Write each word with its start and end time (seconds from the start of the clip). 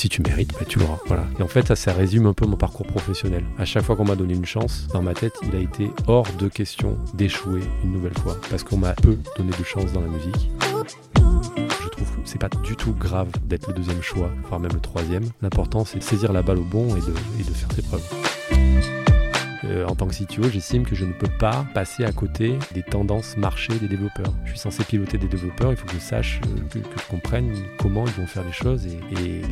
si 0.00 0.08
tu 0.08 0.22
mérites, 0.22 0.54
bah, 0.54 0.64
tu 0.66 0.78
l'auras. 0.78 0.98
Voilà. 1.06 1.26
Et 1.38 1.42
en 1.42 1.46
fait, 1.46 1.66
ça, 1.66 1.76
ça 1.76 1.92
résume 1.92 2.26
un 2.26 2.32
peu 2.32 2.46
mon 2.46 2.56
parcours 2.56 2.86
professionnel. 2.86 3.44
À 3.58 3.66
chaque 3.66 3.84
fois 3.84 3.96
qu'on 3.96 4.06
m'a 4.06 4.16
donné 4.16 4.32
une 4.32 4.46
chance, 4.46 4.86
dans 4.94 5.02
ma 5.02 5.12
tête, 5.12 5.34
il 5.42 5.54
a 5.54 5.58
été 5.58 5.90
hors 6.06 6.26
de 6.38 6.48
question 6.48 6.96
d'échouer 7.12 7.60
une 7.84 7.92
nouvelle 7.92 8.16
fois. 8.18 8.38
Parce 8.48 8.64
qu'on 8.64 8.78
m'a 8.78 8.94
peu 8.94 9.18
donné 9.36 9.50
de 9.50 9.64
chance 9.64 9.92
dans 9.92 10.00
la 10.00 10.08
musique. 10.08 10.50
Je 11.16 11.88
trouve 11.90 12.08
que 12.16 12.20
c'est 12.24 12.40
pas 12.40 12.48
du 12.48 12.76
tout 12.76 12.94
grave 12.94 13.28
d'être 13.44 13.68
le 13.68 13.74
deuxième 13.74 14.00
choix, 14.00 14.30
voire 14.48 14.58
même 14.58 14.72
le 14.72 14.80
troisième. 14.80 15.24
L'important, 15.42 15.84
c'est 15.84 15.98
de 15.98 16.04
saisir 16.04 16.32
la 16.32 16.40
balle 16.40 16.60
au 16.60 16.64
bon 16.64 16.96
et 16.96 17.00
de, 17.00 17.12
et 17.38 17.44
de 17.44 17.52
faire 17.52 17.68
ses 17.72 17.82
preuves. 17.82 18.99
Euh, 19.70 19.86
en 19.86 19.94
tant 19.94 20.06
que 20.08 20.14
CTO, 20.14 20.48
j'estime 20.50 20.84
que 20.84 20.94
je 20.96 21.04
ne 21.04 21.12
peux 21.12 21.30
pas 21.38 21.64
passer 21.74 22.04
à 22.04 22.12
côté 22.12 22.58
des 22.74 22.82
tendances 22.82 23.36
marché 23.36 23.72
des 23.78 23.88
développeurs. 23.88 24.32
Je 24.44 24.50
suis 24.50 24.58
censé 24.58 24.82
piloter 24.82 25.16
des 25.16 25.28
développeurs, 25.28 25.70
il 25.70 25.76
faut 25.76 25.86
que 25.86 25.94
je 25.94 26.00
sache, 26.00 26.40
euh, 26.46 26.60
que, 26.70 26.78
je 26.78 27.08
comprenne 27.08 27.52
comment 27.78 28.04
ils 28.06 28.12
vont 28.12 28.26
faire 28.26 28.44
les 28.44 28.52
choses 28.52 28.86
et, 28.86 28.98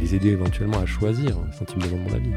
les 0.01 0.15
aider 0.15 0.31
éventuellement 0.31 0.81
à 0.81 0.87
choisir, 0.87 1.37
sans 1.53 1.65
qu'ils 1.65 1.79
me 1.79 1.85
demandent 1.85 2.09
mon 2.09 2.15
avis. 2.15 2.31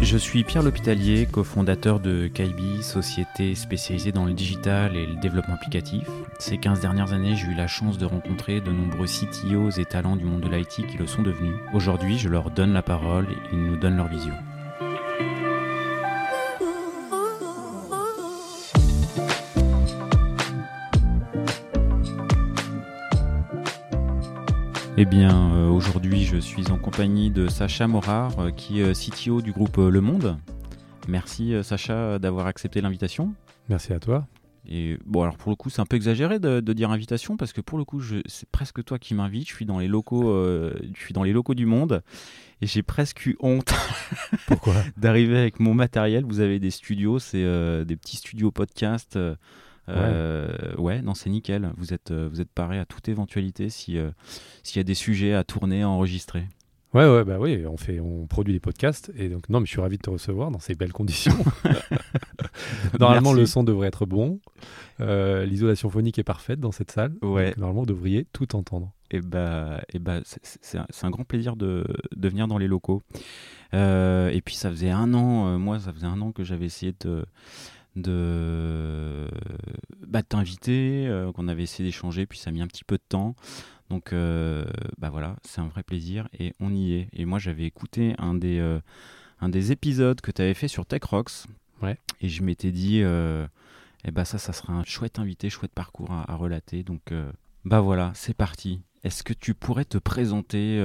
Je 0.00 0.16
suis 0.16 0.44
Pierre 0.44 0.62
L'Hôpitalier, 0.62 1.26
cofondateur 1.30 2.00
de 2.00 2.28
Kaibi, 2.28 2.82
société 2.82 3.54
spécialisée 3.54 4.12
dans 4.12 4.24
le 4.24 4.32
digital 4.32 4.96
et 4.96 5.06
le 5.06 5.16
développement 5.16 5.54
applicatif. 5.54 6.06
Ces 6.38 6.58
15 6.58 6.80
dernières 6.80 7.12
années, 7.12 7.36
j'ai 7.36 7.46
eu 7.46 7.54
la 7.54 7.66
chance 7.66 7.98
de 7.98 8.06
rencontrer 8.06 8.60
de 8.60 8.70
nombreux 8.70 9.06
CTOs 9.06 9.78
et 9.78 9.84
talents 9.84 10.16
du 10.16 10.24
monde 10.24 10.42
de 10.42 10.48
l'IT 10.48 10.86
qui 10.86 10.98
le 10.98 11.06
sont 11.06 11.22
devenus. 11.22 11.54
Aujourd'hui, 11.72 12.18
je 12.18 12.28
leur 12.28 12.50
donne 12.50 12.72
la 12.72 12.82
parole 12.82 13.26
et 13.30 13.36
ils 13.52 13.62
nous 13.62 13.76
donnent 13.76 13.96
leur 13.96 14.08
vision. 14.08 14.34
Eh 24.96 25.04
bien, 25.06 25.52
euh, 25.54 25.68
aujourd'hui, 25.68 26.24
je 26.24 26.36
suis 26.36 26.70
en 26.70 26.78
compagnie 26.78 27.30
de 27.30 27.48
Sacha 27.48 27.88
Morard, 27.88 28.38
euh, 28.38 28.50
qui 28.52 28.80
est 28.80 28.92
CTO 28.94 29.42
du 29.42 29.50
groupe 29.52 29.78
euh, 29.78 29.90
Le 29.90 30.00
Monde. 30.00 30.38
Merci 31.08 31.52
Sacha 31.62 32.18
d'avoir 32.18 32.46
accepté 32.46 32.80
l'invitation. 32.80 33.34
Merci 33.68 33.92
à 33.92 33.98
toi. 33.98 34.26
Et 34.66 34.96
bon, 35.04 35.22
alors 35.22 35.36
pour 35.36 35.50
le 35.50 35.56
coup, 35.56 35.68
c'est 35.68 35.82
un 35.82 35.86
peu 35.86 35.96
exagéré 35.96 36.38
de, 36.38 36.60
de 36.60 36.72
dire 36.72 36.90
invitation 36.90 37.36
parce 37.36 37.52
que 37.52 37.60
pour 37.60 37.76
le 37.76 37.84
coup, 37.84 38.00
je- 38.00 38.22
c'est 38.26 38.48
presque 38.48 38.82
toi 38.84 38.98
qui 38.98 39.14
m'invites. 39.14 39.48
Je 39.48 39.54
suis 39.54 39.66
dans 39.66 39.78
les 39.80 39.88
locaux, 39.88 40.30
euh, 40.30 40.72
je 40.94 41.00
suis 41.00 41.12
dans 41.12 41.22
les 41.24 41.32
locaux 41.32 41.54
du 41.54 41.66
Monde 41.66 42.02
et 42.62 42.66
j'ai 42.66 42.82
presque 42.82 43.26
eu 43.26 43.36
honte 43.40 43.74
Pourquoi? 44.46 44.74
d'arriver 44.96 45.36
avec 45.36 45.60
mon 45.60 45.74
matériel. 45.74 46.24
Vous 46.24 46.40
avez 46.40 46.58
des 46.60 46.70
studios, 46.70 47.18
c'est 47.18 47.44
euh, 47.44 47.84
des 47.84 47.96
petits 47.96 48.16
studios 48.16 48.50
podcast. 48.52 49.18
Euh, 49.88 50.74
ouais, 50.76 51.02
non, 51.02 51.14
c'est 51.14 51.30
nickel. 51.30 51.70
Vous 51.76 51.92
êtes, 51.92 52.10
euh, 52.10 52.28
vous 52.30 52.40
êtes 52.40 52.50
paré 52.50 52.78
à 52.78 52.84
toute 52.86 53.08
éventualité 53.08 53.68
si 53.68 53.98
euh, 53.98 54.10
s'il 54.62 54.78
y 54.78 54.80
a 54.80 54.84
des 54.84 54.94
sujets 54.94 55.34
à 55.34 55.44
tourner, 55.44 55.82
à 55.82 55.88
enregistrer. 55.88 56.44
Ouais, 56.94 57.10
ouais, 57.10 57.24
bah 57.24 57.38
oui, 57.40 57.64
on, 57.66 57.76
fait, 57.76 57.98
on 57.98 58.28
produit 58.28 58.52
des 58.54 58.60
podcasts. 58.60 59.10
Et 59.16 59.28
donc, 59.28 59.48
non, 59.48 59.58
mais 59.58 59.66
je 59.66 59.72
suis 59.72 59.80
ravi 59.80 59.96
de 59.96 60.02
te 60.02 60.10
recevoir 60.10 60.52
dans 60.52 60.60
ces 60.60 60.76
belles 60.76 60.92
conditions. 60.92 61.36
normalement, 63.00 63.30
Merci. 63.30 63.40
le 63.40 63.46
son 63.46 63.64
devrait 63.64 63.88
être 63.88 64.06
bon. 64.06 64.38
Euh, 65.00 65.44
L'isolation 65.44 65.90
phonique 65.90 66.20
est 66.20 66.24
parfaite 66.24 66.60
dans 66.60 66.70
cette 66.70 66.92
salle. 66.92 67.14
Ouais. 67.20 67.48
Donc, 67.48 67.56
normalement, 67.56 67.80
vous 67.80 67.86
devriez 67.86 68.26
tout 68.32 68.54
entendre. 68.54 68.92
Et 69.10 69.20
bah, 69.20 69.80
et 69.92 69.98
bah, 69.98 70.20
c'est- 70.24 70.78
un, 71.02 71.10
grand 71.10 71.24
plaisir 71.24 71.56
de, 71.56 71.84
de 72.14 72.28
venir 72.28 72.46
dans 72.46 72.58
les 72.58 72.68
locaux. 72.68 73.02
Euh, 73.74 74.28
et 74.30 74.40
puis 74.40 74.54
ça 74.54 74.70
faisait 74.70 74.90
un 74.90 75.14
an, 75.14 75.48
euh, 75.48 75.58
moi 75.58 75.80
ça 75.80 75.92
faisait 75.92 76.06
un 76.06 76.20
an 76.20 76.30
que 76.30 76.44
j'avais 76.44 76.66
essayé 76.66 76.94
de 77.00 77.24
de, 77.96 79.28
bah, 80.06 80.22
de 80.22 80.26
t'inviter, 80.26 81.06
euh, 81.06 81.32
qu'on 81.32 81.48
avait 81.48 81.62
essayé 81.62 81.88
d'échanger, 81.88 82.26
puis 82.26 82.38
ça 82.38 82.50
a 82.50 82.52
mis 82.52 82.60
un 82.60 82.66
petit 82.66 82.84
peu 82.84 82.96
de 82.96 83.04
temps. 83.08 83.34
Donc 83.90 84.12
euh, 84.12 84.64
bah 84.98 85.10
voilà, 85.10 85.36
c'est 85.42 85.60
un 85.60 85.68
vrai 85.68 85.82
plaisir 85.82 86.28
et 86.38 86.54
on 86.58 86.72
y 86.72 86.94
est. 86.94 87.08
Et 87.12 87.24
moi 87.24 87.38
j'avais 87.38 87.64
écouté 87.64 88.14
un 88.18 88.34
des 88.34 88.58
euh, 88.58 88.80
un 89.40 89.48
des 89.48 89.72
épisodes 89.72 90.20
que 90.20 90.30
tu 90.30 90.42
avais 90.42 90.54
fait 90.54 90.68
sur 90.68 90.86
Tech 90.86 91.04
Rocks. 91.04 91.46
Ouais. 91.82 91.98
Et 92.20 92.28
je 92.28 92.42
m'étais 92.42 92.72
dit, 92.72 93.00
eh 93.00 94.10
bah 94.10 94.24
ça, 94.24 94.38
ça 94.38 94.52
sera 94.52 94.72
un 94.72 94.84
chouette 94.84 95.18
invité, 95.18 95.50
chouette 95.50 95.72
parcours 95.74 96.10
à, 96.12 96.30
à 96.30 96.36
relater. 96.36 96.82
Donc 96.82 97.12
bah 97.64 97.80
voilà, 97.80 98.12
c'est 98.14 98.34
parti. 98.34 98.80
Est-ce 99.02 99.22
que 99.22 99.34
tu 99.34 99.52
pourrais 99.52 99.84
te 99.84 99.98
présenter 99.98 100.78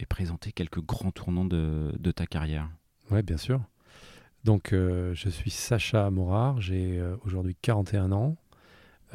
et 0.00 0.06
présenter 0.06 0.52
quelques 0.52 0.80
grands 0.80 1.10
tournants 1.10 1.44
de, 1.44 1.92
de 1.98 2.10
ta 2.10 2.26
carrière? 2.26 2.70
Ouais, 3.10 3.22
bien 3.22 3.36
sûr. 3.36 3.60
Donc, 4.46 4.72
euh, 4.72 5.12
je 5.12 5.28
suis 5.28 5.50
Sacha 5.50 6.08
Morard, 6.08 6.60
j'ai 6.60 7.00
euh, 7.00 7.16
aujourd'hui 7.26 7.56
41 7.62 8.12
ans, 8.12 8.36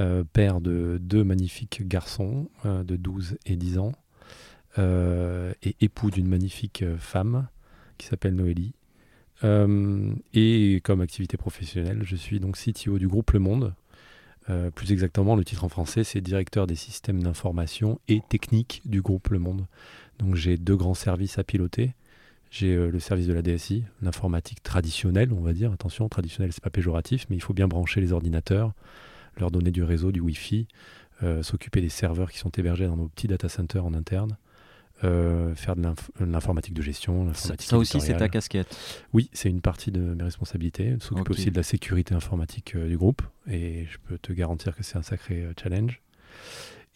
euh, 0.01 0.25
père 0.25 0.59
de 0.59 0.99
deux 1.01 1.23
magnifiques 1.23 1.87
garçons 1.87 2.49
de 2.65 2.97
12 2.97 3.37
et 3.45 3.55
10 3.55 3.77
ans, 3.77 3.93
et 4.77 5.75
époux 5.79 6.11
d'une 6.11 6.27
magnifique 6.27 6.83
femme 6.97 7.47
qui 7.97 8.07
s'appelle 8.07 8.35
Noélie. 8.35 8.73
Et 10.33 10.81
comme 10.83 10.99
activité 10.99 11.37
professionnelle, 11.37 12.01
je 12.03 12.17
suis 12.17 12.41
donc 12.41 12.57
CTO 12.57 12.99
du 12.99 13.07
groupe 13.07 13.31
Le 13.31 13.39
Monde. 13.39 13.73
Plus 14.75 14.91
exactement, 14.91 15.37
le 15.37 15.45
titre 15.45 15.63
en 15.63 15.69
français, 15.69 16.03
c'est 16.03 16.19
directeur 16.19 16.67
des 16.67 16.75
systèmes 16.75 17.23
d'information 17.23 18.01
et 18.09 18.19
technique 18.27 18.81
du 18.83 19.01
groupe 19.01 19.29
Le 19.29 19.39
Monde. 19.39 19.65
Donc 20.19 20.35
j'ai 20.35 20.57
deux 20.57 20.75
grands 20.75 20.93
services 20.93 21.39
à 21.39 21.45
piloter. 21.45 21.93
J'ai 22.51 22.75
euh, 22.75 22.91
le 22.91 22.99
service 22.99 23.27
de 23.27 23.33
la 23.33 23.41
DSI, 23.41 23.85
l'informatique 24.01 24.61
traditionnelle, 24.61 25.31
on 25.33 25.39
va 25.41 25.53
dire. 25.53 25.71
Attention, 25.71 26.07
traditionnel, 26.09 26.51
c'est 26.51 26.61
pas 26.63 26.69
péjoratif, 26.69 27.25
mais 27.29 27.37
il 27.37 27.41
faut 27.41 27.53
bien 27.53 27.67
brancher 27.69 28.01
les 28.01 28.11
ordinateurs, 28.11 28.73
leur 29.39 29.51
donner 29.51 29.71
du 29.71 29.83
réseau, 29.83 30.11
du 30.11 30.19
Wi-Fi, 30.19 30.67
euh, 31.23 31.43
s'occuper 31.43 31.79
des 31.79 31.87
serveurs 31.89 32.29
qui 32.29 32.37
sont 32.39 32.49
hébergés 32.49 32.85
dans 32.87 32.97
nos 32.97 33.07
petits 33.07 33.27
data 33.27 33.47
centers 33.47 33.85
en 33.85 33.93
interne, 33.93 34.37
euh, 35.05 35.55
faire 35.55 35.77
de 35.77 35.81
l'inf- 35.81 36.11
de 36.19 36.25
l'informatique 36.25 36.73
de 36.73 36.81
gestion, 36.81 37.21
Ça, 37.21 37.27
l'informatique 37.27 37.69
ça 37.69 37.77
aussi, 37.77 38.01
c'est 38.01 38.17
ta 38.17 38.27
casquette. 38.27 38.77
Oui, 39.13 39.29
c'est 39.31 39.49
une 39.49 39.61
partie 39.61 39.91
de 39.91 40.01
mes 40.01 40.23
responsabilités. 40.23 40.97
S'occuper 40.99 41.21
Ok. 41.21 41.29
aussi 41.31 41.51
de 41.51 41.55
la 41.55 41.63
sécurité 41.63 42.13
informatique 42.13 42.75
euh, 42.75 42.87
du 42.89 42.97
groupe. 42.97 43.21
Et 43.49 43.85
je 43.89 43.97
peux 43.97 44.17
te 44.17 44.33
garantir 44.33 44.75
que 44.75 44.83
c'est 44.83 44.97
un 44.97 45.01
sacré 45.03 45.47
challenge. 45.61 46.01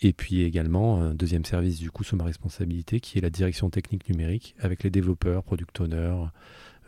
Et 0.02 0.14
puis 0.14 0.42
également, 0.42 1.02
un 1.02 1.14
deuxième 1.14 1.46
service 1.46 1.80
du 1.80 1.90
coup 1.90 2.04
sous 2.04 2.16
ma 2.16 2.26
responsabilité, 2.26 3.00
qui 3.00 3.18
est 3.18 3.22
la 3.22 3.30
direction 3.30 3.70
technique 3.70 4.10
numérique, 4.10 4.56
avec 4.60 4.84
les 4.84 4.90
développeurs, 4.90 5.44
product 5.44 5.80
owners, 5.80 6.26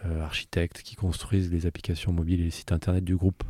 euh, 0.05 0.21
architectes 0.21 0.83
qui 0.83 0.95
construisent 0.95 1.51
les 1.51 1.65
applications 1.65 2.11
mobiles 2.11 2.41
et 2.41 2.45
les 2.45 2.51
sites 2.51 2.71
internet 2.71 3.03
du 3.03 3.15
groupe. 3.15 3.43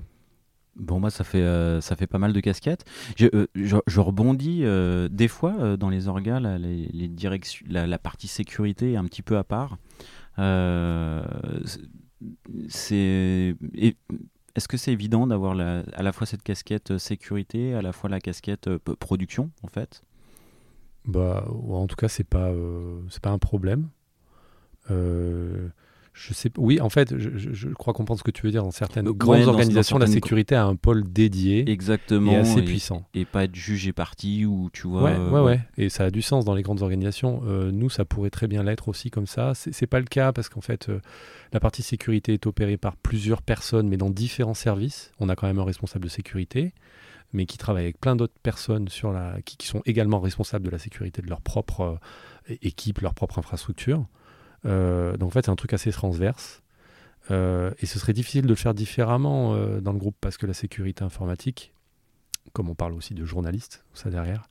Bon, 0.78 1.00
moi, 1.00 1.09
ça 1.09 1.23
fait, 1.23 1.41
euh, 1.41 1.81
ça 1.81 1.95
fait 1.95 2.07
pas 2.07 2.19
mal 2.19 2.34
de 2.34 2.40
casquettes. 2.40 2.85
Je, 3.18 3.25
euh, 3.34 3.81
rebondis 3.97 4.63
des 5.09 5.28
fois 5.28 5.75
dans 5.75 5.89
les 5.89 6.07
orgas, 6.07 6.39
les, 6.39 7.07
directions, 7.07 7.66
la, 7.68 7.88
la 7.88 7.97
partie 7.97 8.28
sécurité 8.28 8.94
est 8.94 8.95
un 8.95 9.06
petit 9.06 9.24
peu 9.24 9.38
à 9.38 9.44
part. 9.44 9.78
C'est, 12.69 13.56
est-ce 14.57 14.68
que 14.68 14.75
c'est 14.75 14.91
évident 14.91 15.28
d'avoir 15.28 15.51
à 15.51 16.03
la 16.03 16.12
fois 16.12 16.25
cette 16.25 16.41
casquette 16.41 16.90
euh, 16.91 16.97
sécurité, 16.97 17.75
à 17.75 17.84
la 17.84 17.94
fois 17.94 18.09
la 18.09 18.19
casquette 18.19 18.68
euh, 18.68 18.79
production, 19.00 19.51
en 19.62 19.68
fait? 19.68 20.01
Bah, 21.06 21.45
en 21.47 21.85
tout 21.85 21.95
cas, 21.95 22.07
c'est 22.07 22.23
pas, 22.23 22.50
euh, 22.50 23.00
pas 23.22 23.29
un 23.29 23.38
problème. 23.38 23.90
Je 26.20 26.34
sais, 26.34 26.50
oui, 26.58 26.82
en 26.82 26.90
fait, 26.90 27.16
je, 27.16 27.30
je- 27.38 27.54
je 27.54 27.70
crois 27.70 27.94
comprendre 27.94 28.18
ce 28.20 28.24
que 28.24 28.32
tu 28.32 28.42
veux 28.42 28.52
dire. 28.52 28.64
Dans 28.64 28.72
certaines 28.72 29.08
Ouais, 29.08 29.14
grandes 29.16 29.42
dans 29.44 29.50
organisations, 29.50 30.00
la 30.00 30.08
certaines- 30.08 30.14
sécurité 30.24 30.56
a 30.56 30.66
un 30.66 30.76
pôle 30.76 31.04
dédié 31.04 31.70
Exactement. 31.70 32.32
et 32.32 32.38
assez 32.38 32.58
et, 32.60 32.64
puissant. 32.64 33.06
et 33.14 33.24
pas 33.26 33.44
être 33.44 33.54
jugé 33.56 33.94
parti 33.94 34.44
ou 34.46 34.70
tu 34.74 34.88
vois. 34.88 35.04
Ouais, 35.04 35.12
euh, 35.16 35.30
ouais, 35.30 35.42
ouais. 35.42 35.60
Et 35.78 35.90
ça 35.90 36.06
a 36.06 36.10
du 36.10 36.24
sens 36.24 36.44
dans 36.44 36.56
les 36.56 36.64
grandes 36.64 36.82
organisations. 36.82 37.42
Euh, 37.46 37.72
nous, 37.72 37.92
ça 37.92 38.04
pourrait 38.04 38.32
très 38.32 38.48
bien 38.48 38.64
l'être 38.64 38.88
aussi 38.88 39.12
comme 39.12 39.28
ça. 39.28 39.54
C'est 39.54 39.86
pas 39.86 40.00
le 40.00 40.06
cas 40.08 40.34
parce 40.34 40.50
qu'en 40.50 40.62
fait, 40.62 40.90
euh, 40.90 41.00
la 41.54 41.60
partie 41.60 41.84
sécurité 41.84 42.34
est 42.34 42.48
opérée 42.48 42.78
par 42.78 42.96
plusieurs 42.98 43.44
personnes, 43.44 43.88
mais 43.88 43.98
dans 43.98 44.10
différents 44.10 44.56
services. 44.56 45.12
On 45.20 45.30
a 45.30 45.36
quand 45.36 45.46
même 45.48 45.60
un 45.60 45.66
responsable 45.66 46.06
de 46.06 46.10
sécurité, 46.10 46.74
mais 47.31 47.46
qui 47.46 47.60
travaille 47.60 47.84
avec 47.84 48.00
plein 48.02 48.16
d'autres 48.16 48.40
personnes 48.42 48.88
sur 48.88 49.12
la, 49.12 49.36
qui, 49.46 49.56
qui 49.58 49.68
sont 49.68 49.84
également 49.86 50.20
responsables 50.20 50.66
de 50.66 50.72
la 50.72 50.80
sécurité 50.80 51.22
de 51.22 51.28
leur 51.30 51.42
propre 51.42 52.00
euh, 52.50 52.56
équipe, 52.63 53.02
leur 53.02 53.13
propre 53.13 53.38
infrastructure. 53.38 54.06
Euh, 54.65 55.15
donc 55.18 55.27
en 55.27 55.31
fait, 55.31 55.45
c'est 55.45 55.51
un 55.51 55.56
truc 55.56 55.74
assez 55.74 55.92
transverse. 55.92 56.63
Euh, 57.30 57.71
et 57.80 57.86
ce 57.86 58.00
serait 58.00 58.13
difficile 58.13 58.44
de 58.44 58.48
le 58.48 58.56
faire 58.56 58.74
différemment 58.74 59.54
euh, 59.54 59.81
dans 59.81 59.92
le 59.92 60.00
groupe 60.00 60.15
parce 60.21 60.38
que 60.38 60.45
la 60.45 60.54
sécurité 60.54 61.04
informatique, 61.04 61.74
comme 62.54 62.69
on 62.69 62.75
parle 62.75 62.94
aussi 62.94 63.13
de 63.13 63.25
journalistes, 63.25 63.83
ça 63.94 64.09
derrière, 64.09 64.50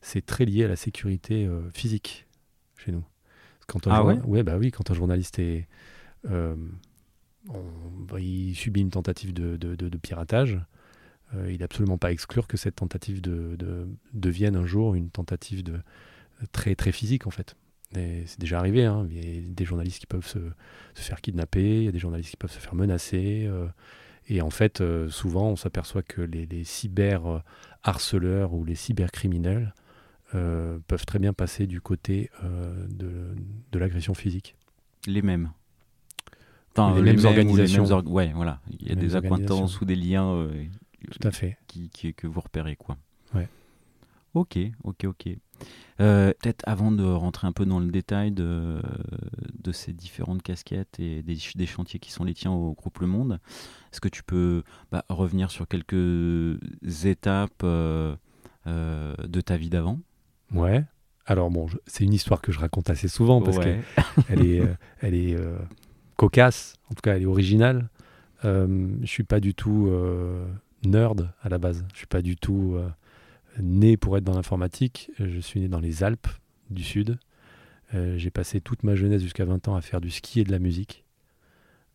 c'est 0.00 0.24
très 0.24 0.44
lié 0.44 0.64
à 0.64 0.68
la 0.68 0.76
sécurité 0.76 1.48
physique 1.74 2.26
chez 2.76 2.92
nous. 2.92 3.04
Quand 3.66 3.86
Ah 3.88 3.96
journa- 3.96 4.24
ouais? 4.26 4.42
bah 4.42 4.56
oui, 4.58 4.70
quand 4.70 4.90
un 4.90 4.94
journaliste 4.94 5.38
est, 5.38 5.66
euh, 6.30 6.54
on- 7.48 8.16
il 8.18 8.54
subit 8.54 8.80
une 8.82 8.90
tentative 8.90 9.32
de, 9.32 9.56
de- 9.56 9.74
de- 9.74 9.88
de 9.88 9.98
piratage, 9.98 10.60
euh, 11.34 11.50
il 11.50 11.58
n'est 11.58 11.64
absolument 11.64 11.98
pas 11.98 12.08
à 12.08 12.12
exclure 12.12 12.46
que 12.46 12.56
cette 12.56 12.76
tentative 12.76 13.20
de, 13.20 13.56
de- 13.58 13.88
devienne 14.12 14.56
un 14.56 14.66
jour 14.66 14.94
une 14.94 15.10
tentative 15.10 15.62
de 15.64 15.80
très 16.52 16.74
très 16.74 16.92
physique 16.92 17.26
en 17.26 17.30
fait. 17.30 17.56
C'est 17.94 18.40
déjà 18.40 18.58
arrivé, 18.58 18.84
hein. 18.84 19.06
il 19.10 19.34
y 19.34 19.38
a 19.38 19.40
des 19.46 19.64
journalistes 19.64 19.98
qui 19.98 20.06
peuvent 20.06 20.26
se, 20.26 20.38
se 20.94 21.02
faire 21.02 21.20
kidnapper, 21.20 21.78
il 21.78 21.84
y 21.84 21.88
a 21.88 21.92
des 21.92 21.98
journalistes 21.98 22.30
qui 22.30 22.36
peuvent 22.36 22.52
se 22.52 22.58
faire 22.58 22.74
menacer. 22.74 23.44
euh, 23.46 23.66
et 24.28 24.40
en 24.40 24.50
fait, 24.50 24.80
euh, 24.80 25.08
souvent, 25.08 25.48
on 25.48 25.56
s'aperçoit 25.56 26.02
que 26.02 26.22
les, 26.22 26.46
les 26.46 26.64
cyber 26.64 27.26
euh, 27.26 28.46
ou 28.50 28.64
les 28.64 28.74
cybercriminels 28.74 29.74
peuvent 30.32 31.04
très 31.04 31.18
bien 31.18 31.34
passer 31.34 31.66
du 31.66 31.82
côté 31.82 32.30
de, 32.42 33.34
de 33.70 33.78
l'agression 33.78 34.14
physique. 34.14 34.56
Les 35.06 35.20
mêmes. 35.20 35.50
Enfin, 36.74 36.94
les, 36.94 37.02
mêmes 37.02 37.26
organisations. 37.26 37.84
Ouais, 37.84 38.32
voilà. 38.34 38.60
Il 38.80 38.88
y 38.88 38.92
a 38.92 38.94
des 38.94 39.14
acquaintances 39.14 39.80
ou 39.82 39.84
des 39.84 39.96
liens. 39.96 40.48
Tout 41.10 41.28
à 41.28 41.32
fait. 41.32 41.58
Qui, 41.66 41.90
qui, 41.90 42.14
que 42.14 42.26
vous 42.26 42.40
repérez, 42.40 42.76
quoi. 42.76 42.96
Ouais. 43.34 43.46
Ok, 44.34 44.58
ok, 44.84 45.04
ok. 45.04 45.28
Euh, 46.00 46.32
peut-être 46.40 46.62
avant 46.66 46.90
de 46.90 47.04
rentrer 47.04 47.46
un 47.46 47.52
peu 47.52 47.66
dans 47.66 47.78
le 47.78 47.86
détail 47.86 48.32
de, 48.32 48.80
de 49.62 49.72
ces 49.72 49.92
différentes 49.92 50.42
casquettes 50.42 50.98
et 50.98 51.22
des, 51.22 51.36
des, 51.54 51.66
chantiers 51.66 52.00
qui 52.00 52.10
sont 52.10 52.24
les 52.24 52.34
tiens 52.34 52.50
au 52.50 52.72
groupe 52.72 52.98
Le 52.98 53.06
Monde, 53.06 53.38
est-ce 53.92 54.00
que 54.00 54.08
tu 54.08 54.22
peux 54.22 54.62
bah, 54.90 55.04
revenir 55.08 55.50
sur 55.50 55.68
quelques 55.68 56.58
étapes 57.04 57.62
euh, 57.62 58.16
euh, 58.66 59.14
de 59.22 59.40
ta 59.40 59.56
vie 59.56 59.70
d'avant? 59.70 60.00
Ouais. 60.52 60.84
Alors 61.26 61.50
bon, 61.50 61.66
c'est 61.86 62.04
une 62.04 62.14
histoire 62.14 62.40
que 62.40 62.50
je 62.50 62.58
raconte 62.58 62.90
assez 62.90 63.06
souvent 63.06 63.40
parce 63.42 63.58
qu'elle 63.58 63.82
est, 64.44 64.62
elle 65.00 65.14
est 65.14 65.36
cocasse, 66.16 66.74
en 66.90 66.94
tout 66.94 67.00
cas 67.00 67.14
elle 67.14 67.22
est 67.22 67.26
originale. 67.26 67.88
je 68.42 68.96
suis 69.04 69.22
pas 69.22 69.38
du 69.38 69.54
tout 69.54 69.88
nerd 70.84 71.30
à 71.42 71.48
la 71.48 71.58
base. 71.58 71.84
Je 71.92 71.98
suis 71.98 72.08
pas 72.08 72.22
du 72.22 72.34
tout 72.34 72.76
né 73.58 73.96
pour 73.96 74.16
être 74.16 74.24
dans 74.24 74.34
l'informatique. 74.34 75.10
Je 75.18 75.40
suis 75.40 75.60
né 75.60 75.68
dans 75.68 75.80
les 75.80 76.02
Alpes 76.02 76.28
du 76.70 76.82
Sud. 76.82 77.18
Euh, 77.94 78.16
j'ai 78.16 78.30
passé 78.30 78.60
toute 78.60 78.82
ma 78.82 78.94
jeunesse 78.94 79.22
jusqu'à 79.22 79.44
20 79.44 79.68
ans 79.68 79.76
à 79.76 79.80
faire 79.80 80.00
du 80.00 80.10
ski 80.10 80.40
et 80.40 80.44
de 80.44 80.50
la 80.50 80.58
musique. 80.58 81.04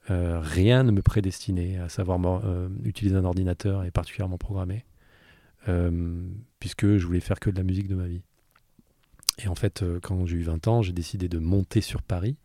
Euh, 0.09 0.39
rien 0.41 0.83
ne 0.83 0.91
me 0.91 1.01
prédestinait 1.01 1.77
à 1.77 1.89
savoir 1.89 2.19
euh, 2.45 2.69
utiliser 2.83 3.15
un 3.15 3.25
ordinateur 3.25 3.83
et 3.83 3.91
particulièrement 3.91 4.37
programmer, 4.37 4.85
puisque 6.59 6.95
je 6.95 7.05
voulais 7.05 7.19
faire 7.19 7.41
que 7.41 7.49
de 7.49 7.57
la 7.57 7.63
musique 7.63 7.89
de 7.89 7.95
ma 7.95 8.07
vie. 8.07 8.21
Et 9.39 9.49
en 9.49 9.55
fait, 9.55 9.83
quand 10.01 10.25
j'ai 10.25 10.37
eu 10.37 10.43
20 10.43 10.67
ans, 10.69 10.81
j'ai 10.81 10.93
décidé 10.93 11.27
de 11.27 11.39
monter 11.39 11.81
sur 11.81 12.01
Paris. 12.01 12.37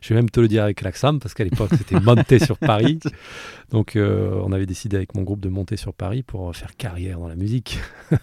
Je 0.00 0.08
vais 0.10 0.14
même 0.14 0.30
te 0.30 0.40
le 0.40 0.48
dire 0.48 0.64
avec 0.64 0.82
l'accent, 0.82 1.18
parce 1.18 1.34
qu'à 1.34 1.44
l'époque, 1.44 1.70
c'était 1.76 2.00
monter 2.00 2.38
sur 2.38 2.58
Paris. 2.58 3.00
Donc, 3.70 3.96
on 3.96 4.52
avait 4.52 4.66
décidé 4.66 4.96
avec 4.96 5.14
mon 5.14 5.22
groupe 5.22 5.40
de 5.40 5.48
monter 5.48 5.76
sur 5.76 5.92
Paris 5.92 6.22
pour 6.22 6.54
faire 6.54 6.76
carrière 6.76 7.18
dans 7.18 7.28
la 7.28 7.36
musique. 7.36 7.78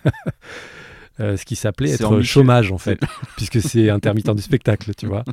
Euh, 1.22 1.38
ce 1.38 1.46
qui 1.46 1.56
s'appelait 1.56 1.92
être 1.92 2.22
chômage 2.22 2.74
en 2.74 2.78
fait, 2.78 3.00
puisque 3.38 3.62
c'est 3.62 3.90
intermittent 3.90 4.36
du 4.36 4.42
spectacle, 4.42 4.94
tu 4.96 5.08
vois. 5.08 5.24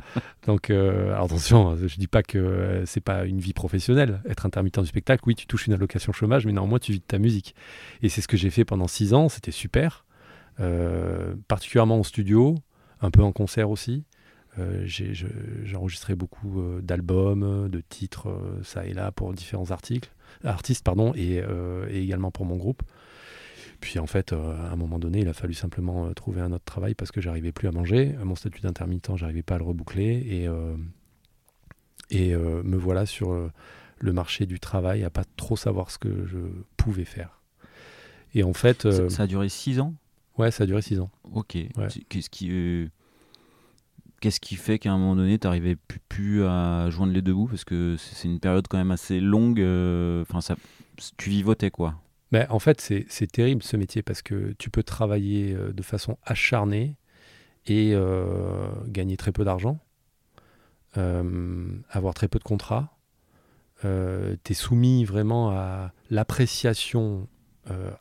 Donc 0.47 0.69
euh, 0.69 1.13
attention, 1.21 1.75
je 1.75 1.97
dis 1.97 2.07
pas 2.07 2.23
que 2.23 2.37
euh, 2.37 2.85
c'est 2.85 3.01
pas 3.01 3.25
une 3.25 3.39
vie 3.39 3.51
professionnelle, 3.51 4.21
être 4.29 4.45
intermittent 4.45 4.79
du 4.79 4.87
spectacle. 4.87 5.23
Oui, 5.27 5.35
tu 5.35 5.45
touches 5.45 5.67
une 5.67 5.73
allocation 5.73 6.13
chômage, 6.13 6.45
mais 6.45 6.53
néanmoins 6.53 6.79
tu 6.79 6.93
vis 6.93 6.99
de 6.99 7.03
ta 7.03 7.19
musique. 7.19 7.53
Et 8.01 8.07
c'est 8.07 8.21
ce 8.21 8.29
que 8.29 8.37
j'ai 8.37 8.49
fait 8.49 8.63
pendant 8.63 8.87
six 8.87 9.13
ans, 9.13 9.27
c'était 9.27 9.51
super, 9.51 10.05
particulièrement 11.49 11.99
en 11.99 12.03
studio, 12.03 12.55
un 13.01 13.11
peu 13.11 13.21
en 13.21 13.33
concert 13.33 13.69
aussi. 13.69 14.05
J'ai 14.85 15.75
enregistré 15.75 16.15
beaucoup 16.15 16.61
d'albums, 16.81 17.69
de 17.69 17.81
titres, 17.81 18.27
ça 18.63 18.85
et 18.85 18.93
là 18.93 19.11
pour 19.11 19.33
différents 19.33 19.71
articles, 19.71 20.11
artistes 20.43 20.83
pardon, 20.83 21.13
et, 21.15 21.41
et 21.89 22.01
également 22.01 22.31
pour 22.31 22.45
mon 22.45 22.57
groupe. 22.57 22.83
Puis 23.83 23.99
en 23.99 24.07
fait, 24.07 24.31
euh, 24.31 24.55
à 24.65 24.71
un 24.71 24.77
moment 24.77 24.97
donné, 24.97 25.19
il 25.19 25.27
a 25.27 25.33
fallu 25.33 25.53
simplement 25.53 26.05
euh, 26.05 26.13
trouver 26.13 26.39
un 26.39 26.53
autre 26.53 26.63
travail 26.63 26.93
parce 26.95 27.11
que 27.11 27.19
j'arrivais 27.19 27.51
plus 27.51 27.67
à 27.67 27.71
manger. 27.73 28.15
Mon 28.23 28.35
statut 28.35 28.61
d'intermittent, 28.61 29.17
j'arrivais 29.17 29.41
pas 29.43 29.55
à 29.55 29.57
le 29.57 29.65
reboucler. 29.65 30.25
Et, 30.25 30.47
euh, 30.47 30.77
et 32.09 32.33
me 32.33 32.77
voilà 32.77 33.05
sur 33.05 33.51
le 33.97 34.13
marché 34.13 34.45
du 34.45 34.61
travail 34.61 35.03
à 35.03 35.09
pas 35.09 35.25
trop 35.35 35.57
savoir 35.57 35.91
ce 35.91 35.97
que 35.97 36.25
je 36.25 36.37
pouvais 36.77 37.03
faire. 37.03 37.41
Et 38.33 38.43
en 38.43 38.53
fait. 38.53 38.89
Ça, 39.09 39.23
a 39.23 39.27
duré 39.27 39.49
six 39.49 39.81
ans? 39.81 39.95
Ouais, 40.37 40.49
ça 40.49 40.63
a 40.63 40.67
duré 40.67 40.81
six 40.81 41.01
ans. 41.01 41.09
Ok. 41.33 41.57
Qu'est-ce 42.07 42.29
qui. 42.29 42.89
Qu'est-ce 44.23 44.39
qui 44.39 44.55
fait 44.55 44.79
qu'à 44.79 44.93
un 44.93 44.97
moment 44.97 45.17
donné, 45.17 45.37
tu 45.37 45.47
n'arrivais 45.47 45.75
plus, 46.07 46.45
à 46.45 46.89
joindre 46.89 47.11
les 47.11 47.21
deux 47.21 47.33
bouts? 47.33 47.47
Parce 47.47 47.65
que 47.65 47.97
c'est 47.97 48.29
une 48.29 48.39
période 48.39 48.69
quand 48.69 48.77
même 48.77 48.91
assez 48.91 49.19
longue. 49.19 49.59
Enfin, 50.21 50.39
ça, 50.39 50.55
tu 51.17 51.29
vivotais 51.29 51.71
quoi? 51.71 51.95
Mais 52.31 52.47
en 52.49 52.57
fait, 52.57 52.81
c'est 52.81 53.31
terrible 53.31 53.61
ce 53.61 53.77
métier 53.77 54.01
parce 54.01 54.23
que 54.23 54.55
tu 54.57 54.71
peux 54.71 54.81
travailler 54.81 55.53
euh, 55.53 55.71
de 55.71 55.83
façon 55.83 56.17
acharnée 56.23 56.95
et 57.67 57.91
euh, 57.93 58.65
gagner 58.87 59.17
très 59.17 59.33
peu 59.33 59.43
d'argent, 59.43 59.77
euh, 60.97 61.67
avoir 61.91 62.15
très 62.15 62.29
peu 62.29 62.39
de 62.39 62.43
contrats. 62.45 62.97
tu 63.81 63.87
es 63.87 64.53
soumis 64.53 65.05
vraiment 65.05 65.51
à 65.51 65.91
l'appréciation 66.09 67.27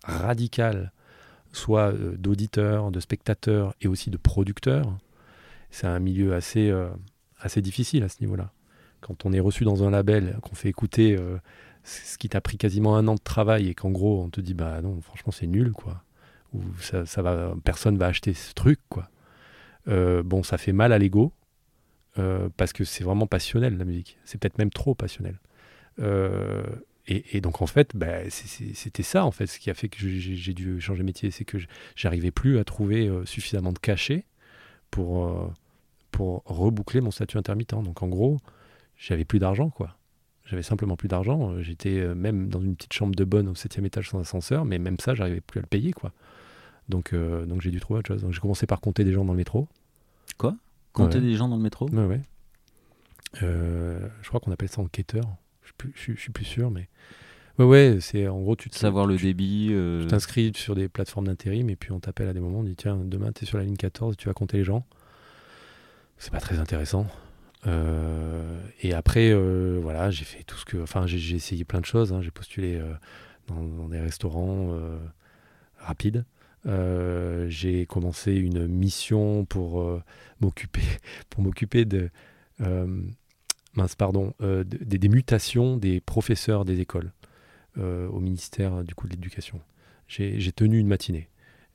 radicale, 0.05 0.93
soit 1.53 1.93
d'auditeurs, 1.93 2.93
de 2.93 3.01
spectateurs 3.01 3.75
et 3.81 3.89
aussi 3.89 4.09
de 4.09 4.17
producteurs. 4.17 4.97
C'est 5.73 5.89
un 5.89 5.99
milieu 5.99 6.35
assez, 6.35 6.73
assez 7.41 7.61
difficile 7.61 8.05
à 8.05 8.09
ce 8.09 8.21
niveau-là. 8.21 8.53
Quand 9.01 9.27
on 9.27 9.33
est 9.33 9.41
reçu 9.41 9.65
dans 9.65 9.83
un 9.83 9.91
label, 9.91 10.39
qu'on 10.43 10.55
fait 10.55 10.69
écouter 10.69 11.19
ce 11.85 12.19
qui 12.19 12.29
t'a 12.29 12.41
pris 12.41 12.57
quasiment 12.59 12.97
un 12.97 13.09
an 13.09 13.15
de 13.15 13.21
travail 13.21 13.69
et 13.69 13.75
qu'en 13.75 13.91
gros 13.91 14.23
on 14.23 14.31
te 14.31 14.41
dit 14.41 14.55
bah 14.55 14.81
non 14.83 15.01
franchement 15.01 15.33
c'est 15.33 15.47
nul 15.47 15.73
quoi. 15.73 16.05
Ou 16.53 16.63
ça, 16.81 17.07
ça, 17.07 17.23
va 17.23 17.55
personne 17.65 17.97
va 17.97 18.07
acheter 18.07 18.35
ce 18.35 18.55
truc 18.55 18.79
quoi. 18.89 19.11
Euh, 19.89 20.23
bon 20.23 20.43
ça 20.43 20.59
fait 20.59 20.73
mal 20.73 20.93
à 20.93 20.99
l'ego 20.99 21.33
euh, 22.19 22.49
parce 22.57 22.73
que 22.73 22.85
c'est 22.85 23.05
vraiment 23.05 23.27
passionnel 23.27 23.77
la 23.79 23.85
musique. 23.85 24.19
C'est 24.25 24.39
peut-être 24.39 24.59
même 24.59 24.71
trop 24.71 24.95
passionnel. 24.95 25.41
Euh, 25.99 26.65
et, 27.09 27.41
donc 27.41 27.61
en 27.63 27.67
fait 27.67 27.97
bah, 27.97 28.31
c'était 28.31 29.03
ça 29.03 29.25
en 29.25 29.33
fait 29.33 29.47
ce 29.47 29.59
qui 29.59 29.71
a 29.71 29.75
fait 29.75 29.89
que 29.89 29.99
j'ai 29.99 30.55
dû 30.55 30.81
changer 30.81 31.01
de 31.01 31.07
métier. 31.07 31.31
C'est 31.33 31.45
que 31.45 31.59
j'arrivais 31.97 32.31
plus 32.31 32.59
à 32.59 32.65
trouver 32.65 33.11
suffisamment 33.25 33.73
de 33.73 33.81
cachets 33.81 34.25
pour 34.93 35.53
pour 36.13 36.43
reboucler 36.47 37.01
mon 37.01 37.11
statut 37.11 37.39
intermittent 37.39 37.75
donc 37.83 38.03
en 38.03 38.09
gros 38.09 38.39
j'avais 38.97 39.25
plus 39.25 39.41
d'argent 39.41 39.71
quoi 39.71 39.97
j'avais 40.45 40.63
simplement 40.63 40.97
plus 40.97 41.09
d'argent. 41.09 41.53
Euh, 41.53 41.63
j'étais 41.63 41.99
euh, 42.01 42.15
même 42.15 42.49
dans 42.49 42.61
une 42.61 42.77
petite 42.77 42.93
chambre 42.93 43.15
de 43.15 43.25
bonne 43.25 43.49
au 43.49 43.55
septième 43.55 43.87
étage 43.87 44.11
sans 44.11 44.21
ascenseur, 44.21 44.65
mais 44.65 44.79
même 44.79 44.99
ça, 44.99 45.15
j'arrivais 45.15 45.41
plus 45.41 45.59
à 45.59 45.63
le 45.63 45.67
payer, 45.67 45.93
quoi. 45.93 46.13
Donc, 46.89 47.13
euh, 47.13 47.47
donc 47.47 47.63
j'ai 47.63 47.71
dû 47.71 47.81
trouver 47.81 48.01
autre 48.01 48.09
chose. 48.09 48.23
Donc 48.23 48.33
j'ai 48.33 48.41
commencé 48.41 48.67
par 48.67 48.81
compter 48.81 49.05
des 49.05 49.13
gens 49.13 49.25
dans 49.25 49.33
le 49.33 49.39
métro. 49.39 49.69
Quoi? 50.37 50.57
Compter 50.93 51.21
des 51.21 51.35
gens 51.37 51.49
dans 51.49 51.57
le 51.57 51.63
métro? 51.63 51.89
Ouais, 51.91 52.05
ouais. 52.05 52.21
je 53.41 54.29
crois 54.29 54.41
qu'on 54.41 54.53
appelle 54.53 54.69
ça 54.69 54.83
enquêteur. 54.83 55.25
Je 55.63 55.87
suis, 55.95 56.17
suis, 56.19 56.33
plus 56.33 56.45
sûr, 56.45 56.71
mais. 56.71 56.89
Ouais, 57.59 57.65
ouais, 57.65 57.99
c'est 58.01 58.29
en 58.29 58.41
gros, 58.41 58.57
tu 58.57 58.69
te, 58.69 58.77
Savoir 58.77 59.07
le 59.07 59.17
débit. 59.17 59.69
Tu 60.01 60.07
t'inscris 60.09 60.53
sur 60.55 60.75
des 60.75 60.89
plateformes 60.89 61.29
d'intérim 61.29 61.71
et 61.71 61.77
puis 61.77 61.93
on 61.93 62.01
t'appelle 62.01 62.29
à 62.29 62.35
des 62.35 62.41
moments, 62.41 62.59
on 62.59 62.65
dit 62.65 62.77
tiens, 62.77 62.97
demain 62.97 63.33
tu 63.33 63.45
es 63.45 63.47
sur 63.47 63.59
la 63.59 63.65
ligne 63.65 63.77
14, 63.77 64.17
tu 64.17 64.29
vas 64.29 64.35
compter 64.35 64.59
les 64.59 64.65
gens. 64.65 64.85
C'est 66.23 66.31
pas 66.31 66.39
très 66.39 66.61
intéressant. 66.61 67.09
Euh, 67.67 68.57
et 68.81 68.95
après, 68.95 69.33
euh, 69.33 69.81
voilà, 69.83 70.13
j'ai 70.13 70.25
fait 70.25 70.45
tout 70.45 70.57
ce 70.57 70.65
que. 70.65 70.81
Enfin, 70.81 71.05
j'ai 71.09 71.35
essayé 71.35 71.65
plein 71.65 71.81
de 71.81 71.85
choses. 71.85 72.13
Hein. 72.13 72.23
J'ai 72.23 72.31
postulé 72.31 72.77
euh, 72.77 72.95
dans, 73.49 73.89
des 73.89 73.99
restaurants 73.99 74.73
rapides. 75.79 76.25
j'ai 76.65 77.87
commencé 77.87 78.35
une 78.35 78.69
mission 78.69 79.45
pour 79.47 80.01
m'occuper 80.41 80.83
m'occuper 81.39 81.85
de 81.85 82.09
pardon 83.99 84.33
des, 84.41 85.09
mutations 85.09 85.77
des 85.77 86.01
professeurs 86.01 86.65
des 86.65 86.79
écoles 86.79 87.11
au 87.77 88.21
ministère 88.21 88.85
du 88.85 88.95
coup 88.95 89.09
de 89.09 89.15
l'éducation. 89.15 89.61
J'ai 90.07 90.53
tenu 90.53 90.79
une 90.79 90.87
matinée. 90.87 91.29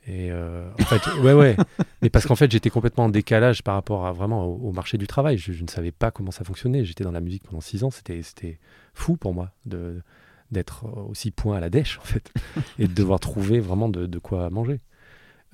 Et 0.08 0.32
euh, 0.32 0.70
ouais, 1.22 1.34
ouais. 1.34 1.58
Mais 2.02 2.10
parce 2.10 2.26
qu'en 2.26 2.36
fait, 2.36 2.50
j'étais 2.50 2.70
complètement 2.70 3.06
en 3.06 3.10
décalage 3.10 3.62
par 3.62 3.76
rapport 3.76 4.12
vraiment 4.14 4.46
au, 4.46 4.72
marché 4.72 4.98
du 4.98 5.06
travail. 5.06 5.38
Je, 5.38 5.62
ne 5.62 5.68
savais 5.68 5.92
pas 5.92 6.12
comment 6.12 6.32
ça 6.32 6.46
fonctionnait. 6.46 6.86
J'étais 6.86 7.04
dans 7.04 7.12
la 7.12 7.20
musique 7.20 7.44
pendant 7.44 7.62
six 7.62 7.84
ans. 7.84 7.92
C'était, 7.92 8.60
fou 8.94 9.18
pour 9.18 9.34
moi 9.34 9.52
d'être 9.66 10.86
aussi 11.10 11.32
point 11.32 11.58
à 11.58 11.60
la 11.60 11.70
dèche, 11.70 12.00
en 12.00 12.06
fait, 12.06 12.32
et 12.80 12.88
de 12.88 12.94
devoir 12.94 13.20
trouver 13.20 13.60
vraiment 13.60 13.90
de, 13.90 14.06
de 14.06 14.20
quoi 14.20 14.50
manger. 14.50 14.80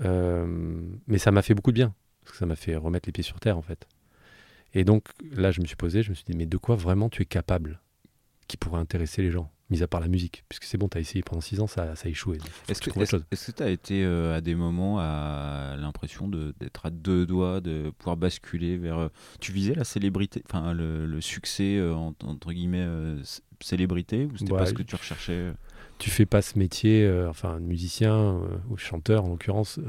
Euh, 0.02 0.46
mais 1.08 1.18
ça 1.18 1.32
m'a 1.32 1.42
fait 1.42 1.56
beaucoup 1.56 1.72
de 1.72 1.78
bien. 1.78 1.94
Parce 2.22 2.34
que 2.34 2.38
ça 2.38 2.46
m'a 2.46 2.56
fait 2.56 2.76
remettre 2.76 3.08
les 3.08 3.12
pieds 3.12 3.24
sur 3.24 3.40
terre, 3.40 3.58
en 3.58 3.62
fait. 3.62 3.88
Et 4.76 4.84
donc, 4.84 5.08
là, 5.32 5.52
je 5.52 5.62
me 5.62 5.66
suis 5.66 5.76
posé, 5.76 6.04
je 6.04 6.12
me 6.12 6.16
suis 6.16 6.26
dit, 6.26 6.38
mais 6.38 6.46
de 6.46 6.58
quoi 6.58 6.76
vraiment 6.76 7.10
tu 7.10 7.22
es 7.22 7.26
capable 7.26 7.82
qui 8.48 8.58
pourrait 8.58 8.80
intéresser 8.80 9.22
les 9.22 9.32
gens? 9.32 9.52
Mis 9.70 9.82
à 9.82 9.88
part 9.88 10.02
la 10.02 10.08
musique, 10.08 10.44
puisque 10.50 10.66
c'est 10.66 10.78
bon, 10.78 10.88
tu 10.88 10.98
as 10.98 11.02
essayé 11.02 11.24
pendant 11.24 11.42
6 11.42 11.60
ans, 11.62 11.68
ça, 11.68 11.96
ça 11.96 12.08
a 12.08 12.10
échoué. 12.10 12.38
Est-ce 12.68 12.82
que 12.82 13.52
tu 13.52 13.64
as 13.64 13.70
été 13.70 14.04
euh, 14.04 14.36
à 14.36 14.42
des 14.42 14.56
moments 14.56 15.00
à 15.00 15.76
l'impression 15.78 16.28
d'être 16.28 16.86
à 16.86 16.90
deux 16.90 17.26
doigts, 17.26 17.62
de 17.62 17.92
pouvoir 17.98 18.18
basculer 18.18 18.78
vers... 18.78 18.98
Euh, 18.98 19.10
tu 19.40 19.52
visais 19.52 19.74
la 19.74 19.84
célébrité, 19.84 20.44
enfin 20.50 20.74
le, 20.74 21.22
succès, 21.22 21.78
euh, 21.78 21.94
entre 21.94 22.52
guillemets, 22.52 22.88
célébrité, 23.62 24.26
ou 24.26 24.38
c'était 24.38 24.52
pas 24.52 24.66
ce 24.66 24.74
que 24.74 24.84
tu 24.84 24.96
recherchais 24.96 25.54
Tu 25.98 26.10
fais 26.10 26.26
pas 26.26 26.42
ce 26.42 26.60
métier, 26.60 27.10
enfin 27.30 27.60
musicien, 27.60 28.40
ou 28.70 28.78
chanteur 28.78 29.24
en 29.26 29.30
l'occurrence, 29.30 29.80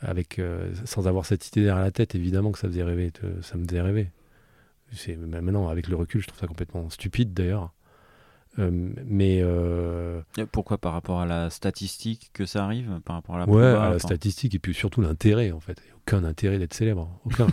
avec 0.00 0.40
sans 0.84 1.06
avoir 1.06 1.24
cette 1.24 1.46
idée 1.48 1.62
derrière 1.62 1.84
la 1.84 1.92
tête, 1.92 2.14
évidemment 2.16 2.50
que 2.50 2.58
ça 2.58 2.68
faisait 2.68 2.82
rêver, 2.82 3.12
ça 3.42 3.56
me 3.56 3.64
faisait 3.64 3.80
rêver. 3.80 4.10
Maintenant, 5.16 5.68
avec 5.68 5.88
le 5.88 5.96
recul, 5.96 6.20
je 6.20 6.26
trouve 6.26 6.40
ça 6.40 6.46
complètement 6.46 6.90
stupide 6.90 7.32
d'ailleurs. 7.32 7.72
Mais 8.58 9.44
pourquoi 10.50 10.78
par 10.78 10.92
rapport 10.92 11.20
à 11.20 11.26
la 11.26 11.50
statistique 11.50 12.30
que 12.32 12.46
ça 12.46 12.64
arrive, 12.64 13.00
par 13.04 13.16
rapport 13.16 13.36
à 13.36 13.38
la 13.38 13.48
ouais, 13.48 13.64
à 13.64 13.90
la 13.90 13.98
statistique 13.98 14.54
et 14.54 14.58
puis 14.58 14.74
surtout 14.74 15.00
l'intérêt 15.00 15.52
en 15.52 15.60
fait. 15.60 15.80
Aucun 16.06 16.24
intérêt 16.24 16.58
d'être 16.58 16.74
célèbre, 16.74 17.08
aucun. 17.24 17.46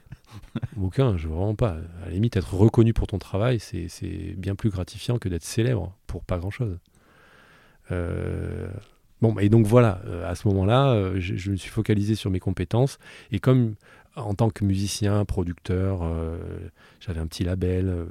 aucun, 0.80 1.16
je 1.16 1.28
veux 1.28 1.34
vraiment 1.34 1.54
pas. 1.54 1.76
À 2.02 2.06
la 2.06 2.10
limite, 2.10 2.36
être 2.36 2.54
reconnu 2.54 2.92
pour 2.92 3.06
ton 3.06 3.18
travail, 3.18 3.60
c'est 3.60 4.34
bien 4.36 4.54
plus 4.54 4.70
gratifiant 4.70 5.18
que 5.18 5.28
d'être 5.28 5.44
célèbre 5.44 5.94
pour 6.06 6.24
pas 6.24 6.38
grand 6.38 6.50
chose. 6.50 6.78
Euh, 7.92 8.68
bon, 9.20 9.38
et 9.38 9.48
donc 9.48 9.66
voilà, 9.66 10.00
euh, 10.06 10.28
à 10.28 10.34
ce 10.34 10.48
moment-là, 10.48 10.90
euh, 10.90 11.16
je, 11.18 11.50
me 11.50 11.56
suis 11.56 11.70
focalisé 11.70 12.14
sur 12.14 12.30
mes 12.30 12.40
compétences. 12.40 12.98
Et 13.30 13.38
comme 13.38 13.74
en 14.16 14.34
tant 14.34 14.50
que 14.50 14.64
musicien, 14.64 15.24
producteur, 15.24 16.02
j'avais 17.00 17.20
un 17.20 17.26
petit 17.26 17.44
label, 17.44 18.06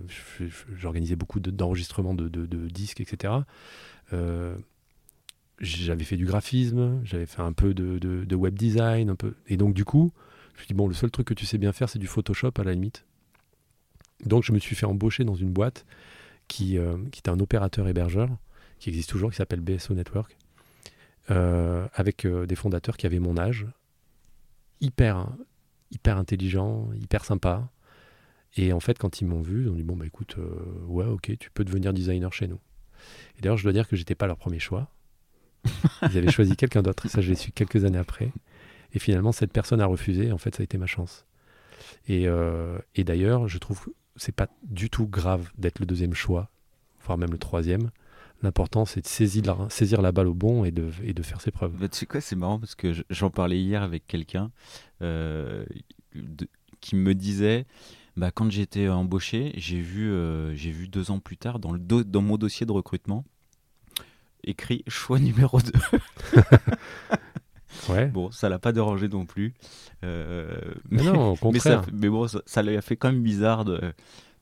j'organisais 0.77 1.15
beaucoup 1.15 1.39
d'enregistrements 1.39 2.13
de, 2.13 2.67
disques, 2.67 3.01
etc. 3.01 3.33
j'avais 5.59 6.03
fait 6.03 6.17
du 6.17 6.25
graphisme, 6.25 7.01
j'avais 7.03 7.25
fait 7.25 7.41
un 7.41 7.53
peu 7.53 7.73
de, 7.73 8.35
web 8.35 8.55
design, 8.55 9.09
un 9.09 9.15
peu. 9.15 9.33
Et 9.47 9.57
donc 9.57 9.73
du 9.73 9.85
coup, 9.85 10.13
je 10.53 10.59
me 10.59 10.59
suis 10.59 10.67
dit, 10.67 10.73
bon, 10.73 10.87
le 10.87 10.93
seul 10.93 11.11
truc 11.11 11.27
que 11.27 11.33
tu 11.33 11.45
sais 11.45 11.57
bien 11.57 11.73
faire, 11.73 11.89
c'est 11.89 11.99
du 11.99 12.07
Photoshop 12.07 12.51
à 12.57 12.63
la 12.63 12.73
limite. 12.73 13.05
Donc 14.25 14.43
je 14.43 14.53
me 14.53 14.59
suis 14.59 14.75
fait 14.75 14.85
embaucher 14.85 15.23
dans 15.23 15.35
une 15.35 15.51
boîte 15.51 15.85
qui, 16.47 16.77
qui 17.11 17.19
était 17.19 17.29
un 17.29 17.39
opérateur 17.39 17.87
hébergeur 17.87 18.29
qui 18.79 18.89
existe 18.89 19.09
toujours, 19.09 19.31
qui 19.31 19.37
s'appelle 19.37 19.61
BSO 19.61 19.93
Network, 19.93 20.37
euh, 21.31 21.87
avec 21.93 22.25
euh, 22.25 22.45
des 22.45 22.55
fondateurs 22.55 22.97
qui 22.97 23.05
avaient 23.05 23.19
mon 23.19 23.37
âge, 23.37 23.65
hyper, 24.81 25.27
hyper 25.91 26.17
intelligents, 26.17 26.89
hyper 26.93 27.25
sympas. 27.25 27.69
Et 28.57 28.73
en 28.73 28.79
fait, 28.79 28.97
quand 28.97 29.21
ils 29.21 29.25
m'ont 29.25 29.41
vu, 29.41 29.63
ils 29.63 29.69
ont 29.69 29.75
dit 29.75 29.83
Bon, 29.83 29.95
bah 29.95 30.05
écoute, 30.05 30.35
euh, 30.37 30.85
ouais, 30.87 31.05
ok, 31.05 31.37
tu 31.39 31.51
peux 31.51 31.63
devenir 31.63 31.93
designer 31.93 32.31
chez 32.33 32.47
nous. 32.47 32.59
Et 33.37 33.41
d'ailleurs, 33.41 33.57
je 33.57 33.63
dois 33.63 33.73
dire 33.73 33.87
que 33.87 33.95
j'étais 33.95 34.15
pas 34.15 34.27
leur 34.27 34.37
premier 34.37 34.59
choix. 34.59 34.89
Ils 36.03 36.17
avaient 36.17 36.31
choisi 36.31 36.55
quelqu'un 36.55 36.81
d'autre, 36.81 37.07
ça 37.09 37.21
je 37.21 37.29
l'ai 37.29 37.35
su 37.35 37.51
quelques 37.51 37.85
années 37.85 37.97
après. 37.97 38.31
Et 38.93 38.99
finalement, 38.99 39.31
cette 39.31 39.51
personne 39.51 39.81
a 39.81 39.85
refusé, 39.85 40.31
en 40.31 40.37
fait, 40.37 40.55
ça 40.55 40.61
a 40.61 40.63
été 40.63 40.77
ma 40.77 40.85
chance. 40.85 41.25
Et, 42.07 42.27
et 42.95 43.03
d'ailleurs, 43.03 43.47
je 43.47 43.57
trouve 43.57 43.83
que 43.83 43.89
c'est 44.15 44.31
pas 44.31 44.47
du 44.63 44.89
tout 44.89 45.07
grave 45.07 45.49
d'être 45.57 45.79
le 45.79 45.85
deuxième 45.85 46.13
choix, 46.13 46.49
voire 47.03 47.17
même 47.17 47.31
le 47.31 47.37
troisième. 47.37 47.91
L'important, 48.43 48.85
c'est 48.85 49.01
de 49.01 49.07
saisir 49.07 49.43
la, 49.45 49.69
saisir 49.69 50.01
la 50.01 50.11
balle 50.11 50.27
au 50.27 50.33
bon 50.33 50.65
et 50.65 50.71
de, 50.71 50.89
et 51.03 51.13
de 51.13 51.23
faire 51.23 51.41
ses 51.41 51.51
preuves. 51.51 51.73
Bah, 51.79 51.87
tu 51.87 51.97
sais 51.97 52.05
quoi, 52.05 52.21
c'est 52.21 52.35
marrant 52.35 52.59
parce 52.59 52.75
que 52.75 52.93
j'en 53.09 53.29
parlais 53.29 53.59
hier 53.59 53.81
avec 53.81 54.05
quelqu'un 54.07 54.51
euh, 55.01 55.65
qui 56.81 56.95
me 56.95 57.15
disait 57.15 57.65
bah, 58.17 58.31
quand 58.31 58.49
j'étais 58.51 58.87
embauché, 58.87 59.53
j'ai 59.55 59.79
vu, 59.79 60.11
euh, 60.11 60.53
j'ai 60.55 60.71
vu 60.71 60.87
deux 60.87 61.11
ans 61.11 61.19
plus 61.19 61.37
tard 61.37 61.59
dans, 61.59 61.71
le 61.71 61.79
dans 61.79 62.21
mon 62.21 62.37
dossier 62.37 62.65
de 62.65 62.71
recrutement 62.71 63.25
écrit 64.45 64.83
choix 64.87 65.19
numéro 65.19 65.59
2. 65.59 65.71
ouais. 67.89 68.07
Bon, 68.07 68.31
ça 68.31 68.47
l'a 68.47 68.59
pas 68.59 68.71
dérangé 68.71 69.07
non 69.07 69.25
plus. 69.25 69.53
Euh, 70.03 70.59
mais, 70.89 71.03
non, 71.03 71.31
au 71.31 71.35
contraire. 71.35 71.83
Mais, 71.91 72.09
bon, 72.09 72.27
ça, 72.27 72.41
ça 72.45 72.61
lui 72.61 72.77
a 72.77 72.81
fait 72.81 72.95
quand 72.95 73.11
même 73.11 73.23
bizarre 73.23 73.65
de, 73.65 73.81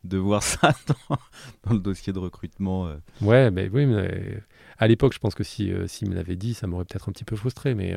de 0.04 0.18
voir 0.18 0.44
ça 0.44 0.76
dans, 0.88 1.74
le 1.74 1.80
dossier 1.80 2.14
de 2.14 2.20
recrutement. 2.20 2.88
Euh. 2.88 2.96
Ouais, 3.22 3.52
mais 3.52 3.70
oui, 3.72 3.86
mais 3.86 4.40
à 4.78 4.88
l'époque, 4.88 5.14
je 5.14 5.20
pense 5.20 5.36
que 5.36 5.44
si 5.44 5.72
euh, 5.72 5.88
s'il 5.88 6.10
me 6.10 6.16
l'avait 6.16 6.36
dit, 6.36 6.54
ça 6.54 6.68
m'aurait 6.68 6.86
peut-être 6.86 7.10
un 7.10 7.12
petit 7.12 7.24
peu 7.24 7.36
frustré, 7.36 7.76
mais 7.76 7.96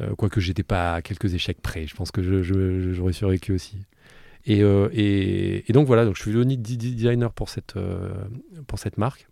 euh, 0.00 0.14
quoique 0.16 0.40
j'étais 0.40 0.62
pas 0.62 0.94
à 0.94 1.02
quelques 1.02 1.34
échecs 1.34 1.60
près, 1.60 1.86
je 1.86 1.94
pense 1.94 2.10
que 2.10 2.22
j'aurais 2.42 3.12
survécu 3.12 3.52
aussi. 3.52 3.78
Et, 4.44 4.58
et, 4.60 5.72
donc 5.72 5.86
voilà, 5.86 6.04
donc 6.04 6.16
je 6.16 6.22
suis 6.22 6.32
devenu 6.32 6.56
designer 6.56 7.32
pour 7.32 7.48
cette, 7.48 7.74
pour 8.66 8.78
cette 8.80 8.98
marque. 8.98 9.28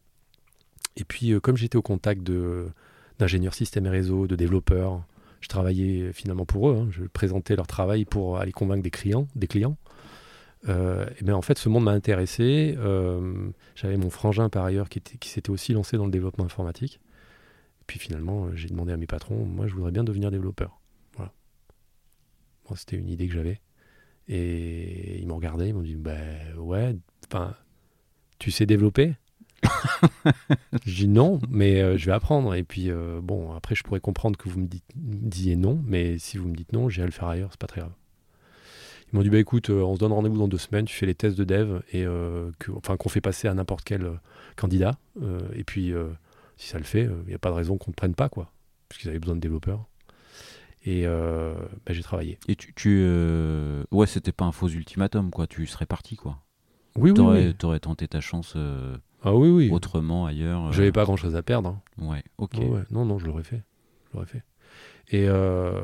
Et 0.97 1.02
puis, 1.02 1.32
comme 1.40 1.56
j'étais 1.56 1.76
au 1.76 1.82
contact 1.82 2.23
d'ingénieurs 3.18 3.54
système 3.54 3.87
et 3.87 3.90
réseau, 3.90 4.28
de 4.28 4.37
développeurs, 4.37 5.02
je 5.40 5.49
travaillais 5.49 6.12
finalement 6.12 6.44
pour 6.44 6.70
eux. 6.70 6.76
Hein. 6.76 6.88
je 6.92 7.04
présentais 7.04 7.56
leur 7.56 7.66
travail 7.66 8.04
pour 8.04 8.38
aller 8.38 8.52
convaincre 8.52 8.82
des 8.82 8.90
clients. 8.90 9.26
Des 9.35 9.49
clients. 9.49 9.76
Euh, 10.69 11.07
et 11.19 11.25
bien 11.25 11.35
en 11.35 11.43
fait, 11.43 11.59
ce 11.59 11.69
monde 11.69 11.85
m'a 11.85 11.93
intéressé. 11.93 12.75
Euh, 12.79 13.50
j'avais 13.75 13.97
mon 13.97 14.11
frangin 14.11 14.49
par 14.49 14.64
ailleurs 14.64 14.88
qui, 14.88 15.00
qui 15.00 15.29
s'était 15.29 15.50
aussi 15.50 15.73
lancé 15.73 15.97
dans 15.97 16.05
le 16.05 16.11
développement 16.11 16.45
informatique. 16.45 17.00
Et 17.81 17.85
puis 17.87 17.99
finalement, 17.99 18.47
euh, 18.47 18.55
j'ai 18.55 18.69
demandé 18.69 18.93
à 18.93 18.97
mes 18.97 19.07
patrons, 19.07 19.45
moi 19.45 19.67
je 19.67 19.75
voudrais 19.75 19.93
bien 19.93 20.05
devenir 20.05 20.31
développeur. 20.31 20.81
Voilà. 21.17 21.33
C'était 22.75 22.97
une 22.97 23.09
idée 23.09 23.26
que 23.26 23.35
j'avais. 23.35 23.61
Et 24.29 25.19
ils 25.19 25.26
m'ont 25.26 25.37
regardé, 25.37 25.69
ils 25.69 25.75
m'ont 25.75 25.83
dit, 25.83 25.97
bah 25.97 26.12
ouais, 26.57 26.95
enfin, 27.26 27.57
tu 28.38 28.50
sais 28.52 28.64
développer? 28.67 29.14
Je 30.87 30.95
dis 30.95 31.09
non, 31.09 31.40
mais 31.50 31.99
je 31.99 32.07
vais 32.07 32.12
apprendre. 32.12 32.55
Et 32.55 32.62
puis 32.62 32.90
bon, 33.23 33.52
après 33.52 33.75
je 33.75 33.83
pourrais 33.83 34.00
comprendre 34.00 34.38
que 34.38 34.49
vous 34.49 34.61
me, 34.61 34.67
dites, 34.67 34.85
disiez 34.95 35.57
non, 35.57 35.83
mais 35.85 36.17
si 36.19 36.38
vous 36.38 36.49
me 36.49 36.55
dites 36.55 36.73
non, 36.73 36.88
j'irai 36.88 37.07
le 37.07 37.12
faire 37.12 37.29
ailleurs, 37.29 37.50
c'est 37.50 37.61
pas 37.61 37.67
très 37.67 37.81
grave. 37.81 37.93
Ils 39.12 39.17
m'ont 39.17 39.23
dit 39.23 39.31
bah 39.31 39.38
écoute, 39.38 39.71
euh, 39.71 39.83
on 39.83 39.95
se 39.95 40.00
donne 40.00 40.12
rendez-vous 40.12 40.38
dans 40.38 40.49
deux 40.49 40.59
semaines, 40.59 40.85
tu 40.85 40.95
fais 40.95 41.07
les 41.07 41.14
tests 41.14 41.37
de 41.37 41.45
dev 41.45 41.81
et 41.93 42.05
euh, 42.05 42.50
que, 42.59 42.71
enfin 42.73 42.97
qu'on 42.97 43.09
fait 43.09 43.21
passer 43.21 43.49
à 43.49 43.55
n'importe 43.55 43.83
quel 43.85 44.05
euh, 44.05 44.14
candidat. 44.57 44.99
et 45.55 45.64
puis 45.64 45.93
si 46.57 46.69
ça 46.69 46.79
le 46.79 46.85
fait, 46.85 47.09
il 47.25 47.29
n'y 47.29 47.35
a 47.35 47.38
pas 47.38 47.50
de 47.50 47.55
raison 47.55 47.79
qu'on 47.79 47.90
ne 47.90 47.95
prenne 47.95 48.14
pas 48.14 48.29
quoi, 48.29 48.52
puisqu'ils 48.88 49.09
avaient 49.09 49.19
besoin 49.19 49.37
de 49.37 49.40
développeurs. 49.40 49.87
Et 50.85 51.05
bah, 51.05 51.93
j'ai 51.93 52.02
travaillé. 52.02 52.38
Et 52.49 52.57
tu, 52.57 52.73
tu 52.75 53.05
ouais, 53.90 54.07
c'était 54.07 54.33
pas 54.33 54.45
un 54.45 54.52
faux 54.52 54.69
ultimatum 54.69 55.31
quoi, 55.31 55.47
tu 55.47 55.67
serais 55.67 55.87
parti 55.87 56.17
quoi. 56.17 56.38
Oui, 56.97 57.12
oui. 57.17 57.55
T'aurais 57.55 57.81
tenté 57.81 58.07
ta 58.09 58.21
chance. 58.21 58.57
ah 59.23 59.35
oui, 59.35 59.49
oui. 59.49 59.71
Autrement 59.71 60.26
ailleurs. 60.26 60.73
J'avais 60.73 60.93
pas 60.93 61.05
grand 61.05 61.17
chose 61.17 61.37
à 61.37 61.43
perdre. 61.43 61.71
Hein. 61.71 62.07
Ouais, 62.07 62.23
ok. 62.38 62.57
Non, 62.90 63.05
non, 63.05 63.19
je 63.19 63.26
l'aurais 63.26 63.45
fait. 63.45 63.62
Je 64.09 64.14
l'aurais 64.14 64.26
fait. 64.26 64.43
Et, 65.12 65.26
euh, 65.29 65.81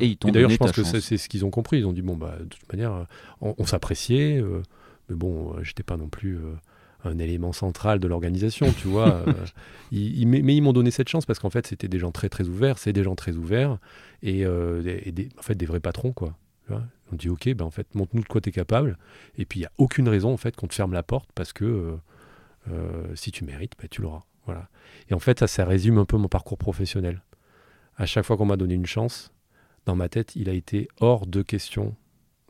et, 0.00 0.16
d'ailleurs, 0.22 0.50
je 0.50 0.56
pense 0.56 0.72
que 0.72 0.84
c'est 0.84 1.16
ce 1.16 1.28
qu'ils 1.28 1.44
ont 1.44 1.50
compris. 1.50 1.78
Ils 1.78 1.86
ont 1.86 1.92
dit 1.92 2.02
bon, 2.02 2.16
bah, 2.16 2.36
de 2.38 2.44
toute 2.44 2.70
manière, 2.70 3.06
on, 3.40 3.64
s'appréciait, 3.64 4.38
euh, 4.38 4.62
mais 5.08 5.16
bon, 5.16 5.54
euh, 5.54 5.62
j'étais 5.62 5.82
pas 5.82 5.96
non 5.96 6.08
plus 6.08 6.38
un 7.04 7.18
élément 7.18 7.52
central 7.52 8.00
de 8.00 8.06
l'organisation, 8.06 8.70
tu 8.72 8.88
vois. 8.88 9.24
ils, 9.92 10.26
mais, 10.26 10.54
ils 10.54 10.60
m'ont 10.60 10.74
donné 10.74 10.90
cette 10.90 11.08
chance 11.08 11.24
parce 11.24 11.38
qu'en 11.38 11.50
fait, 11.50 11.66
c'était 11.66 11.88
des 11.88 11.98
gens 11.98 12.12
très 12.12 12.28
très 12.28 12.48
ouverts, 12.48 12.78
c'est 12.78 12.92
des 12.92 13.02
gens 13.02 13.14
très 13.14 13.32
ouverts 13.32 13.78
et, 14.22 14.44
des, 14.44 15.28
en 15.38 15.42
fait 15.42 15.54
des 15.54 15.66
vrais 15.66 15.80
patrons, 15.80 16.12
quoi. 16.12 16.36
on 16.70 17.16
dit 17.16 17.30
ok, 17.30 17.54
ben 17.54 17.64
en 17.64 17.70
fait, 17.70 17.94
montre-nous 17.94 18.22
de 18.22 18.28
quoi 18.28 18.42
tu 18.42 18.50
es 18.50 18.52
capable. 18.52 18.98
Et 19.38 19.46
puis 19.46 19.60
il 19.60 19.62
y 19.62 19.66
a 19.66 19.72
aucune 19.78 20.08
raison 20.08 20.32
en 20.32 20.36
fait 20.36 20.54
qu'on 20.54 20.66
te 20.66 20.74
ferme 20.74 20.92
la 20.92 21.02
porte 21.02 21.30
parce 21.34 21.54
que 21.54 21.96
si 23.14 23.32
tu 23.32 23.44
mérites, 23.44 23.72
ben, 23.80 23.88
tu 23.90 24.02
l'auras. 24.02 24.24
Voilà. 24.44 24.68
Et 25.08 25.14
en 25.14 25.18
fait, 25.18 25.40
ça, 25.40 25.46
ça 25.46 25.64
résume 25.64 25.98
un 25.98 26.04
peu 26.04 26.16
mon 26.18 26.28
parcours 26.28 26.58
professionnel 26.58 27.22
à 27.96 28.06
chaque 28.06 28.24
fois 28.24 28.36
qu'on 28.36 28.46
m'a 28.46 28.56
donné 28.56 28.74
une 28.74 28.86
chance, 28.86 29.32
dans 29.86 29.96
ma 29.96 30.08
tête, 30.08 30.36
il 30.36 30.48
a 30.48 30.52
été 30.52 30.88
hors 31.00 31.26
de 31.26 31.42
question 31.42 31.96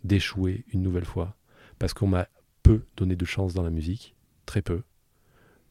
d'échouer 0.05 0.65
une 0.73 0.83
nouvelle 0.83 1.05
fois. 1.05 1.37
Parce 1.79 1.93
qu'on 1.93 2.07
m'a 2.07 2.29
peu 2.63 2.83
donné 2.97 3.17
de 3.17 3.25
chance 3.25 3.55
dans 3.55 3.63
la 3.63 3.71
musique, 3.71 4.15
très 4.47 4.63
peu. 4.63 4.83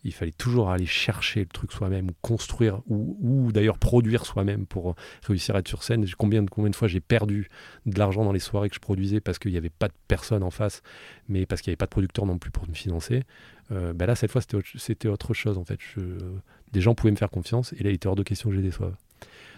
Il 0.03 0.13
fallait 0.13 0.32
toujours 0.32 0.70
aller 0.70 0.86
chercher 0.86 1.39
le 1.39 1.48
truc 1.48 1.72
soi-même, 1.72 2.10
ou 2.10 2.13
construire, 2.22 2.82
ou, 2.88 3.51
d'ailleurs 3.51 3.79
produire 3.79 4.27
soi-même 4.27 4.67
pour 4.67 4.96
réussir 5.24 5.55
à 5.55 5.60
être 5.60 5.67
sur 5.67 5.82
scène. 5.82 6.05
Combien 6.15 6.44
de, 6.44 6.50
combien 6.50 6.70
de 6.70 6.75
fois 6.75 6.88
j'ai 6.88 7.00
perdu 7.00 7.50
de 7.88 7.98
l'argent 7.98 8.24
dans 8.24 8.32
les 8.32 8.39
soirées 8.39 8.70
que 8.70 8.75
je 8.75 8.79
produisais 8.79 9.20
parce 9.20 9.39
qu'il 9.39 9.51
n'y 9.51 9.58
avait 9.58 9.72
pas 9.72 9.88
de 9.88 9.96
personne 10.08 10.44
en 10.44 10.51
face, 10.51 10.84
mais 11.27 11.48
parce 11.48 11.62
qu'il 11.62 11.72
n'y 11.72 11.74
avait 11.74 11.77
pas 11.77 11.88
de 11.88 11.91
producteur 11.91 12.27
non 12.27 12.38
plus 12.38 12.51
pour 12.51 12.70
me 12.70 12.75
financer. 12.75 13.24
Euh, 13.72 13.94
ben 13.94 14.05
là, 14.05 14.15
cette 14.15 14.29
fois, 14.32 14.41
c'était 14.41 15.08
autre, 15.08 15.34
chose 15.34 15.58
en 15.58 15.65
fait. 15.65 15.79
des 16.72 16.82
gens 16.82 16.94
pouvaient 16.94 17.12
me 17.12 17.17
faire 17.17 17.32
confiance, 17.32 17.74
et 17.74 17.82
là, 17.84 17.89
il 17.89 17.96
était 17.96 18.08
hors 18.08 18.15
de 18.15 18.22
question 18.22 18.50
que 18.50 18.55
je 18.55 18.62
les 18.62 18.67
déçoive. 18.67 18.96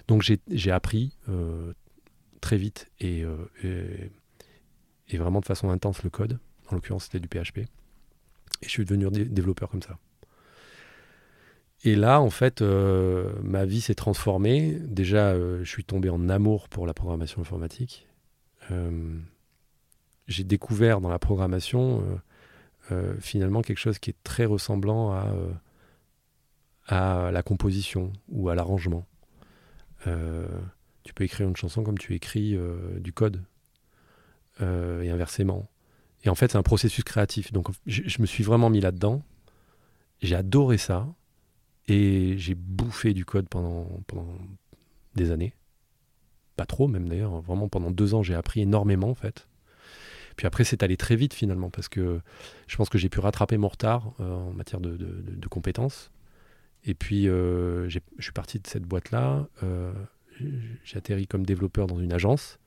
Donc 0.07 0.23
j'ai 0.47 0.71
appris 0.71 1.13
euh, 1.29 1.73
très 2.39 2.57
vite 2.57 2.89
euh, 3.03 3.35
et, 5.09 5.17
vraiment 5.17 5.41
de 5.41 5.45
façon 5.45 5.69
intense 5.69 6.03
le 6.03 6.09
code. 6.09 6.39
En 6.69 6.75
l'occurrence, 6.75 7.05
c'était 7.05 7.19
du 7.19 7.27
PHP. 7.27 7.59
Et 7.59 7.67
je 8.63 8.69
suis 8.69 8.85
devenu 8.85 9.09
développeur 9.25 9.69
comme 9.69 9.81
ça. 9.81 9.97
Et 11.83 11.95
là, 11.95 12.21
en 12.21 12.29
fait, 12.29 12.61
euh, 12.61 13.31
ma 13.43 13.65
vie 13.65 13.81
s'est 13.81 13.95
transformée. 13.95 14.77
Déjà, 14.81 15.35
je 15.35 15.63
suis 15.63 15.83
tombé 15.83 16.09
en 16.09 16.29
amour 16.29 16.69
pour 16.69 16.87
la 16.87 16.93
programmation 16.93 17.41
informatique. 17.41 18.07
j'ai 20.27 20.43
découvert 20.43 20.99
dans 21.01 21.09
la 21.09 21.19
programmation 21.19 22.03
finalement 23.19 23.61
quelque 23.61 23.79
chose 23.79 23.99
qui 23.99 24.09
est 24.11 24.23
très 24.23 24.45
ressemblant 24.45 25.13
à 26.87 27.31
la 27.31 27.43
composition 27.43 28.13
ou 28.29 28.49
à 28.49 28.55
l'arrangement. 28.55 29.05
Euh, 30.05 30.47
tu 31.03 31.13
peux 31.13 31.23
écrire 31.23 31.47
une 31.47 31.55
chanson 31.55 31.83
comme 31.83 31.97
tu 31.97 32.13
écris 32.13 32.55
euh, 32.55 32.99
du 32.99 33.13
code, 33.13 33.43
euh, 34.61 35.01
et 35.01 35.09
inversement. 35.09 35.69
Et 36.23 36.29
en 36.29 36.35
fait, 36.35 36.51
c'est 36.51 36.57
un 36.57 36.63
processus 36.63 37.03
créatif. 37.03 37.53
Donc, 37.53 37.69
je, 37.85 38.21
me 38.21 38.25
suis 38.25 38.43
vraiment 38.43 38.69
mis 38.69 38.81
là-dedans. 38.81 39.23
J'ai 40.21 40.35
adoré 40.35 40.77
ça. 40.77 41.07
Et 41.87 42.37
j'ai 42.37 42.53
bouffé 42.53 43.13
du 43.13 43.23
code 43.23 43.47
pendant, 43.47 43.87
des 45.15 45.31
années. 45.31 45.53
Pas 46.57 46.65
trop, 46.65 46.87
même 46.87 47.07
d'ailleurs. 47.07 47.39
Vraiment, 47.41 47.69
pendant 47.69 47.91
deux 47.91 48.13
ans, 48.13 48.23
j'ai 48.23 48.35
appris 48.35 48.61
énormément, 48.61 49.09
en 49.09 49.15
fait. 49.15 49.47
Puis 50.35 50.45
après, 50.45 50.65
c'est 50.65 50.83
allé 50.83 50.97
très 50.97 51.15
vite 51.15 51.33
finalement, 51.33 51.69
parce 51.69 51.87
que 51.87 52.19
je 52.67 52.75
pense 52.75 52.89
que 52.89 52.97
j'ai 52.97 53.09
pu 53.09 53.19
rattraper 53.19 53.57
mon 53.57 53.69
retard 53.69 54.13
en 54.19 54.51
matière 54.51 54.81
de, 54.81 55.47
compétences. 55.49 56.11
Et 56.87 56.95
puis, 56.95 57.25
je 57.25 57.99
suis 58.19 58.31
parti 58.31 58.59
de 58.59 58.67
cette 58.67 58.83
boîte-là. 58.83 59.47
j'ai 60.83 60.97
atterri 60.97 61.27
comme 61.27 61.45
développeur 61.45 61.87
dans 61.87 61.99
une 61.99 62.13
agence 62.13 62.59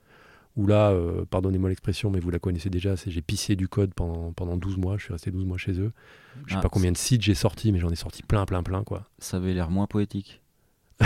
où 0.55 0.67
là, 0.67 0.91
euh, 0.91 1.25
pardonnez-moi 1.25 1.69
l'expression, 1.69 2.09
mais 2.09 2.19
vous 2.19 2.29
la 2.29 2.39
connaissez 2.39 2.69
déjà, 2.69 2.97
c'est 2.97 3.09
j'ai 3.09 3.21
pissé 3.21 3.55
du 3.55 3.67
code 3.67 3.93
pendant, 3.93 4.33
pendant 4.33 4.57
12 4.57 4.77
mois, 4.77 4.97
je 4.97 5.03
suis 5.03 5.13
resté 5.13 5.31
12 5.31 5.45
mois 5.45 5.57
chez 5.57 5.79
eux. 5.79 5.93
Je 6.45 6.53
sais 6.53 6.59
ah, 6.59 6.61
pas 6.61 6.69
combien 6.69 6.91
de 6.91 6.97
sites 6.97 7.21
j'ai 7.21 7.35
sorti, 7.35 7.71
mais 7.71 7.79
j'en 7.79 7.89
ai 7.89 7.95
sorti 7.95 8.23
plein, 8.23 8.45
plein, 8.45 8.63
plein, 8.63 8.83
quoi. 8.83 9.07
Ça 9.19 9.37
avait 9.37 9.53
l'air 9.53 9.69
moins 9.69 9.87
poétique. 9.87 10.41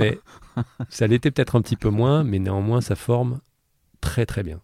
mais 0.00 0.18
ça 0.88 1.06
l'était 1.06 1.30
peut-être 1.30 1.56
un 1.56 1.62
petit 1.62 1.76
peu 1.76 1.90
moins, 1.90 2.24
mais 2.24 2.38
néanmoins, 2.38 2.80
ça 2.80 2.96
forme 2.96 3.40
très, 4.00 4.24
très 4.24 4.42
bien. 4.42 4.60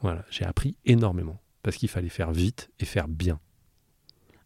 Voilà, 0.00 0.24
j'ai 0.30 0.44
appris 0.44 0.76
énormément, 0.86 1.40
parce 1.62 1.76
qu'il 1.76 1.90
fallait 1.90 2.08
faire 2.08 2.32
vite 2.32 2.70
et 2.80 2.86
faire 2.86 3.08
bien. 3.08 3.38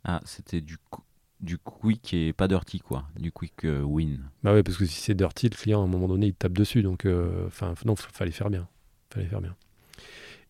Ah, 0.02 0.20
c'était 0.24 0.60
du 0.60 0.76
coup 0.76 1.03
du 1.44 1.58
quick 1.58 2.14
et 2.14 2.32
pas 2.32 2.48
dirty 2.48 2.80
quoi, 2.80 3.04
du 3.18 3.30
quick 3.30 3.64
euh, 3.64 3.82
win. 3.82 4.18
Bah 4.42 4.52
ouais, 4.52 4.62
parce 4.62 4.76
que 4.76 4.86
si 4.86 5.00
c'est 5.00 5.14
dirty, 5.14 5.48
le 5.48 5.56
client 5.56 5.80
à 5.82 5.84
un 5.84 5.88
moment 5.88 6.08
donné 6.08 6.26
il 6.26 6.34
tape 6.34 6.52
dessus, 6.52 6.82
donc 6.82 7.04
euh, 7.04 7.46
enfin 7.46 7.74
non, 7.84 7.94
fallait 7.96 8.30
faire 8.30 8.50
bien, 8.50 8.66
fallait 9.10 9.26
faire 9.26 9.40
bien. 9.40 9.54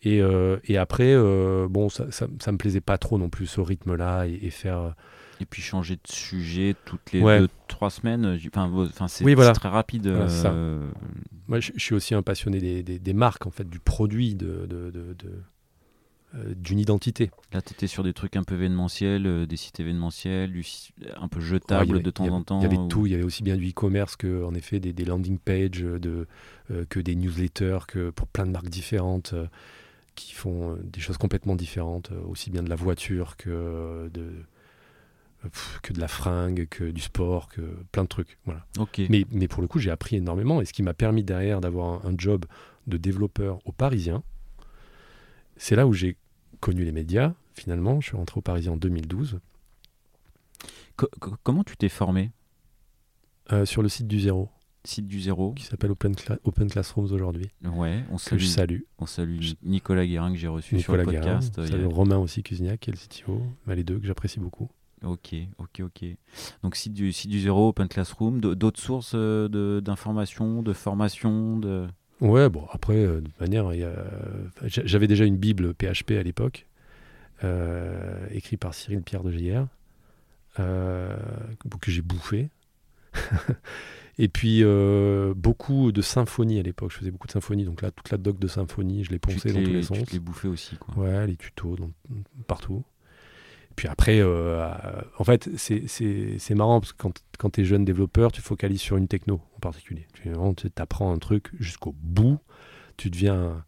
Et, 0.03 0.21
euh, 0.21 0.59
et 0.65 0.77
après, 0.77 1.17
bon, 1.69 1.89
ça, 1.89 2.11
ça, 2.11 2.27
ça, 2.39 2.53
me 2.53 2.59
plaisait 2.59 2.83
pas 2.83 2.99
trop 2.99 3.17
non 3.17 3.31
plus 3.31 3.47
ce 3.47 3.63
rythme-là 3.63 4.27
et, 4.27 4.51
faire. 4.51 4.95
Et 5.41 5.47
puis 5.47 5.63
changer 5.63 5.97
de 5.97 6.07
sujet 6.07 6.77
toutes 6.85 7.13
les 7.13 7.23
deux, 7.23 7.49
trois 7.69 7.89
semaines, 7.89 8.39
enfin, 8.55 9.09
c'est 9.09 9.25
très 9.55 9.69
rapide. 9.69 10.15
Moi, 11.49 11.61
je, 11.61 11.73
suis 11.77 11.95
aussi 11.95 12.15
un 12.15 12.23
passionné 12.23 12.61
des, 12.61 12.83
des, 12.83 12.99
des, 12.99 13.13
marques, 13.15 13.47
en 13.47 13.51
fait, 13.51 13.69
du 13.69 13.79
produit, 13.79 14.35
de, 14.35 14.67
de, 14.67 14.91
de 14.91 15.15
d'une 16.57 16.79
identité. 16.79 17.31
Là, 17.53 17.63
tu 17.63 17.73
étais 17.73 17.87
sur 17.87 18.03
des 18.03 18.13
trucs 18.13 18.37
un 18.37 18.43
peu 18.43 18.55
événementiels, 18.55 19.27
euh, 19.27 19.47
des 19.47 19.57
sites 19.57 19.79
événementiels, 19.79 20.53
un 21.17 21.29
peu 21.29 21.41
jetables 21.41 22.03
de 22.03 22.11
temps 22.11 22.27
en 22.29 22.43
temps. 22.43 22.61
Il 22.61 22.65
y 22.65 22.67
avait 22.67 22.89
tout, 22.89 23.07
il 23.07 23.13
y 23.13 23.15
avait 23.15 23.25
aussi 23.25 23.43
bien 23.43 23.57
du 23.57 23.71
e-commerce 23.71 24.17
que, 24.17 24.45
en 24.45 24.55
effet, 24.55 24.81
des, 24.81 25.05
landing 25.05 25.39
pages, 25.39 25.81
de, 25.81 26.27
euh, 26.71 26.85
que 26.89 26.99
des 26.99 27.15
newsletters, 27.15 27.81
que 27.87 28.11
pour 28.11 28.27
plein 28.27 28.47
de 28.47 28.51
marques 28.51 28.69
différentes 28.69 29.35
qui 30.15 30.33
font 30.33 30.79
des 30.83 31.01
choses 31.01 31.19
complètement 31.19 31.57
différentes, 31.57 32.11
aussi 32.29 32.51
bien 32.51 32.63
de 32.63 32.69
la 32.69 32.77
voiture 32.77 33.37
que 33.37 34.09
de, 34.13 34.31
que 35.83 35.93
de 35.93 36.01
la 36.01 36.07
fringue, 36.07 36.69
que 36.69 36.85
du 36.85 37.01
sport, 37.01 37.49
que 37.49 37.63
plein 37.91 38.05
de 38.05 38.09
trucs. 38.09 38.39
Voilà. 38.45 38.65
Mais, 39.09 39.25
mais 39.33 39.49
pour 39.49 39.61
le 39.61 39.67
coup, 39.67 39.81
j'ai 39.81 39.91
appris 39.91 40.17
énormément 40.17 40.61
et 40.61 40.65
ce 40.65 40.73
qui 40.73 40.85
m'a 40.85 40.95
permis 40.95 41.25
derrière 41.25 41.61
d'avoir 41.61 42.07
un, 42.07 42.11
un 42.11 42.15
job 42.17 42.45
de 42.87 42.97
développeur 42.97 43.59
au 43.65 43.73
Parisien, 43.73 44.23
c'est 45.57 45.77
là 45.77 45.87
où 45.87 45.93
j'ai 45.93 46.17
connu 46.65 46.83
les 46.83 46.93
médias, 46.93 47.35
finalement. 47.53 48.01
Je 48.01 48.07
suis 48.09 48.17
rentré 48.17 48.39
au 48.39 48.41
Parisien 48.41 48.73
en 48.73 48.77
2012. 48.79 49.39
comment 51.43 51.63
tu 51.63 51.77
t'es 51.77 51.91
formé? 51.91 52.31
Euh, 53.53 53.67
Sur 53.67 53.83
le 53.83 53.91
site 53.91 54.09
du 54.09 54.19
Zéro. 54.19 54.49
Site 54.83 55.07
du 55.07 55.21
Zéro. 55.21 55.53
Qui 55.53 55.65
s'appelle 55.65 55.91
Open, 55.91 56.15
Open, 56.45 56.71
Classrooms 56.71 57.13
aujourd'hui. 57.13 57.51
Ouais, 57.63 58.03
on 58.11 58.17
salue, 58.17 58.39
je 58.41 58.47
salue. 58.47 58.81
On 58.99 59.05
salue 59.05 59.41
Nicolas 59.63 60.07
Guérin 60.07 60.33
que 60.33 60.39
j'ai 60.39 60.49
reçu 60.49 60.81
sur 60.81 60.97
le 60.97 61.05
podcast. 61.05 61.55
Guérin, 61.55 61.69
salue 61.69 61.85
Romain 61.85 62.17
aussi 62.17 62.43
Cusignac 62.43 62.81
qui 62.81 62.91
est 62.91 62.95
le 62.95 62.99
CTO. 62.99 63.43
Bah, 63.67 63.75
les 63.75 63.85
deux 63.85 63.99
que 63.99 64.07
j'apprécie 64.07 64.41
beaucoup. 64.41 64.71
Ok, 65.03 65.35
ok, 65.59 65.81
ok. 65.81 66.05
Donc 66.63 66.77
site 66.77 66.95
du, 66.95 67.13
site 67.13 67.31
du 67.31 67.41
Zéro, 67.43 67.69
Open 67.69 67.89
Classroom. 67.89 68.41
D'autres 68.41 68.81
sources 68.81 69.13
euh, 69.15 69.83
d'informations, 69.83 70.63
de, 70.63 70.69
de 70.69 70.73
formation 70.73 71.59
de... 71.59 71.87
Ouais, 72.25 72.49
bon, 72.49 72.67
après, 72.73 72.97
euh, 72.97 73.21
de 73.21 73.27
toute 73.27 73.41
manière, 73.41 73.71
j'avais 74.63 75.07
déjà 75.07 75.27
une 75.27 75.37
Bible 75.37 75.75
PHP 75.75 76.13
à 76.13 76.23
l'époque, 76.23 76.67
euh, 77.45 78.27
écrite 78.31 78.61
par 78.61 78.73
Cyril 78.73 79.03
Pierre 79.03 79.23
de 79.23 79.31
GR, 79.31 79.67
euh, 80.59 81.17
que 81.83 81.91
j'ai 81.91 82.01
bouffé. 82.01 82.49
Et 84.19 84.29
puis, 84.29 84.63
beaucoup 85.37 85.93
de 85.93 86.01
symphonies 86.01 86.59
à 86.59 86.63
l'époque. 86.63 86.93
Je 86.93 86.99
faisais 86.99 87.11
beaucoup 87.11 87.27
de 87.27 87.33
symphonies, 87.33 87.65
donc 87.65 87.83
là, 87.83 87.91
toute 87.91 88.09
la 88.11 88.17
doc 88.17 88.39
de 88.39 88.49
symphonie, 88.49 89.05
je 89.05 89.11
l'ai 89.11 89.19
poncée 89.19 89.53
dans 89.53 89.63
tous 89.63 89.71
les 89.71 89.83
sens. 89.83 89.99
Tu 90.07 90.15
l'ai 90.15 90.19
bouffé 90.19 90.49
aussi, 90.49 90.77
quoi. 90.77 91.05
Ouais, 91.05 91.27
les 91.27 91.37
tutos, 91.37 91.77
partout. 92.47 92.85
Puis 93.77 93.89
après, 93.89 94.21
euh, 94.21 94.69
en 95.19 95.25
fait, 95.25 95.51
c'est 95.57 96.55
marrant 96.55 96.81
parce 96.81 96.93
que 96.93 96.99
quand, 96.99 97.23
quand 97.39 97.51
tu 97.51 97.63
es 97.63 97.65
jeune 97.65 97.85
développeur, 97.85 98.33
tu 98.33 98.41
focalises 98.41 98.81
sur 98.81 98.97
une 98.97 99.09
techno 99.09 99.41
en 99.57 99.61
particulier. 99.61 100.07
Tu 100.15 100.31
apprends 100.77 101.13
un 101.13 101.19
truc 101.19 101.51
jusqu'au 101.59 101.95
bout, 102.01 102.39
tu 102.97 103.11
deviens 103.11 103.65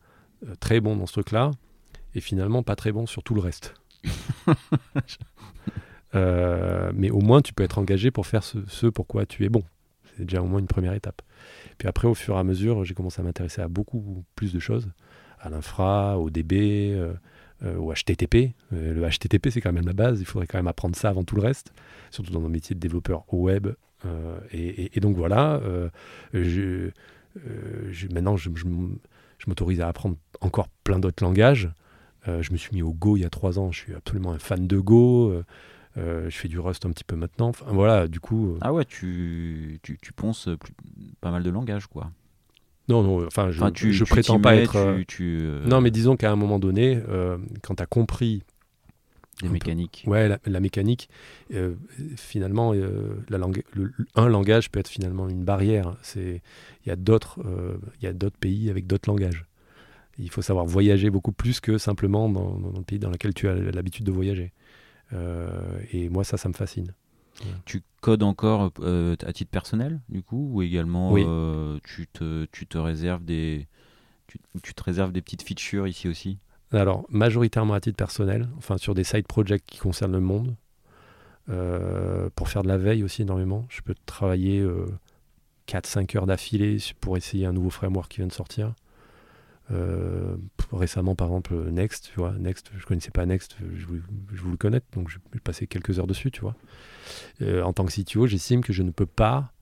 euh, 0.47 0.55
très 0.61 0.81
bon 0.81 0.97
dans 0.97 1.07
ce 1.07 1.13
truc-là, 1.13 1.51
et 2.15 2.21
finalement 2.21 2.63
pas 2.63 2.77
très 2.77 2.93
bon 2.93 3.07
sur 3.07 3.23
tout 3.23 3.35
le 3.35 3.41
reste. 3.41 3.75
Euh, 6.15 6.93
mais 6.95 7.11
au 7.11 7.21
moins, 7.21 7.43
tu 7.43 7.53
peux 7.53 7.65
être 7.65 7.77
engagé 7.79 8.11
pour 8.11 8.27
faire 8.27 8.43
ce, 8.43 8.59
ce 8.69 8.87
pourquoi 8.87 9.27
tu 9.27 9.45
es 9.45 9.51
bon. 9.51 9.65
C'est 10.17 10.25
déjà 10.25 10.41
au 10.41 10.47
moins 10.47 10.61
une 10.61 10.67
première 10.67 10.95
étape. 10.95 11.21
Puis 11.77 11.89
après, 11.89 12.09
au 12.09 12.15
fur 12.15 12.37
et 12.37 12.39
à 12.39 12.45
mesure, 12.45 12.85
j'ai 12.85 12.95
commencé 12.95 13.21
à 13.21 13.25
m'intéresser 13.25 13.61
à 13.61 13.69
beaucoup 13.69 14.25
plus 14.35 14.55
de 14.55 14.59
choses, 14.59 14.89
à 15.39 15.51
l'infra, 15.51 16.19
au 16.19 16.31
DB 16.31 16.93
euh, 16.95 17.13
au 17.65 17.93
HTTP. 17.93 18.55
Euh, 18.73 18.95
le 18.95 19.09
HTTP, 19.09 19.51
c'est 19.51 19.61
quand 19.61 19.73
même 19.73 19.87
la 19.87 19.93
base. 19.93 20.21
Il 20.21 20.27
faudrait 20.27 20.47
quand 20.47 20.59
même 20.59 20.67
apprendre 20.67 20.97
ça 20.97 21.09
avant 21.09 21.25
tout 21.25 21.37
le 21.37 21.43
reste, 21.43 21.73
surtout 22.11 22.33
dans 22.33 22.41
nos 22.41 22.49
métiers 22.49 22.75
de 22.75 22.81
développeur 22.81 23.25
web. 23.33 23.69
Euh, 24.05 24.39
et, 24.53 25.01
donc 25.01 25.17
voilà, 25.17 25.61
je, 26.33 26.91
maintenant, 28.13 28.37
je, 28.37 28.51
m'autorise 29.47 29.81
à 29.81 29.89
apprendre 29.89 30.17
encore 30.41 30.69
plein 30.85 30.99
d'autres 30.99 31.25
langages. 31.25 31.71
je 32.27 32.53
me 32.53 32.57
suis 32.57 32.75
mis 32.75 32.83
au 32.83 32.93
Go 32.93 33.17
il 33.17 33.21
y 33.21 33.25
a 33.25 33.31
trois 33.31 33.59
ans. 33.59 33.73
Je 33.73 33.79
suis 33.79 33.95
absolument 33.95 34.33
un 34.33 34.39
fan 34.39 34.67
de 34.67 34.79
Go. 34.79 35.43
je 35.97 36.29
fais 36.31 36.49
du 36.49 36.59
Rust 36.59 36.85
un 36.85 36.91
petit 36.91 37.05
peu 37.05 37.17
maintenant. 37.17 37.49
Enfin, 37.49 37.67
voilà, 37.71 38.07
du 38.07 38.21
coup. 38.21 38.57
Ah 38.61 38.73
ouais, 38.73 38.85
tu, 38.85 39.81
tu, 39.83 39.99
tu 40.01 40.13
ponces 40.13 40.49
pas 41.21 41.31
mal 41.31 41.43
de 41.43 41.51
langages, 41.51 41.87
quoi. 41.87 42.11
Non, 42.89 43.03
non, 43.03 43.27
enfin, 43.27 43.51
je, 43.51 43.91
je 43.91 44.05
prétends 44.05 44.41
pas 44.41 44.55
être. 44.55 44.77
Euh, 44.77 45.03
euh, 45.21 45.67
non, 45.67 45.81
mais 45.81 45.91
disons 45.91 46.17
qu'à 46.17 46.31
un 46.31 46.37
moment 46.37 46.59
donné, 46.59 47.01
euh, 47.09 47.39
quand 47.63 47.77
tu 47.77 47.83
as 47.83 47.87
compris. 47.87 48.43
Les 49.43 49.51
mécaniques. 49.51 50.03
ouais, 50.07 50.31
la, 50.47 50.61
mécanique, 50.61 51.11
finalement, 52.17 52.73
la 52.73 53.37
langue, 53.37 53.65
un 54.15 54.29
langage 54.29 54.71
peut 54.71 54.81
être 54.81 54.89
finalement 54.89 55.29
une 55.29 55.45
barrière. 55.45 55.95
Il 56.17 56.41
y 56.87 56.91
a 56.91 56.97
d'autres 56.97 57.39
pays 58.41 58.71
avec 58.71 58.87
d'autres 58.87 59.11
langages. 59.11 59.45
Il 60.19 60.31
faut 60.31 60.41
savoir 60.41 60.65
voyager 60.65 61.11
beaucoup 61.11 61.33
plus 61.33 61.61
que 61.61 61.77
simplement 61.77 62.31
dans, 62.31 62.59
dans 62.59 62.79
le 62.79 62.85
pays 62.85 62.99
dans 62.99 63.11
lequel 63.11 63.35
tu 63.35 63.47
as 63.47 63.55
l'habitude 63.55 64.07
de 64.07 64.13
voyager. 64.13 64.55
et 65.13 66.09
moi, 66.09 66.25
ça, 66.25 66.39
ça 66.39 66.49
me 66.49 66.55
fascine. 66.55 66.95
Tu 67.65 67.83
codes 68.01 68.23
encore 68.23 68.73
euh, 68.81 69.17
à 69.27 69.33
titre 69.33 69.51
personnel, 69.51 70.01
du 70.09 70.23
coup, 70.23 70.49
ou 70.53 70.63
également 70.63 71.15
euh, 71.17 71.79
tu, 71.85 72.07
te, 72.07 72.47
tu, 72.47 72.67
te 72.67 72.79
réserves 72.79 73.25
des, 73.25 73.67
tu, 74.27 74.75
te 74.75 74.83
réserves 74.83 75.13
des 75.13 75.23
petites 75.23 75.43
features 75.43 75.87
ici 75.87 76.09
aussi? 76.09 76.39
Alors, 76.73 77.07
majoritairement 77.11 77.75
à 77.75 77.81
titre 77.81 77.97
personnel, 77.97 78.49
enfin 78.57 78.79
sur 78.79 78.95
des 78.95 79.05
side 79.05 79.27
projects 79.27 79.63
qui 79.67 79.79
concernent 79.79 80.13
le 80.13 80.21
monde. 80.21 80.55
Euh, 81.49 82.29
pour 82.35 82.49
faire 82.49 82.65
de 82.65 82.69
la 82.69 82.77
veille 82.77 83.05
aussi 83.05 83.23
énormément. 83.23 83.67
Je 83.69 83.81
peux 83.81 83.95
travailler 84.05 84.67
4-5 85.69 86.17
heures 86.17 86.27
d'affilée 86.27 86.79
pour 87.01 87.17
essayer 87.17 87.47
un 87.47 87.53
nouveau 87.53 87.71
framework 87.71 88.11
qui 88.11 88.17
vient 88.19 88.27
de 88.27 88.33
sortir. 88.33 88.75
Euh, 89.73 90.37
récemment, 90.73 91.15
par 91.15 91.29
exemple, 91.29 91.55
Next, 91.71 92.11
tu 92.13 92.21
vois, 92.21 92.33
Next, 92.39 92.71
je 92.77 92.85
connaissais 92.87 93.11
pas 93.11 93.27
Next, 93.27 93.57
je 93.75 93.87
je 94.33 94.43
voulais 94.43 94.57
connaître, 94.57 94.87
donc 94.93 95.09
je 95.09 95.19
vais 95.33 95.41
passer 95.41 95.67
quelques 95.67 95.99
heures 95.99 96.07
dessus, 96.07 96.31
tu 96.31 96.41
vois. 96.41 96.55
Euh, 97.43 97.63
en 97.63 97.73
tant 97.73 97.85
que 97.85 97.93
CTO, 97.93 98.27
j'estime 98.27 98.63
que 98.63 98.73
je 98.73 98.83
ne 98.83 98.91
peux 98.91 99.07
pas, 99.07 99.53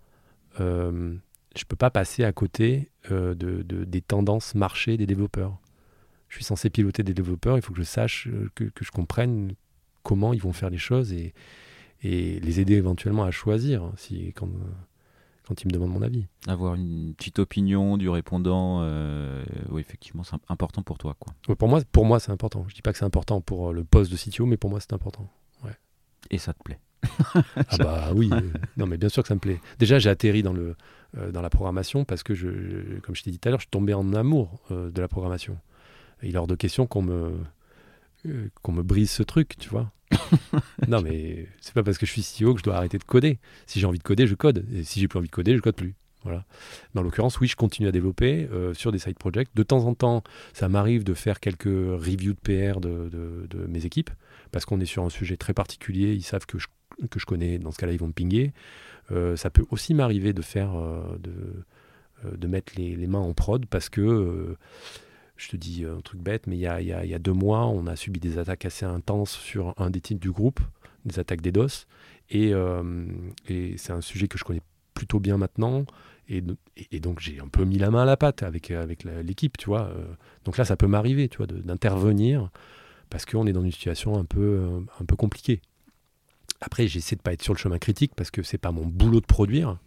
euh, 0.61 1.15
je 1.57 1.65
peux 1.65 1.77
pas 1.77 1.91
passer 1.91 2.25
à 2.25 2.33
côté 2.33 2.91
de, 3.11 3.35
de, 3.35 3.85
des 3.85 4.01
tendances 4.01 4.55
marché 4.55 4.97
des 4.97 5.07
développeurs. 5.07 5.59
Je 6.29 6.37
suis 6.37 6.45
censé 6.45 6.69
piloter 6.69 7.03
des 7.03 7.15
développeurs, 7.15 7.57
il 7.57 7.63
faut 7.63 7.73
que 7.73 7.79
je 7.79 7.85
sache, 7.85 8.29
que, 8.55 8.71
je 8.81 8.91
comprenne 8.91 9.55
comment 10.03 10.33
ils 10.33 10.41
vont 10.41 10.53
faire 10.53 10.71
les 10.71 10.79
choses 10.79 11.13
et, 11.13 11.33
les 12.03 12.61
aider 12.61 12.75
éventuellement 12.75 13.25
à 13.25 13.31
choisir. 13.31 13.91
Quand 15.47 15.63
il 15.63 15.69
me 15.69 15.73
demande 15.73 15.91
mon 15.91 16.03
avis. 16.03 16.27
Avoir 16.47 16.75
une 16.75 17.15
petite 17.15 17.39
opinion 17.39 17.97
du 17.97 18.09
répondant, 18.09 18.81
euh, 18.83 19.45
oui, 19.71 19.81
effectivement, 19.81 20.25
c'est 20.25 20.37
important 20.49 20.83
pour 20.83 20.99
toi. 20.99 21.17
Quoi. 21.19 21.57
pour 21.57 21.69
moi, 21.69 21.81
pour 21.93 22.05
moi 22.05 22.19
c'est 22.19 22.33
important. 22.33 22.65
Je 22.69 22.75
dis 22.75 22.83
pas 22.83 22.93
que 22.93 22.99
c'est 22.99 23.05
important 23.05 23.41
pour 23.41 23.71
euh, 23.71 23.73
le 23.73 23.85
poste 23.85 24.11
de 24.11 24.17
CTO, 24.17 24.47
mais 24.47 24.57
pour 24.57 24.71
moi, 24.71 24.81
c'est 24.81 24.93
important. 24.93 25.29
Ouais. 25.63 25.77
Et 26.31 26.39
ça 26.39 26.53
te 26.55 26.63
plaît 26.63 26.81
Ah 27.57 27.77
bah 27.79 28.11
oui, 28.15 28.31
euh, 28.33 28.41
non 28.79 28.87
mais 28.87 28.97
bien 28.97 29.11
sûr 29.11 29.23
que 29.23 29.29
ça 29.29 29.35
me 29.35 29.41
plaît. 29.41 29.61
Déjà, 29.79 29.99
j'ai 29.99 30.09
atterri 30.09 30.43
dans, 30.43 30.55
le, 30.55 30.77
dans 31.33 31.43
la 31.43 31.51
programmation 31.51 32.05
parce 32.05 32.23
que, 32.23 32.35
je, 32.35 32.99
comme 33.01 33.15
je 33.15 33.23
t'ai 33.23 33.31
dit 33.31 33.39
tout 33.39 33.49
à 33.49 33.51
l'heure, 33.51 33.61
je 33.61 33.65
suis 33.65 33.71
tombé 33.71 33.93
en 33.93 34.15
amour 34.15 34.63
de 34.71 35.01
la 35.01 35.09
programmation. 35.09 35.59
il 36.23 36.35
est 36.35 36.39
hors 36.39 36.47
de 36.47 36.55
question 36.55 36.87
qu'on 36.87 37.03
me, 37.03 37.37
qu'on 38.63 38.73
me 38.73 38.83
brise 38.83 39.11
ce 39.11 39.23
truc, 39.23 39.57
tu 39.59 39.69
vois. 39.69 39.93
non, 40.89 41.03
mais 41.03 41.49
c'est 41.61 41.75
pas 41.75 41.83
parce 41.83 41.99
que 41.99 42.07
je 42.07 42.13
suis 42.13 42.23
CEO 42.23 42.55
que 42.55 42.61
je 42.61 42.65
dois 42.65 42.77
arrêter 42.77 42.99
de 42.99 43.05
coder. 43.05 43.39
Si 43.67 43.81
j'ai 43.81 43.87
envie 43.87 43.99
de 43.99 44.05
coder, 44.05 44.27
je 44.27 44.35
code. 44.35 44.67
Et 44.73 44.85
si 44.85 45.01
j'ai 45.01 45.09
plus 45.09 45.19
envie 45.19 45.29
de 45.29 45.33
coder, 45.33 45.57
je 45.57 45.61
code 45.61 45.77
plus. 45.77 45.95
Voilà. 46.23 46.45
Mais 46.95 47.01
en 47.01 47.05
l'occurrence, 47.05 47.39
oui, 47.41 47.49
je 47.49 47.57
continue 47.57 47.89
à 47.89 47.93
développer 47.93 48.49
sur 48.73 48.93
des 48.93 48.99
side 48.99 49.19
projects. 49.19 49.49
De 49.55 49.63
temps 49.63 49.85
en 49.87 49.95
temps, 49.95 50.23
ça 50.55 50.69
m'arrive 50.69 51.05
de 51.05 51.13
faire 51.13 51.39
quelques 51.39 51.65
reviews 51.65 52.33
de 52.33 52.39
PR 52.39 52.81
de, 52.81 53.11
de 53.11 53.67
mes 53.67 53.85
équipes, 53.85 54.11
parce 54.51 54.65
qu'on 54.65 54.81
est 54.81 54.87
sur 54.87 55.05
un 55.05 55.11
sujet 55.11 55.37
très 55.37 55.53
particulier. 55.53 56.15
Ils 56.15 56.23
savent 56.23 56.47
que 56.47 56.59
je, 56.59 56.69
que 57.11 57.19
je 57.19 57.27
connais. 57.27 57.59
Dans 57.59 57.73
ce 57.73 57.79
cas-là, 57.79 57.93
ils 57.93 57.99
vont 57.99 58.07
me 58.07 58.13
pinguer. 58.13 58.53
ça 59.37 59.51
peut 59.51 59.67
aussi 59.71 59.93
m'arriver 59.93 60.33
de 60.33 60.43
faire 60.43 60.73
de 61.19 61.65
euh, 62.25 62.37
de 62.37 62.47
mettre 62.47 62.73
les, 62.77 63.07
mains 63.07 63.19
en 63.19 63.33
prod 63.33 63.65
parce 63.67 63.89
que, 63.89 64.01
euh, 64.01 64.57
je 65.37 65.49
te 65.49 65.57
dis 65.57 65.85
un 65.85 66.01
truc 66.01 66.21
bête, 66.21 66.47
mais 66.47 66.57
il 66.57 66.61
y 66.61 66.67
a, 66.67 67.19
deux 67.19 67.33
mois, 67.33 67.67
on 67.67 67.87
a 67.87 67.97
subi 67.97 68.21
des 68.21 68.39
attaques 68.39 68.65
assez 68.65 68.85
intenses 68.85 69.33
sur 69.33 69.75
un 69.77 69.91
des 69.91 70.01
types 70.01 70.21
du 70.21 70.31
groupe, 70.31 70.61
des 71.05 71.19
attaques 71.19 71.41
DDoS. 71.41 71.87
Et, 72.31 72.55
euh, 72.55 73.07
et 73.49 73.77
c'est 73.77 73.93
un 73.93 74.01
sujet 74.01 74.29
que 74.29 74.39
je 74.39 74.45
connais 74.45 74.63
plutôt 74.95 75.21
bien 75.21 75.37
maintenant. 75.37 75.85
Et, 76.29 76.41
donc 77.01 77.21
j'ai 77.21 77.41
un 77.41 77.49
peu 77.49 77.65
mis 77.65 77.79
la 77.79 77.91
main 77.91 78.03
à 78.03 78.07
la 78.07 78.17
pâte 78.17 78.43
avec, 78.43 78.71
avec 78.71 79.05
l'équipe, 79.05 79.59
tu 79.59 79.67
vois. 79.67 79.93
Donc 80.45 80.57
là, 80.57 80.65
ça 80.65 80.77
peut 80.77 80.87
m'arriver, 80.87 81.29
tu 81.29 81.39
vois, 81.39 81.47
d'intervenir 81.47 82.51
parce 83.11 83.27
qu'on 83.27 83.47
est 83.47 83.53
dans 83.53 83.63
une 83.63 83.73
situation 83.73 84.17
un 84.17 84.25
peu, 84.25 84.85
un 85.01 85.05
peu 85.05 85.17
compliquée. 85.17 85.61
Après, 86.61 86.87
j'essaie 86.87 87.17
de 87.17 87.21
pas 87.21 87.33
être 87.33 87.43
sur 87.43 87.53
le 87.53 87.59
chemin 87.59 87.79
critique 87.79 88.13
parce 88.17 88.31
que 88.31 88.43
c'est 88.43 88.59
pas 88.59 88.73
mon 88.73 88.87
boulot 88.87 89.21
de 89.21 89.27
produire 89.27 89.79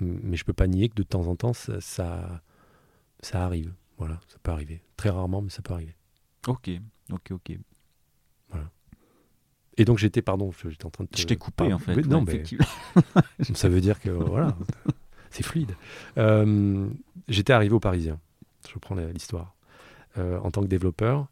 mais 0.00 0.36
je 0.36 0.44
peux 0.44 0.52
pas 0.52 0.66
nier 0.66 0.88
que 0.88 0.94
de 0.94 1.02
temps 1.02 1.26
en 1.26 1.36
temps, 1.36 1.52
ça, 1.52 1.80
ça, 1.80 2.40
arrive. 3.44 3.72
Voilà, 4.00 4.18
ça 4.28 4.38
peut 4.42 4.50
arriver. 4.50 4.82
Très 4.96 5.10
rarement, 5.10 5.42
mais 5.42 5.50
ça 5.50 5.60
peut 5.60 5.74
arriver. 5.74 5.94
Ok, 6.48 6.70
ok, 7.12 7.32
ok. 7.32 7.58
Voilà. 8.48 8.70
Et 9.76 9.84
donc 9.84 9.98
j'étais, 9.98 10.22
pardon, 10.22 10.50
j'étais 10.52 10.86
en 10.86 10.90
train 10.90 11.04
de. 11.04 11.10
Je 11.14 11.26
t'ai 11.26 11.36
coupé 11.36 11.70
en 11.70 11.78
fait. 11.78 11.94
non, 12.06 12.22
mais 12.22 12.42
ça 13.54 13.68
veut 13.68 13.82
dire 13.82 14.00
que 14.00 14.08
voilà, 14.08 14.56
c'est 15.30 15.42
fluide. 15.42 15.76
Euh, 16.16 16.88
j'étais 17.28 17.52
arrivé 17.52 17.74
au 17.74 17.80
Parisien. 17.80 18.18
Je 18.66 18.72
reprends 18.72 18.94
l'histoire. 18.94 19.54
Euh, 20.16 20.38
en 20.40 20.50
tant 20.50 20.62
que 20.62 20.66
développeur. 20.66 21.28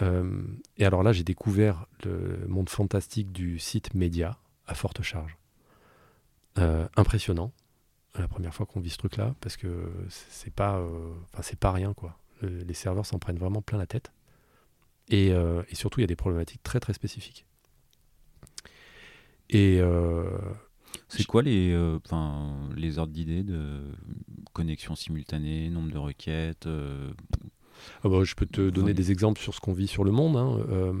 Euh, 0.00 0.44
et 0.78 0.86
alors 0.86 1.02
là, 1.02 1.12
j'ai 1.12 1.24
découvert 1.24 1.86
le 2.04 2.46
monde 2.46 2.68
fantastique 2.68 3.32
du 3.32 3.58
site 3.58 3.92
média 3.92 4.38
à 4.68 4.74
forte 4.74 5.02
charge. 5.02 5.36
impressionnant 6.96 7.52
la 8.20 8.28
première 8.28 8.54
fois 8.54 8.66
qu'on 8.66 8.80
vit 8.80 8.90
ce 8.90 8.98
truc-là, 8.98 9.34
parce 9.40 9.56
que 9.56 9.90
c'est 10.08 10.52
pas, 10.52 10.78
euh, 10.78 11.12
enfin 11.24 11.42
c'est 11.42 11.58
pas 11.58 11.72
rien 11.72 11.94
quoi. 11.94 12.18
les 12.42 12.74
serveurs 12.74 13.06
s'en 13.06 13.18
prennent 13.18 13.38
vraiment 13.38 13.62
plein 13.62 13.78
la 13.78 13.86
tête. 13.86 14.12
Et, 15.08 15.32
euh, 15.32 15.62
et 15.68 15.74
surtout, 15.74 16.00
il 16.00 16.04
y 16.04 16.04
a 16.04 16.08
des 16.08 16.16
problématiques 16.16 16.62
très 16.62 16.80
très 16.80 16.92
spécifiques. 16.92 17.46
Et 19.50 19.78
euh, 19.80 20.38
c'est 21.08 21.26
quoi 21.26 21.42
les, 21.42 21.76
enfin 22.04 22.68
les 22.76 22.98
ordres 22.98 23.12
d'idées 23.12 23.42
de 23.42 23.82
connexion 24.52 24.94
simultanée, 24.94 25.68
nombre 25.68 25.92
de 25.92 25.98
requêtes 25.98 26.66
ah 26.66 28.08
bah, 28.08 28.24
Je 28.24 28.34
peux 28.34 28.46
te 28.46 28.70
donner 28.70 28.94
des 28.94 29.10
exemples 29.10 29.40
sur 29.40 29.54
ce 29.54 29.60
qu'on 29.60 29.72
vit 29.74 29.88
sur 29.88 30.04
le 30.04 30.12
monde. 30.12 30.36
Hein. 30.36 30.94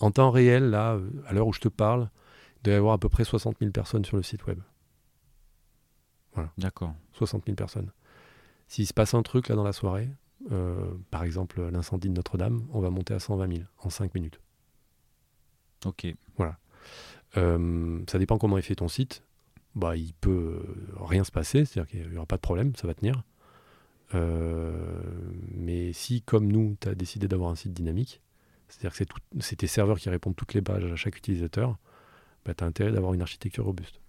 en 0.00 0.10
temps 0.10 0.30
réel, 0.30 0.70
là, 0.70 0.98
à 1.26 1.32
l'heure 1.32 1.46
où 1.46 1.52
je 1.52 1.60
te 1.60 1.68
parle, 1.68 2.10
il 2.58 2.64
doit 2.64 2.74
y 2.74 2.76
avoir 2.76 2.92
à 2.92 2.98
peu 2.98 3.08
près 3.08 3.24
60 3.24 3.56
000 3.58 3.72
personnes 3.72 4.04
sur 4.04 4.16
le 4.16 4.22
site 4.22 4.46
web. 4.46 4.60
Voilà. 6.40 6.52
D'accord. 6.58 6.94
60 7.12 7.44
000 7.46 7.56
personnes. 7.56 7.90
S'il 8.68 8.86
se 8.86 8.94
passe 8.94 9.14
un 9.14 9.22
truc 9.22 9.48
là 9.48 9.56
dans 9.56 9.64
la 9.64 9.72
soirée, 9.72 10.08
euh, 10.52 10.92
par 11.10 11.24
exemple 11.24 11.60
l'incendie 11.70 12.08
de 12.08 12.14
Notre-Dame, 12.14 12.66
on 12.72 12.80
va 12.80 12.90
monter 12.90 13.14
à 13.14 13.18
120 13.18 13.52
000 13.52 13.68
en 13.78 13.90
5 13.90 14.14
minutes. 14.14 14.40
Ok. 15.84 16.06
Voilà. 16.36 16.58
Euh, 17.36 18.00
ça 18.08 18.18
dépend 18.18 18.38
comment 18.38 18.58
est 18.58 18.62
fait 18.62 18.76
ton 18.76 18.88
site. 18.88 19.22
Bah, 19.74 19.96
il 19.96 20.14
peut 20.14 20.62
rien 20.96 21.24
se 21.24 21.30
passer, 21.30 21.64
c'est-à-dire 21.64 21.90
qu'il 21.90 22.10
n'y 22.10 22.16
aura 22.16 22.26
pas 22.26 22.36
de 22.36 22.40
problème, 22.40 22.74
ça 22.74 22.86
va 22.86 22.94
tenir. 22.94 23.22
Euh, 24.14 25.00
mais 25.54 25.92
si, 25.92 26.22
comme 26.22 26.50
nous, 26.50 26.76
tu 26.80 26.88
as 26.88 26.94
décidé 26.94 27.28
d'avoir 27.28 27.50
un 27.50 27.54
site 27.54 27.72
dynamique, 27.72 28.20
c'est-à-dire 28.68 28.96
que 28.96 29.04
c'est 29.40 29.56
tes 29.56 29.68
serveurs 29.68 29.98
qui 29.98 30.10
répondent 30.10 30.34
toutes 30.34 30.54
les 30.54 30.62
pages 30.62 30.84
à 30.84 30.96
chaque 30.96 31.16
utilisateur, 31.16 31.76
bah, 32.44 32.54
tu 32.54 32.64
as 32.64 32.66
intérêt 32.66 32.90
d'avoir 32.90 33.14
une 33.14 33.22
architecture 33.22 33.64
robuste. 33.64 34.00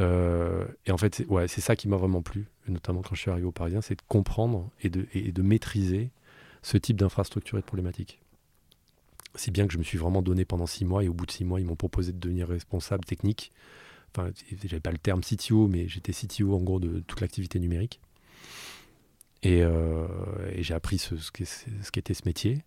Euh, 0.00 0.66
et 0.86 0.90
en 0.90 0.96
fait, 0.96 1.24
c'est 1.48 1.60
ça 1.60 1.76
qui 1.76 1.88
m'a 1.88 1.96
vraiment 1.96 2.22
plu, 2.22 2.46
notamment 2.68 3.02
quand 3.02 3.14
je 3.14 3.20
suis 3.20 3.30
arrivé 3.30 3.46
au 3.46 3.52
Parisien, 3.52 3.80
c'est 3.80 3.96
de 3.96 4.02
comprendre 4.08 4.70
et 4.82 4.90
de, 4.90 5.42
maîtriser 5.42 6.10
ce 6.62 6.76
type 6.76 6.96
d'infrastructure 6.96 7.58
et 7.58 7.60
de 7.60 7.66
problématique. 7.66 8.20
Si 9.34 9.50
bien 9.50 9.66
que 9.66 9.72
je 9.72 9.78
me 9.78 9.82
suis 9.82 9.98
vraiment 9.98 10.22
donné 10.22 10.44
pendant 10.44 10.66
six 10.66 10.84
mois, 10.84 11.02
et 11.02 11.08
au 11.08 11.14
bout 11.14 11.26
de 11.26 11.30
six 11.30 11.44
mois, 11.44 11.60
ils 11.60 11.66
m'ont 11.66 11.76
proposé 11.76 12.12
de 12.12 12.18
devenir 12.18 12.48
responsable 12.48 13.04
technique. 13.04 13.50
Enfin, 14.14 14.30
j'avais 14.64 14.80
pas 14.80 14.92
le 14.92 14.98
terme 14.98 15.22
CTO, 15.22 15.68
mais 15.68 15.88
j'étais 15.88 16.12
CTO 16.12 16.54
en 16.54 16.60
gros 16.60 16.80
de 16.80 17.00
toute 17.00 17.20
l'activité 17.20 17.58
numérique. 17.58 18.00
Et, 19.42 19.62
euh, 19.62 20.06
j'ai 20.60 20.74
appris 20.74 20.98
ce, 20.98 21.14
qu'était 21.90 22.14
ce 22.14 22.22
métier. 22.26 22.62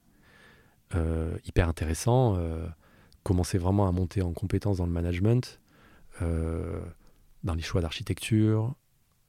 Euh, 0.96 1.38
hyper 1.46 1.70
intéressant. 1.70 2.38
commencer 3.24 3.58
vraiment 3.58 3.88
à 3.88 3.92
monter 3.92 4.22
en 4.22 4.34
compétences 4.34 4.78
dans 4.78 4.86
le 4.86 4.92
management. 4.92 5.60
Dans 7.46 7.54
les 7.54 7.62
choix 7.62 7.80
d'architecture, 7.80 8.76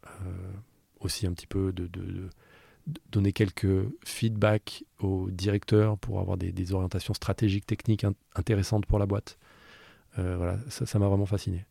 euh, 0.06 0.52
aussi 1.00 1.26
un 1.26 1.32
petit 1.32 1.46
peu 1.46 1.72
de, 1.72 1.88
donner 3.10 3.32
quelques 3.32 3.88
feedbacks 4.04 4.84
aux 5.00 5.30
directeurs 5.30 5.98
pour 5.98 6.20
avoir 6.20 6.36
des, 6.36 6.72
orientations 6.72 7.14
stratégiques, 7.14 7.66
techniques 7.66 8.06
intéressantes 8.34 8.86
pour 8.86 8.98
la 8.98 9.06
boîte. 9.06 9.38
Euh, 10.18 10.36
voilà, 10.36 10.58
ça 10.68 10.98
m'a 10.98 11.08
vraiment 11.08 11.26
fasciné. 11.26 11.66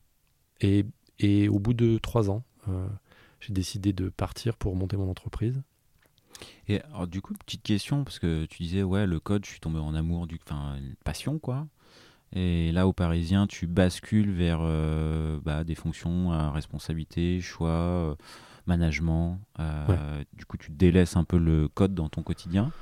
Et, 0.61 0.85
et, 1.19 1.49
au 1.49 1.59
bout 1.59 1.73
de 1.73 1.97
trois 1.97 2.29
ans, 2.29 2.43
euh, 2.67 2.87
j'ai 3.39 3.53
décidé 3.53 3.91
de 3.91 4.09
partir 4.09 4.55
pour 4.55 4.75
monter 4.75 4.97
mon 4.97 5.09
entreprise. 5.09 5.61
Et 6.67 6.81
alors, 6.81 7.07
du 7.07 7.21
coup, 7.21 7.33
petite 7.33 7.63
question, 7.63 8.03
parce 8.03 8.19
que 8.19 8.45
tu 8.45 8.61
disais, 8.61 8.83
ouais, 8.83 9.07
le 9.07 9.19
code, 9.19 9.45
je 9.45 9.51
suis 9.51 9.59
tombé 9.59 9.79
en 9.79 9.95
amour, 9.95 10.27
du, 10.27 10.39
enfin, 10.45 10.77
passion, 11.03 11.39
quoi. 11.39 11.67
Et 12.35 12.73
là, 12.73 12.85
au 12.85 12.91
Parisien, 12.91 13.47
tu 13.47 13.65
bascules 13.65 14.29
vers 14.29 14.59
euh, 14.61 15.39
bah, 15.41 15.63
des 15.63 15.73
fonctions 15.73 16.33
à 16.33 16.51
responsabilité, 16.51 17.39
choix, 17.39 17.69
euh, 17.69 18.15
management. 18.65 19.39
Euh, 19.59 20.21
du 20.33 20.45
coup, 20.45 20.57
tu 20.57 20.71
délaisses 20.71 21.15
un 21.15 21.23
peu 21.23 21.37
le 21.37 21.69
code 21.69 21.95
dans 21.95 22.09
ton 22.09 22.23
quotidien. 22.23 22.73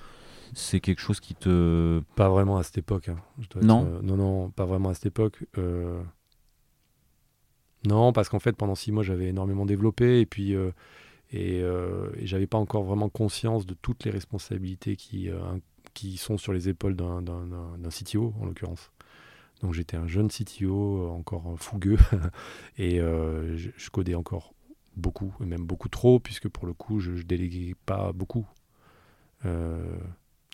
C'est 0.53 0.79
quelque 0.79 0.99
chose 0.99 1.19
qui 1.19 1.35
te... 1.35 2.01
Pas 2.15 2.29
vraiment 2.29 2.57
à 2.57 2.63
cette 2.63 2.79
époque. 2.79 3.09
Hein. 3.09 3.17
non 3.61 4.01
Non, 4.01 4.17
non, 4.17 4.49
pas 4.49 4.65
vraiment 4.65 4.89
à 4.89 4.95
cette 4.95 5.05
époque. 5.05 5.45
Non, 7.85 8.11
parce 8.11 8.29
qu'en 8.29 8.39
fait, 8.39 8.53
pendant 8.53 8.75
six 8.75 8.91
mois, 8.91 9.03
j'avais 9.03 9.27
énormément 9.27 9.67
développé 9.67 10.19
et 10.19 10.25
puis... 10.25 10.53
et, 11.31 11.59
et 11.59 12.25
j'avais 12.25 12.47
pas 12.47 12.57
encore 12.57 12.83
vraiment 12.83 13.09
conscience 13.09 13.67
de 13.67 13.75
toutes 13.75 14.03
les 14.03 14.11
responsabilités 14.11 14.95
qui, 14.95 15.29
qui 15.93 16.17
sont 16.17 16.39
sur 16.39 16.53
les 16.53 16.69
épaules 16.69 16.95
d'un 16.95 17.21
CTO, 17.89 18.33
en 18.41 18.45
l'occurrence. 18.45 18.91
Donc 19.63 19.73
j'étais 19.73 19.95
un 19.95 20.07
jeune 20.07 20.27
CTO, 20.27 21.09
encore 21.09 21.55
fougueux, 21.57 21.97
et 22.77 22.99
euh, 22.99 23.55
je, 23.55 23.89
codais 23.89 24.13
encore 24.13 24.53
beaucoup, 24.97 25.33
et 25.39 25.45
même 25.45 25.65
beaucoup 25.65 25.87
trop, 25.87 26.19
puisque 26.19 26.49
pour 26.49 26.65
le 26.65 26.73
coup, 26.73 26.99
je, 26.99 27.11
ne 27.11 27.21
déléguais 27.21 27.73
pas 27.85 28.11
beaucoup. 28.11 28.45
Euh, 29.45 29.97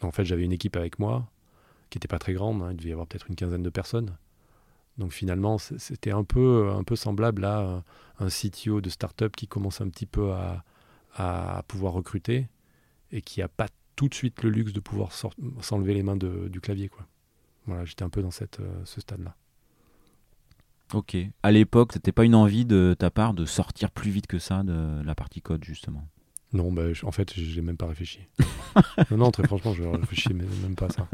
en 0.03 0.11
fait, 0.11 0.25
j'avais 0.25 0.43
une 0.43 0.51
équipe 0.51 0.75
avec 0.75 0.99
moi, 0.99 1.27
qui 1.89 1.97
n'était 1.97 2.07
pas 2.07 2.19
très 2.19 2.33
grande, 2.33 2.61
hein, 2.61 2.67
il 2.69 2.77
devait 2.77 2.89
y 2.89 2.91
avoir 2.91 3.07
peut-être 3.07 3.29
une 3.29 3.35
quinzaine 3.35 3.63
de 3.63 3.69
personnes. 3.71 4.15
Donc 4.99 5.11
finalement, 5.11 5.57
c'était 5.57 6.11
un 6.11 6.23
peu, 6.23 6.69
un 6.69 6.83
peu 6.83 6.95
semblable 6.95 7.45
à 7.45 7.83
un 8.19 8.27
CTO 8.27 8.79
de 8.79 8.91
start-up 8.91 9.35
qui 9.35 9.47
commence 9.47 9.81
un 9.81 9.89
petit 9.89 10.05
peu 10.05 10.33
à, 10.33 10.63
à 11.15 11.63
pouvoir 11.67 11.93
recruter 11.93 12.47
et 13.11 13.23
qui 13.23 13.39
n'a 13.39 13.47
pas 13.47 13.69
tout 13.95 14.07
de 14.07 14.13
suite 14.13 14.43
le 14.43 14.51
luxe 14.51 14.71
de 14.71 14.81
pouvoir 14.81 15.11
s'enlever 15.13 15.95
les 15.95 16.03
mains 16.03 16.17
du 16.17 16.61
clavier. 16.61 16.89
Quoi. 16.89 17.07
Voilà, 17.65 17.85
j'étais 17.85 18.03
un 18.03 18.09
peu 18.09 18.21
dans 18.21 18.31
cette, 18.31 18.59
euh, 18.59 18.81
ce 18.85 19.01
stade-là. 19.01 19.35
Ok. 20.93 21.15
À 21.43 21.51
l'époque, 21.51 21.93
c'était 21.93 22.11
pas 22.11 22.25
une 22.25 22.35
envie 22.35 22.65
de 22.65 22.95
ta 22.97 23.11
part 23.11 23.33
de 23.33 23.45
sortir 23.45 23.91
plus 23.91 24.09
vite 24.09 24.27
que 24.27 24.39
ça 24.39 24.63
de 24.63 25.03
la 25.03 25.13
partie 25.13 25.41
code, 25.41 25.63
justement? 25.63 26.07
Non, 26.51 26.71
bah, 26.71 26.83
en 27.03 27.11
fait, 27.11 27.31
j'ai 27.35 27.61
même 27.61 27.77
pas 27.77 27.85
réfléchi. 27.85 28.21
non, 29.11 29.17
non, 29.17 29.31
très 29.31 29.45
franchement, 29.45 29.73
je 29.73 29.83
réfléchis 29.83 30.33
même 30.33 30.75
pas 30.75 30.87
à 30.87 30.89
ça. 30.89 31.07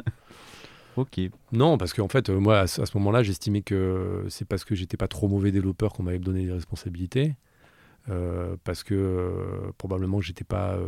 Ok. 0.96 1.20
Non, 1.52 1.78
parce 1.78 1.94
qu'en 1.94 2.08
fait, 2.08 2.30
euh, 2.30 2.40
moi, 2.40 2.60
à, 2.60 2.68
ce 2.68 2.98
moment-là, 2.98 3.22
j'estimais 3.22 3.62
que 3.62 4.26
c'est 4.30 4.48
parce 4.48 4.64
que 4.64 4.76
j'étais 4.76 4.96
pas 4.96 5.10
trop 5.10 5.28
mauvais 5.28 5.52
développeur 5.52 5.92
qu'on 5.92 6.04
m'avait 6.04 6.20
donné 6.20 6.46
des 6.46 6.54
responsabilités. 6.54 7.36
Euh, 8.08 8.56
parce 8.64 8.84
que 8.84 9.74
probablement 9.78 10.20
que 10.20 10.26
j'étais 10.26 10.46
pas 10.46 10.80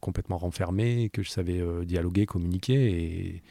complètement 0.00 0.38
renfermé, 0.38 1.10
que 1.10 1.22
je 1.22 1.30
savais 1.30 1.62
dialoguer, 1.84 2.26
communiquer 2.26 2.90
et, 2.90 3.42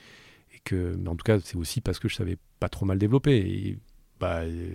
mais 0.72 1.08
en 1.08 1.16
tout 1.16 1.24
cas, 1.24 1.40
c'est 1.40 1.56
aussi 1.56 1.82
parce 1.82 2.00
que 2.00 2.08
je 2.08 2.16
savais 2.16 2.38
pas 2.60 2.70
trop 2.70 2.86
mal 2.86 2.98
développer. 2.98 3.38
Et 3.38 3.80
bah, 4.20 4.42
euh, 4.42 4.74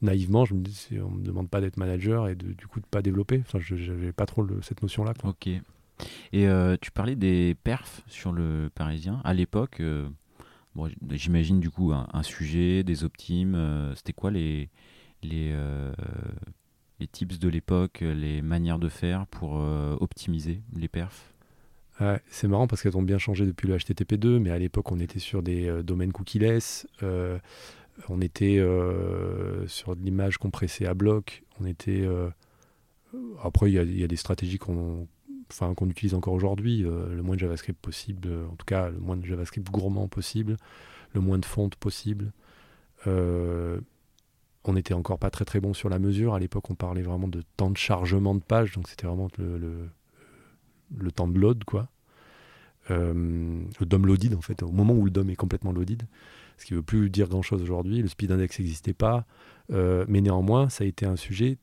naïvement, 0.00 0.44
je 0.44 0.54
me 0.54 0.60
dis, 0.60 0.88
on 1.00 1.10
me 1.10 1.22
demande 1.22 1.48
pas 1.48 1.60
d'être 1.60 1.76
manager 1.76 2.28
et 2.28 2.34
de, 2.34 2.52
du 2.52 2.66
coup 2.66 2.80
de 2.80 2.86
pas 2.86 3.02
développer. 3.02 3.42
Enfin, 3.46 3.58
je 3.60 3.74
n'avais 3.74 4.12
pas 4.12 4.26
trop 4.26 4.46
cette 4.60 4.82
notion-là. 4.82 5.14
Ok. 5.24 5.46
Et 5.46 5.62
euh, 6.48 6.76
tu 6.80 6.90
parlais 6.90 7.14
des 7.14 7.56
perfs 7.62 8.02
sur 8.08 8.32
le 8.32 8.70
Parisien. 8.74 9.20
À 9.24 9.34
l'époque, 9.34 9.80
euh, 9.80 10.08
bon, 10.74 10.90
j'imagine 11.10 11.60
du 11.60 11.70
coup 11.70 11.92
un, 11.92 12.22
sujet, 12.22 12.82
des 12.82 13.04
optimes. 13.04 13.92
C'était 13.94 14.12
quoi 14.12 14.30
les, 14.30 14.68
les, 15.22 15.54
les 16.98 17.06
tips 17.06 17.38
de 17.38 17.48
l'époque, 17.48 18.00
les 18.00 18.42
manières 18.42 18.80
de 18.80 18.88
faire 18.88 19.26
pour 19.28 19.54
optimiser 20.00 20.62
les 20.74 20.88
perfs? 20.88 21.31
C'est 22.28 22.48
marrant 22.48 22.66
parce 22.66 22.82
qu'elles 22.82 22.96
ont 22.96 23.02
bien 23.02 23.18
changé 23.18 23.46
depuis 23.46 23.68
le 23.68 23.76
HTTP2, 23.76 24.38
mais 24.38 24.50
à 24.50 24.58
l'époque 24.58 24.90
on 24.92 24.98
était 24.98 25.18
sur 25.18 25.42
des 25.42 25.82
domaines 25.82 26.12
cookieless, 26.12 26.86
on 28.08 28.20
était 28.20 28.64
sur 29.66 29.96
de 29.96 30.02
l'image 30.02 30.38
compressée 30.38 30.86
à 30.86 30.94
bloc, 30.94 31.42
on 31.60 31.66
était... 31.66 32.06
après 33.42 33.70
il 33.70 33.98
y, 33.98 34.04
a 34.04 34.06
des 34.06 34.16
stratégies 34.16 34.58
qu'on 34.58 35.88
utilise 35.88 36.14
encore 36.14 36.34
aujourd'hui, 36.34 36.84
euh, 36.84 37.14
le 37.14 37.22
moins 37.22 37.34
de 37.34 37.40
JavaScript 37.40 37.80
possible, 37.80 38.28
euh, 38.28 38.46
en 38.46 38.56
tout 38.56 38.66
cas 38.66 38.90
le 38.90 38.98
moins 38.98 39.16
de 39.16 39.24
JavaScript 39.24 39.70
gourmand 39.70 40.08
possible, 40.08 40.56
le 41.14 41.20
moins 41.20 41.38
de 41.38 41.44
fonte 41.44 41.76
possible. 41.76 42.32
Euh, 43.06 43.80
on 44.64 44.74
n'était 44.74 44.94
encore 44.94 45.18
pas 45.18 45.30
très 45.30 45.44
très 45.44 45.60
bon 45.60 45.74
sur 45.74 45.88
la 45.88 45.98
mesure. 45.98 46.34
À 46.34 46.38
l'époque, 46.38 46.70
on 46.70 46.74
parlait 46.74 47.02
vraiment 47.02 47.28
de 47.28 47.42
temps 47.56 47.70
de 47.70 47.76
chargement 47.76 48.34
de 48.34 48.42
page, 48.42 48.72
donc 48.72 48.88
c'était 48.88 49.06
vraiment 49.06 49.28
le, 49.38 49.88
le, 50.96 51.10
temps 51.10 51.26
de 51.26 51.38
load, 51.38 51.64
quoi. 51.64 51.88
Le 52.88 53.86
DOM 53.86 54.06
loaded, 54.06 54.34
en 54.34 54.40
fait, 54.40 54.62
au 54.62 54.72
moment 54.72 54.94
où 54.94 55.04
le 55.04 55.10
DOM 55.10 55.28
est 55.30 55.36
complètement 55.36 55.72
loaded, 55.72 56.02
ce 56.58 56.66
qui 56.66 56.72
ne 56.74 56.78
veut 56.78 56.84
plus 56.84 57.10
dire 57.10 57.28
grand 57.28 57.42
chose 57.42 57.62
aujourd'hui. 57.62 58.02
Le 58.02 58.08
speed 58.08 58.30
index 58.32 58.58
n'existait 58.58 58.94
pas, 58.94 59.24
mais 59.70 60.20
néanmoins, 60.20 60.68
ça 60.68 60.84
a 60.84 60.86
été 60.86 61.06
un 61.06 61.16
sujet 61.16 61.58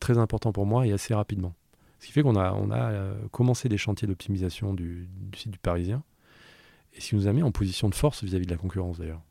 très 0.00 0.18
important 0.18 0.52
pour 0.52 0.66
moi 0.66 0.86
et 0.86 0.92
assez 0.92 1.14
rapidement. 1.14 1.54
Ce 2.00 2.06
qui 2.06 2.12
fait 2.12 2.22
qu'on 2.22 2.36
a, 2.36 2.52
on 2.52 2.70
a 2.70 2.90
euh, 2.90 3.28
commencé 3.28 3.68
des 3.68 3.78
chantiers 3.78 4.06
d'optimisation 4.06 4.74
du, 4.74 5.08
site 5.34 5.50
du 5.50 5.58
Parisien, 5.58 6.02
et 6.94 7.00
ce 7.00 7.10
qui 7.10 7.16
nous 7.16 7.26
a 7.26 7.32
mis 7.32 7.42
en 7.42 7.50
position 7.50 7.88
de 7.88 7.94
force 7.94 8.22
vis-à-vis 8.22 8.46
de 8.46 8.50
la 8.50 8.56
concurrence 8.56 8.98
d'ailleurs. 8.98 9.22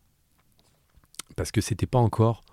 Parce 1.36 1.52
que 1.52 1.62
c'était 1.62 1.86
pas 1.86 2.00
encore 2.00 2.44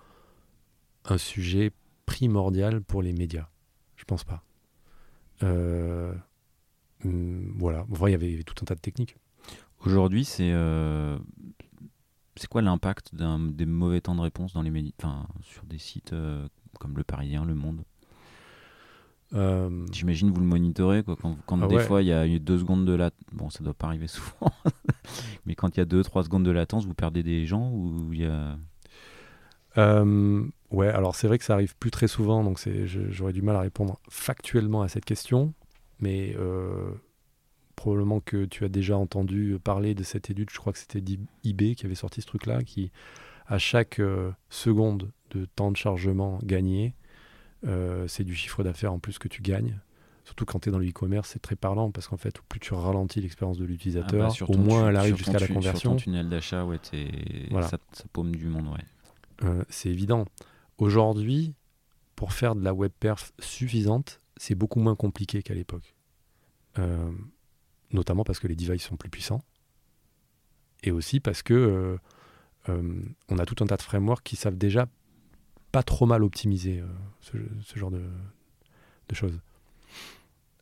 un 1.05 1.17
sujet 1.17 1.71
primordial 2.05 2.81
pour 2.81 3.01
les 3.01 3.13
médias. 3.13 3.47
Je 3.95 4.05
pense 4.05 4.23
pas. 4.23 4.43
Euh, 5.41 6.13
hum, 7.05 7.53
voilà. 7.57 7.85
il 8.07 8.11
y 8.11 8.13
avait 8.13 8.43
tout 8.43 8.55
un 8.61 8.65
tas 8.65 8.75
de 8.75 8.79
techniques. 8.79 9.17
Aujourd'hui, 9.85 10.25
c'est 10.25 10.51
euh, 10.53 11.17
c'est 12.35 12.47
quoi 12.47 12.61
l'impact 12.61 13.13
des 13.15 13.65
mauvais 13.65 14.01
temps 14.01 14.15
de 14.15 14.21
réponse 14.21 14.53
dans 14.53 14.61
les 14.61 14.71
médias, 14.71 14.93
sur 15.41 15.65
des 15.65 15.77
sites 15.77 16.15
comme 16.79 16.97
Le 16.97 17.03
Parisien, 17.03 17.45
Le 17.45 17.55
Monde? 17.55 17.83
Euh, 19.35 19.85
J'imagine 19.91 20.29
vous 20.29 20.39
le 20.39 20.45
monitorez 20.45 21.03
quoi, 21.03 21.15
quand, 21.15 21.35
quand 21.47 21.61
ah 21.63 21.67
des 21.67 21.79
fois 21.79 22.03
il 22.03 22.07
y 22.07 22.13
a 22.13 22.27
eu 22.27 22.39
deux 22.39 22.59
secondes 22.59 22.85
de 22.85 22.93
latence. 22.93 23.19
Bon, 23.31 23.49
ça 23.49 23.63
doit 23.63 23.73
pas 23.73 23.87
arriver 23.87 24.07
souvent, 24.07 24.51
mais 25.45 25.55
quand 25.55 25.75
il 25.75 25.79
y 25.79 25.81
a 25.81 25.85
deux 25.85 26.03
trois 26.03 26.23
secondes 26.23 26.43
de 26.43 26.51
latence, 26.51 26.85
vous 26.85 26.93
perdez 26.93 27.23
des 27.23 27.45
gens 27.45 27.71
ou 27.71 28.13
il 28.13 28.21
y 28.21 28.25
a. 28.25 28.57
Euh, 29.77 30.45
ouais, 30.69 30.87
alors 30.87 31.15
c'est 31.15 31.27
vrai 31.27 31.39
que 31.39 31.45
ça 31.45 31.53
arrive 31.53 31.75
plus 31.77 31.89
très 31.89 32.07
souvent, 32.07 32.43
donc 32.43 32.63
j'aurais 32.85 33.33
du 33.33 33.41
mal 33.41 33.55
à 33.55 33.61
répondre 33.61 33.99
factuellement 34.07 34.83
à 34.83 34.87
cette 34.87 35.05
question, 35.05 35.53
mais 36.03 36.35
euh, 36.37 36.91
probablement 37.75 38.19
que 38.19 38.45
tu 38.45 38.65
as 38.65 38.69
déjà 38.69 38.97
entendu 38.97 39.57
parler 39.63 39.95
de 39.95 40.03
cette 40.03 40.29
étude, 40.29 40.49
je 40.51 40.57
crois 40.57 40.73
que 40.73 40.79
c'était 40.79 41.03
eBay 41.43 41.75
qui 41.75 41.85
avait 41.85 41.95
sorti 41.95 42.21
ce 42.21 42.27
truc-là, 42.27 42.63
qui 42.63 42.91
à 43.47 43.57
chaque 43.57 43.99
seconde 44.49 45.11
de 45.31 45.45
temps 45.45 45.71
de 45.71 45.77
chargement 45.77 46.39
gagné, 46.43 46.95
euh, 47.65 48.07
c'est 48.07 48.23
du 48.23 48.35
chiffre 48.35 48.63
d'affaires 48.63 48.93
en 48.93 48.99
plus 48.99 49.17
que 49.17 49.27
tu 49.27 49.41
gagnes. 49.41 49.79
Surtout 50.25 50.45
quand 50.45 50.59
tu 50.59 50.69
es 50.69 50.71
dans 50.71 50.79
le 50.79 50.87
e-commerce, 50.87 51.29
c'est 51.33 51.41
très 51.41 51.55
parlant 51.55 51.91
parce 51.91 52.07
qu'en 52.07 52.17
fait, 52.17 52.39
plus 52.47 52.59
tu 52.59 52.73
ralentis 52.73 53.19
l'expérience 53.19 53.57
de 53.57 53.65
l'utilisateur, 53.65 54.31
ah 54.31 54.45
bah, 54.45 54.45
au 54.47 54.57
moins 54.57 54.89
elle 54.89 54.95
arrive 54.95 55.17
jusqu'à 55.17 55.39
la 55.39 55.47
conversion. 55.47 55.91
Sur 55.91 55.91
ton 55.91 55.95
tunnel 55.97 56.29
d'achat, 56.29 56.63
ouais, 56.65 56.79
ça, 56.81 57.77
paume 58.13 58.35
du 58.35 58.47
monde. 58.47 58.67
Ouais. 58.67 59.47
Euh, 59.47 59.63
c'est 59.67 59.89
évident. 59.89 60.25
Aujourd'hui, 60.77 61.53
pour 62.15 62.31
faire 62.31 62.55
de 62.55 62.63
la 62.63 62.73
web 62.73 62.91
perf 62.97 63.33
suffisante, 63.39 64.21
c'est 64.37 64.55
beaucoup 64.55 64.79
moins 64.79 64.95
compliqué 64.95 65.43
qu'à 65.43 65.53
l'époque. 65.53 65.95
Euh, 66.79 67.11
notamment 67.91 68.23
parce 68.23 68.39
que 68.39 68.47
les 68.47 68.55
devices 68.55 68.83
sont 68.83 68.97
plus 68.97 69.09
puissants. 69.09 69.43
Et 70.83 70.91
aussi 70.91 71.19
parce 71.19 71.43
que 71.43 71.97
on 72.67 73.37
a 73.37 73.45
tout 73.45 73.61
un 73.61 73.67
tas 73.67 73.75
de 73.75 73.81
frameworks 73.81 74.23
qui 74.23 74.35
savent 74.37 74.57
déjà 74.57 74.87
pas 75.73 75.83
trop 75.83 76.05
mal 76.05 76.23
optimisé, 76.23 76.79
euh, 76.79 76.87
ce, 77.19 77.79
genre 77.79 77.89
de, 77.89 78.05
choses. 79.11 79.41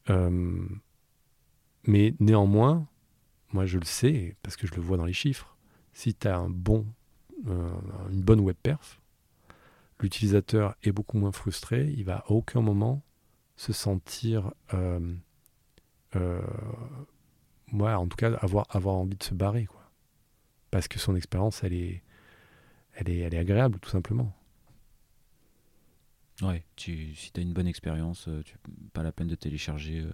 Euh, 0.09 0.65
mais 1.83 2.15
néanmoins, 2.19 2.87
moi 3.51 3.65
je 3.65 3.77
le 3.77 3.85
sais, 3.85 4.35
parce 4.41 4.55
que 4.55 4.67
je 4.67 4.73
le 4.73 4.81
vois 4.81 4.97
dans 4.97 5.05
les 5.05 5.13
chiffres, 5.13 5.57
si 5.93 6.15
tu 6.15 6.27
as 6.27 6.37
un 6.37 6.49
bon, 6.49 6.85
euh, 7.47 7.71
une 8.09 8.21
bonne 8.21 8.39
web 8.39 8.55
perf, 8.63 9.01
l'utilisateur 9.99 10.75
est 10.81 10.93
beaucoup 10.93 11.17
moins 11.17 11.33
frustré, 11.33 11.93
il 11.97 12.05
va 12.05 12.19
à 12.19 12.31
aucun 12.31 12.61
moment 12.61 13.03
se 13.61 13.73
sentir, 13.73 14.53
moi 17.71 17.97
en 17.97 18.07
tout 18.07 18.17
cas, 18.17 18.33
avoir, 18.35 18.65
avoir 18.69 18.95
envie 18.95 19.17
de 19.17 19.23
se 19.23 19.35
barrer. 19.35 19.65
Quoi. 19.65 19.91
Parce 20.71 20.87
que 20.87 20.97
son 20.97 21.15
expérience, 21.15 21.63
elle 21.63 21.73
est, 21.73 22.01
elle, 22.93 23.09
est, 23.09 23.19
elle 23.19 23.35
est 23.35 23.39
agréable, 23.39 23.79
tout 23.79 23.89
simplement. 23.89 24.33
Ouais, 26.41 26.63
tu, 26.75 27.13
si 27.13 27.31
tu 27.31 27.39
as 27.39 27.43
une 27.43 27.53
bonne 27.53 27.67
expérience, 27.67 28.27
euh, 28.27 28.41
tu 28.43 28.55
pas 28.93 29.03
la 29.03 29.11
peine 29.11 29.27
de 29.27 29.35
télécharger 29.35 29.99
euh, 29.99 30.11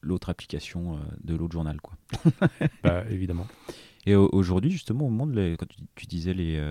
l'autre 0.00 0.28
application 0.28 0.98
euh, 0.98 1.00
de 1.24 1.34
l'autre 1.34 1.52
journal. 1.52 1.80
Quoi. 1.80 1.98
bah, 2.84 3.04
évidemment. 3.10 3.48
Et 4.06 4.14
aujourd'hui, 4.14 4.70
justement, 4.70 5.06
au 5.06 5.10
monde, 5.10 5.34
quand 5.58 5.66
tu, 5.96 6.06
disais 6.06 6.32
les 6.32 6.62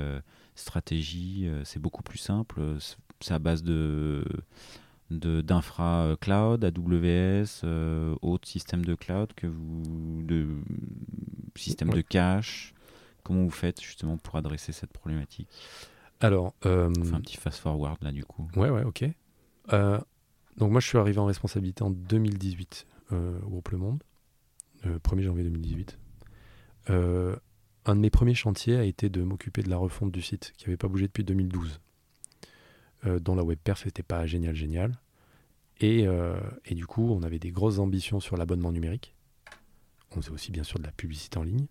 stratégies, 0.55 1.49
c'est 1.65 1.81
beaucoup 1.81 2.01
plus 2.01 2.17
simple. 2.17 2.77
C'est 3.19 3.33
à 3.33 3.39
base 3.39 3.61
de 3.61 4.23
d'infra 5.11 6.15
cloud, 6.19 6.63
AWS, 6.63 7.65
autres 8.21 8.47
systèmes 8.47 8.85
de 8.85 8.95
cloud 8.95 9.33
que 9.35 9.47
vous 9.47 10.23
de 10.23 10.47
système 11.55 11.89
de 11.89 12.01
cache. 12.01 12.73
Comment 13.23 13.43
vous 13.43 13.49
faites 13.49 13.81
justement 13.81 14.17
pour 14.17 14.35
adresser 14.35 14.71
cette 14.71 14.93
problématique? 14.93 15.49
Alors. 16.19 16.53
Euh, 16.65 16.91
un 17.13 17.21
petit 17.21 17.37
fast-forward 17.37 17.97
là, 18.03 18.11
du 18.11 18.23
coup. 18.23 18.47
Ouais, 18.55 18.69
ouais, 18.69 18.83
ok. 18.83 19.03
Euh, 19.73 19.99
donc, 20.57 20.71
moi, 20.71 20.79
je 20.79 20.87
suis 20.87 20.97
arrivé 20.97 21.17
en 21.17 21.25
responsabilité 21.25 21.83
en 21.83 21.89
2018 21.89 22.87
euh, 23.11 23.39
au 23.41 23.49
groupe 23.49 23.69
Le 23.69 23.77
Monde, 23.77 24.03
1er 24.85 25.21
janvier 25.23 25.43
2018. 25.43 25.97
un 26.87 27.95
de 27.95 27.99
mes 27.99 28.09
premiers 28.09 28.35
chantiers 28.35 28.77
a 28.77 28.83
été 28.83 29.09
de 29.09 29.23
m'occuper 29.23 29.63
de 29.63 29.69
la 29.69 29.77
refonte 29.77 30.11
du 30.11 30.21
site 30.21 30.53
qui 30.57 30.65
n'avait 30.65 30.77
pas 30.77 30.87
bougé 30.87 31.07
depuis 31.07 31.23
2012, 31.23 31.81
dont 33.05 33.35
la 33.35 33.43
web 33.43 33.59
perf 33.63 33.85
n'était 33.85 34.03
pas 34.03 34.25
génial, 34.25 34.55
génial. 34.55 34.99
Et, 35.79 36.05
et, 36.65 36.75
du 36.75 36.85
coup, 36.85 37.11
on 37.11 37.21
avait 37.23 37.39
des 37.39 37.51
grosses 37.51 37.79
ambitions 37.79 38.19
sur 38.19 38.37
l'abonnement 38.37 38.71
numérique. 38.71 39.15
On 40.11 40.21
faisait 40.21 40.31
aussi 40.31 40.51
bien 40.51 40.63
sûr 40.63 40.79
de 40.79 40.85
la 40.85 40.91
publicité 40.91 41.37
en 41.37 41.43
ligne. 41.43 41.67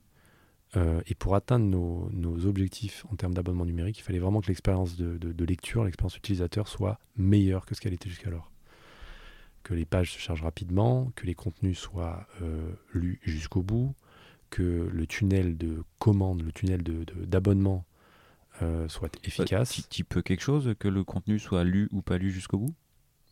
Euh, 0.77 1.01
et 1.07 1.15
pour 1.15 1.35
atteindre 1.35 1.67
nos, 1.67 2.47
objectifs 2.47 3.05
en 3.11 3.17
termes 3.17 3.35
d'abonnement 3.35 3.65
numérique, 3.65 3.99
il 3.99 4.03
fallait 4.03 4.19
vraiment 4.19 4.41
que 4.41 4.49
l'expérience 4.49 4.97
de, 4.97 5.45
lecture, 5.45 5.85
l'expérience 5.85 6.17
utilisateur 6.17 6.69
soit 6.69 6.99
meilleure 7.17 7.65
que 7.65 7.75
ce 7.75 7.81
qu'elle 7.81 7.93
était 7.93 8.09
jusqu'alors. 8.09 8.51
Que 9.63 9.75
les 9.75 9.85
pages 9.85 10.13
se 10.13 10.19
chargent 10.19 10.43
rapidement, 10.43 11.13
que 11.15 11.27
les 11.27 11.35
contenus 11.35 11.79
soient 11.79 12.27
euh, 12.43 12.73
lus 12.93 13.21
jusqu'au 13.23 13.63
bout, 13.63 13.95
que 14.51 14.89
le 14.93 15.07
tunnel 15.07 15.57
de 15.57 15.83
commande, 15.99 16.43
le 16.43 16.53
tunnel 16.53 16.83
d'abonnement 16.83 17.85
euh, 18.63 18.89
soit 18.89 19.11
efficace. 19.25 19.89
Tu 19.91 20.05
peux 20.05 20.23
quelque 20.23 20.43
chose, 20.43 20.75
que 20.79 20.89
le 20.89 21.05
contenu 21.05 21.39
soit 21.39 21.65
lu 21.65 21.89
ou 21.93 22.03
pas 22.03 22.19
lu 22.19 22.31
jusqu'au 22.31 22.59
bout? 22.59 22.75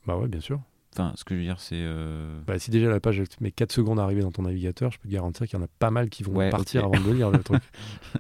Bah 0.07 0.17
ouais, 0.17 0.29
bien 0.29 0.41
sûr. 0.41 0.61
Enfin, 0.93 1.13
ce 1.17 1.25
que 1.25 1.35
je 1.35 1.41
veux 1.41 1.47
dire, 1.47 1.61
c'est. 1.61 1.77
Euh, 1.77 2.41
bah, 2.47 2.59
si 2.59 2.71
déjà 2.71 2.91
la 2.91 3.01
page 3.01 3.23
met 3.41 3.51
4 3.51 3.73
secondes 3.73 3.99
à 3.99 4.03
arriver 4.03 4.21
dans 4.21 4.33
ton 4.33 4.43
navigateur, 4.43 4.91
je 4.91 4.99
peux 4.99 5.09
te 5.09 5.13
garantir 5.13 5.47
qu'il 5.47 5.59
y 5.59 5.63
en 5.63 5.65
a 5.65 5.69
pas 5.79 5.91
mal 5.91 6.11
qui 6.11 6.23
vont 6.23 6.51
partir 6.51 6.85
avant 6.85 7.01
de 7.01 7.13
lire 7.13 7.31
le 7.31 7.43
truc. 7.43 7.63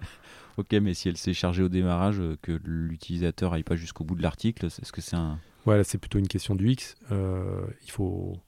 ok, 0.56 0.72
mais 0.80 0.94
si 0.94 1.08
elle 1.10 1.18
s'est 1.18 1.34
chargée 1.34 1.62
au 1.62 1.68
démarrage, 1.68 2.18
euh, 2.18 2.38
que 2.40 2.52
l'utilisateur 2.64 3.52
aille 3.52 3.62
pas 3.62 3.76
jusqu'au 3.76 4.04
bout 4.04 4.14
de 4.14 4.22
l'article, 4.22 4.66
est-ce 4.66 4.92
que 4.92 5.02
c'est 5.02 5.16
un. 5.16 5.38
Ouais, 5.66 5.84
c'est 5.84 5.98
plutôt 5.98 6.18
une 6.18 6.28
question 6.28 6.54
du 6.54 6.70
X. 6.70 6.96
Euh, 7.10 7.66
il 7.84 7.90
faut. 7.90 8.38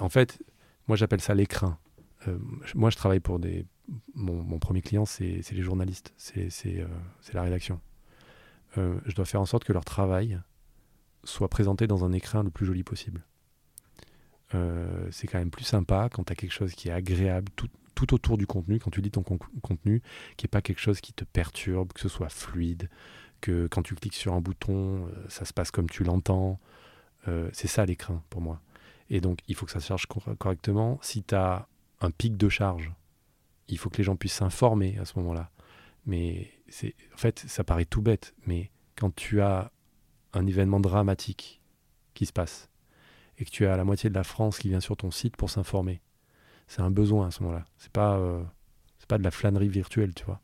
En 0.00 0.08
fait, 0.08 0.42
moi 0.88 0.96
j'appelle 0.96 1.20
ça 1.20 1.34
l'écrin. 1.34 1.78
moi 2.74 2.90
je 2.90 2.96
travaille 2.96 3.20
pour 3.20 3.38
des. 3.38 3.66
Mon, 4.14 4.58
premier 4.58 4.82
client, 4.82 5.06
c'est 5.06 5.42
les 5.50 5.62
journalistes, 5.62 6.12
c'est 6.16 6.84
la 7.32 7.42
rédaction. 7.42 7.80
je 8.76 9.14
dois 9.14 9.24
faire 9.24 9.40
en 9.40 9.46
sorte 9.46 9.64
que 9.64 9.72
leur 9.72 9.84
travail 9.84 10.40
soit 11.24 11.48
présenté 11.48 11.86
dans 11.86 12.04
un 12.04 12.12
écrin 12.12 12.42
le 12.42 12.50
plus 12.50 12.66
joli 12.66 12.82
possible. 12.82 13.24
Euh, 14.54 15.08
c'est 15.10 15.26
quand 15.26 15.38
même 15.38 15.50
plus 15.50 15.64
sympa 15.64 16.08
quand 16.10 16.24
tu 16.24 16.32
as 16.32 16.36
quelque 16.36 16.52
chose 16.52 16.74
qui 16.74 16.88
est 16.88 16.92
agréable 16.92 17.50
tout, 17.54 18.14
autour 18.14 18.38
du 18.38 18.46
contenu, 18.46 18.78
quand 18.78 18.90
tu 18.90 19.00
lis 19.00 19.10
ton 19.10 19.22
contenu, 19.22 20.02
qui 20.36 20.44
n'est 20.44 20.48
pas 20.48 20.62
quelque 20.62 20.80
chose 20.80 21.00
qui 21.00 21.12
te 21.12 21.24
perturbe, 21.24 21.92
que 21.92 22.00
ce 22.00 22.08
soit 22.08 22.28
fluide, 22.28 22.88
que 23.40 23.66
quand 23.66 23.82
tu 23.82 23.96
cliques 23.96 24.14
sur 24.14 24.34
un 24.34 24.40
bouton, 24.40 25.06
euh, 25.06 25.10
ça 25.28 25.44
se 25.44 25.52
passe 25.52 25.70
comme 25.70 25.90
tu 25.90 26.04
l'entends. 26.04 26.60
Euh, 27.26 27.50
c'est 27.52 27.66
ça 27.66 27.84
l'écran 27.84 28.22
pour 28.30 28.40
moi. 28.40 28.60
Et 29.10 29.20
donc, 29.20 29.40
il 29.48 29.56
faut 29.56 29.66
que 29.66 29.72
ça 29.72 29.80
se 29.80 29.88
charge 29.88 30.06
correctement. 30.06 30.98
Si 31.02 31.24
tu 31.24 31.34
as 31.34 31.66
un 32.00 32.10
pic 32.10 32.36
de 32.36 32.48
charge, 32.48 32.92
il 33.68 33.78
faut 33.78 33.90
que 33.90 33.98
les 33.98 34.04
gens 34.04 34.16
puissent 34.16 34.34
s'informer 34.34 34.98
à 34.98 35.04
ce 35.04 35.18
moment-là. 35.18 35.50
Mais 36.06 36.50
c'est, 36.68 36.94
en 37.14 37.16
fait, 37.16 37.44
ça 37.46 37.64
paraît 37.64 37.84
tout 37.84 38.02
bête, 38.02 38.34
mais 38.46 38.70
quand 38.96 39.14
tu 39.14 39.40
as 39.40 39.70
un 40.32 40.46
événement 40.46 40.80
dramatique 40.80 41.60
qui 42.14 42.26
se 42.26 42.32
passe 42.32 42.68
et 43.38 43.44
que 43.44 43.50
tu 43.50 43.66
as 43.66 43.76
la 43.76 43.84
moitié 43.84 44.10
de 44.10 44.14
la 44.14 44.24
France 44.24 44.58
qui 44.58 44.68
vient 44.68 44.80
sur 44.80 44.96
ton 44.96 45.10
site 45.10 45.36
pour 45.36 45.50
s'informer, 45.50 46.00
c'est 46.66 46.82
un 46.82 46.90
besoin 46.90 47.28
à 47.28 47.30
ce 47.30 47.42
moment-là. 47.42 47.64
C'est 47.76 47.92
pas, 47.92 48.16
euh, 48.18 48.42
pas 49.08 49.18
de 49.18 49.24
la 49.24 49.30
flânerie 49.30 49.68
virtuelle, 49.68 50.14
tu 50.14 50.24
vois. 50.24 50.40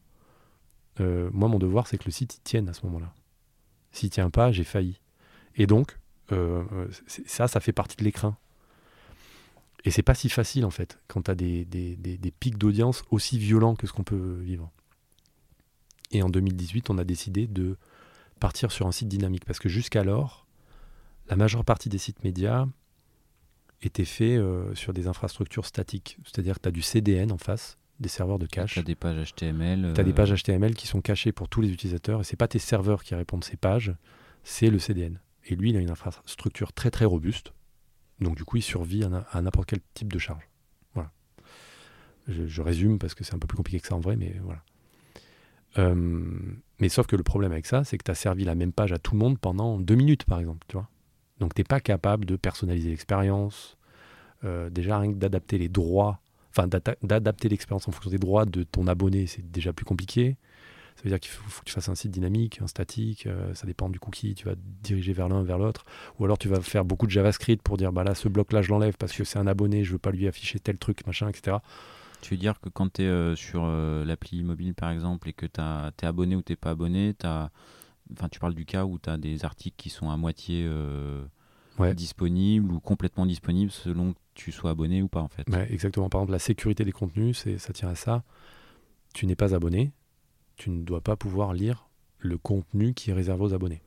Euh, 1.01 1.29
moi, 1.33 1.49
mon 1.49 1.59
devoir, 1.59 1.87
c'est 1.87 1.99
que 1.99 2.05
le 2.07 2.13
site 2.13 2.41
tienne 2.45 2.69
à 2.69 2.73
ce 2.73 2.85
moment-là. 2.87 3.13
S'il 3.93 4.11
tient 4.11 4.31
pas, 4.31 4.51
j'ai 4.51 4.65
failli. 4.65 5.01
Et 5.55 5.67
donc, 5.67 5.99
euh, 6.33 6.89
ça, 7.27 7.47
ça 7.47 7.61
fait 7.61 7.73
partie 7.73 7.97
de 7.97 8.05
l'écrin. 8.05 8.37
Et 9.85 9.91
c'est 9.91 10.03
pas 10.03 10.15
si 10.15 10.29
facile 10.29 10.65
en 10.65 10.71
fait 10.71 10.99
quand 11.09 11.23
tu 11.23 11.31
as 11.31 11.35
des, 11.35 11.65
des, 11.65 11.97
des, 11.97 12.31
pics 12.31 12.57
d'audience 12.57 13.03
aussi 13.11 13.39
violents 13.39 13.75
que 13.75 13.87
ce 13.87 13.93
qu'on 13.93 14.05
peut 14.05 14.41
vivre. 14.43 14.71
Et 16.11 16.23
en 16.23 16.31
2018, 16.31 16.91
on 16.91 16.99
a 16.99 17.05
décidé 17.05 17.47
de 17.47 17.77
partir 18.41 18.73
sur 18.73 18.87
un 18.87 18.93
site 18.93 19.09
dynamique 19.09 19.45
parce 19.45 19.59
que 19.59 19.69
jusqu'alors, 19.69 20.47
la 21.29 21.37
majeure 21.37 21.65
partie 21.65 21.89
des 21.89 21.99
sites 21.99 22.23
médias 22.25 22.67
étaient 23.83 24.05
faits 24.05 24.39
euh, 24.39 24.75
sur 24.75 24.93
des 24.93 25.07
infrastructures 25.07 25.67
statiques. 25.67 26.19
C'est-à-dire 26.25 26.57
que 26.57 26.63
tu 26.63 26.69
as 26.69 26.73
du 26.73 26.83
CDN 26.83 27.33
en 27.33 27.39
face, 27.39 27.79
des 28.01 28.09
serveurs 28.09 28.39
de 28.39 28.47
cache. 28.47 28.75
Tu 28.75 28.79
as 28.79 28.83
des 28.83 28.95
pages 28.95 29.33
HTML. 29.35 29.93
Tu 29.95 30.01
as 30.01 30.05
des 30.05 30.13
pages 30.13 30.35
HTML 30.35 30.75
qui 30.75 30.87
sont 30.87 31.01
cachées 31.01 31.33
pour 31.33 31.49
tous 31.49 31.61
les 31.61 31.71
utilisateurs 31.71 32.21
et 32.21 32.25
c'est 32.25 32.37
pas 32.37 32.49
tes 32.49 32.59
serveurs 32.59 33.03
qui 33.03 33.15
répondent 33.15 33.45
ces 33.45 33.57
pages, 33.57 33.95
c'est 34.43 34.71
le 34.71 34.79
CDN. 34.79 35.21
Et 35.47 35.57
lui, 35.57 35.71
il 35.71 35.77
a 35.77 35.81
une 35.81 35.91
infrastructure 35.91 36.73
très 36.73 36.91
très 36.91 37.05
robuste. 37.05 37.53
Donc 38.25 38.37
du 38.37 38.45
coup, 38.45 38.57
il 38.57 38.63
survit 38.63 39.05
à, 39.05 39.41
n'importe 39.43 39.69
quel 39.69 39.81
type 39.93 40.13
de 40.13 40.19
charge. 40.19 40.49
Voilà. 40.95 41.11
Je, 42.27 42.63
résume 42.63 42.99
parce 42.99 43.15
que 43.15 43.23
c'est 43.23 43.35
un 43.35 43.39
peu 43.39 43.47
plus 43.47 43.57
compliqué 43.57 43.79
que 43.81 43.87
ça 43.87 43.95
en 43.95 44.01
vrai, 44.01 44.17
mais 44.17 44.35
voilà. 44.43 44.63
Euh, 45.79 45.95
mais 46.81 46.89
sauf 46.89 47.07
que 47.07 47.17
le 47.17 47.23
problème 47.23 47.53
avec 47.53 47.67
ça, 47.67 47.85
c'est 47.85 47.99
que 47.99 48.05
tu 48.05 48.11
as 48.11 48.17
servi 48.17 48.45
la 48.45 48.55
même 48.55 48.73
page 48.73 48.93
à 48.93 48.99
tout 48.99 49.13
le 49.13 49.19
monde 49.19 49.39
pendant 49.39 49.79
deux 49.79 49.95
minutes, 49.95 50.25
par 50.25 50.41
exemple. 50.41 50.65
Tu 50.69 50.77
Donc 51.39 51.55
tu 51.55 51.61
n'es 51.61 51.65
pas 51.65 51.81
capable 51.81 52.25
de 52.25 52.37
personnaliser 52.37 52.91
l'expérience, 52.91 53.77
euh, 54.45 54.71
déjà 54.71 54.99
rien 54.99 55.13
que 55.13 55.19
d'adapter 55.19 55.59
les 55.59 55.69
droits, 55.69 56.21
enfin 56.51 56.69
d'adapter 57.03 57.49
l'expérience 57.49 57.89
en 57.89 57.93
fonction 57.93 58.11
des 58.11 58.19
droits 58.19 58.47
de 58.47 58.63
ton 58.63 58.87
abonné, 58.87 59.27
c'est 59.27 59.51
déjà 59.51 59.73
plus 59.73 59.85
compliqué. 59.85 60.37
Ça 60.97 61.03
veut 61.03 61.11
dire 61.11 61.19
qu'il 61.19 61.33
faut, 61.33 61.61
que 61.61 61.65
tu 61.65 61.73
fasses 61.73 61.89
un 61.89 61.95
site 61.95 62.13
dynamique, 62.13 62.61
un 62.63 62.69
statique, 62.69 63.27
euh, 63.27 63.53
ça 63.55 63.67
dépend 63.67 63.89
du 63.89 63.99
cookie, 63.99 64.35
tu 64.35 64.45
vas 64.45 64.55
diriger 64.57 65.13
vers 65.13 65.29
l'un, 65.29 65.43
vers 65.43 65.59
l'autre. 65.59 65.85
Ou 66.19 66.25
alors 66.25 66.39
tu 66.39 66.49
vas 66.49 66.61
faire 66.61 66.85
beaucoup 66.85 67.07
de 67.07 67.11
JavaScript 67.11 67.63
pour 67.63 67.77
dire, 67.77 67.93
bah 67.93 68.05
là, 68.05 68.15
ce 68.15 68.29
bloc-là, 68.29 68.63
je 68.63 68.71
l'enlève 68.71 68.97
parce 68.97 69.13
que 69.13 69.25
c'est 69.25 69.39
un 69.39 69.47
abonné, 69.47 69.83
je 69.83 69.93
veux 69.93 69.99
pas 69.99 70.13
lui 70.13 70.29
afficher 70.29 70.61
tel 70.61 70.79
truc, 70.79 71.05
machin, 71.07 71.29
etc. 71.29 71.57
Tu 72.21 72.35
veux 72.35 72.39
dire 72.39 72.61
que 72.61 72.69
quand 72.69 72.95
tu 72.95 73.03
es 73.03 73.07
euh, 73.07 73.35
sur 73.35 73.65
euh, 73.65 74.05
l'appli 74.05 74.43
mobile, 74.45 74.75
par 74.75 74.91
exemple, 74.91 75.29
et 75.29 75.33
que 75.33 75.47
tu 75.47 75.61
es 75.61 76.07
abonné 76.07 76.37
ou 76.37 76.43
tu 76.43 76.57
pas 76.57 76.71
abonné, 76.71 77.15
as... 77.25 77.51
Enfin, 78.13 78.29
tu 78.29 78.39
parles 78.39 78.55
du 78.55 78.67
cas 78.67 78.85
où 78.85 78.99
tu 78.99 79.11
as 79.11 79.17
des 79.17 79.45
articles 79.45 79.77
qui 79.77 79.89
sont 79.89 80.11
à 80.11 80.17
moitié 80.17 80.69
disponibles 81.95 82.71
ou 82.71 82.79
complètement 82.79 83.25
disponibles 83.27 83.73
selon 83.73 84.13
que 84.13 84.19
tu 84.35 84.53
sois 84.53 84.71
abonné 84.71 85.03
ou 85.03 85.09
pas, 85.09 85.21
en 85.21 85.29
fait. 85.29 85.45
exactement. 85.71 86.09
Par 86.09 86.21
exemple, 86.21 86.33
la 86.33 86.39
sécurité 86.39 86.85
des 86.85 86.93
contenus, 86.93 87.47
ça 87.57 87.73
tient 87.73 87.89
à 87.89 87.95
ça. 87.95 88.23
Tu 89.15 89.27
n'es 89.27 89.37
pas 89.37 89.55
abonné, 89.55 89.93
tu 90.57 90.71
ne 90.71 90.83
dois 90.83 91.01
pas 91.01 91.17
pouvoir 91.17 91.53
lire 91.53 91.89
le 92.19 92.39
contenu 92.39 92.95
qui 92.95 93.11
est 93.11 93.15
réservé 93.15 93.45
aux 93.45 93.55
abonnés. 93.55 93.83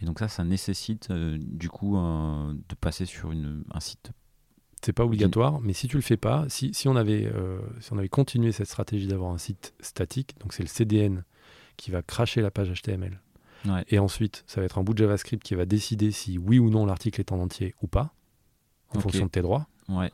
Et 0.00 0.06
donc 0.06 0.18
ça, 0.18 0.28
ça 0.28 0.44
nécessite 0.44 1.10
euh, 1.10 1.36
du 1.40 1.68
coup 1.68 1.96
de 1.96 2.74
passer 2.80 3.04
sur 3.04 3.32
une, 3.32 3.64
un 3.72 3.80
site. 3.80 4.12
C'est 4.82 4.94
pas 4.94 5.04
obligatoire, 5.04 5.60
mais 5.60 5.74
si 5.74 5.88
tu 5.88 5.96
le 5.96 6.02
fais 6.02 6.16
pas, 6.16 6.46
si, 6.48 6.72
si, 6.72 6.88
on, 6.88 6.96
avait, 6.96 7.26
euh, 7.26 7.60
si 7.80 7.92
on 7.92 7.98
avait 7.98 8.08
continué 8.08 8.50
cette 8.50 8.68
stratégie 8.68 9.06
d'avoir 9.06 9.30
un 9.30 9.38
site 9.38 9.74
statique, 9.80 10.38
donc 10.40 10.54
c'est 10.54 10.62
le 10.62 10.68
CDN 10.68 11.24
qui 11.76 11.90
va 11.90 12.00
cracher 12.00 12.40
la 12.40 12.50
page 12.50 12.72
HTML, 12.72 13.20
et 13.88 13.98
ensuite 13.98 14.42
ça 14.46 14.62
va 14.62 14.64
être 14.64 14.78
un 14.78 14.82
bout 14.82 14.94
de 14.94 14.98
JavaScript 14.98 15.42
qui 15.42 15.54
va 15.54 15.66
décider 15.66 16.12
si 16.12 16.38
oui 16.38 16.58
ou 16.58 16.70
non 16.70 16.86
l'article 16.86 17.20
est 17.20 17.30
en 17.30 17.40
entier 17.40 17.74
ou 17.82 17.88
pas, 17.88 18.14
en 18.94 19.00
fonction 19.00 19.26
de 19.26 19.30
tes 19.30 19.42
droits. 19.42 19.68
Ouais. 19.90 20.10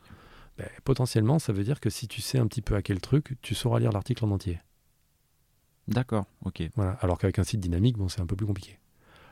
Ben, 0.59 0.69
potentiellement, 0.85 1.39
ça 1.39 1.53
veut 1.53 1.63
dire 1.63 1.79
que 1.79 1.91
si 1.91 2.09
tu 2.09 2.21
sais 2.21 2.39
un 2.39 2.47
petit 2.49 2.63
peu 2.63 2.75
à 2.75 2.83
quel 2.83 3.01
truc, 3.01 3.37
tu 3.43 3.55
sauras 3.55 3.79
lire 3.79 3.93
l'article 3.93 4.25
en 4.25 4.31
entier. 4.33 4.59
D'accord, 5.89 6.27
ok. 6.45 6.63
Voilà. 6.75 6.93
Alors 7.01 7.19
qu'avec 7.19 7.39
un 7.39 7.45
site 7.45 7.61
dynamique, 7.61 7.97
bon, 7.97 8.09
c'est 8.09 8.21
un 8.21 8.27
peu 8.27 8.37
plus 8.37 8.47
compliqué. 8.47 8.79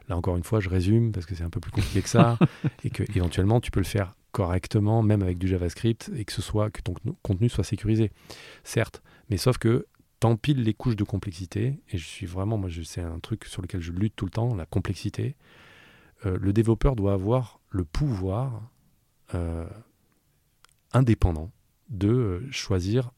Là, 0.08 0.16
encore 0.16 0.36
une 0.36 0.44
fois, 0.44 0.60
je 0.60 0.68
résume 0.68 1.12
parce 1.12 1.26
que 1.26 1.34
c'est 1.34 1.44
un 1.44 1.50
peu 1.50 1.60
plus 1.60 1.72
compliqué 1.72 2.02
que 2.02 2.08
ça 2.08 2.38
et 2.84 2.90
que 2.90 3.02
éventuellement, 3.16 3.60
tu 3.60 3.70
peux 3.70 3.80
le 3.80 3.86
faire 3.86 4.14
correctement, 4.32 5.02
même 5.02 5.22
avec 5.22 5.38
du 5.38 5.48
JavaScript, 5.48 6.10
et 6.16 6.24
que 6.24 6.32
ce 6.32 6.42
soit 6.42 6.70
que 6.70 6.82
ton 6.82 6.94
contenu 7.22 7.48
soit 7.48 7.64
sécurisé. 7.64 8.10
Certes, 8.64 9.02
mais 9.30 9.36
sauf 9.36 9.58
que 9.58 9.86
t'empiles 10.20 10.62
les 10.62 10.74
couches 10.74 10.96
de 10.96 11.04
complexité, 11.04 11.80
et 11.90 11.98
je 11.98 12.04
suis 12.04 12.26
vraiment, 12.26 12.58
moi, 12.58 12.68
c'est 12.84 13.00
un 13.00 13.20
truc 13.20 13.44
sur 13.44 13.62
lequel 13.62 13.80
je 13.80 13.92
lutte 13.92 14.14
tout 14.16 14.24
le 14.24 14.32
temps, 14.32 14.54
la 14.54 14.66
complexité. 14.66 15.36
Euh, 16.26 16.36
le 16.40 16.52
développeur 16.52 16.96
doit 16.96 17.12
avoir 17.12 17.60
le 17.70 17.84
pouvoir 17.84 18.62
euh, 19.34 19.66
indépendant 20.92 21.50
de 21.88 22.08
euh, 22.08 22.48
choisir 22.50 23.12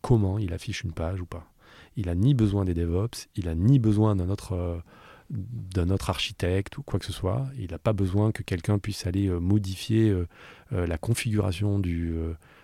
comment 0.00 0.38
il 0.38 0.52
affiche 0.52 0.84
une 0.84 0.92
page 0.92 1.20
ou 1.20 1.26
pas 1.26 1.50
il 1.96 2.08
a 2.08 2.14
ni 2.14 2.34
besoin 2.34 2.64
des 2.64 2.74
DevOps, 2.74 3.28
il 3.36 3.48
a 3.48 3.54
ni 3.54 3.78
besoin 3.78 4.16
d'un 4.16 4.28
autre, 4.30 4.52
euh, 4.52 4.78
d'un 5.30 5.90
autre 5.90 6.10
architecte 6.10 6.78
ou 6.78 6.82
quoi 6.82 6.98
que 6.98 7.06
ce 7.06 7.12
soit. 7.12 7.46
Il 7.58 7.70
n'a 7.70 7.78
pas 7.78 7.92
besoin 7.92 8.32
que 8.32 8.42
quelqu'un 8.42 8.78
puisse 8.78 9.06
aller 9.06 9.28
euh, 9.28 9.38
modifier 9.38 10.10
euh, 10.10 10.26
la 10.70 10.98
configuration 10.98 11.78
du, 11.78 12.14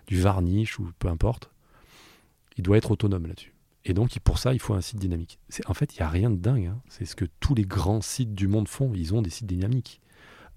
du 0.07 0.21
varnish 0.21 0.79
ou 0.79 0.91
peu 0.99 1.09
importe. 1.09 1.51
Il 2.57 2.65
doit 2.65 2.77
être 2.77 2.91
autonome 2.91 3.27
là-dessus. 3.27 3.55
Et 3.87 3.95
donc, 3.95 4.19
pour 4.19 4.39
ça, 4.39 4.53
il 4.53 4.59
faut 4.59 4.75
un 4.75 4.83
site 4.83 4.99
dynamique. 4.99 5.39
En 5.67 5.75
fait, 5.75 5.95
il 5.95 6.01
n'y 6.01 6.07
a 6.07 6.09
rien 6.11 6.29
de 6.29 6.37
dingue. 6.37 6.67
Hein. 6.67 6.81
C'est 6.89 7.07
ce 7.07 7.17
que 7.17 7.25
tous 7.41 7.55
les 7.55 7.65
grands 7.65 8.03
sites 8.03 8.35
du 8.35 8.47
monde 8.47 8.69
font. 8.69 8.93
Ils 8.95 9.15
ont 9.15 9.23
des 9.23 9.31
sites 9.31 9.47
dynamiques. 9.47 10.03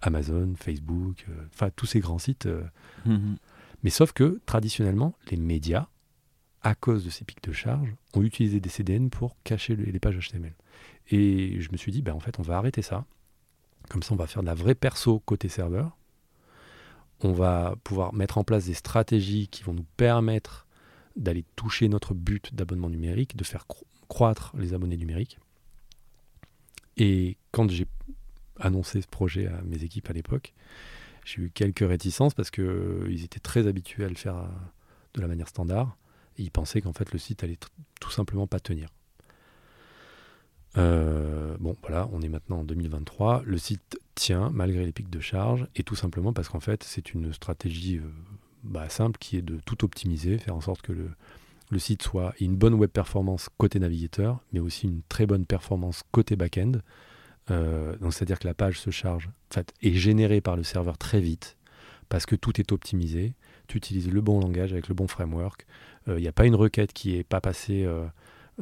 Amazon, 0.01 0.53
Facebook, 0.57 1.25
enfin, 1.53 1.69
tous 1.73 1.85
ces 1.85 2.01
grands 2.01 2.17
sites. 2.17 2.49
Mm-hmm. 3.07 3.37
Mais 3.83 3.89
sauf 3.89 4.11
que, 4.11 4.41
traditionnellement, 4.45 5.15
les 5.31 5.37
médias 5.37 5.87
à 6.63 6.75
cause 6.75 7.03
de 7.03 7.09
ces 7.09 7.25
pics 7.25 7.43
de 7.43 7.51
charge, 7.51 7.93
ont 8.13 8.21
utilisé 8.21 8.59
des 8.59 8.69
CDN 8.69 9.09
pour 9.09 9.35
cacher 9.43 9.75
les 9.75 9.99
pages 9.99 10.17
HTML. 10.17 10.53
Et 11.09 11.59
je 11.59 11.71
me 11.71 11.77
suis 11.77 11.91
dit, 11.91 12.01
ben, 12.01 12.13
en 12.13 12.19
fait, 12.19 12.39
on 12.39 12.43
va 12.43 12.57
arrêter 12.57 12.81
ça. 12.81 13.05
Comme 13.89 14.01
ça, 14.01 14.13
on 14.13 14.17
va 14.17 14.27
faire 14.27 14.41
de 14.41 14.47
la 14.47 14.53
vraie 14.53 14.75
perso 14.75 15.19
côté 15.19 15.49
serveur. 15.49 15.97
On 17.19 17.33
va 17.33 17.75
pouvoir 17.83 18.13
mettre 18.13 18.37
en 18.37 18.43
place 18.43 18.65
des 18.65 18.73
stratégies 18.73 19.47
qui 19.49 19.63
vont 19.63 19.73
nous 19.73 19.85
permettre 19.97 20.67
d'aller 21.15 21.45
toucher 21.55 21.89
notre 21.89 22.13
but 22.13 22.55
d'abonnement 22.55 22.89
numérique, 22.89 23.35
de 23.35 23.43
faire 23.43 23.67
croître 24.07 24.53
les 24.57 24.73
abonnés 24.73 24.97
numériques. 24.97 25.37
Et 26.97 27.37
quand 27.51 27.69
j'ai 27.69 27.87
annoncé 28.59 29.01
ce 29.01 29.07
projet 29.07 29.47
à 29.47 29.61
mes 29.63 29.83
équipes 29.83 30.09
à 30.09 30.13
l'époque, 30.13 30.53
j'ai 31.25 31.43
eu 31.43 31.49
quelques 31.49 31.87
réticences 31.87 32.33
parce 32.33 32.51
qu'ils 32.51 32.63
euh, 32.63 33.23
étaient 33.23 33.39
très 33.39 33.67
habitués 33.67 34.05
à 34.05 34.09
le 34.09 34.15
faire 34.15 34.37
euh, 34.37 34.47
de 35.13 35.21
la 35.21 35.27
manière 35.27 35.47
standard. 35.47 35.97
Et 36.37 36.43
ils 36.43 36.51
pensaient 36.51 36.81
qu'en 36.81 36.93
fait 36.93 37.11
le 37.11 37.19
site 37.19 37.43
allait 37.43 37.59
tout 37.99 38.11
simplement 38.11 38.47
pas 38.47 38.59
tenir. 38.59 38.89
Euh, 40.77 41.55
bon, 41.59 41.75
voilà, 41.81 42.09
on 42.11 42.21
est 42.21 42.29
maintenant 42.29 42.59
en 42.59 42.63
2023. 42.63 43.43
Le 43.45 43.57
site 43.57 43.99
tient 44.15 44.49
malgré 44.51 44.85
les 44.85 44.91
pics 44.91 45.09
de 45.09 45.19
charge 45.19 45.67
et 45.75 45.83
tout 45.83 45.95
simplement 45.95 46.33
parce 46.33 46.49
qu'en 46.49 46.59
fait, 46.59 46.83
c'est 46.83 47.13
une 47.13 47.33
stratégie 47.33 47.97
euh, 47.97 48.11
bah, 48.63 48.89
simple 48.89 49.17
qui 49.19 49.37
est 49.37 49.41
de 49.41 49.59
tout 49.65 49.83
optimiser, 49.85 50.37
faire 50.37 50.55
en 50.55 50.61
sorte 50.61 50.81
que 50.81 50.93
le, 50.93 51.09
site 51.79 52.03
soit 52.03 52.35
une 52.39 52.55
bonne 52.55 52.75
web 52.75 52.91
performance 52.91 53.49
côté 53.57 53.79
navigateur, 53.79 54.39
mais 54.51 54.59
aussi 54.59 54.85
une 54.85 55.01
très 55.09 55.25
bonne 55.25 55.45
performance 55.45 56.03
côté 56.11 56.35
back-end. 56.35 56.73
Euh, 57.49 57.97
donc, 57.97 58.13
c'est-à-dire 58.13 58.37
que 58.37 58.47
la 58.47 58.53
page 58.53 58.79
se 58.79 58.91
charge, 58.91 59.29
en 59.49 59.55
fait, 59.55 59.73
est 59.81 59.93
générée 59.93 60.39
par 60.39 60.55
le 60.55 60.61
serveur 60.61 60.99
très 60.99 61.19
vite 61.19 61.57
parce 62.09 62.27
que 62.27 62.35
tout 62.35 62.61
est 62.61 62.71
optimisé. 62.71 63.33
Tu 63.73 63.77
utilises 63.77 64.11
le 64.11 64.21
bon 64.21 64.39
langage 64.39 64.71
avec 64.71 64.87
le 64.87 64.93
bon 64.93 65.07
framework. 65.07 65.65
Il 66.05 66.13
euh, 66.13 66.19
n'y 66.19 66.27
a 66.27 66.31
pas 66.31 66.45
une 66.45 66.53
requête 66.53 66.93
qui 66.93 67.15
n'est 67.15 67.23
pas 67.23 67.41
passée 67.41 67.83
euh, 67.83 68.05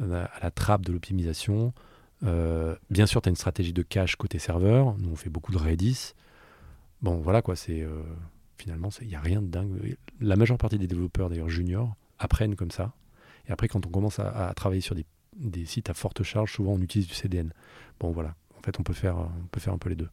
à 0.00 0.40
la 0.42 0.50
trappe 0.50 0.86
de 0.86 0.92
l'optimisation. 0.94 1.74
Euh, 2.24 2.74
bien 2.88 3.04
sûr, 3.04 3.20
tu 3.20 3.28
as 3.28 3.30
une 3.30 3.36
stratégie 3.36 3.74
de 3.74 3.82
cache 3.82 4.16
côté 4.16 4.38
serveur. 4.38 4.96
Nous, 4.96 5.10
on 5.10 5.16
fait 5.16 5.28
beaucoup 5.28 5.52
de 5.52 5.58
Redis. 5.58 6.14
Bon, 7.02 7.18
voilà 7.18 7.42
quoi, 7.42 7.56
c'est 7.56 7.86
finalement, 8.56 8.88
il 9.02 9.08
n'y 9.08 9.14
a 9.14 9.20
rien 9.20 9.42
de 9.42 9.48
dingue. 9.48 9.98
La 10.22 10.36
majeure 10.36 10.56
partie 10.56 10.78
des 10.78 10.86
développeurs, 10.86 11.28
d'ailleurs 11.28 11.50
juniors, 11.50 11.94
apprennent 12.18 12.56
comme 12.56 12.70
ça. 12.70 12.94
Et 13.46 13.52
après, 13.52 13.68
quand 13.68 13.84
on 13.84 13.90
commence 13.90 14.18
à, 14.18 14.50
travailler 14.56 14.80
sur 14.80 14.94
des, 14.94 15.04
des, 15.36 15.66
sites 15.66 15.90
à 15.90 15.94
forte 15.94 16.22
charge, 16.22 16.54
souvent 16.54 16.72
on 16.72 16.80
utilise 16.80 17.06
du 17.06 17.14
CDN. 17.14 17.52
Bon, 18.00 18.12
voilà. 18.12 18.34
En 18.58 18.62
fait, 18.62 18.80
on 18.80 18.82
peut 18.82 18.94
faire, 18.94 19.18
on 19.18 19.46
peut 19.50 19.60
faire 19.60 19.74
un 19.74 19.78
peu 19.78 19.90
les 19.90 19.96
deux. 19.96 20.08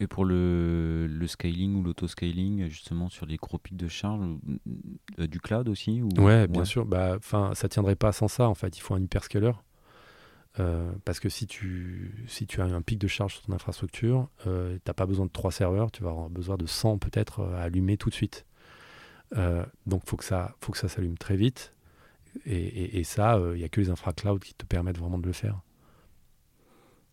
Et 0.00 0.06
pour 0.06 0.24
le, 0.24 1.06
le 1.06 1.26
scaling 1.26 1.76
ou 1.76 1.82
l'auto-scaling, 1.82 2.68
justement, 2.68 3.08
sur 3.08 3.26
les 3.26 3.36
gros 3.36 3.58
pics 3.58 3.76
de 3.76 3.88
charge, 3.88 4.24
euh, 5.18 5.26
du 5.26 5.40
cloud 5.40 5.68
aussi 5.68 6.02
ou... 6.02 6.08
Ouais, 6.18 6.46
bien 6.46 6.64
sûr. 6.64 6.84
Bah, 6.84 7.18
ça 7.54 7.68
tiendrait 7.68 7.96
pas 7.96 8.12
sans 8.12 8.28
ça, 8.28 8.48
en 8.48 8.54
fait. 8.54 8.76
Il 8.76 8.80
faut 8.80 8.94
un 8.94 9.00
hyperscaler. 9.00 9.52
Euh, 10.60 10.92
parce 11.06 11.18
que 11.18 11.30
si 11.30 11.46
tu, 11.46 12.26
si 12.28 12.46
tu 12.46 12.60
as 12.60 12.64
un 12.64 12.82
pic 12.82 12.98
de 12.98 13.06
charge 13.06 13.34
sur 13.34 13.42
ton 13.42 13.52
infrastructure, 13.54 14.28
euh, 14.46 14.74
tu 14.74 14.82
n'as 14.86 14.92
pas 14.92 15.06
besoin 15.06 15.24
de 15.24 15.30
trois 15.30 15.52
serveurs, 15.52 15.90
tu 15.90 16.02
vas 16.02 16.10
avoir 16.10 16.28
besoin 16.28 16.56
de 16.56 16.66
100 16.66 16.98
peut-être 16.98 17.42
à 17.42 17.62
allumer 17.62 17.96
tout 17.96 18.10
de 18.10 18.14
suite. 18.14 18.44
donc 19.86 20.02
il 20.04 20.10
faut 20.10 20.18
que 20.18 20.24
ça, 20.24 20.54
faut 20.60 20.72
que 20.72 20.78
ça 20.78 20.88
s'allume 20.88 21.16
très 21.16 21.36
vite. 21.36 21.72
Et, 22.44 22.98
et, 22.98 23.04
ça, 23.04 23.38
il 23.54 23.58
n'y 23.58 23.64
a 23.64 23.68
que 23.68 23.80
les 23.80 23.90
infra 23.90 24.12
cloud 24.12 24.42
qui 24.42 24.54
te 24.54 24.64
permettent 24.64 24.98
vraiment 24.98 25.18
de 25.18 25.26
le 25.26 25.32
faire. 25.32 25.60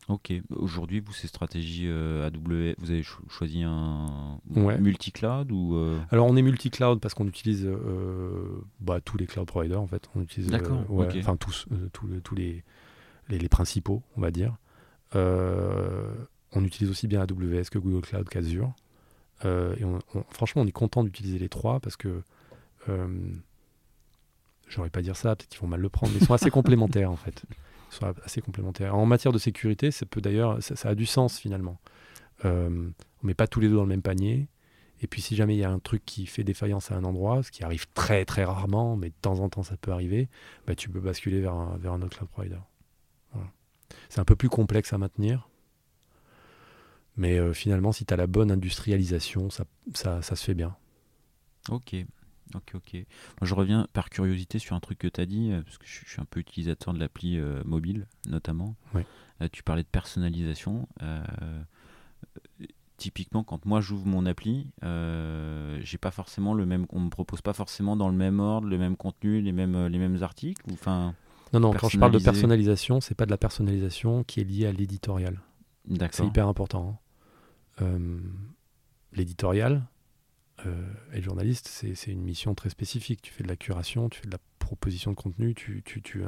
Ok. 0.09 0.33
Aujourd'hui, 0.49 0.99
vous, 0.99 1.13
ces 1.13 1.27
stratégies 1.27 1.85
euh, 1.87 2.27
AWS, 2.27 2.73
vous 2.79 2.89
avez 2.91 3.03
cho- 3.03 3.21
choisi 3.29 3.61
un 3.63 4.39
Ouais. 4.55 4.77
multi-cloud 4.79 5.51
ou 5.51 5.75
euh, 5.75 5.99
Alors 6.11 6.25
on 6.27 6.35
est 6.35 6.41
multi-cloud 6.41 6.99
parce 6.99 7.13
qu'on 7.13 7.27
utilise 7.27 7.65
euh, 7.65 8.61
bah, 8.79 8.99
tous 9.01 9.17
les 9.17 9.27
cloud 9.27 9.45
providers 9.47 9.79
en 9.79 9.85
fait. 9.87 10.09
On 10.15 10.21
utilise, 10.21 10.49
D'accord, 10.49 10.83
ouais, 10.89 11.05
ok. 11.07 11.15
enfin 11.19 11.37
tous, 11.37 11.67
tous, 11.93 12.07
les- 12.07 12.21
tous 12.21 12.35
les, 12.35 12.63
les, 13.29 13.37
les 13.37 13.49
principaux, 13.49 14.01
on 14.17 14.21
va 14.21 14.31
dire. 14.31 14.57
On 15.15 16.63
utilise 16.65 16.89
aussi 16.89 17.07
bien 17.07 17.21
AWS 17.21 17.69
que 17.71 17.77
Google 17.77 18.01
Cloud 18.01 18.27
qu'Azure. 18.27 18.73
Et 19.45 19.83
on- 19.85 19.99
on- 20.15 20.23
franchement, 20.31 20.63
on 20.63 20.65
est 20.67 20.71
content 20.71 21.03
d'utiliser 21.03 21.37
les 21.39 21.49
trois 21.49 21.79
parce 21.79 21.95
que 21.97 22.23
j'aurais 24.67 24.89
pas 24.89 25.01
dire 25.01 25.15
ça, 25.15 25.35
peut-être 25.35 25.49
qu'ils 25.49 25.61
vont 25.61 25.67
mal 25.67 25.81
le 25.81 25.89
prendre, 25.89 26.13
mais 26.13 26.19
ils 26.19 26.25
sont 26.25 26.33
assez 26.33 26.49
complémentaires 26.51 27.11
en 27.11 27.15
fait. 27.15 27.43
Sont 27.89 28.13
assez 28.23 28.41
complémentaires. 28.41 28.95
En 28.95 29.05
matière 29.05 29.31
de 29.31 29.39
sécurité, 29.39 29.91
ça 29.91 30.05
peut 30.05 30.21
d'ailleurs, 30.21 30.61
ça, 30.61 30.89
a 30.89 30.95
du 30.95 31.05
sens 31.05 31.39
finalement. 31.39 31.79
Euh, 32.45 32.89
on 33.23 33.27
met 33.27 33.33
pas 33.33 33.47
tous 33.47 33.59
les 33.59 33.67
deux 33.67 33.75
dans 33.75 33.83
le 33.83 33.89
même 33.89 34.01
panier. 34.01 34.47
Et 35.01 35.07
puis 35.07 35.21
si 35.21 35.35
jamais 35.35 35.55
il 35.55 35.59
y 35.59 35.63
a 35.63 35.71
un 35.71 35.79
truc 35.79 36.05
qui 36.05 36.25
fait 36.25 36.43
défaillance 36.43 36.91
à 36.91 36.95
un 36.95 37.03
endroit, 37.03 37.41
ce 37.41 37.51
qui 37.51 37.63
arrive 37.63 37.87
très 37.93 38.25
très 38.25 38.43
rarement, 38.43 38.97
mais 38.97 39.09
de 39.09 39.15
temps 39.21 39.39
en 39.39 39.49
temps 39.49 39.63
ça 39.63 39.77
peut 39.77 39.91
arriver, 39.91 40.27
bah, 40.67 40.75
tu 40.75 40.89
peux 40.89 40.99
basculer 40.99 41.39
vers 41.39 41.53
un, 41.53 42.01
autre 42.01 42.17
cloud 42.17 42.29
provider. 42.29 42.59
C'est 44.09 44.19
un 44.19 44.25
peu 44.25 44.35
plus 44.35 44.49
complexe 44.49 44.93
à 44.93 44.97
maintenir. 44.97 45.49
Mais 47.15 47.37
euh, 47.37 47.53
finalement, 47.53 47.91
si 47.91 48.05
tu 48.05 48.13
as 48.13 48.17
la 48.17 48.27
bonne 48.27 48.51
industrialisation, 48.51 49.49
ça, 49.49 49.65
ça, 49.93 50.21
ça 50.21 50.35
se 50.35 50.43
fait 50.43 50.53
bien. 50.53 50.75
Ok, 51.69 51.95
ok, 52.55 52.71
ok. 52.75 52.93
Moi, 52.93 53.03
je 53.43 53.53
reviens 53.53 53.87
par 53.93 54.09
curiosité 54.09 54.59
sur 54.59 54.75
un 54.75 54.79
truc 54.79 54.97
que 54.99 55.07
tu 55.07 55.21
as 55.21 55.25
dit, 55.25 55.51
euh, 55.51 55.61
parce 55.61 55.77
que 55.77 55.85
je, 55.85 55.91
suis- 55.91 56.05
je 56.05 56.11
suis 56.11 56.21
un 56.21 56.25
peu 56.25 56.39
utilisateur 56.39 56.93
de 56.93 56.99
l'appli 56.99 57.37
euh, 57.37 57.61
mobile, 57.65 58.07
notamment. 58.27 58.75
Ouais. 58.93 59.05
Euh, 59.41 59.47
tu 59.51 59.63
parlais 59.63 59.83
de 59.83 59.87
personnalisation. 59.87 60.87
euh, 61.01 61.23
typiquement, 62.97 63.43
quand 63.45 63.65
moi 63.65 63.79
j'ouvre 63.79 64.05
mon 64.05 64.25
appli, 64.25 64.67
j'ai 64.81 65.97
pas 65.97 66.11
forcément 66.11 66.53
le 66.53 66.65
même. 66.65 66.85
On 66.89 66.99
me 66.99 67.09
propose 67.09 67.41
pas 67.41 67.53
forcément 67.53 67.95
dans 67.95 68.09
le 68.09 68.15
même 68.15 68.41
ordre, 68.41 68.67
le 68.67 68.77
même 68.77 68.97
contenu, 68.97 69.39
les 69.41 69.53
mêmes, 69.53 69.87
les 69.87 69.97
mêmes 69.97 70.21
articles. 70.21 70.61
ou 70.69 70.75
Non, 71.53 71.59
non, 71.61 71.71
quand 71.71 71.87
je 71.87 71.97
parle 71.97 72.11
de 72.11 72.19
personnalisation, 72.19 72.99
c'est 72.99 73.15
pas 73.15 73.25
de 73.25 73.31
la 73.31 73.37
personnalisation 73.37 74.23
qui 74.25 74.41
est 74.41 74.43
liée 74.43 74.65
à 74.65 74.73
l'éditorial. 74.73 75.39
C'est 75.87 75.97
d'accord. 75.97 76.25
hyper 76.25 76.47
important. 76.49 76.99
hein. 77.79 78.19
L'éditorial 79.13 79.83
euh, 80.65 80.93
et 81.13 81.17
le 81.17 81.23
journaliste, 81.23 81.67
c'est 81.67 82.11
une 82.11 82.21
mission 82.21 82.55
très 82.55 82.69
spécifique. 82.69 83.21
Tu 83.21 83.31
fais 83.31 83.43
de 83.43 83.47
la 83.49 83.55
curation, 83.55 84.09
tu 84.09 84.19
fais 84.21 84.27
de 84.27 84.31
la 84.31 84.39
proposition 84.59 85.11
de 85.11 85.15
contenu, 85.15 85.53
tu, 85.55 85.81
tu, 85.83 86.01
tu 86.01 86.23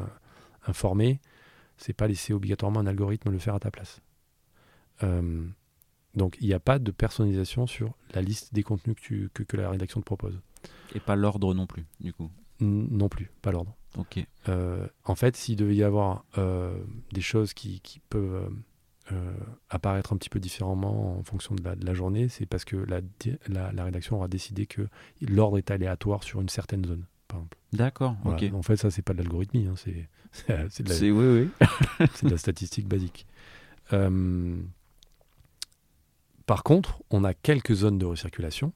informer. 0.67 1.19
C'est 1.77 1.93
pas 1.93 2.07
laisser 2.07 2.33
obligatoirement 2.33 2.79
un 2.79 2.87
algorithme 2.87 3.31
le 3.31 3.39
faire 3.39 3.55
à 3.55 3.59
ta 3.59 3.71
place. 3.71 4.01
Euh, 5.03 5.47
donc 6.15 6.37
il 6.41 6.47
n'y 6.47 6.53
a 6.53 6.59
pas 6.59 6.77
de 6.77 6.91
personnalisation 6.91 7.65
sur 7.65 7.93
la 8.13 8.21
liste 8.21 8.53
des 8.53 8.63
contenus 8.63 8.95
que, 8.95 9.01
tu, 9.01 9.29
que, 9.33 9.43
que 9.43 9.57
la 9.57 9.69
rédaction 9.69 9.99
te 9.99 10.05
propose. 10.05 10.39
Et 10.93 10.99
pas 10.99 11.15
l'ordre 11.15 11.53
non 11.53 11.65
plus, 11.65 11.85
du 11.99 12.13
coup. 12.13 12.29
N- 12.59 12.87
non 12.91 13.09
plus, 13.09 13.31
pas 13.41 13.51
l'ordre. 13.51 13.75
Ok. 13.97 14.19
Euh, 14.47 14.87
en 15.05 15.15
fait, 15.15 15.35
s'il 15.35 15.55
devait 15.55 15.75
y 15.75 15.83
avoir 15.83 16.23
euh, 16.37 16.77
des 17.11 17.21
choses 17.21 17.53
qui, 17.53 17.79
qui 17.81 17.99
peuvent 17.99 18.49
euh, 19.11 19.33
apparaître 19.69 20.13
un 20.13 20.17
petit 20.17 20.29
peu 20.29 20.39
différemment 20.39 21.17
en 21.19 21.23
fonction 21.23 21.53
de 21.55 21.63
la, 21.63 21.75
de 21.75 21.85
la 21.85 21.93
journée, 21.93 22.29
c'est 22.29 22.45
parce 22.45 22.65
que 22.65 22.75
la, 22.77 23.01
di- 23.01 23.37
la, 23.47 23.71
la 23.71 23.83
rédaction 23.83 24.17
aura 24.17 24.27
décidé 24.27 24.65
que 24.65 24.87
l'ordre 25.21 25.57
est 25.57 25.69
aléatoire 25.71 26.23
sur 26.23 26.39
une 26.41 26.49
certaine 26.49 26.85
zone, 26.85 27.03
par 27.27 27.39
exemple. 27.39 27.57
D'accord, 27.73 28.15
Voilà. 28.23 28.37
ok. 28.47 28.53
En 28.53 28.61
fait, 28.61 28.77
ça, 28.77 28.89
c'est 28.91 29.01
pas 29.01 29.13
de 29.13 29.19
l'algorithmie, 29.19 29.67
hein, 29.67 29.75
c'est 29.75 30.07
de, 30.83 31.11
oui, 31.11 31.49
de 32.23 32.29
la 32.29 32.37
statistique 32.37 32.87
basique. 32.87 33.25
Euh, 33.93 34.57
par 36.45 36.63
contre, 36.63 37.01
on 37.09 37.23
a 37.23 37.33
quelques 37.33 37.73
zones 37.73 37.97
de 37.97 38.05
recirculation, 38.05 38.73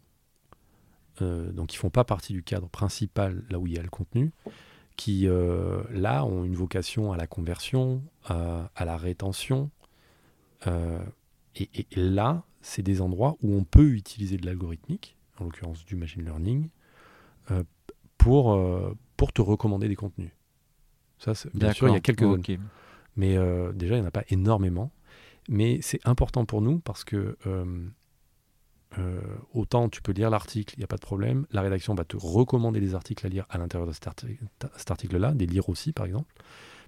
euh, 1.22 1.52
donc 1.52 1.68
qui 1.68 1.78
font 1.78 1.90
pas 1.90 2.04
partie 2.04 2.34
du 2.34 2.44
cadre 2.44 2.68
principal, 2.70 3.44
là 3.50 3.60
où 3.60 3.68
il 3.68 3.74
y 3.74 3.78
a 3.80 3.82
le 3.82 3.90
contenu, 3.90 4.32
qui 4.96 5.28
euh, 5.28 5.84
là 5.92 6.24
ont 6.26 6.44
une 6.46 6.56
vocation 6.56 7.12
à 7.12 7.18
la 7.18 7.28
conversion, 7.28 8.02
à, 8.26 8.70
à 8.76 8.86
la 8.86 8.96
rétention. 8.98 9.70
Euh, 10.68 11.00
et, 11.56 11.70
et- 11.74 11.88
et 11.92 11.96
là, 12.00 12.44
c'est 12.62 12.82
des 12.84 13.02
endroits 13.02 13.38
où 13.42 13.54
on 13.56 13.64
peut 13.64 13.90
utiliser 13.90 14.38
de 14.38 14.46
l'algorithmique, 14.46 15.16
en 15.40 15.46
l'occurrence 15.46 15.86
du 15.86 15.96
machine 15.96 16.24
learning, 16.24 16.70
euh, 17.52 17.64
pour, 18.18 18.54
euh, 18.54 18.96
pour 19.18 19.32
te 19.34 19.42
recommander 19.42 19.88
des 19.88 19.96
contenus. 19.96 20.32
Ça, 21.20 21.34
bien 21.54 21.70
sûr, 21.74 21.88
il 21.88 21.92
y 21.94 21.98
a 21.98 22.00
quelques 22.02 22.20
zones. 22.32 22.42
Mais 23.16 23.38
déjà, 23.74 23.96
il 23.96 24.00
n'y 24.00 24.06
en 24.06 24.08
a 24.08 24.12
pas 24.12 24.26
énormément. 24.30 24.92
Mais 25.48 25.80
c'est 25.82 26.06
important 26.06 26.44
pour 26.46 26.62
nous 26.62 26.80
parce 26.80 27.04
que 27.04 27.38
euh, 28.98 29.22
autant 29.54 29.90
tu 29.90 30.02
peux 30.02 30.12
lire 30.14 30.30
l'article, 30.30 30.74
il 30.76 30.80
n'y 30.80 30.84
a 30.84 30.88
pas 30.88 30.96
de 30.96 31.02
problème. 31.02 31.46
La 31.52 31.62
rédaction 31.62 31.94
va 31.96 32.04
te 32.06 32.16
recommander 32.18 32.80
des 32.80 32.96
articles 32.96 33.26
à 33.26 33.30
lire 33.30 33.46
à 33.50 33.58
l'intérieur 33.58 33.88
de 33.88 33.94
cet 33.94 34.08
article-là, 34.92 35.34
des 35.34 35.46
lire 35.46 35.70
aussi 35.70 35.92
par 35.94 36.06
exemple. 36.06 36.34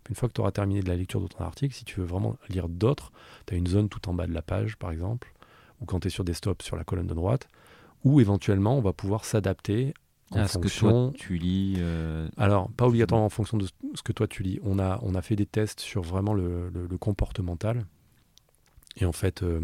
Une 0.10 0.16
fois 0.16 0.30
que 0.30 0.34
tu 0.34 0.42
auras 0.42 0.52
terminé 0.52 0.82
de 0.82 0.88
la 0.88 0.96
lecture 0.96 1.20
de 1.22 1.28
ton 1.28 1.44
article, 1.44 1.74
si 1.76 1.84
tu 1.86 2.00
veux 2.00 2.06
vraiment 2.06 2.38
lire 2.50 2.70
d'autres, 2.70 3.12
tu 3.46 3.54
as 3.54 3.58
une 3.58 3.68
zone 3.68 3.90
tout 3.90 4.08
en 4.10 4.14
bas 4.14 4.28
de 4.28 4.34
la 4.34 4.42
page 4.42 4.78
par 4.78 4.92
exemple, 4.92 5.34
ou 5.82 5.86
quand 5.86 6.00
tu 6.00 6.08
es 6.08 6.12
sur 6.12 6.24
desktop 6.24 6.62
sur 6.62 6.76
la 6.76 6.84
colonne 6.84 7.08
de 7.08 7.14
droite, 7.14 7.48
où 8.04 8.22
éventuellement 8.22 8.78
on 8.78 8.82
va 8.82 8.94
pouvoir 8.94 9.26
s'adapter 9.26 9.94
en 10.32 10.40
Ah, 10.40 10.48
ce 10.48 10.58
que 10.58 10.70
fonction 10.70 11.10
toi 11.12 11.18
tu 11.18 11.38
lis. 11.38 11.76
euh, 11.80 12.28
alors, 12.38 12.70
pas 12.72 12.86
obligatoirement 12.88 13.26
en 13.26 13.30
fonction 13.30 13.58
de 13.58 13.66
ce 13.96 14.02
que 14.04 14.12
toi 14.14 14.28
tu 14.28 14.44
lis. 14.44 14.60
On 14.64 14.78
a, 14.80 15.00
on 15.04 15.16
a 15.16 15.22
fait 15.22 15.36
des 15.36 15.46
tests 15.46 15.80
sur 15.80 16.02
vraiment 16.04 16.34
le, 16.34 16.70
le- 16.70 16.86
le 16.88 16.98
comportemental. 16.98 17.86
Et 18.98 19.06
en 19.06 19.12
fait, 19.14 19.44
euh, 19.44 19.62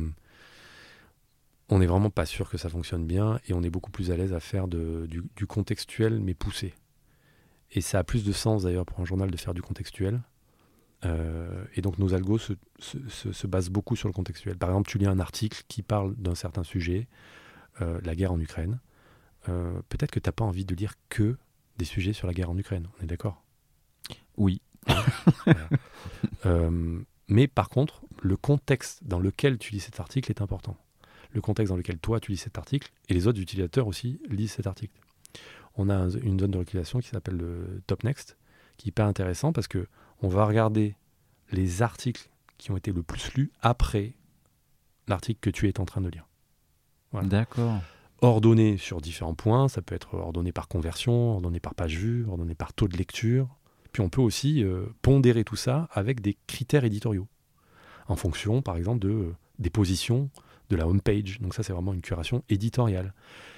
on 1.69 1.79
n'est 1.79 1.85
vraiment 1.85 2.09
pas 2.09 2.25
sûr 2.25 2.49
que 2.49 2.57
ça 2.57 2.69
fonctionne 2.69 3.05
bien 3.05 3.39
et 3.47 3.53
on 3.53 3.63
est 3.63 3.69
beaucoup 3.69 3.91
plus 3.91 4.11
à 4.11 4.17
l'aise 4.17 4.33
à 4.33 4.39
faire 4.39 4.67
de- 4.67 5.05
du, 5.09 5.23
du 5.35 5.47
contextuel 5.47 6.19
mais 6.19 6.33
poussé. 6.33 6.73
Et 7.71 7.81
ça 7.81 7.99
a 7.99 8.03
plus 8.03 8.23
de 8.23 8.31
sens 8.31 8.63
d'ailleurs 8.63 8.85
pour 8.85 8.99
un 8.99 9.05
journal 9.05 9.31
de 9.31 9.37
faire 9.37 9.53
du 9.53 9.61
contextuel. 9.61 10.21
Euh, 11.05 11.65
et 11.75 11.81
donc 11.81 11.97
nos 11.97 12.13
algos 12.13 12.37
se, 12.37 12.53
se- 12.79 13.09
se- 13.09 13.31
se 13.33 13.47
basent 13.47 13.69
beaucoup 13.69 13.95
sur 13.95 14.07
le 14.07 14.13
contextuel. 14.13 14.57
Par 14.57 14.69
exemple, 14.69 14.89
tu 14.89 14.97
lis 14.97 15.05
un 15.05 15.19
article 15.19 15.63
qui 15.67 15.81
parle 15.81 16.15
d'un 16.15 16.35
certain 16.35 16.63
sujet, 16.63 17.07
euh, 17.81 17.99
la 18.03 18.15
guerre 18.15 18.31
en 18.31 18.39
Ukraine. 18.39 18.79
Euh, 19.49 19.81
Peut-être 19.89 20.11
que 20.11 20.19
tu 20.19 20.27
n'as 20.27 20.31
pas 20.33 20.45
envie 20.45 20.63
de 20.65 20.73
lire 20.75 20.93
que 21.09 21.35
des 21.77 21.85
sujets 21.85 22.13
sur 22.13 22.27
la 22.27 22.33
guerre 22.33 22.49
en 22.49 22.57
Ukraine, 22.57 22.87
on 22.99 23.03
est 23.03 23.07
d'accord? 23.07 23.43
Oui. 24.37 24.61
Mais 27.27 27.47
par 27.47 27.69
contre, 27.69 28.03
le 28.21 28.37
contexte 28.37 29.03
dans 29.03 29.19
lequel 29.19 29.57
tu 29.57 29.73
lis 29.73 29.79
cet 29.79 29.99
article 29.99 30.31
est 30.31 30.41
important. 30.41 30.77
Le 31.31 31.41
contexte 31.41 31.69
dans 31.71 31.77
lequel 31.77 31.97
toi 31.97 32.19
tu 32.19 32.31
lis 32.31 32.37
cet 32.37 32.57
article 32.57 32.91
et 33.09 33.13
les 33.13 33.27
autres 33.27 33.39
utilisateurs 33.41 33.87
aussi 33.87 34.19
lisent 34.29 34.51
cet 34.51 34.67
article. 34.67 34.93
On 35.75 35.89
a 35.89 35.95
un- 35.95 36.09
une 36.09 36.39
zone 36.39 36.51
de 36.51 36.57
reculation 36.59 36.99
qui 36.99 37.09
s'appelle 37.09 37.37
le 37.37 37.81
Top 37.87 38.03
Next, 38.03 38.37
qui 38.77 38.87
est 38.87 38.89
hyper 38.89 39.05
intéressant 39.07 39.51
parce 39.51 39.67
que 39.67 39.87
on 40.23 40.29
va 40.29 40.45
regarder 40.45 40.95
les 41.51 41.81
articles 41.83 42.29
qui 42.57 42.71
ont 42.71 42.77
été 42.77 42.91
le 42.91 43.03
plus 43.03 43.33
lus 43.35 43.51
après 43.61 44.13
l'article 45.07 45.39
que 45.41 45.49
tu 45.49 45.67
es 45.67 45.79
en 45.79 45.85
train 45.85 46.01
de 46.01 46.09
lire. 46.09 46.25
Voilà. 47.11 47.27
D'accord. 47.27 47.81
Ordonné 48.21 48.77
sur 48.77 49.01
différents 49.01 49.35
points, 49.35 49.67
ça 49.67 49.81
peut 49.81 49.93
être 49.93 50.15
ordonné 50.15 50.53
par 50.53 50.69
conversion, 50.69 51.33
ordonné 51.33 51.59
par 51.59 51.75
page 51.75 51.97
vue, 51.97 52.25
ordonné 52.25 52.55
par 52.55 52.73
taux 52.73 52.87
de 52.87 52.95
lecture. 52.95 53.49
Puis 53.91 54.01
on 54.01 54.09
peut 54.09 54.21
aussi 54.21 54.63
euh, 54.63 54.85
pondérer 55.01 55.43
tout 55.43 55.57
ça 55.57 55.89
avec 55.91 56.21
des 56.21 56.37
critères 56.47 56.85
éditoriaux, 56.85 57.27
en 58.07 58.15
fonction 58.15 58.61
par 58.61 58.77
exemple 58.77 58.99
de, 58.99 59.09
euh, 59.09 59.35
des 59.59 59.69
positions 59.69 60.29
de 60.69 60.77
la 60.77 60.87
home 60.87 61.01
page. 61.01 61.41
Donc 61.41 61.53
ça 61.53 61.63
c'est 61.63 61.73
vraiment 61.73 61.93
une 61.93 62.01
curation 62.01 62.43
éditoriale. 62.47 63.13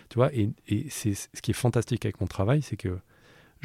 Tu 0.10 0.16
vois, 0.16 0.34
et, 0.34 0.50
et 0.68 0.88
c'est 0.90 1.14
ce 1.14 1.42
qui 1.42 1.52
est 1.52 1.56
fantastique 1.56 2.06
avec 2.06 2.20
mon 2.20 2.28
travail, 2.28 2.64
c'est 2.64 2.76
que 2.76 3.00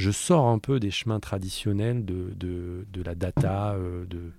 je 0.00 0.10
sors 0.10 0.46
un 0.46 0.58
peu 0.58 0.80
des 0.80 0.90
chemins 0.90 1.20
traditionnels 1.20 2.06
de, 2.06 2.86
la 3.04 3.14
data, 3.14 3.74
euh, 3.74 4.06
de, 4.06 4.32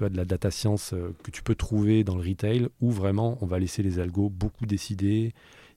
la 0.00 0.24
data 0.24 0.50
science 0.50 0.94
euh, 0.94 1.14
que 1.22 1.30
tu 1.30 1.42
peux 1.42 1.54
trouver 1.54 2.02
dans 2.02 2.16
le 2.16 2.26
retail, 2.26 2.68
où 2.80 2.90
vraiment 2.90 3.36
on 3.42 3.46
va 3.46 3.58
laisser 3.58 3.82
les 3.82 3.98
algos 3.98 4.30
beaucoup 4.30 4.64
décider, 4.64 5.34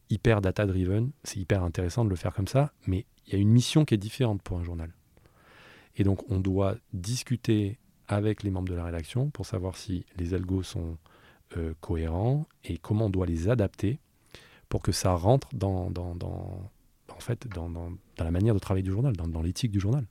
hyper 0.10 0.40
data 0.40 0.66
driven. 0.66 1.12
C'est 1.26 1.38
hyper 1.38 1.64
intéressant 1.64 2.06
de 2.06 2.10
le 2.10 2.16
faire 2.16 2.34
comme 2.34 2.48
ça, 2.48 2.72
mais 2.88 3.06
il 3.28 3.34
y 3.34 3.36
a 3.36 3.40
une 3.40 3.50
mission 3.50 3.84
qui 3.84 3.94
est 3.94 3.98
différente 3.98 4.42
pour 4.42 4.58
un 4.58 4.64
journal. 4.64 4.94
Et 5.98 6.06
donc 6.06 6.24
on 6.32 6.40
doit 6.40 6.78
discuter 6.94 7.78
avec 8.08 8.42
les 8.42 8.52
membres 8.52 8.70
de 8.70 8.76
la 8.76 8.86
rédaction 8.86 9.32
pour 9.32 9.46
savoir 9.46 9.76
si 9.76 10.06
les 10.16 10.34
algos 10.34 10.64
sont 10.64 10.98
euh, 11.58 11.74
cohérents 11.82 12.48
et 12.64 12.78
comment 12.78 13.08
on 13.08 13.10
doit 13.10 13.26
les 13.26 13.50
adapter 13.50 14.00
pour 14.70 14.82
que 14.82 14.94
ça 14.94 15.12
rentre 15.12 15.50
dans, 15.54 15.92
fait, 17.26 17.48
dans, 17.48 17.70
dans- 17.70 17.92
dans 18.18 18.24
la 18.26 18.32
manière 18.32 18.54
de 18.54 18.60
travailler 18.60 18.84
du 18.84 18.92
journal, 18.92 19.16
dans, 19.16 19.28
dans 19.28 19.42
l'éthique 19.42 19.72
du 19.72 19.80
journal. 19.80 20.06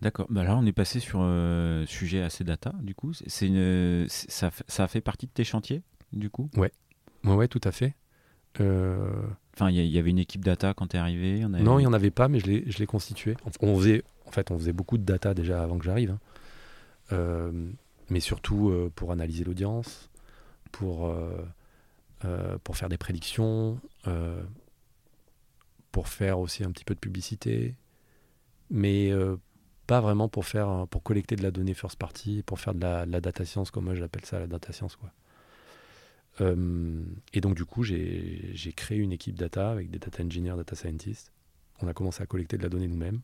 D'accord. 0.00 0.26
Bah 0.30 0.44
là, 0.44 0.56
on 0.56 0.64
est 0.64 0.72
passé 0.72 0.98
sur 0.98 1.20
un 1.20 1.84
sujet 1.86 2.22
assez 2.22 2.42
data, 2.42 2.72
du 2.82 2.94
coup. 2.94 3.12
C'est 3.12 3.46
une, 3.48 4.06
ça, 4.08 4.50
ça 4.66 4.84
a 4.84 4.88
fait 4.88 5.02
partie 5.02 5.26
de 5.26 5.32
tes 5.32 5.44
chantiers, 5.44 5.82
du 6.12 6.30
coup? 6.30 6.48
Ouais, 6.56 6.72
ouais, 7.24 7.48
tout 7.48 7.60
à 7.64 7.70
fait. 7.72 7.94
Euh, 8.60 9.22
Enfin, 9.54 9.68
il 9.70 9.76
y, 9.86 9.98
avait 9.98 10.08
une 10.10 10.18
équipe 10.18 10.42
data 10.42 10.72
quand 10.72 10.86
tu 10.86 10.96
es 10.96 10.98
arrivé 10.98 11.42
on 11.44 11.52
avait- 11.52 11.62
Non, 11.62 11.78
il 11.78 11.82
n'y 11.82 11.86
en 11.86 11.92
avait 11.92 12.10
pas, 12.10 12.28
mais 12.28 12.40
je 12.40 12.46
l'ai, 12.46 12.64
je 12.70 12.78
l'ai 12.78 12.86
constitué. 12.86 13.36
On 13.60 13.76
faisait, 13.78 14.02
en 14.24 14.30
fait, 14.30 14.50
on 14.50 14.58
faisait 14.58 14.72
beaucoup 14.72 14.96
de 14.96 15.02
data 15.04 15.34
déjà 15.34 15.62
avant 15.62 15.76
que 15.78 15.84
j'arrive. 15.84 16.12
hein. 16.12 16.18
Euh, 17.12 17.70
mais 18.08 18.20
surtout 18.20 18.72
pour 18.94 19.12
analyser 19.12 19.44
l'audience, 19.44 20.08
pour, 20.72 21.14
pour 22.64 22.76
faire 22.76 22.88
des 22.88 22.96
prédictions, 22.96 23.78
pour 25.92 26.08
faire 26.08 26.38
aussi 26.38 26.64
un 26.64 26.70
petit 26.70 26.84
peu 26.84 26.94
de 26.94 27.00
publicité, 27.00 27.74
mais 28.70 29.10
pas 29.86 30.00
vraiment 30.00 30.28
pour 30.28 30.46
faire 30.46 30.86
pour 30.88 31.02
collecter 31.02 31.36
de 31.36 31.42
la 31.42 31.50
donnée 31.50 31.74
first 31.74 31.98
party, 31.98 32.42
pour 32.44 32.60
faire 32.60 32.74
de 32.74 32.80
la, 32.80 33.20
data 33.20 33.44
science, 33.44 33.70
comme 33.70 33.84
moi 33.84 33.94
j'appelle 33.94 34.24
ça 34.24 34.38
la 34.38 34.46
data 34.46 34.72
science. 34.72 34.96
Quoi. 34.96 35.10
et 37.32 37.40
donc 37.40 37.54
du 37.56 37.64
coup, 37.64 37.82
j'ai 37.82 38.72
créé 38.76 38.98
une 38.98 39.12
équipe 39.12 39.36
data 39.36 39.70
avec 39.70 39.90
des 39.90 39.98
data 39.98 40.22
engineers, 40.22 40.56
data 40.56 40.76
scientists. 40.76 41.32
On 41.82 41.88
a 41.88 41.94
commencé 41.94 42.22
à 42.22 42.26
collecter 42.26 42.56
de 42.58 42.62
la 42.62 42.68
donnée 42.68 42.88
nous-mêmes. 42.88 43.20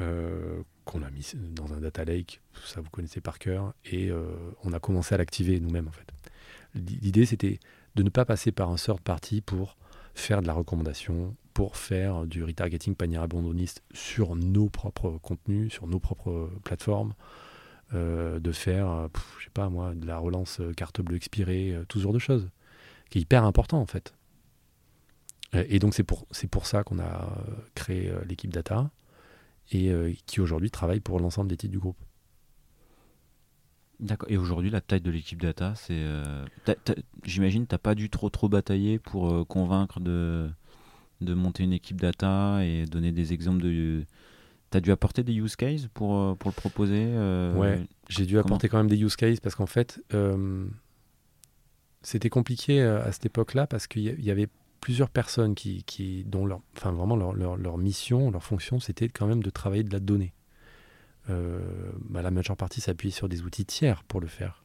Euh, 0.00 0.62
qu'on 0.84 1.02
a 1.02 1.10
mis 1.10 1.32
dans 1.54 1.72
un 1.72 1.80
data 1.80 2.04
lake, 2.04 2.40
ça 2.64 2.80
vous 2.80 2.90
connaissez 2.90 3.20
par 3.20 3.38
cœur, 3.38 3.74
et 3.84 4.10
euh, 4.10 4.34
on 4.64 4.72
a 4.72 4.80
commencé 4.80 5.14
à 5.14 5.18
l'activer 5.18 5.60
nous-mêmes 5.60 5.86
en 5.86 5.92
fait. 5.92 6.12
L'idée 6.74 7.24
c'était 7.24 7.60
de 7.94 8.02
ne 8.02 8.08
pas 8.08 8.24
passer 8.24 8.50
par 8.50 8.70
un 8.70 8.74
third 8.74 9.00
party 9.00 9.40
pour 9.40 9.76
faire 10.14 10.42
de 10.42 10.46
la 10.46 10.52
recommandation, 10.52 11.36
pour 11.52 11.76
faire 11.76 12.26
du 12.26 12.42
retargeting 12.42 12.94
panier 12.94 13.18
abandonniste 13.18 13.82
sur 13.92 14.34
nos 14.36 14.68
propres 14.68 15.18
contenus, 15.22 15.72
sur 15.72 15.86
nos 15.86 16.00
propres 16.00 16.50
plateformes, 16.64 17.14
euh, 17.92 18.40
de 18.40 18.52
faire, 18.52 19.08
je 19.38 19.44
sais 19.44 19.50
pas 19.50 19.68
moi, 19.68 19.94
de 19.94 20.06
la 20.06 20.18
relance 20.18 20.60
carte 20.76 21.00
bleue 21.00 21.16
expirée, 21.16 21.76
tout 21.88 21.98
ce 21.98 22.04
genre 22.04 22.12
de 22.12 22.18
choses, 22.18 22.50
qui 23.10 23.18
est 23.18 23.22
hyper 23.22 23.44
important 23.44 23.80
en 23.80 23.86
fait. 23.86 24.14
Et 25.52 25.78
donc 25.78 25.94
c'est 25.94 26.02
pour, 26.02 26.26
c'est 26.32 26.48
pour 26.48 26.66
ça 26.66 26.82
qu'on 26.82 26.98
a 26.98 27.28
créé 27.76 28.12
l'équipe 28.26 28.52
data 28.52 28.90
et 29.72 29.90
euh, 29.90 30.12
qui 30.26 30.40
aujourd'hui 30.40 30.70
travaille 30.70 31.00
pour 31.00 31.20
l'ensemble 31.20 31.48
des 31.48 31.56
titres 31.56 31.72
du 31.72 31.78
groupe. 31.78 32.02
D'accord. 34.00 34.30
Et 34.30 34.36
aujourd'hui, 34.36 34.70
la 34.70 34.80
taille 34.80 35.00
de 35.00 35.10
l'équipe 35.10 35.40
data, 35.40 35.74
c'est. 35.76 35.92
Euh, 35.92 36.44
j'imagine, 37.24 37.66
tu 37.66 37.74
n'as 37.74 37.78
pas 37.78 37.94
dû 37.94 38.10
trop 38.10 38.30
trop 38.30 38.48
batailler 38.48 38.98
pour 38.98 39.30
euh, 39.30 39.44
convaincre 39.44 40.00
de, 40.00 40.48
de 41.20 41.34
monter 41.34 41.62
une 41.62 41.72
équipe 41.72 42.00
data 42.00 42.64
et 42.64 42.86
donner 42.86 43.12
des 43.12 43.32
exemples 43.32 43.62
de. 43.62 44.04
Tu 44.70 44.78
as 44.78 44.80
dû 44.80 44.90
apporter 44.90 45.22
des 45.22 45.34
use 45.34 45.56
cases 45.56 45.86
pour, 45.94 46.36
pour 46.36 46.50
le 46.50 46.54
proposer 46.54 47.16
Ouais, 47.56 47.86
j'ai 48.08 48.26
dû 48.26 48.38
apporter 48.38 48.68
quand 48.68 48.78
même 48.78 48.88
des 48.88 49.00
use 49.00 49.16
cases 49.16 49.40
parce 49.40 49.54
qu'en 49.54 49.66
fait, 49.66 50.02
c'était 52.02 52.30
compliqué 52.30 52.82
à 52.82 53.10
cette 53.12 53.26
époque-là 53.26 53.66
parce 53.66 53.86
qu'il 53.86 54.20
y 54.20 54.30
avait 54.30 54.48
plusieurs 54.84 55.08
personnes 55.08 55.54
qui, 55.54 55.82
qui 55.84 56.24
dont 56.24 56.44
leur, 56.44 56.60
enfin 56.76 56.92
vraiment 56.92 57.16
leur, 57.16 57.32
leur, 57.32 57.56
leur, 57.56 57.78
mission, 57.78 58.30
leur 58.30 58.44
fonction, 58.44 58.80
c'était 58.80 59.08
quand 59.08 59.26
même 59.26 59.42
de 59.42 59.48
travailler 59.48 59.82
de 59.82 59.90
la 59.90 59.98
donnée. 59.98 60.34
Euh, 61.30 61.92
bah, 62.00 62.22
la 62.22 62.30
majeure 62.30 62.56
partie 62.56 62.80
s'appuie 62.80 63.10
sur 63.10 63.28
des 63.28 63.42
outils 63.42 63.64
tiers 63.64 64.04
pour 64.04 64.20
le 64.20 64.26
faire. 64.26 64.64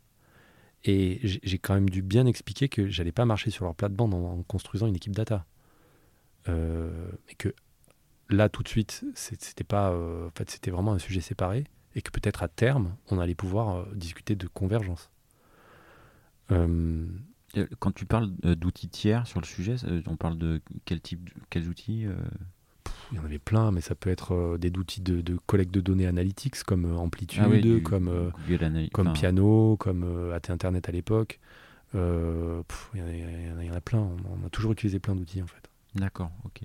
Et 0.85 1.19
j'ai 1.23 1.57
quand 1.57 1.73
même 1.73 1.89
dû 1.89 2.01
bien 2.01 2.25
expliquer 2.25 2.69
que 2.69 2.87
j'allais 2.87 3.11
pas 3.11 3.25
marcher 3.25 3.49
sur 3.49 3.65
leur 3.65 3.75
plate-bande 3.75 4.13
en, 4.13 4.43
construisant 4.43 4.87
une 4.87 4.95
équipe 4.95 5.15
data. 5.15 5.45
Euh, 6.47 7.11
et 7.27 7.35
que 7.35 7.53
là, 8.29 8.47
tout 8.47 8.63
de 8.63 8.69
suite, 8.69 9.03
c'était 9.13 9.65
pas, 9.65 9.91
euh, 9.91 10.29
fait, 10.37 10.49
c'était 10.49 10.71
vraiment 10.71 10.93
un 10.93 10.99
sujet 10.99 11.21
séparé. 11.21 11.65
Et 11.95 12.01
que 12.01 12.11
peut-être 12.11 12.43
à 12.43 12.47
terme, 12.47 12.95
on 13.09 13.19
allait 13.19 13.35
pouvoir 13.35 13.87
discuter 13.95 14.35
de 14.35 14.47
convergence. 14.47 15.09
Quand 16.49 17.91
tu 17.93 18.05
parles 18.05 18.31
d'outils 18.41 18.89
tiers 18.89 19.27
sur 19.27 19.41
le 19.41 19.45
sujet, 19.45 19.75
on 20.07 20.15
parle 20.15 20.37
de 20.37 20.61
quel 20.85 21.01
type, 21.01 21.29
quels 21.49 21.67
outils 21.67 22.05
Il 23.11 23.17
y 23.17 23.19
en 23.19 23.25
avait 23.25 23.39
plein, 23.39 23.71
mais 23.71 23.81
ça 23.81 23.95
peut 23.95 24.09
être 24.09 24.57
des 24.57 24.71
outils 24.77 25.01
de, 25.01 25.37
collecte 25.45 25.73
de 25.73 25.81
données 25.81 26.05
analytics 26.05 26.63
comme 26.63 26.95
Amplitude, 26.97 27.41
ah 27.43 27.79
comme, 27.83 28.31
comme 28.93 29.13
Piano, 29.13 29.77
comme 29.77 30.31
AT 30.33 30.51
Internet 30.51 30.89
à 30.89 30.91
l'époque. 30.91 31.39
il, 31.93 31.99
y 31.99 33.69
en 33.69 33.73
a 33.73 33.81
plein, 33.81 33.99
on, 33.99 34.45
a 34.45 34.49
toujours 34.49 34.73
utilisé 34.73 34.99
plein 34.99 35.15
d'outils 35.15 35.41
en 35.41 35.47
fait. 35.47 35.69
D'accord, 35.95 36.31
ok. 36.45 36.61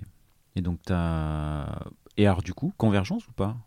Et 0.55 0.61
donc, 0.61 0.79
tu 0.85 0.93
as. 0.93 1.83
Et 2.17 2.27
alors, 2.27 2.43
du 2.43 2.53
coup, 2.53 2.73
convergence 2.77 3.27
ou 3.27 3.31
pas? 3.31 3.57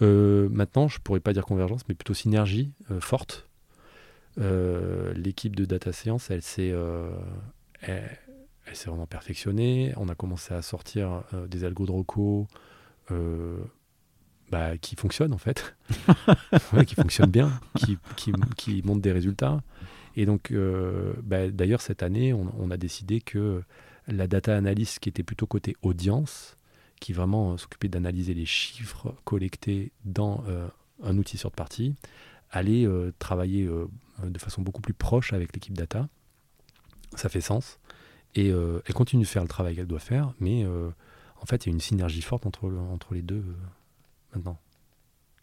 Maintenant, 0.00 0.88
je 0.88 1.00
pourrais 1.00 1.20
pas 1.20 1.32
dire 1.32 1.44
convergence, 1.44 1.82
mais 1.88 1.94
plutôt 1.94 2.14
synergie 2.14 2.72
forte 3.00 3.48
euh, 4.40 5.12
l'équipe 5.14 5.56
de 5.56 5.64
data 5.64 5.92
science, 5.92 6.30
elle 6.30 6.42
s'est 6.42 6.70
euh, 6.72 7.10
elle, 8.68 8.76
s'est 8.76 8.88
vraiment 8.88 9.06
perfectionnée. 9.06 9.92
On 9.96 10.08
a 10.08 10.14
commencé 10.14 10.54
à 10.54 10.62
sortir 10.62 11.22
euh, 11.34 11.46
des 11.46 11.64
algos 11.64 11.86
de 11.86 11.92
Rocco 11.92 12.46
bah, 14.50 14.78
qui 14.78 14.96
fonctionnent 14.96 15.32
en 15.32 15.38
fait, 15.38 15.76
qui 16.86 16.94
fonctionnent 16.94 17.30
bien, 17.30 17.60
qui, 17.76 17.98
qui, 18.16 18.32
qui, 18.56 18.82
montrent 18.82 19.02
des 19.02 19.12
résultats. 19.12 19.62
Et 20.16 20.26
donc, 20.26 20.52
bah, 21.22 21.48
d'ailleurs, 21.48 21.80
cette 21.80 22.02
année, 22.02 22.32
on, 22.34 22.70
a 22.70 22.76
décidé 22.76 23.20
que 23.20 23.62
la 24.08 24.26
data 24.26 24.56
analyst 24.56 24.98
qui 24.98 25.08
était 25.08 25.22
plutôt 25.22 25.46
côté 25.46 25.76
audience, 25.82 26.56
qui 27.00 27.12
vraiment 27.12 27.56
s'occupait 27.56 27.88
d'analyser 27.88 28.34
les 28.34 28.46
chiffres 28.46 29.14
collectés 29.24 29.92
dans 30.04 30.44
un 31.02 31.16
outil 31.16 31.38
sur 31.38 31.52
partie, 31.52 31.94
euh, 32.56 33.12
travailler 33.18 33.64
euh, 33.64 33.86
de 34.22 34.38
façon 34.38 34.62
beaucoup 34.62 34.80
plus 34.80 34.94
proche 34.94 35.32
avec 35.32 35.52
l'équipe 35.54 35.76
data. 35.76 36.08
Ça 37.14 37.28
fait 37.28 37.40
sens. 37.40 37.78
Et 38.34 38.50
euh, 38.50 38.80
elle 38.86 38.94
continue 38.94 39.22
de 39.22 39.28
faire 39.28 39.42
le 39.42 39.48
travail 39.48 39.74
qu'elle 39.74 39.86
doit 39.86 39.98
faire, 39.98 40.32
mais 40.40 40.66
en 40.66 41.46
fait, 41.46 41.66
il 41.66 41.70
y 41.70 41.72
a 41.72 41.74
une 41.74 41.80
synergie 41.80 42.22
forte 42.22 42.46
entre, 42.46 42.70
entre 42.92 43.14
les 43.14 43.22
deux 43.22 43.44
maintenant. 44.34 44.58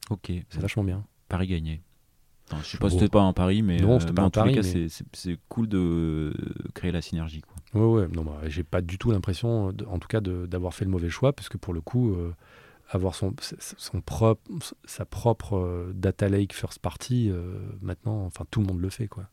Ok. 0.10 0.32
C'est 0.50 0.60
vachement 0.60 0.84
bien. 0.84 1.04
Paris 1.28 1.48
gagné. 1.48 1.82
je 2.52 2.64
sais 2.64 2.78
pas 2.78 2.90
si 2.90 2.96
c'était 2.96 3.10
pas 3.10 3.24
un 3.24 3.34
pari, 3.34 3.64
mais, 3.64 3.78
non, 3.78 3.98
pas 3.98 4.24
en 4.24 4.30
tous 4.30 4.44
les 4.44 4.54
cas, 4.54 4.62
c'est 5.14 5.40
cool 5.50 5.68
de 5.68 6.34
créer 6.74 6.92
la 6.92 7.02
synergie. 7.02 7.42
Quoi. 7.42 7.82
Ouais, 7.82 8.02
ouais. 8.02 8.08
Non, 8.10 8.24
bah, 8.24 8.40
j'ai 8.46 8.64
pas 8.64 8.82
du 8.82 8.98
tout 8.98 9.12
l'impression, 9.12 9.68
en 9.88 10.00
tout 10.00 10.08
cas, 10.08 10.22
d'avoir 10.22 10.74
fait 10.74 10.86
le 10.86 10.92
mauvais 10.92 11.10
choix, 11.10 11.34
parce 11.34 11.50
que 11.50 11.58
pour 11.58 11.74
le 11.74 11.82
coup, 11.82 12.16
avoir 12.90 13.16
son, 13.16 13.34
son 13.40 14.02
propre, 14.02 14.42
sa 14.86 15.06
propre 15.06 15.58
euh, 15.58 15.92
data 15.94 16.30
lake 16.30 16.54
first 16.54 16.80
party, 16.80 17.30
euh, 17.30 17.60
maintenant, 17.82 18.26
enfin 18.26 18.46
tout 18.50 18.62
le 18.62 18.68
monde 18.68 18.80
le 18.80 18.90
fait. 18.90 19.08
Quoi. 19.08 19.28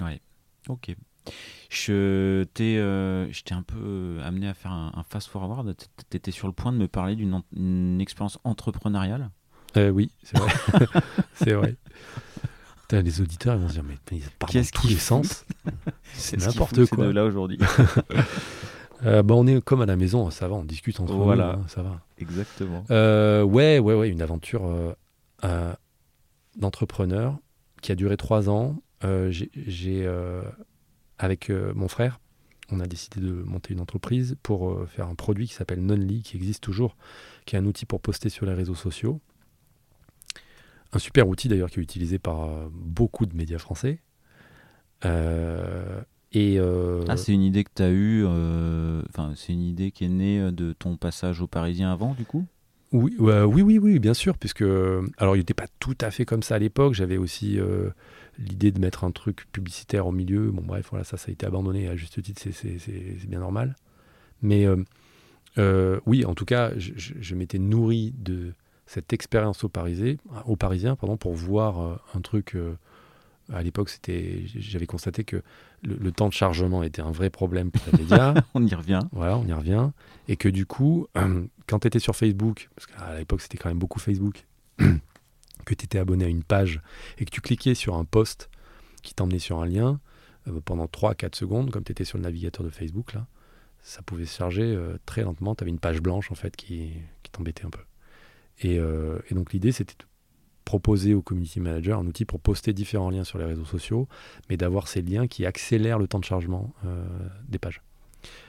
Ouais, 0.00 0.20
ok. 0.68 0.94
Je 1.70 2.44
t'ai 2.54 2.76
euh, 2.78 3.30
un 3.50 3.62
peu 3.62 4.18
amené 4.22 4.48
à 4.48 4.54
faire 4.54 4.72
un, 4.72 5.04
fast 5.08 5.28
forward. 5.28 5.74
Tu 6.10 6.16
étais 6.16 6.30
sur 6.30 6.46
le 6.46 6.52
point 6.52 6.72
de 6.72 6.76
me 6.76 6.88
parler 6.88 7.16
d'une 7.16 8.00
expérience 8.00 8.38
entrepreneuriale. 8.44 9.30
oui, 9.76 10.10
c'est 10.22 10.38
vrai. 10.38 10.52
c'est 11.34 11.52
vrai. 11.54 11.76
les 12.90 13.20
auditeurs 13.22 13.54
ils 13.54 13.62
vont 13.62 13.68
se 13.68 13.74
dire 13.74 13.84
mais, 13.84 13.96
ils 14.10 14.22
parlent 14.38 14.52
dans 14.52 14.80
tous 14.80 14.88
les 14.88 14.96
sens. 14.96 15.46
C'est 16.12 16.36
n'importe 16.36 16.84
quoi. 16.86 17.10
là 17.12 17.24
aujourd'hui. 17.24 17.58
Euh, 19.04 19.22
bah, 19.22 19.34
on 19.34 19.46
est 19.46 19.60
comme 19.62 19.80
à 19.80 19.86
la 19.86 19.96
maison, 19.96 20.30
ça 20.30 20.48
va, 20.48 20.54
on 20.54 20.64
discute 20.64 21.00
entre 21.00 21.14
nous, 21.14 21.24
voilà. 21.24 21.54
Hein, 21.54 21.64
ça 21.66 21.82
va. 21.82 22.00
Exactement. 22.18 22.84
Euh, 22.90 23.42
ouais, 23.42 23.78
ouais, 23.78 23.94
ouais, 23.94 24.08
une 24.08 24.22
aventure 24.22 24.62
euh, 25.44 25.74
d'entrepreneur 26.56 27.36
qui 27.80 27.90
a 27.90 27.94
duré 27.94 28.16
trois 28.16 28.48
ans. 28.48 28.76
j'ai, 29.02 29.50
avec 31.18 31.50
mon 31.50 31.88
frère, 31.88 32.20
on 32.70 32.80
a 32.80 32.86
décidé 32.86 33.20
de 33.20 33.32
monter 33.32 33.74
une 33.74 33.80
entreprise 33.80 34.36
pour 34.42 34.88
faire 34.88 35.08
un 35.08 35.14
produit 35.14 35.46
qui 35.46 35.54
s'appelle 35.54 35.84
Nonly, 35.84 36.22
qui 36.22 36.36
existe 36.36 36.62
toujours, 36.62 36.96
qui 37.44 37.56
est 37.56 37.58
un 37.58 37.66
outil 37.66 37.86
pour 37.86 38.00
poster 38.00 38.28
sur 38.28 38.46
les 38.46 38.54
réseaux 38.54 38.74
sociaux. 38.74 39.20
Un 40.92 40.98
super 40.98 41.28
outil 41.28 41.48
d'ailleurs 41.48 41.70
qui 41.70 41.80
est 41.80 41.82
utilisé 41.82 42.18
par 42.18 42.48
beaucoup 42.70 43.26
de 43.26 43.36
médias 43.36 43.58
français. 43.58 44.00
Euh, 46.34 47.04
ah, 47.08 47.16
c'est 47.16 47.32
une 47.32 47.42
idée 47.42 47.64
que 47.64 47.70
tu 47.74 47.82
as 47.82 47.90
eue, 47.90 48.24
euh, 48.26 49.02
enfin, 49.10 49.32
c'est 49.36 49.52
une 49.52 49.62
idée 49.62 49.90
qui 49.90 50.04
est 50.04 50.08
née 50.08 50.40
euh, 50.40 50.50
de 50.50 50.72
ton 50.72 50.96
passage 50.96 51.40
au 51.40 51.46
Parisien 51.46 51.92
avant, 51.92 52.14
du 52.14 52.24
coup? 52.24 52.46
Oui, 52.92 53.14
oui, 53.18 53.62
oui, 53.62 53.78
oui, 53.78 53.98
bien 53.98 54.12
sûr, 54.12 54.36
puisque 54.36 54.64
alors 55.16 55.34
il 55.34 55.38
n'était 55.38 55.54
pas 55.54 55.66
tout 55.80 55.96
à 56.02 56.10
fait 56.10 56.26
comme 56.26 56.42
ça 56.42 56.56
à 56.56 56.58
l'époque. 56.58 56.92
J'avais 56.92 57.16
aussi 57.16 57.58
l'idée 58.38 58.72
de 58.72 58.80
mettre 58.80 59.04
un 59.04 59.10
truc 59.10 59.46
publicitaire 59.52 60.06
au 60.06 60.12
milieu. 60.12 60.50
Bon, 60.50 60.62
bref, 60.62 60.88
voilà, 60.90 61.04
ça, 61.04 61.16
ça 61.16 61.26
a 61.28 61.32
été 61.32 61.46
abandonné 61.46 61.88
à 61.88 61.96
juste 61.96 62.22
titre, 62.22 62.42
c'est 62.52 63.28
bien 63.28 63.40
normal. 63.40 63.76
Mais 64.42 64.66
oui, 66.06 66.24
en 66.24 66.34
tout 66.34 66.44
cas, 66.44 66.72
je, 66.76 67.34
m'étais 67.34 67.58
nourri 67.58 68.14
de 68.18 68.52
cette 68.86 69.12
expérience 69.12 69.64
au 69.64 69.68
Parisien, 69.68 70.16
au 70.46 70.56
Parisien 70.56 70.96
pardon, 70.96 71.16
pour 71.16 71.34
voir 71.34 72.00
un 72.14 72.20
truc 72.20 72.56
à 73.52 73.62
l'époque, 73.62 73.88
c'était, 73.88 74.42
j'avais 74.46 74.86
constaté 74.86 75.24
que 75.24 75.42
le, 75.82 76.12
temps 76.12 76.28
de 76.28 76.32
chargement 76.32 76.82
était 76.82 77.02
un 77.02 77.10
vrai 77.10 77.30
problème 77.30 77.70
pour 77.70 77.82
les 77.92 77.98
médias. 77.98 78.34
on 78.54 78.64
y 78.64 78.74
revient. 78.74 79.00
Voilà, 79.12 79.36
on 79.36 79.46
y 79.46 79.52
revient. 79.52 79.90
Et 80.28 80.36
que 80.36 80.48
du 80.48 80.66
coup, 80.66 81.06
quand 81.66 81.80
tu 81.80 81.86
étais 81.86 81.98
sur 81.98 82.14
Facebook, 82.14 82.70
parce 82.74 82.86
qu'à 82.86 83.18
l'époque 83.18 83.40
c'était 83.40 83.58
quand 83.58 83.68
même 83.68 83.78
beaucoup 83.78 83.98
Facebook, 83.98 84.46
que 85.64 85.74
tu 85.74 85.84
étais 85.84 85.98
abonné 85.98 86.24
à 86.24 86.28
une 86.28 86.42
page 86.44 86.80
et 87.18 87.24
que 87.24 87.30
tu 87.30 87.40
cliquais 87.40 87.74
sur 87.74 87.94
un 87.94 88.04
post 88.04 88.50
qui 89.02 89.14
t'emmenait 89.14 89.38
sur 89.38 89.60
un 89.60 89.66
lien, 89.66 90.00
euh, 90.48 90.60
pendant 90.64 90.86
3-4 90.86 91.36
secondes, 91.36 91.70
comme 91.70 91.84
tu 91.84 91.92
étais 91.92 92.04
sur 92.04 92.18
le 92.18 92.24
navigateur 92.24 92.64
de 92.64 92.70
Facebook, 92.70 93.14
ça 93.82 94.02
pouvait 94.02 94.26
se 94.26 94.36
charger 94.36 94.62
euh, 94.62 94.96
très 95.06 95.22
lentement. 95.22 95.54
Tu 95.54 95.64
avais 95.64 95.70
une 95.70 95.78
page 95.78 96.00
blanche 96.00 96.30
en 96.30 96.34
fait 96.34 96.56
qui, 96.56 96.92
t'embêtait 97.32 97.64
un 97.64 97.70
peu. 97.70 97.80
Et, 98.60 98.78
euh, 98.78 99.18
et 99.30 99.34
donc 99.34 99.54
l'idée 99.54 99.72
c'était 99.72 99.94
proposer 100.66 101.14
au 101.14 101.22
community 101.22 101.60
manager 101.60 101.98
un 101.98 102.06
outil 102.06 102.24
pour 102.24 102.38
poster 102.38 102.72
différents 102.72 103.10
liens 103.10 103.24
sur 103.24 103.38
les 103.38 103.44
réseaux 103.44 103.64
sociaux, 103.64 104.06
mais 104.48 104.56
d'avoir 104.56 104.86
ces 104.86 105.02
liens 105.02 105.26
qui 105.26 105.44
accélèrent 105.44 105.98
le 105.98 106.06
temps 106.06 106.20
de 106.20 106.24
chargement 106.24 106.72
des 107.48 107.58
pages. 107.58 107.82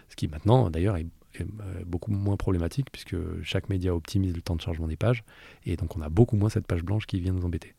Ce 0.10 0.16
qui 0.16 0.28
maintenant, 0.28 0.70
d'ailleurs, 0.70 0.96
est, 0.98 1.08
est, 1.36 1.86
beaucoup 1.86 2.12
moins 2.12 2.38
problématique 2.38 2.88
puisque 2.92 3.16
chaque 3.44 3.70
média 3.70 3.96
optimise 3.96 4.36
le 4.36 4.42
temps 4.42 4.56
de 4.56 4.62
chargement 4.62 4.88
des 4.88 4.98
pages 4.98 5.24
et 5.66 5.76
donc 5.76 5.96
on 5.98 6.02
a 6.02 6.10
beaucoup 6.10 6.36
moins 6.36 6.50
cette 6.50 6.68
page 6.68 6.84
blanche 6.84 7.06
qui 7.06 7.20
vient 7.20 7.34
nous 7.34 7.46
embêter. 7.46 7.76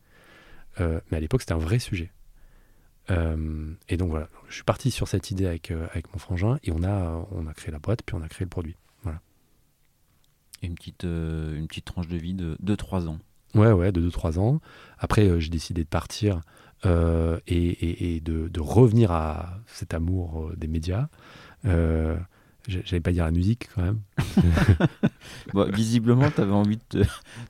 Euh, 0.81 1.01
mais 1.11 1.19
à 1.19 1.21
l'époque, 1.21 1.43
c'était 1.43 1.53
un 1.55 1.59
vrai 1.59 1.79
sujet. 1.79 2.11
Euh, 3.11 3.73
et 3.89 3.97
donc 3.97 4.11
voilà, 4.11 4.29
je 4.49 4.55
suis 4.55 4.65
parti 4.65 4.91
sur 4.91 5.09
cette 5.09 5.31
idée 5.31 5.47
avec, 5.47 5.71
euh, 5.71 5.87
avec 5.93 6.13
mon 6.13 6.19
frangin 6.19 6.59
et 6.65 6.73
on 6.73 6.83
a, 6.83 7.27
on 7.33 7.47
a 7.47 7.53
créé 7.53 7.71
la 7.71 7.79
boîte, 7.79 8.03
puis 8.05 8.17
on 8.17 8.23
a 8.23 8.29
créé 8.29 8.45
le 8.45 8.51
produit. 8.51 8.77
Voilà. 9.03 9.21
Et 10.63 10.67
une 10.67 10.75
petite, 10.75 11.05
euh, 11.05 11.57
une 11.57 11.69
petite 11.69 11.85
tranche 11.85 12.09
de 12.09 12.17
vie 12.17 12.35
de 12.35 12.57
2-3 12.63 13.09
ans. 13.09 13.19
Ouais, 13.55 13.71
ouais, 13.71 13.93
de 13.93 14.01
2-3 14.01 14.39
ans. 14.39 14.61
Après, 14.99 15.29
euh, 15.29 15.39
j'ai 15.39 15.51
décidé 15.51 15.85
de 15.85 15.89
partir 15.89 16.41
euh, 16.87 17.39
et, 17.47 17.57
et, 17.57 18.17
et 18.17 18.21
de, 18.21 18.49
de, 18.49 18.61
revenir 18.61 19.13
à 19.13 19.61
cet 19.67 19.95
amour 19.95 20.49
euh, 20.49 20.57
des 20.57 20.67
médias. 20.67 21.09
J'allais 22.67 23.01
pas 23.01 23.13
dire 23.13 23.25
la 23.25 23.31
musique 23.31 23.69
quand 23.75 23.83
même. 23.83 24.01
bon, 25.53 25.71
visiblement, 25.71 26.31
tu 26.31 26.41
avais 26.41 26.53
envie 26.53 26.79
de, 26.91 27.05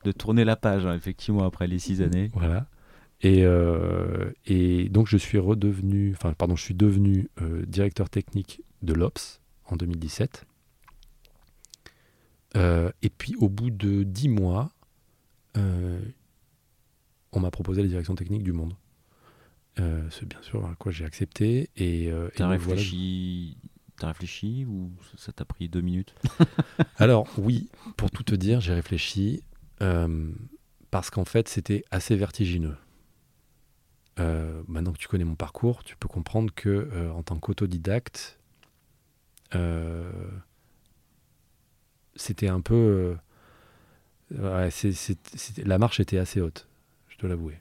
de, 0.05 0.13
tourner 0.13 0.45
la 0.45 0.57
page, 0.57 0.85
hein, 0.87 0.95
effectivement, 0.95 1.45
après 1.45 1.69
les 1.69 1.79
6 1.79 2.03
années. 2.03 2.31
Voilà. 2.35 2.67
Et, 3.25 3.43
euh, 3.45 4.33
et, 4.45 4.89
donc 4.91 5.09
je 5.09 5.17
suis 5.17 5.39
redevenu, 5.39 6.13
enfin 6.13 6.35
pardon, 6.35 6.57
je 6.57 6.63
suis 6.63 6.75
devenu 6.75 7.31
euh, 7.41 7.65
directeur 7.65 8.11
technique 8.11 8.63
de 8.83 8.93
l'Ops 8.93 9.41
en 9.65 9.77
2017. 9.77 10.45
Euh, 12.57 12.93
et 13.03 13.09
puis 13.09 13.35
au 13.37 13.49
bout 13.49 13.71
de 13.71 14.03
dix 14.03 14.29
mois, 14.29 14.71
on 17.33 17.41
m'a 17.41 17.51
proposé 17.51 17.83
la 17.83 17.89
direction 17.89 18.15
technique 18.15 18.43
du 18.43 18.53
Monde. 18.53 18.75
C'est 19.77 20.29
bien 20.29 20.41
sûr 20.43 20.65
à 20.67 20.75
quoi 20.77 20.93
j'ai 20.93 21.05
accepté. 21.05 21.71
Et, 21.77 22.13
T'as 22.37 22.49
réfléchi, 22.49 23.57
voilà. 23.57 23.64
Réfléchi 24.09 24.65
ou 24.67 24.91
ça 25.17 25.33
t'a 25.33 25.45
pris 25.45 25.69
deux 25.69 25.81
minutes? 25.81 26.15
Alors 26.97 27.29
oui, 27.39 27.69
pour 27.97 28.11
tout 28.11 28.23
te 28.23 28.35
dire, 28.35 28.61
j'ai 28.61 28.75
réfléchi 28.75 29.43
parce 30.91 31.11
qu'en 31.11 31.25
fait 31.25 31.49
c'était 31.49 31.85
assez 31.91 32.17
vertigineux. 32.17 32.77
Euh, 34.21 34.63
maintenant 34.69 34.93
que 34.93 34.99
tu 34.99 35.09
connais 35.09 35.25
mon 35.25 35.35
parcours, 35.35 35.83
tu 35.83 35.97
peux 35.97 36.09
comprendre 36.09 36.53
que 36.55 36.69
euh, 36.69 37.11
en 37.13 37.23
tant 37.23 37.39
qu'autodidacte, 37.39 38.39
euh, 39.55 40.11
c'était 42.15 42.49
un 42.49 42.61
peu. 42.61 43.17
La 44.31 45.79
marche 45.79 46.01
était 46.01 46.19
assez 46.19 46.41
haute, 46.41 46.69
je 47.09 47.19
dois 47.19 47.29
l'avouer. 47.29 47.61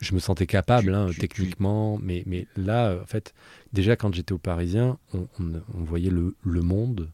Je 0.00 0.14
me 0.14 0.18
sentais 0.18 0.46
capable, 0.46 0.94
hein, 0.94 1.10
techniquement. 1.18 1.98
Mais, 1.98 2.22
mais 2.26 2.46
là, 2.56 2.98
en 3.00 3.06
fait, 3.06 3.34
déjà 3.72 3.96
quand 3.96 4.14
j'étais 4.14 4.32
au 4.32 4.38
Parisien, 4.38 4.98
on, 5.12 5.28
on, 5.38 5.62
on 5.74 5.84
voyait 5.84 6.10
le, 6.10 6.34
le, 6.42 6.62
monde 6.62 7.10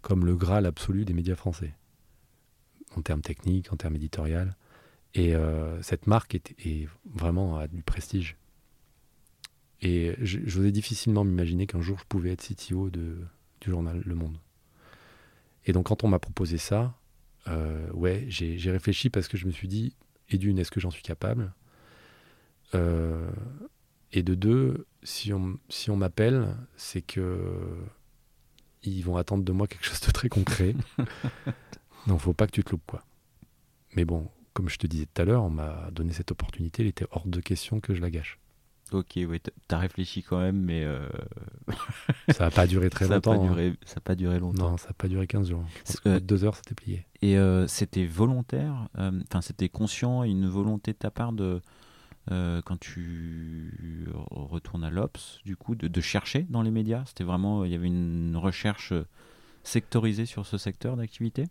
comme 0.00 0.24
le 0.24 0.36
Graal 0.36 0.66
absolu 0.66 1.04
des 1.04 1.12
médias 1.12 1.34
français, 1.34 1.74
en 2.96 3.02
termes 3.02 3.22
techniques, 3.22 3.72
en 3.72 3.76
termes 3.76 3.96
éditorial. 3.96 4.56
Et 5.14 5.34
euh, 5.34 5.82
cette 5.82 6.06
marque 6.06 6.34
est, 6.34 6.54
est, 6.64 6.88
vraiment 7.12 7.58
à 7.58 7.66
du 7.66 7.82
prestige. 7.82 8.36
Et 9.82 10.14
j'osais 10.20 10.72
difficilement 10.72 11.24
m'imaginer 11.24 11.66
qu'un 11.66 11.80
jour 11.80 11.98
je 11.98 12.04
pouvais 12.04 12.32
être 12.32 12.46
CTO 12.46 12.90
de, 12.90 13.16
du 13.60 13.70
journal 13.70 14.02
Le 14.04 14.14
Monde. 14.14 14.38
Et 15.66 15.72
donc 15.72 15.86
quand 15.86 16.04
on 16.04 16.08
m'a 16.08 16.18
proposé 16.18 16.58
ça, 16.58 16.94
euh, 17.48 17.90
ouais, 17.92 18.26
j'ai 18.28 18.70
réfléchi 18.70 19.10
parce 19.10 19.28
que 19.28 19.36
je 19.36 19.46
me 19.46 19.50
suis 19.50 19.68
dit, 19.68 19.94
et 20.28 20.38
d'une, 20.38 20.58
est-ce 20.58 20.70
que 20.70 20.80
j'en 20.80 20.90
suis 20.90 21.02
capable? 21.02 21.52
Et 22.74 24.22
de 24.22 24.34
deux, 24.34 24.86
si 25.02 25.32
on, 25.32 25.58
si 25.68 25.90
on 25.90 25.96
m'appelle, 25.96 26.56
c'est 26.76 27.02
que 27.02 27.38
ils 28.82 29.02
vont 29.02 29.16
attendre 29.16 29.44
de 29.44 29.52
moi 29.52 29.66
quelque 29.66 29.84
chose 29.84 30.00
de 30.00 30.10
très 30.10 30.28
concret. 30.28 30.74
donc 32.06 32.20
faut 32.20 32.32
pas 32.32 32.46
que 32.46 32.52
tu 32.52 32.64
te 32.64 32.70
loupes, 32.70 32.86
quoi. 32.86 33.04
Mais 33.94 34.04
bon, 34.04 34.28
comme 34.52 34.68
je 34.68 34.78
te 34.78 34.86
disais 34.86 35.06
tout 35.06 35.22
à 35.22 35.24
l'heure, 35.24 35.42
on 35.42 35.50
m'a 35.50 35.90
donné 35.92 36.12
cette 36.12 36.30
opportunité, 36.30 36.82
il 36.82 36.88
était 36.88 37.06
hors 37.10 37.26
de 37.26 37.40
question 37.40 37.80
que 37.80 37.94
je 37.94 38.00
la 38.00 38.10
gâche. 38.10 38.38
Ok, 38.92 39.12
oui, 39.16 39.40
t'as 39.68 39.78
réfléchi 39.78 40.22
quand 40.22 40.40
même, 40.40 40.60
mais. 40.60 40.82
Euh... 40.84 41.08
ça 42.30 42.44
n'a 42.44 42.50
pas 42.50 42.66
duré 42.66 42.90
très 42.90 43.06
ça 43.06 43.14
longtemps. 43.14 43.32
A 43.32 43.36
pas 43.36 43.42
duré, 43.42 43.68
hein. 43.68 43.76
Ça 43.84 43.94
n'a 43.96 44.00
pas 44.00 44.14
duré 44.16 44.40
longtemps. 44.40 44.70
Non, 44.70 44.76
ça 44.78 44.88
n'a 44.88 44.94
pas 44.94 45.06
duré 45.06 45.28
15 45.28 45.50
jours. 45.50 45.64
Euh, 46.06 46.18
deux 46.18 46.44
heures, 46.44 46.56
c'était 46.56 46.74
plié. 46.74 47.06
Et 47.22 47.38
euh, 47.38 47.68
c'était 47.68 48.06
volontaire, 48.06 48.88
enfin, 48.94 49.12
euh, 49.36 49.40
c'était 49.42 49.68
conscient, 49.68 50.24
une 50.24 50.48
volonté 50.48 50.92
de 50.92 50.98
ta 50.98 51.10
part 51.10 51.32
de. 51.32 51.60
Euh, 52.30 52.60
quand 52.62 52.78
tu 52.78 54.08
retournes 54.30 54.84
à 54.84 54.90
l'Ops, 54.90 55.40
du 55.44 55.56
coup, 55.56 55.74
de, 55.74 56.00
chercher 56.00 56.46
dans 56.50 56.62
les 56.62 56.70
médias 56.70 57.04
C'était 57.06 57.24
vraiment. 57.24 57.64
Il 57.64 57.72
y 57.72 57.74
avait 57.74 57.86
une 57.86 58.36
recherche 58.36 58.92
sectorisée 59.62 60.26
sur 60.26 60.46
ce 60.46 60.58
secteur 60.58 60.96
d'activité? 60.96 61.46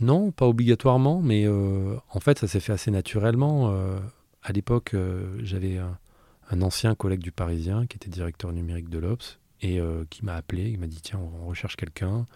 Non, 0.00 0.30
pas 0.30 0.46
obligatoirement, 0.46 1.20
mais 1.20 1.46
euh, 1.46 1.96
en 2.10 2.20
fait, 2.20 2.38
ça 2.38 2.46
s'est 2.46 2.60
fait 2.60 2.72
assez 2.72 2.90
naturellement. 2.90 3.70
Euh, 3.70 3.98
à 4.42 4.52
l'époque, 4.52 4.94
euh, 4.94 5.38
j'avais 5.42 5.78
un, 5.78 6.62
ancien 6.62 6.94
collègue 6.94 7.20
du 7.20 7.32
Parisien 7.32 7.86
qui 7.86 7.96
était 7.96 8.08
directeur 8.08 8.52
numérique 8.52 8.88
de 8.88 8.98
l'Obs 8.98 9.38
et 9.62 9.78
qui 10.08 10.24
m'a 10.24 10.34
appelé, 10.34 10.70
il 10.70 10.80
m'a 10.80 10.86
dit 10.86 11.02
tiens, 11.02 11.20
on 11.20 11.46
recherche 11.46 11.76
quelqu'un. 11.76 12.26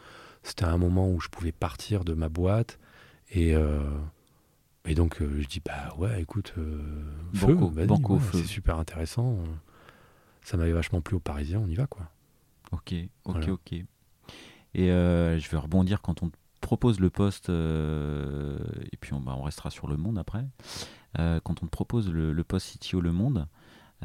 C'était 0.42 0.66
un 0.66 0.76
moment 0.76 1.10
où 1.10 1.20
je 1.20 1.30
pouvais 1.30 1.52
partir 1.52 2.04
de 2.04 2.12
ma 2.12 2.28
boîte 2.28 2.78
et, 3.32 3.54
et 4.86 4.94
donc 4.94 5.18
je 5.20 5.46
dis 5.46 5.60
bah 5.64 5.94
ouais, 5.98 6.22
écoute, 6.22 6.52
feu, 7.34 7.54
banco, 7.54 7.70
banco, 7.86 8.14
ouais, 8.16 8.22
c'est 8.32 8.44
super 8.44 8.78
intéressant. 8.78 9.38
Ça 10.42 10.56
m'avait 10.56 10.72
vachement 10.72 11.00
plu 11.00 11.16
au 11.16 11.20
Parisien, 11.20 11.60
on 11.60 11.68
y 11.68 11.74
va 11.74 11.86
quoi. 11.86 12.10
Ok, 12.72 12.94
ok, 13.24 13.34
voilà. 13.36 13.52
ok. 13.52 13.72
Et 14.74 14.88
je 14.88 15.50
vais 15.50 15.56
rebondir 15.56 16.02
quand 16.02 16.22
on 16.22 16.30
propose 16.64 16.98
le 16.98 17.10
poste, 17.10 17.50
euh, 17.50 18.58
et 18.90 18.96
puis 18.96 19.12
on, 19.12 19.20
bah, 19.20 19.34
on, 19.38 19.42
restera 19.42 19.70
sur 19.70 19.86
le 19.86 19.96
monde 19.96 20.18
après, 20.18 20.44
euh, 21.18 21.38
quand 21.44 21.62
on 21.62 21.66
te 21.66 21.70
propose 21.70 22.10
le, 22.10 22.32
le 22.32 22.44
poste 22.44 22.78
CTO 22.78 23.00
Le 23.00 23.12
Monde, 23.12 23.46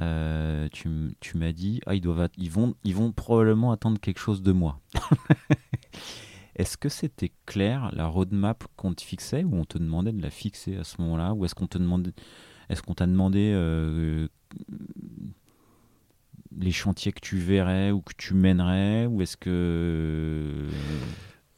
euh, 0.02 0.68
tu, 0.72 0.90
tu 1.22 1.38
m'as 1.38 1.54
dit, 1.54 1.80
ah, 1.86 1.96
ils, 1.96 2.02
doivent, 2.02 2.30
ils, 2.38 2.52
vont, 2.52 2.76
ils 2.84 2.96
vont 2.96 3.12
probablement 3.12 3.72
attendre 3.72 4.00
quelque 4.00 4.20
chose 4.20 4.42
de 4.42 4.52
moi. 4.52 4.80
est-ce 6.60 6.78
que 6.78 6.90
c'était 6.90 7.32
clair 7.46 7.90
la 7.94 8.06
roadmap 8.06 8.66
qu'on 8.76 8.94
te 8.94 9.02
fixait 9.02 9.46
ou 9.46 9.56
on 9.56 9.64
te 9.64 9.78
demandait 9.78 10.12
de 10.12 10.22
la 10.22 10.30
fixer 10.30 10.76
à 10.76 10.84
ce 10.84 11.02
moment-là 11.02 11.34
Ou 11.34 11.46
est-ce 11.46 11.56
qu'on 11.56 11.68
te 11.68 11.78
demandait, 11.78 12.12
est-ce 12.70 12.82
qu'on 12.82 12.94
t'a 12.94 13.08
demandé 13.08 13.54
euh, 13.56 14.28
les 16.58 16.72
chantiers 16.72 17.14
que 17.14 17.22
tu 17.22 17.38
verrais 17.38 17.92
ou 17.92 18.02
que 18.02 18.14
tu 18.18 18.34
mènerais 18.34 19.06
Ou 19.06 19.22
est-ce 19.22 19.38
que. 19.38 20.68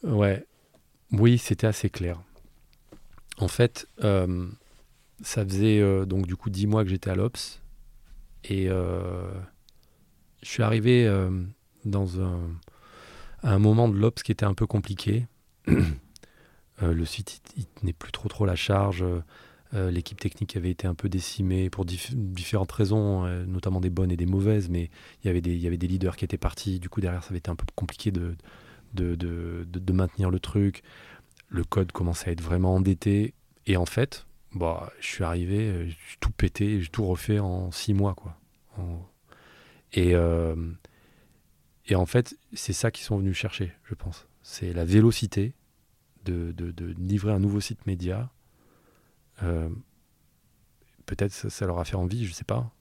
Ouais, 0.04 0.46
oui, 1.12 1.40
c'était 1.40 1.68
assez 1.68 1.90
clair. 1.90 2.22
En 3.38 3.48
fait, 3.48 3.88
euh, 4.04 4.48
ça 5.24 5.44
faisait 5.44 5.80
euh, 5.80 6.06
donc 6.06 6.28
du 6.28 6.36
coup 6.36 6.52
dix 6.52 6.68
mois 6.68 6.84
que 6.84 6.92
j'étais 6.92 7.10
à 7.10 7.16
l'Ops 7.16 7.60
et 8.44 8.70
euh, 8.70 9.32
je 10.44 10.50
suis 10.50 10.62
arrivé 10.62 11.08
euh, 11.08 11.44
dans 11.86 12.22
un, 12.22 12.40
à 13.44 13.54
un 13.54 13.60
moment 13.60 13.88
de 13.90 13.98
l'Ops 13.98 14.24
qui 14.24 14.32
était 14.32 14.46
un 14.46 14.54
peu 14.54 14.68
compliqué. 14.68 15.28
Euh, 16.82 16.96
le 16.96 17.06
site 17.06 17.44
il, 17.56 17.62
il 17.62 17.66
tenait 17.68 17.94
plus 17.94 18.12
trop 18.12 18.28
trop 18.28 18.44
la 18.48 18.56
charge. 18.56 19.06
L'équipe 19.72 20.20
technique 20.20 20.58
avait 20.58 20.72
été 20.72 20.88
un 20.88 20.96
peu 20.96 21.10
décimée 21.10 21.70
pour 21.70 21.86
dif 21.86 22.12
différentes 22.16 22.72
raisons, 22.72 23.28
notamment 23.46 23.80
des 23.80 23.92
bonnes 23.92 24.12
et 24.12 24.18
des 24.18 24.26
mauvaises, 24.26 24.68
mais 24.68 24.90
il 25.24 25.28
y 25.28 25.30
avait 25.30 25.42
des, 25.42 25.52
il 25.52 25.62
y 25.62 25.68
avait 25.68 25.78
des 25.78 25.88
leaders 25.88 26.18
qui 26.18 26.26
étaient 26.26 26.40
partis. 26.40 26.80
Du 26.80 26.90
coup, 26.90 27.02
derrière, 27.02 27.22
ça 27.22 27.30
avait 27.30 27.38
été 27.38 27.52
un 27.52 27.56
peu 27.56 27.68
compliqué 27.76 28.10
de, 28.12 28.36
de, 28.94 29.16
de, 29.16 29.66
de, 29.66 29.94
maintenir 29.94 30.30
le 30.30 30.40
truc. 30.40 30.84
Le 31.50 31.64
code 31.64 31.92
commençait 31.92 32.30
à 32.30 32.32
être 32.34 32.42
vraiment 32.42 32.76
endetté. 32.76 33.34
Et 33.68 33.78
en 33.78 33.86
fait, 33.86 34.26
bah, 34.54 34.92
je 35.00 35.08
suis 35.08 35.24
arrivé, 35.24 35.88
j'ai 35.88 36.18
tout 36.20 36.32
pété, 36.32 36.82
j'ai 36.82 36.90
tout 36.90 37.06
refait 37.06 37.40
en 37.40 37.72
six 37.72 37.94
mois. 37.94 38.16
Quoi. 38.16 38.38
Et, 39.94 40.16
euh, 40.16 40.56
et 41.92 41.96
en 41.96 42.06
fait, 42.06 42.38
c'est 42.54 42.72
ça 42.72 42.90
qu'ils 42.90 43.04
sont 43.04 43.18
venus 43.18 43.36
chercher, 43.36 43.74
je 43.84 43.96
pense. 43.96 44.26
C'est 44.44 44.72
la 44.72 44.86
vélocité 44.86 45.54
de, 46.24 46.56
livrer 46.98 47.34
un 47.34 47.40
nouveau 47.40 47.60
site 47.60 47.86
média. 47.86 48.32
Euh, 49.44 49.70
Peut-être 51.06 51.34
ça, 51.34 51.50
ça, 51.50 51.66
leur 51.66 51.80
a 51.80 51.84
fait 51.84 51.98
envie, 51.98 52.26
je 52.26 52.32
sais 52.32 52.46
pas. 52.46 52.72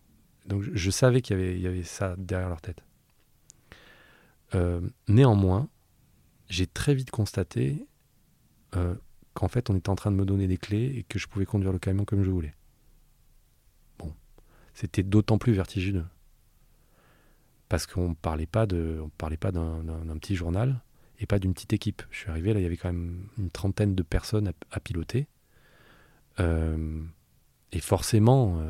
Donc 0.47 0.63
je, 0.63 0.91
savais 0.93 1.23
qu'il 1.23 1.41
y, 1.41 1.63
y, 1.63 1.67
avait 1.67 1.83
ça 1.83 2.15
derrière 2.19 2.49
leur 2.49 2.61
tête. 2.61 2.85
Euh, 4.55 4.81
néanmoins, 5.09 5.69
j'ai 6.49 6.69
très 6.69 6.95
vite 6.95 7.11
constaté 7.11 7.89
euh, 8.77 8.95
qu'en 9.35 9.49
fait 9.49 9.71
on 9.71 9.77
était 9.77 9.91
en 9.91 9.97
train 9.97 10.13
de 10.13 10.17
me 10.17 10.25
donner 10.25 10.47
des 10.47 10.57
clés 10.57 10.95
et 10.97 11.03
que 11.03 11.19
je 11.19 11.27
pouvais 11.27 11.47
conduire 11.47 11.73
le 11.73 11.81
camion 11.81 12.05
comme 12.05 12.23
je 12.23 12.31
voulais. 12.31 12.55
Bon, 13.99 14.15
c'était 14.73 15.03
d'autant 15.03 15.39
plus 15.39 15.53
vertigineux 15.53 16.07
parce 17.71 17.87
qu'on 17.87 18.13
parlait 18.13 18.47
pas 18.47 18.67
de, 18.67 19.01
on 19.03 19.09
parlait 19.09 19.39
pas 19.39 19.51
d'un 19.53 20.19
petit 20.19 20.37
journal 20.37 20.83
et 21.19 21.25
pas 21.25 21.39
d'une 21.39 21.55
petite 21.55 21.73
équipe. 21.73 22.03
Je 22.11 22.19
suis 22.19 22.31
arrivé 22.31 22.53
là, 22.53 22.61
il 22.61 22.63
y 22.63 22.67
avait 22.67 22.77
quand 22.77 22.93
même 22.93 23.27
une 23.39 23.51
trentaine 23.51 23.95
de 23.95 24.03
personnes 24.03 24.49
à, 24.49 24.53
à 24.71 24.81
piloter. 24.81 25.27
Euh, 26.39 27.03
et 27.73 27.81
forcément, 27.81 28.61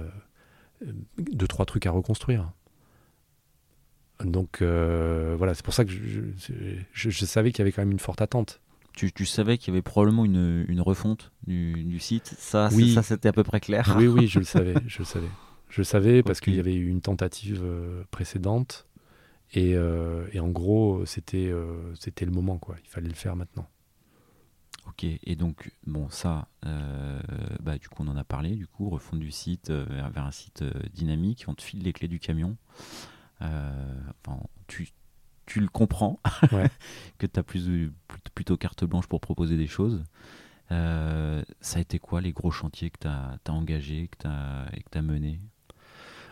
deux, 1.19 1.49
trois 1.49 1.67
trucs 1.67 1.87
à 1.87 1.91
reconstruire. 1.91 2.53
Donc 4.23 4.63
voilà, 4.63 5.55
c'est 5.55 5.65
pour 5.65 5.75
ça 5.75 5.85
que 5.85 5.91
je 5.91 7.25
savais 7.25 7.51
qu'il 7.51 7.59
y 7.59 7.63
avait 7.63 7.73
quand 7.73 7.83
même 7.83 7.91
une 7.91 7.99
forte 7.99 8.23
attente 8.23 8.61
tu, 9.09 9.27
savais 9.27 9.59
qu'il 9.59 9.73
y 9.73 9.75
avait 9.75 9.83
probablement 9.83 10.25
une, 10.25 10.81
refonte 10.81 11.33
du, 11.47 11.99
site. 12.01 12.35
Ça, 12.39 12.69
oui. 12.73 12.95
ça 12.95 13.03
c'était 13.03 13.29
à 13.29 13.33
peu 13.33 13.45
près 13.45 13.61
clair. 13.61 13.95
Oui, 13.97 14.07
oui, 14.07 14.27
je 14.27 14.39
le 14.39 14.45
savais. 14.45 14.75
Je 14.87 14.99
le 14.99 15.05
savais. 15.05 15.29
Je 15.69 15.81
le 15.81 15.85
savais 15.85 16.23
parce 16.25 16.41
qu'il 16.41 16.55
y 16.55 16.61
avait 16.61 16.75
eu 16.75 16.89
une 16.89 17.01
tentative 17.01 17.63
euh, 17.63 18.03
précédente. 18.11 18.87
Et, 19.53 19.75
euh, 19.75 20.29
et, 20.33 20.41
en 20.41 20.49
gros, 20.49 21.05
c'était 21.07 21.49
euh, 21.49 21.95
c'était 21.97 22.25
le 22.25 22.31
moment, 22.31 22.59
quoi. 22.59 22.77
Il 22.85 22.89
fallait 22.89 23.09
le 23.09 23.15
faire 23.15 23.37
maintenant. 23.37 23.69
Ok, 24.87 25.05
et 25.05 25.37
donc, 25.37 25.73
bon, 25.87 26.09
ça, 26.09 26.49
bah, 26.63 27.79
du 27.79 27.89
coup, 27.89 28.03
on 28.03 28.09
en 28.09 28.17
a 28.17 28.25
parlé, 28.25 28.57
du 28.57 28.67
coup, 28.67 28.89
refonte 28.89 29.21
du 29.21 29.31
site 29.31 29.71
vers, 29.71 30.11
vers, 30.11 30.25
un 30.25 30.33
site 30.33 30.65
dynamique, 30.93 31.45
on 31.47 31.55
te 31.55 31.63
file 31.63 31.83
les 31.83 31.93
clés 31.93 32.09
du 32.09 32.19
camion. 32.19 32.57
enfin, 33.41 34.41
tu, 34.67 34.89
tu 35.47 35.61
le 35.61 35.69
comprends, 35.69 36.21
que 37.19 37.27
tu 37.27 37.39
as 37.39 37.43
plus, 37.43 37.93
plutôt 38.35 38.57
carte 38.57 38.85
blanche 38.85 39.07
pour 39.07 39.21
proposer 39.21 39.57
des 39.57 39.67
choses. 39.67 40.03
Euh, 40.73 41.43
ça 41.61 41.79
a 41.79 41.81
été 41.81 41.99
quoi 41.99 42.21
les 42.21 42.33
gros 42.33 42.51
chantiers 42.53 42.91
que 42.91 43.01
tu 43.01 43.09
as, 43.09 43.39
engagés 43.49 44.09
que 44.09 44.29
et 44.77 44.83
que 44.83 44.91
tu 44.91 44.99
as 44.99 45.03
menés? 45.03 45.41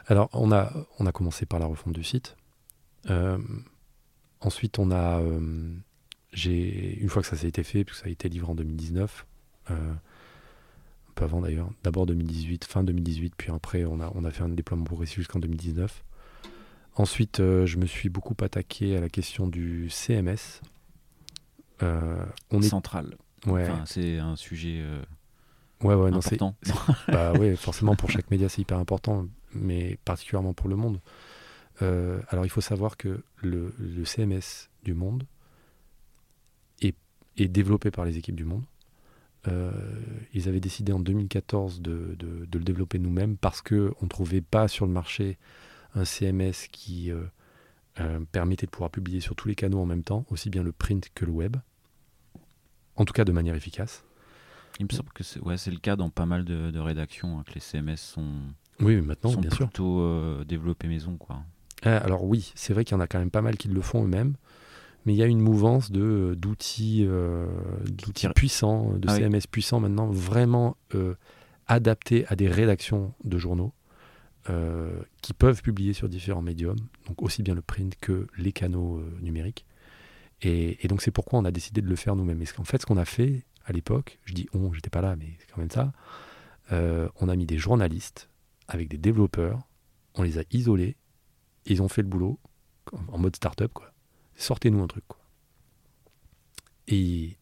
Alors, 0.07 0.31
on 0.33 0.53
a, 0.53 0.73
on 0.99 1.07
a 1.07 1.13
commencé 1.13 1.47
par 1.47 1.59
la 1.59 1.67
refonte 1.67 1.95
du 1.95 2.05
site. 2.05 2.37
Euh, 3.11 3.39
ensuite, 4.41 4.79
on 4.79 4.91
a. 4.91 5.21
Euh, 5.21 5.71
j'ai 6.33 6.99
une 6.99 7.09
fois 7.09 7.23
que 7.23 7.29
ça 7.29 7.37
s'est 7.37 7.49
été 7.49 7.63
fait, 7.63 7.85
puisque 7.85 8.03
ça 8.03 8.07
a 8.07 8.11
été 8.11 8.29
livré 8.29 8.51
en 8.51 8.55
2019, 8.55 9.27
un 9.71 9.75
peu 11.15 11.25
avant 11.25 11.41
d'ailleurs, 11.41 11.71
d'abord 11.83 12.07
2018, 12.07 12.65
fin 12.65 12.85
2018, 12.85 13.35
puis 13.37 13.51
après, 13.51 13.85
on 13.85 14.01
a, 14.01 14.13
on 14.15 14.25
a 14.25 14.31
fait 14.31 14.43
un 14.43 14.49
déploiement 14.49 14.85
progressif 14.85 15.19
jusqu'en 15.19 15.39
2019. 15.39 16.05
Ensuite, 16.99 17.39
euh, 17.39 17.65
je 17.65 17.79
me 17.79 17.87
suis 17.87 18.09
beaucoup 18.09 18.35
attaqué 18.43 18.97
à 18.97 19.01
la 19.01 19.09
question 19.09 19.47
du 19.47 19.89
CMS. 19.89 20.61
Euh, 21.83 22.25
est 22.51 22.63
central. 22.63 23.17
Ouais. 23.47 23.69
c'est 23.87 24.19
un 24.19 24.35
sujet 24.35 24.81
euh, 24.81 25.01
ouais, 25.85 25.95
ouais, 25.95 26.13
important. 26.13 26.57
Non, 26.67 26.75
bah, 27.07 27.33
ouais, 27.35 27.55
forcément 27.55 27.95
pour 27.95 28.11
chaque 28.11 28.33
média 28.33 28.49
c'est 28.49 28.63
hyper 28.63 28.79
important, 28.79 29.27
mais 29.55 29.97
particulièrement 30.05 30.55
pour 30.55 30.69
le 30.69 30.75
monde. 30.75 30.99
Alors 31.81 32.45
il 32.45 32.51
faut 32.51 32.61
savoir 32.61 32.97
que 32.97 33.23
le, 33.43 33.73
CMS 34.05 34.69
du 34.83 34.95
monde 34.95 35.25
est, 36.81 36.95
développé 37.49 37.91
par 37.91 38.05
les 38.05 38.19
équipes 38.19 38.35
du 38.35 38.45
monde. 38.45 38.65
ils 40.35 40.49
avaient 40.49 40.61
décidé 40.61 40.93
en 40.93 40.99
2014 40.99 41.81
de, 41.81 42.17
de 42.19 42.59
le 42.59 42.65
développer 42.65 42.99
nous-mêmes 42.99 43.37
parce 43.37 43.63
qu'on 43.63 43.95
ne 44.03 44.09
trouvait 44.09 44.41
pas 44.41 44.67
sur 44.67 44.87
le 44.87 44.93
marché 44.93 45.39
un 45.95 46.05
CMS 46.05 46.69
qui 46.71 47.11
euh, 47.11 47.25
euh, 48.01 48.21
permettait 48.33 48.67
de 48.67 48.71
pouvoir 48.71 48.91
publier 48.91 49.21
sur 49.21 49.35
tous 49.35 49.49
les 49.49 49.55
canaux 49.55 49.81
en 49.81 49.87
même 49.87 50.03
temps, 50.03 50.25
aussi 50.31 50.51
bien 50.51 50.63
le 50.63 50.73
print 50.73 51.09
que 51.15 51.25
le 51.25 51.33
web, 51.33 51.57
en 52.97 53.05
tout 53.05 53.13
cas 53.13 53.25
de 53.25 53.33
manière 53.33 53.55
efficace. 53.55 54.05
Il 54.79 54.87
me 54.87 54.93
semble 54.93 55.11
que 55.13 55.25
c'est 55.25 55.41
ouais, 55.41 55.57
le 55.67 55.79
cas 55.79 55.97
dans 55.97 56.09
pas 56.09 56.27
mal 56.27 56.45
de, 56.45 56.79
rédactions, 56.79 57.39
hein, 57.39 57.45
que 57.47 57.55
les 57.55 57.61
CMS 57.61 57.97
sont, 57.97 58.41
oui, 58.81 59.01
maintenant, 59.01 59.31
sont 59.31 59.41
bien 59.41 59.51
plutôt 59.51 60.01
euh, 60.01 60.45
développés 60.45 60.87
maison. 60.87 61.17
Quoi. 61.17 61.43
Ah, 61.85 61.99
alors 61.99 62.25
oui, 62.25 62.53
c'est 62.55 62.73
vrai 62.73 62.85
qu'il 62.85 62.97
y 62.97 62.99
en 62.99 63.01
a 63.01 63.07
quand 63.07 63.19
même 63.19 63.31
pas 63.31 63.43
mal 63.43 63.57
qui 63.57 63.69
le 63.69 63.81
font 63.81 64.05
eux-mêmes, 64.05 64.35
mais 65.07 65.15
il 65.15 65.17
y 65.17 65.23
a 65.23 65.27
une 65.27 65.41
mouvance 65.41 65.91
de, 65.93 66.35
d'outils, 66.37 67.09
d'outils 67.85 68.29
puissants, 68.35 68.95
de 68.95 69.09
ah 69.09 69.17
CMS 69.17 69.47
puissants 69.51 69.81
maintenant, 69.81 70.11
vraiment 70.11 70.77
adaptés 71.67 72.27
à 72.27 72.37
des 72.37 72.49
rédactions 72.49 73.15
de 73.25 73.39
journaux. 73.39 73.73
Euh, 74.51 75.03
qui 75.21 75.35
peuvent 75.35 75.61
publier 75.61 75.93
sur 75.93 76.09
différents 76.09 76.41
médiums, 76.41 76.79
donc 77.07 77.21
aussi 77.21 77.43
bien 77.43 77.55
le 77.55 77.61
print 77.61 77.95
que 78.01 78.29
les 78.39 78.51
canaux 78.51 78.97
euh, 78.97 79.19
numériques. 79.21 79.67
Et, 80.41 80.79
donc 80.89 81.03
c'est 81.03 81.11
pourquoi 81.11 81.39
on 81.39 81.45
a 81.45 81.51
décidé 81.51 81.83
de 81.83 81.87
le 81.87 81.97
faire 81.97 82.17
nous-mêmes. 82.17 82.41
Et 82.41 82.47
en 82.57 82.65
fait, 82.65 82.81
ce 82.81 82.87
qu'on 82.87 82.97
a 82.97 83.05
fait 83.05 83.45
à 83.67 83.73
l'époque, 83.73 84.19
je 84.25 84.33
dis 84.33 84.49
on, 84.55 84.73
j'étais 84.73 84.89
pas 84.89 85.03
là, 85.03 85.17
mais 85.17 85.37
c'est 85.39 85.51
quand 85.51 85.59
même 85.59 85.71
ça, 85.71 85.93
euh, 86.73 87.11
on 87.21 87.29
a 87.29 87.37
mis 87.37 87.45
des 87.45 87.59
journalistes 87.59 88.31
avec 88.69 88.89
des 88.89 88.97
développeurs, 88.97 89.69
on 90.15 90.23
les 90.23 90.39
a 90.39 90.45
isolés, 90.51 90.97
ils 91.73 91.83
ont 91.83 91.89
fait 91.89 92.03
le 92.03 92.09
boulot 92.09 92.39
en 93.09 93.19
mode 93.19 93.37
start-up, 93.37 93.73
quoi. 93.73 93.93
Sortez-nous 94.37 94.83
un 94.83 94.87
truc, 94.87 95.05
quoi. 95.07 95.21
Et 96.87 97.37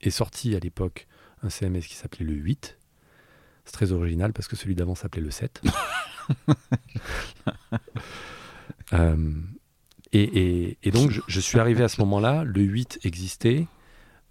est 0.00 0.10
sorti 0.10 0.54
à 0.54 0.58
l'époque 0.58 1.06
un 1.42 1.50
CMS 1.50 1.80
qui 1.80 1.94
s'appelait 1.94 2.24
le 2.24 2.34
8. 2.34 2.78
C'est 3.64 3.72
très 3.72 3.92
original 3.92 4.32
parce 4.32 4.48
que 4.48 4.56
celui 4.56 4.74
d'avant 4.74 4.94
s'appelait 4.94 5.22
le 5.22 5.30
7. 5.30 5.62
Euh, 8.94 9.40
et, 10.12 10.76
donc, 10.92 11.10
je, 11.26 11.40
suis 11.40 11.58
arrivé 11.58 11.82
à 11.82 11.88
ce 11.88 11.98
moment-là, 12.02 12.44
le 12.44 12.60
8 12.60 13.00
existait, 13.04 13.66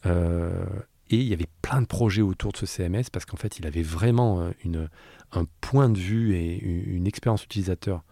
euh, 0.06 0.64
et 1.10 1.16
il 1.16 1.28
y 1.28 1.34
avait 1.34 1.48
plein 1.64 1.82
de 1.82 1.88
projets 1.88 2.22
autour 2.22 2.52
de 2.52 2.58
ce 2.58 2.68
CMS, 2.68 3.06
parce 3.12 3.26
qu'en 3.26 3.38
fait, 3.38 3.58
il 3.58 3.66
avait 3.66 3.82
vraiment 3.82 4.42
euh, 4.42 4.52
une, 4.64 4.88
un 5.32 5.46
point 5.62 5.90
de 5.90 5.98
vue 5.98 6.36
et 6.36 6.60
une, 6.60 7.08
expérience 7.08 7.44
utilisateur 7.44 8.04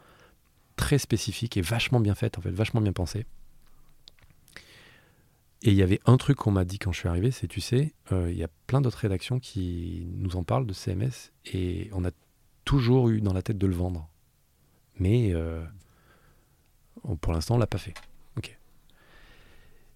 très 0.80 0.98
spécifique 0.98 1.58
et 1.58 1.62
vachement 1.62 2.00
bien 2.00 2.16
faite, 2.16 2.38
en 2.38 2.42
fait, 2.42 2.52
vachement 2.52 2.80
bien 2.80 2.94
pensée. 2.94 3.26
Et 5.62 5.72
il 5.72 5.76
y 5.76 5.84
avait 5.84 6.00
un 6.06 6.16
truc 6.16 6.38
qu'on 6.38 6.52
m'a 6.52 6.64
dit 6.64 6.80
quand 6.80 6.94
je 6.94 7.00
suis 7.00 7.10
arrivé, 7.10 7.32
c'est, 7.32 7.48
tu 7.48 7.60
sais, 7.60 7.94
il 8.12 8.38
y 8.38 8.44
a 8.44 8.48
plein 8.66 8.80
d'autres 8.80 9.00
rédactions 9.00 9.40
qui 9.40 10.08
nous 10.16 10.38
en 10.38 10.44
parlent 10.44 10.66
de 10.66 10.74
CMS, 10.74 11.34
et 11.54 11.90
on 11.92 12.06
a 12.06 12.12
toujours 12.64 13.10
eu 13.10 13.20
dans 13.20 13.34
la 13.34 13.42
tête 13.42 13.58
de 13.58 13.68
le 13.68 13.76
vendre. 13.76 14.10
Mais 15.00 15.34
euh, 15.34 15.66
pour 17.20 17.34
l'instant, 17.34 17.56
on 17.56 17.58
l'a 17.58 17.68
pas 17.68 17.78
fait. 17.78 17.94
Ok. 18.38 18.58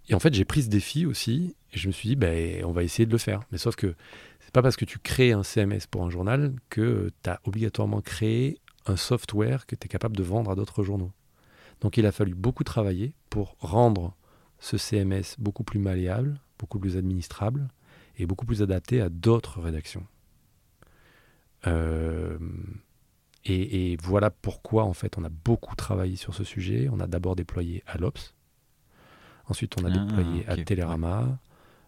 Et 0.10 0.14
en 0.14 0.20
fait, 0.20 0.34
j'ai 0.34 0.44
pris 0.44 0.64
ce 0.64 0.70
défi 0.70 1.06
aussi, 1.06 1.56
et 1.72 1.78
je 1.78 1.88
me 1.88 1.94
suis 1.94 2.10
dit, 2.10 2.16
ben, 2.18 2.66
on 2.66 2.74
va 2.74 2.84
essayer 2.84 3.06
de 3.06 3.12
le 3.12 3.18
faire. 3.18 3.40
Mais 3.54 3.58
sauf 3.58 3.78
que 3.78 3.96
c'est 4.42 4.52
pas 4.52 4.62
parce 4.62 4.76
que 4.76 4.84
tu 4.84 5.00
crées 5.00 5.32
un 5.32 5.44
CMS 5.44 5.88
pour 5.90 6.04
un 6.04 6.10
journal 6.10 6.54
que 6.68 7.10
tu 7.24 7.30
as 7.30 7.40
obligatoirement 7.46 8.02
créé 8.02 8.60
un 8.86 8.96
software 8.96 9.66
que 9.66 9.76
tu 9.76 9.86
es 9.86 9.90
capable 9.90 10.16
de 10.16 10.24
vendre 10.24 10.52
à 10.52 10.56
d'autres 10.56 10.84
journaux. 10.84 11.12
Donc 11.82 11.98
il 11.98 12.06
a 12.06 12.12
fallu 12.12 12.34
beaucoup 12.34 12.64
travailler 12.64 13.14
pour 13.30 13.56
rendre 13.60 14.16
ce 14.60 14.78
CMS 14.78 15.36
beaucoup 15.40 15.64
plus 15.64 15.80
malléable, 15.80 16.40
beaucoup 16.58 16.80
plus 16.80 16.98
administrable 16.98 17.68
et 18.18 18.26
beaucoup 18.26 18.46
plus 18.46 18.62
adapté 18.62 19.02
à 19.02 19.10
d'autres 19.10 19.60
rédactions. 19.60 20.06
Euh, 21.68 22.38
et, 23.46 23.98
voilà 24.02 24.30
pourquoi 24.30 24.84
en 24.86 24.94
fait 24.94 25.18
on 25.18 25.24
a 25.24 25.30
beaucoup 25.30 25.76
travaillé 25.76 26.16
sur 26.16 26.34
ce 26.34 26.44
sujet. 26.44 26.88
On 26.92 27.00
a 27.00 27.08
d'abord 27.08 27.36
déployé 27.36 27.84
à 27.86 27.98
l'Ops, 27.98 28.34
ensuite 29.48 29.76
on 29.82 29.86
a 29.86 29.90
ah, 29.90 29.92
déployé 29.92 30.48
à 30.48 30.56
Télérama, 30.56 31.40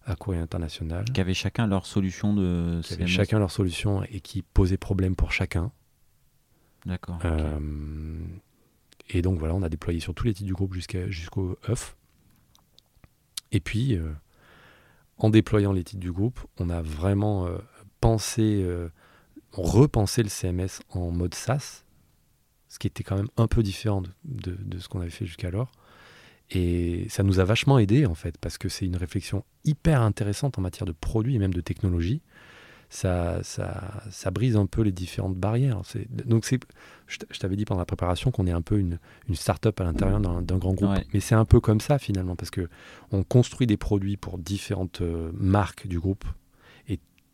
à 0.06 0.16
Courrier 0.16 0.42
International. 0.42 1.06
Qui 1.06 1.22
avaient 1.22 1.34
chacun 1.34 1.68
leur 1.68 1.86
solution 1.86 2.34
de. 2.34 2.82
Qui 2.84 2.94
avaient 2.96 3.08
chacun 3.08 3.40
leur 3.40 3.52
solution 3.52 4.04
et 4.04 4.20
qui 4.20 4.42
posaient 4.42 4.78
problème 4.78 5.16
pour 5.16 5.32
chacun. 5.32 5.72
D'accord. 6.86 7.20
Euh, 7.26 7.60
et 9.10 9.22
donc 9.22 9.40
voilà, 9.40 9.56
on 9.56 9.64
a 9.64 9.70
déployé 9.70 10.00
sur 10.00 10.14
tous 10.14 10.26
les 10.26 10.34
titres 10.34 10.48
du 10.48 10.54
groupe 10.54 10.74
jusqu'au 10.74 11.58
œuf. 11.70 11.96
Et 13.52 13.60
puis, 13.60 13.96
euh, 13.96 14.12
en 15.18 15.30
déployant 15.30 15.72
les 15.72 15.84
titres 15.84 16.02
du 16.02 16.12
groupe, 16.12 16.40
on 16.60 16.70
a 16.70 16.82
vraiment 16.82 17.48
pensé 18.02 18.66
repenser 19.62 20.24
le 20.24 20.30
CMS 20.30 20.82
en 20.90 21.12
mode 21.12 21.34
SaaS, 21.34 21.84
ce 22.68 22.80
qui 22.80 22.88
était 22.88 23.04
quand 23.04 23.16
même 23.16 23.30
un 23.38 23.48
peu 23.48 23.64
différent 23.64 24.04
de, 24.26 24.80
ce 24.80 24.88
qu'on 24.88 25.00
avait 25.00 25.10
fait 25.10 25.26
jusqu'alors. 25.26 25.72
Et 26.52 27.08
ça 27.10 27.24
nous 27.24 27.40
a 27.40 27.44
vachement 27.44 27.80
aidé 27.80 28.06
en 28.06 28.16
fait, 28.16 28.38
parce 28.38 28.58
que 28.58 28.70
c'est 28.70 28.86
une 28.86 28.98
réflexion 28.98 29.44
hyper 29.64 30.02
intéressante 30.02 30.60
en 30.60 30.62
matière 30.62 30.86
de 30.86 30.92
produits 30.92 31.36
et 31.36 31.40
même 31.40 31.54
de 31.54 31.62
technologie. 31.62 32.22
Ça, 32.90 33.40
ça, 33.44 34.04
ça 34.10 34.32
brise 34.32 34.56
un 34.56 34.66
peu 34.66 34.82
les 34.82 34.92
différentes 34.92 35.36
barrières. 35.36 35.82
Donc 36.26 36.46
c'est, 36.46 36.60
je 37.08 37.40
t'avais 37.40 37.56
dit 37.56 37.66
pendant 37.66 37.80
la 37.80 37.86
préparation 37.86 38.32
qu'on 38.32 38.48
est 38.48 38.52
un 38.52 38.62
peu 38.62 38.78
une, 38.78 39.00
une 39.28 39.36
start-up 39.36 39.82
à 39.82 39.84
l'intérieur 39.84 40.20
d'un 40.20 40.58
grand 40.58 40.74
groupe. 40.74 40.98
Mais 41.14 41.20
c'est 41.20 41.36
un 41.36 41.46
peu 41.46 41.60
comme 41.60 41.82
ça 41.82 41.98
finalement, 42.00 42.36
parce 42.36 42.52
que 42.52 42.70
on 43.12 43.24
construit 43.24 43.68
des 43.68 43.78
produits 43.78 44.18
pour 44.18 44.38
différentes 44.38 45.02
euh, 45.02 45.32
marques 45.34 45.88
du 45.88 46.00
groupe 46.00 46.26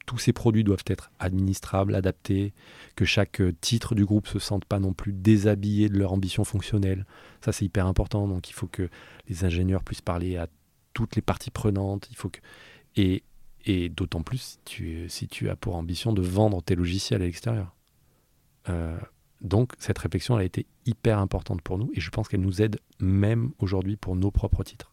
tous 0.05 0.17
ces 0.17 0.33
produits 0.33 0.65
doivent 0.65 0.83
être 0.87 1.09
administrables, 1.19 1.95
adaptés, 1.95 2.53
que 2.97 3.05
chaque 3.05 3.39
euh, 3.39 3.53
titre 3.61 3.95
du 3.95 4.05
groupe 4.05 4.27
se 4.27 4.39
sente 4.39 4.65
pas 4.65 4.79
non 4.79 4.91
plus 4.91 5.13
déshabillé 5.13 5.87
de 5.87 5.97
leur 5.97 6.11
ambition 6.11 6.43
fonctionnelle. 6.43 7.05
Ça, 7.39 7.53
c'est 7.53 7.63
hyper 7.63 7.85
important. 7.85 8.27
Donc, 8.27 8.49
il 8.49 8.53
faut 8.53 8.67
que 8.67 8.89
les 9.29 9.45
ingénieurs 9.45 9.83
puissent 9.83 10.01
parler 10.01 10.35
à 10.35 10.47
toutes 10.93 11.15
les 11.15 11.21
parties 11.21 11.49
prenantes. 11.49 12.07
Il 12.11 12.17
faut 12.17 12.27
que 12.27 12.39
et, 12.97 13.23
et 13.65 13.89
d'autant 13.89 14.21
plus 14.21 14.37
si 14.37 14.57
tu, 14.65 15.09
si 15.09 15.27
tu 15.27 15.49
as 15.49 15.55
pour 15.55 15.75
ambition 15.75 16.13
de 16.13 16.21
vendre 16.21 16.61
tes 16.61 16.75
logiciels 16.75 17.21
à 17.21 17.25
l'extérieur. 17.25 17.75
Euh, 18.69 18.97
donc, 19.41 19.73
cette 19.79 19.97
réflexion 19.97 20.35
elle 20.35 20.43
a 20.43 20.45
été 20.45 20.65
hyper 20.85 21.19
importante 21.19 21.61
pour 21.61 21.77
nous 21.77 21.91
et 21.95 21.99
je 21.99 22.09
pense 22.09 22.27
qu'elle 22.27 22.41
nous 22.41 22.61
aide 22.61 22.79
même 22.99 23.51
aujourd'hui 23.59 23.95
pour 23.97 24.15
nos 24.15 24.31
propres 24.31 24.63
titres. 24.63 24.91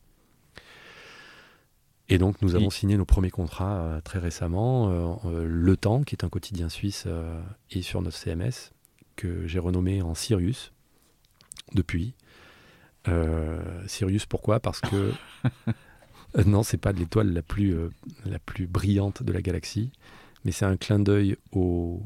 Et 2.10 2.16
donc, 2.16 2.40
nous 2.40 2.56
avons 2.56 2.70
signé 2.70 2.96
nos 2.96 3.04
premiers 3.04 3.30
contrats 3.30 3.80
euh, 3.80 4.00
très 4.00 4.18
récemment. 4.18 5.20
Euh, 5.26 5.44
le 5.46 5.76
Temps, 5.76 6.02
qui 6.02 6.14
est 6.14 6.24
un 6.24 6.30
quotidien 6.30 6.70
suisse, 6.70 7.06
est 7.70 7.82
sur 7.82 8.00
notre 8.00 8.16
CMS, 8.16 8.72
que 9.16 9.46
j'ai 9.46 9.58
renommé 9.58 10.00
en 10.00 10.14
Sirius 10.14 10.72
depuis. 11.74 12.14
Sirius, 13.86 14.26
pourquoi? 14.26 14.60
Parce 14.60 14.80
que. 14.80 15.12
Euh, 16.36 16.44
non, 16.44 16.62
c'est 16.62 16.78
pas 16.78 16.92
l'étoile 16.92 17.32
la 17.32 17.42
plus, 17.42 17.74
euh, 17.74 17.90
la 18.24 18.38
plus 18.38 18.66
brillante 18.66 19.22
de 19.22 19.32
la 19.32 19.42
galaxie, 19.42 19.90
mais 20.44 20.52
c'est 20.52 20.64
un 20.64 20.76
clin 20.76 20.98
d'œil 20.98 21.36
au, 21.52 22.02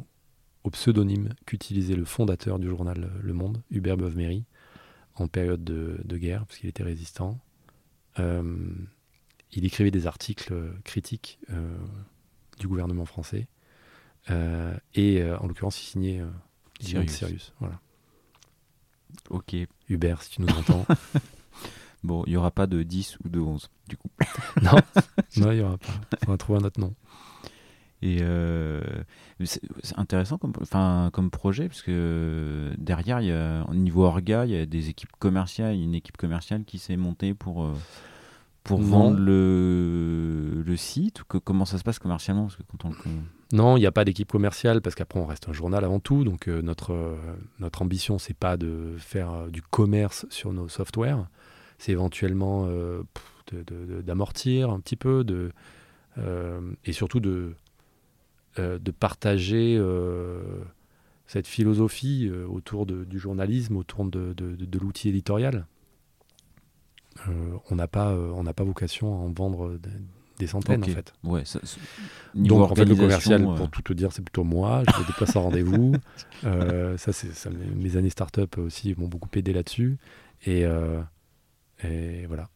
au 0.64 0.70
pseudonyme 0.70 1.30
qu'utilisait 1.46 1.96
le 1.96 2.04
fondateur 2.04 2.58
du 2.58 2.68
journal 2.68 3.10
Le 3.20 3.32
Monde, 3.32 3.62
Hubert 3.70 3.96
Beuve-Méry, 3.96 4.44
en 5.16 5.28
période 5.28 5.64
de, 5.64 6.00
de 6.04 6.16
guerre, 6.16 6.46
parce 6.46 6.58
qu'il 6.58 6.68
était 6.68 6.84
résistant. 6.84 7.38
Euh, 8.18 8.70
il 9.52 9.64
écrivait 9.64 9.90
des 9.90 10.06
articles 10.06 10.54
critiques 10.84 11.38
euh, 11.50 11.76
du 12.58 12.68
gouvernement 12.68 13.04
français. 13.04 13.46
Et 14.94 15.22
en 15.22 15.48
l'occurrence, 15.48 15.82
il 15.82 15.86
signait 15.86 16.22
il 16.80 16.86
signait 16.86 17.08
Sirius. 17.08 17.18
Sirius. 17.18 17.52
Voilà. 17.58 17.80
Ok. 19.30 19.56
Hubert, 19.88 20.22
si 20.22 20.30
tu 20.30 20.42
nous 20.42 20.48
entends. 20.48 20.86
Bon, 22.04 22.24
il 22.26 22.30
n'y 22.30 22.36
aura 22.36 22.50
pas 22.50 22.66
de 22.66 22.82
10 22.82 23.18
ou 23.24 23.28
de 23.28 23.38
11, 23.40 23.70
du 23.88 23.96
coup. 23.96 24.10
non, 24.62 24.72
non, 25.36 25.50
il 25.52 25.58
n'y 25.58 25.62
aura 25.62 25.78
pas. 25.78 26.18
On 26.26 26.30
va 26.32 26.36
trouver 26.36 26.58
un 26.60 26.64
autre 26.64 26.80
nom. 26.80 26.94
Et 28.04 28.18
euh, 28.22 28.80
c'est 29.44 29.60
intéressant 29.96 30.36
comme, 30.36 30.52
enfin, 30.60 31.10
comme 31.12 31.30
projet, 31.30 31.68
parce 31.68 31.82
que 31.82 32.72
derrière, 32.76 33.20
il 33.20 33.28
y 33.28 33.32
a, 33.32 33.64
au 33.68 33.74
niveau 33.74 34.02
orga, 34.04 34.44
il 34.44 34.50
y 34.50 34.56
a 34.56 34.66
des 34.66 34.88
équipes 34.88 35.12
commerciales, 35.20 35.76
une 35.76 35.94
équipe 35.94 36.16
commerciale 36.16 36.64
qui 36.64 36.78
s'est 36.80 36.96
montée 36.96 37.32
pour, 37.32 37.62
euh, 37.62 37.74
pour 38.64 38.80
Non. 38.80 38.86
vendre 38.86 39.18
le, 39.20 40.62
le 40.66 40.76
site. 40.76 41.20
ou 41.20 41.24
que- 41.26 41.38
comment 41.38 41.64
ça 41.64 41.78
se 41.78 41.84
passe 41.84 42.00
commercialement 42.00 42.42
parce 42.46 42.56
que 42.56 42.62
quand 42.68 42.84
on 42.86 42.90
le- 42.90 42.96
Non, 43.56 43.76
il 43.76 43.80
n'y 43.80 43.86
a 43.86 43.92
pas 43.92 44.04
d'équipe 44.04 44.30
commerciale 44.32 44.80
parce 44.80 44.96
qu'après 44.96 45.20
on 45.20 45.26
reste 45.26 45.48
un 45.48 45.52
journal 45.52 45.84
avant 45.84 46.00
tout. 46.00 46.24
Donc 46.24 46.48
euh, 46.48 46.60
notre, 46.60 46.92
euh, 46.92 47.16
notre 47.60 47.82
ambition, 47.82 48.18
c'est 48.18 48.34
pas 48.36 48.56
de 48.56 48.96
faire 48.98 49.30
euh, 49.32 49.48
du 49.48 49.62
commerce 49.62 50.26
sur 50.30 50.52
nos 50.52 50.68
softwares. 50.68 51.28
C'est 51.82 51.90
éventuellement 51.90 52.66
euh, 52.68 53.02
d'amortir 54.06 54.70
un 54.70 54.78
petit 54.78 54.94
peu 54.94 55.24
de, 55.24 55.50
euh, 56.18 56.60
et 56.84 56.92
surtout 56.92 57.18
de, 57.18 57.54
euh, 58.60 58.78
de 58.78 58.90
partager 58.92 59.76
cette 61.26 61.48
philosophie 61.48 62.30
autour 62.48 62.86
de- 62.86 63.02
du 63.04 63.18
journalisme, 63.18 63.76
autour 63.76 64.04
de, 64.04 64.32
de- 64.32 64.78
l'outil 64.78 65.08
éditorial. 65.08 65.66
Euh, 67.28 67.32
on 67.70 67.74
n'a 67.74 67.88
pas, 67.88 68.10
euh, 68.12 68.30
on 68.34 68.44
n'a 68.44 68.52
pas 68.54 68.62
vocation 68.64 69.08
à 69.14 69.18
en 69.18 69.32
vendre 69.32 69.76
des, 69.78 69.90
des 70.38 70.46
centaines 70.46 70.82
en 70.84 70.86
fait. 70.94 71.12
Ouais, 71.24 71.44
ça- 71.44 71.58
Donc 72.34 72.58
en 72.70 72.74
fait 72.76 72.84
le 72.84 72.94
commercial, 73.06 73.42
euh, 73.42 73.56
pour 73.56 73.70
tout 73.70 73.82
te 73.82 73.92
dire, 73.92 74.12
c'est 74.12 74.22
plutôt 74.22 74.44
moi. 74.44 74.84
Je 74.86 75.06
déplace 75.06 75.34
en 75.34 75.42
rendez-vous. 75.42 75.94
Ça, 76.96 77.12
c'est 77.12 77.50
mes- 77.50 77.96
années 77.96 78.08
start-up 78.10 78.56
aussi 78.58 78.94
m'ont 78.96 79.08
beaucoup 79.08 79.28
aidé 79.34 79.52
là-dessus. 79.52 79.98
Et, 80.46 80.64
et 81.84 82.26
voilà. 82.26 82.48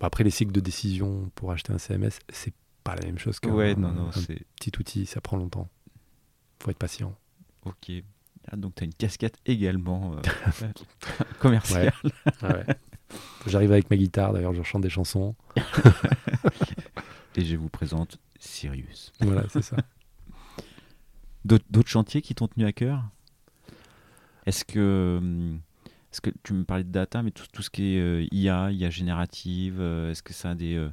Après 0.00 0.22
les 0.22 0.30
cycles 0.30 0.52
de 0.52 0.60
décision 0.60 1.30
pour 1.34 1.50
acheter 1.50 1.72
un 1.72 1.78
CMS, 1.78 2.10
c'est 2.28 2.52
pas 2.82 2.94
la 2.94 3.06
même 3.06 3.18
chose 3.18 3.40
qu'un 3.40 3.52
Ouais, 3.52 3.74
non, 3.74 3.90
non, 3.90 4.10
petit 4.10 4.72
outil. 4.78 5.06
Ça 5.06 5.22
prend 5.22 5.38
longtemps. 5.38 5.68
Faut 6.62 6.70
être 6.70 6.78
patient. 6.78 7.16
ok. 7.64 7.90
Ah, 8.50 8.56
donc, 8.56 8.74
tu 8.74 8.82
as 8.82 8.84
une 8.84 8.92
casquette 8.92 9.38
également 9.46 10.16
euh, 10.16 10.20
commerciale. 11.38 11.94
Ouais, 12.42 12.48
ouais. 12.48 12.66
J'arrive 13.46 13.72
avec 13.72 13.88
ma 13.88 13.96
guitare. 13.96 14.34
D'ailleurs, 14.34 14.52
je 14.52 14.62
chante 14.62 14.82
des 14.82 14.90
chansons. 14.90 15.34
Et 17.36 17.44
je 17.44 17.56
vous 17.56 17.70
présente 17.70 18.18
Sirius. 18.38 19.12
Voilà, 19.20 19.44
c'est 19.48 19.62
ça. 19.62 19.76
D'autres 21.46 21.64
d'autres 21.70 21.88
chantiers 21.88 22.20
qui 22.20 22.34
t'ont 22.34 22.48
tenu 22.48 22.66
à 22.66 22.72
cœur? 22.72 23.02
Est-ce 24.46 24.64
que, 24.66 25.18
hum, 25.20 25.60
est-ce 26.14 26.20
que 26.20 26.30
tu 26.44 26.52
me 26.52 26.62
parlais 26.62 26.84
de 26.84 26.92
data, 26.92 27.24
mais 27.24 27.32
tout, 27.32 27.46
tout 27.52 27.62
ce 27.62 27.70
qui 27.70 27.96
est 27.96 28.00
euh, 28.00 28.24
IA, 28.30 28.70
IA 28.70 28.88
générative, 28.88 29.78
euh, 29.80 30.12
est-ce 30.12 30.22
que 30.22 30.32
ça 30.32 30.50
a 30.50 30.54
des, 30.54 30.76
euh, 30.76 30.88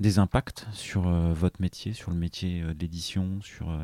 des 0.00 0.18
impacts 0.18 0.66
sur 0.72 1.08
votre 1.08 1.62
métier, 1.62 1.94
sur 1.94 2.10
le 2.10 2.18
métier 2.18 2.60
de 2.60 2.78
l'édition, 2.78 3.40
sur 3.40 3.74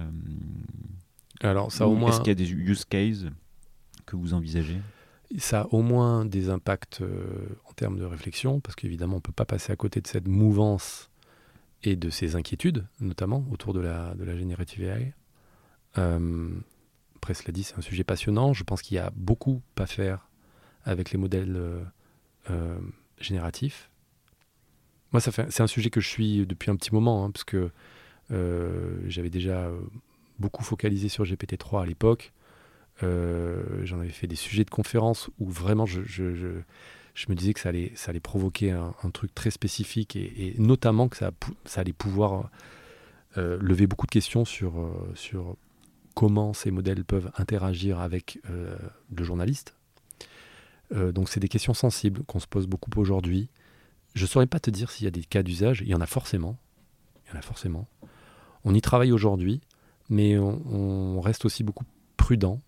Alors 1.41 1.73
ça, 1.73 1.89
au 1.89 1.95
moins, 1.95 2.11
est-ce 2.11 2.19
qu'il 2.19 2.29
y 2.29 2.31
a 2.31 2.35
des 2.35 2.53
use 2.53 2.85
cases 2.85 3.25
que 4.05 4.17
vous 4.17 4.35
envisagez? 4.35 4.83
Ça 5.39 5.63
a 5.63 5.67
au 5.71 5.81
moins 5.81 6.27
des 6.27 6.51
impacts 6.51 7.03
en 7.67 7.73
termes 7.73 7.99
de 7.99 8.05
réflexion, 8.05 8.61
parce 8.61 8.77
qu'évidemment, 8.77 9.15
on 9.15 9.17
ne 9.17 9.23
peut 9.23 9.33
pas 9.33 9.47
passer 9.47 9.73
à 9.73 9.77
côté 9.77 10.03
de 10.03 10.07
cette 10.07 10.29
mouvance 10.29 11.11
et 11.83 11.97
de 11.97 12.11
ces 12.11 12.37
inquiétudes, 12.37 12.85
notamment 13.01 13.47
autour 13.51 13.73
de 13.73 13.81
la, 13.81 14.15
de 14.15 14.25
la 14.25 14.37
générative 14.37 14.85
AI. 14.85 15.15
Euh, 15.97 16.51
après, 17.27 17.35
cela 17.35 17.51
dit, 17.51 17.65
c'est 17.65 17.77
un 17.77 17.81
sujet 17.81 18.05
passionnant. 18.05 18.53
Je 18.53 18.63
pense 18.63 18.83
qu'il 18.83 18.95
y 18.95 19.01
a 19.01 19.11
beaucoup 19.17 19.61
à 19.77 19.87
faire 19.87 20.29
avec 20.85 21.11
les 21.11 21.19
modèles 21.19 21.57
euh, 21.57 21.83
euh, 22.51 22.79
génératifs. 23.19 23.91
Moi, 25.11 25.21
ça 25.21 25.33
c'est 25.33 25.61
un 25.61 25.67
sujet 25.67 25.91
que 25.91 26.01
je 26.01 26.09
suis 26.09 26.47
depuis 26.47 26.71
un 26.71 26.77
petit 26.77 26.95
moment, 26.95 27.25
hein, 27.25 27.33
parce 27.33 27.43
que 27.43 27.73
euh, 28.31 28.99
j'avais 29.09 29.29
déjà 29.29 29.73
beaucoup 30.39 30.63
focalisé 30.63 31.09
sur 31.09 31.25
GPT-3 31.25 31.83
à 31.83 31.87
l'époque. 31.87 32.33
J'en 33.03 33.99
avais 33.99 34.11
fait 34.11 34.29
des 34.29 34.37
sujets 34.37 34.65
de 34.65 34.71
conférence 34.71 35.29
où 35.41 35.51
vraiment 35.51 35.85
je, 35.85 35.99
me 37.29 37.35
disais 37.35 37.55
que 37.55 37.61
ça 37.61 37.71
allait, 37.71 38.21
provoquer 38.21 38.71
un, 38.71 39.11
truc 39.13 39.35
très 39.35 39.51
spécifique 39.51 40.15
et, 40.15 40.55
notamment 40.59 41.09
que 41.09 41.17
ça, 41.17 41.33
allait 41.75 41.93
pouvoir 41.93 42.51
lever 43.35 43.89
beaucoup 43.89 44.07
de 44.07 44.13
questions 44.13 44.45
sur, 44.45 44.75
sur 45.17 45.57
comment 46.17 46.55
ces 46.55 46.71
modèles 46.71 47.05
peuvent 47.05 47.31
interagir 47.37 48.01
avec 48.01 48.41
euh, 48.49 48.77
le 49.15 49.23
journaliste. 49.23 49.77
Euh, 50.93 51.13
donc 51.13 51.29
c'est 51.29 51.41
des 51.41 51.49
questions 51.49 51.75
sensibles 51.75 52.25
qu'on 52.25 52.41
se 52.41 52.47
pose 52.47 52.67
beaucoup 52.67 52.91
aujourd'hui. 52.97 53.51
Je 54.15 54.23
ne 54.23 54.27
saurais 54.27 54.47
pas 54.47 54.59
te 54.59 54.71
dire 54.71 54.91
s'il 54.91 55.05
y 55.05 55.09
a 55.09 55.11
des 55.11 55.23
cas 55.23 55.43
d'usage, 55.43 55.83
il 55.83 55.89
y 55.89 55.95
en 55.95 56.01
a 56.01 56.07
forcément. 56.07 56.59
Il 57.25 57.33
y 57.33 57.37
en 57.37 57.39
a 57.39 57.43
forcément. 57.43 57.87
On 58.65 58.75
y 58.75 58.81
travaille 58.81 59.13
aujourd'hui, 59.13 59.61
mais 60.09 60.39
on, 60.39 61.21
reste 61.21 61.45
aussi 61.45 61.63
beaucoup 61.63 61.85
prudent 62.17 62.63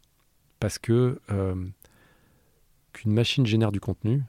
parce 0.61 0.79
que 0.79 1.19
euh, 1.31 1.67
qu'une 2.93 3.13
machine 3.13 3.47
génère 3.47 3.73
du 3.73 3.81
contenu, 3.81 4.23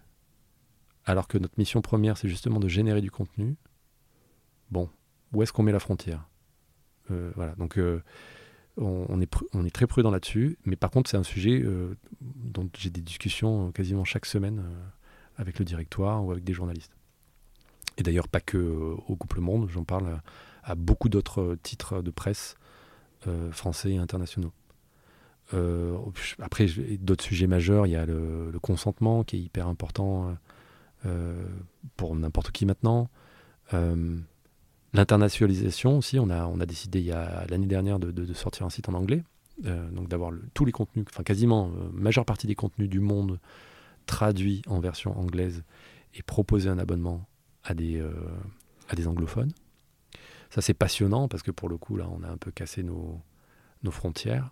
alors 1.04 1.28
que 1.28 1.38
notre 1.38 1.56
mission 1.58 1.82
première, 1.82 2.16
c'est 2.16 2.30
justement 2.30 2.62
de 2.62 2.70
générer 2.70 3.02
du 3.02 3.12
contenu, 3.12 3.58
bon, 4.72 4.90
où 5.34 5.44
est-ce 5.44 5.52
qu'on 5.52 5.64
met 5.64 5.74
la 5.74 5.80
frontière? 5.80 6.26
Voilà, 7.36 7.56
donc 7.56 7.80
on, 8.80 9.22
est 9.22 9.70
très 9.74 9.88
prudent 9.88 10.12
là-dessus, 10.12 10.58
mais 10.66 10.76
par 10.76 10.92
contre, 10.92 11.10
c'est 11.10 11.18
un 11.18 11.24
sujet 11.24 11.62
euh, 11.62 11.96
dont 12.22 12.70
j'ai 12.78 12.90
des 12.90 13.02
discussions 13.02 13.68
euh, 13.68 13.72
quasiment 13.72 14.06
chaque 14.06 14.26
semaine 14.26 14.60
euh, 14.60 14.88
avec 15.38 15.60
le 15.60 15.66
directoire 15.66 16.24
ou 16.26 16.32
avec 16.32 16.44
des 16.44 16.54
journalistes. 16.54 16.94
Et 17.98 18.04
d'ailleurs, 18.04 18.28
pas 18.28 18.40
que 18.40 18.58
au 18.58 19.16
Groupe 19.16 19.34
Le 19.34 19.42
Monde, 19.42 19.70
j'en 19.70 19.84
parle 19.84 20.22
à, 20.64 20.76
beaucoup 20.76 21.10
d'autres 21.10 21.58
titres 21.64 22.02
de 22.02 22.12
presse 22.12 22.56
français 23.52 23.92
et 23.92 23.98
internationaux. 23.98 24.54
Après, 26.40 26.68
d'autres 27.00 27.24
sujets 27.24 27.48
majeurs, 27.48 27.88
il 27.88 27.92
y 27.92 27.96
a 27.98 28.06
le, 28.06 28.58
consentement 28.62 29.26
qui 29.26 29.36
est 29.36 29.40
hyper 29.40 29.68
important 29.68 30.38
pour 31.98 32.16
n'importe 32.16 32.52
qui 32.52 32.66
maintenant. 32.66 33.10
L'internationalisation 34.94 35.98
aussi, 35.98 36.20
on 36.20 36.30
a, 36.30 36.66
décidé 36.66 37.14
l'année 37.50 37.68
dernière 37.68 38.00
de, 38.00 38.34
sortir 38.34 38.66
un 38.66 38.70
site 38.70 38.90
en 38.90 38.94
anglais, 38.94 39.24
euh, 39.66 39.90
donc 39.92 40.08
d'avoir 40.08 40.32
tous 40.54 40.66
les 40.66 40.72
contenus, 40.72 41.06
enfin 41.10 41.24
quasiment 41.24 41.68
euh, 41.68 41.90
majeure 41.94 42.26
partie 42.26 42.48
des 42.48 42.56
contenus 42.56 42.90
du 42.90 43.00
monde 43.00 43.40
traduits 44.06 44.62
en 44.68 44.80
version 44.80 45.18
anglaise 45.20 45.64
et 46.16 46.24
proposer 46.24 46.70
un 46.70 46.80
abonnement 46.80 47.28
à 47.64 47.74
des, 47.74 48.00
euh, 48.00 48.12
à 48.90 48.96
des 48.96 49.08
anglophones. 49.08 49.52
Ça 50.50 50.62
c'est 50.62 50.74
passionnant 50.74 51.28
parce 51.28 51.44
que 51.44 51.52
pour 51.52 51.70
le 51.70 51.78
coup 51.78 51.96
là 51.96 52.08
on 52.12 52.24
a 52.24 52.28
un 52.28 52.38
peu 52.38 52.52
cassé 52.52 52.84
nos, 52.84 53.22
nos 53.84 53.92
frontières. 53.92 54.52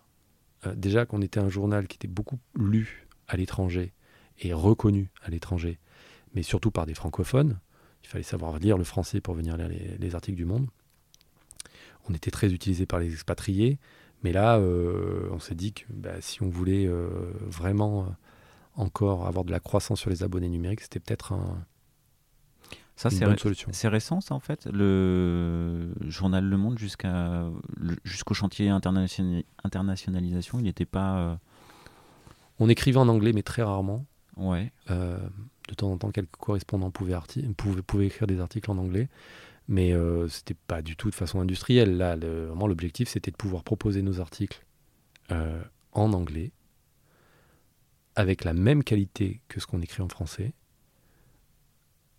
Euh, 0.66 0.74
déjà 0.74 1.06
qu'on 1.06 1.22
était 1.22 1.40
un 1.40 1.48
journal 1.48 1.86
qui 1.86 1.96
était 1.96 2.08
beaucoup 2.08 2.38
lu 2.54 3.08
à 3.26 3.36
l'étranger 3.36 3.92
et 4.38 4.52
reconnu 4.52 5.10
à 5.22 5.30
l'étranger, 5.30 5.78
mais 6.34 6.42
surtout 6.42 6.70
par 6.70 6.86
des 6.86 6.94
francophones. 6.94 7.58
Il 8.04 8.08
fallait 8.08 8.24
savoir 8.24 8.58
lire 8.58 8.78
le 8.78 8.84
français 8.84 9.20
pour 9.20 9.34
venir 9.34 9.56
lire 9.56 9.68
les, 9.68 9.96
les 9.98 10.14
articles 10.14 10.36
du 10.36 10.44
Monde. 10.44 10.66
On 12.08 12.14
était 12.14 12.30
très 12.30 12.52
utilisé 12.52 12.86
par 12.86 13.00
les 13.00 13.12
expatriés, 13.12 13.78
mais 14.22 14.32
là, 14.32 14.56
euh, 14.58 15.28
on 15.30 15.38
s'est 15.38 15.54
dit 15.54 15.72
que 15.74 15.82
bah, 15.90 16.20
si 16.20 16.42
on 16.42 16.48
voulait 16.48 16.86
euh, 16.86 17.08
vraiment 17.42 18.02
euh, 18.02 18.06
encore 18.76 19.26
avoir 19.26 19.44
de 19.44 19.50
la 19.50 19.60
croissance 19.60 20.00
sur 20.00 20.08
les 20.10 20.22
abonnés 20.22 20.48
numériques, 20.48 20.80
c'était 20.80 21.00
peut-être 21.00 21.32
un, 21.32 21.66
Ça, 22.96 23.10
une 23.10 23.16
c'est 23.18 23.24
bonne 23.26 23.34
ré- 23.34 23.38
solution. 23.38 23.68
c'est 23.72 23.88
récent, 23.88 24.20
ça, 24.22 24.34
en 24.34 24.40
fait, 24.40 24.66
le 24.72 25.92
journal 26.06 26.44
Le 26.44 26.56
Monde 26.56 26.78
jusqu'à 26.78 27.44
jusqu'au 28.04 28.32
chantier 28.34 28.68
internationali- 28.70 29.44
internationalisation, 29.64 30.58
il 30.58 30.64
n'était 30.64 30.86
pas. 30.86 31.18
euh, 31.18 31.36
On 32.58 32.68
écrivait 32.70 32.98
en 32.98 33.08
anglais, 33.08 33.32
mais 33.34 33.42
très 33.42 33.62
rarement. 33.62 34.04
Ouais. 34.36 34.72
Euh, 34.90 35.18
de 35.68 35.74
temps 35.74 35.90
en 35.92 35.98
temps, 35.98 36.10
quelques 36.10 36.36
correspondants 36.36 36.90
pouvaient, 36.90 37.16
pouvaient, 37.56 37.82
pouvaient 37.82 38.06
écrire 38.06 38.26
des 38.26 38.40
articles 38.40 38.70
en 38.70 38.78
anglais, 38.78 39.08
mais 39.68 39.92
euh, 39.92 40.28
c'était 40.28 40.54
pas 40.54 40.82
du 40.82 40.96
tout 40.96 41.10
de 41.10 41.14
façon 41.14 41.40
industrielle. 41.40 41.96
Là, 41.96 42.16
vraiment, 42.16 42.66
l'objectif, 42.66 43.08
c'était 43.08 43.30
de 43.30 43.36
pouvoir 43.36 43.62
proposer 43.62 44.02
nos 44.02 44.20
articles 44.20 44.64
euh, 45.30 45.62
en 45.92 46.12
anglais, 46.12 46.52
avec 48.16 48.44
la 48.44 48.54
même 48.54 48.82
qualité 48.82 49.42
que 49.48 49.60
ce 49.60 49.66
qu'on 49.66 49.80
écrit 49.80 50.02
en 50.02 50.08
français. 50.08 50.52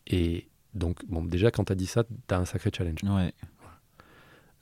Et 0.08 0.48
donc, 0.74 1.04
bon, 1.08 1.24
déjà, 1.24 1.52
quand 1.52 1.66
tu 1.66 1.72
as 1.74 1.76
dit 1.76 1.88
ça, 1.88 2.04
tu 2.04 2.34
as 2.34 2.38
un 2.38 2.46
sacré 2.46 2.70
challenge. 2.76 3.04
Ouais. 3.04 3.34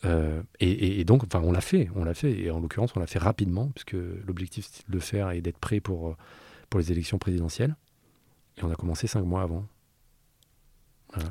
Euh, 0.05 0.41
et, 0.59 1.03
donc, 1.03 1.23
enfin, 1.23 1.41
on 1.43 1.51
l'a 1.51 1.61
fait, 1.61 1.89
on 1.95 2.03
l'a 2.03 2.13
fait, 2.13 2.31
et 2.31 2.51
en 2.51 2.59
l'occurrence, 2.59 2.95
on 2.95 2.99
l'a 2.99 3.07
fait 3.07 3.19
rapidement, 3.19 3.69
puisque 3.69 3.97
l'objectif 4.25 4.65
c'était 4.65 4.83
de 4.87 4.93
le 4.93 4.99
faire 4.99 5.31
et 5.31 5.41
d'être 5.41 5.57
prêt 5.57 5.79
pour, 5.79 6.15
pour 6.69 6.79
les 6.79 6.91
élections 6.91 7.17
présidentielles. 7.17 7.75
Et 8.57 8.63
on 8.63 8.71
a 8.71 8.75
commencé 8.75 9.07
cinq 9.07 9.23
mois 9.23 9.41
avant. 9.41 9.67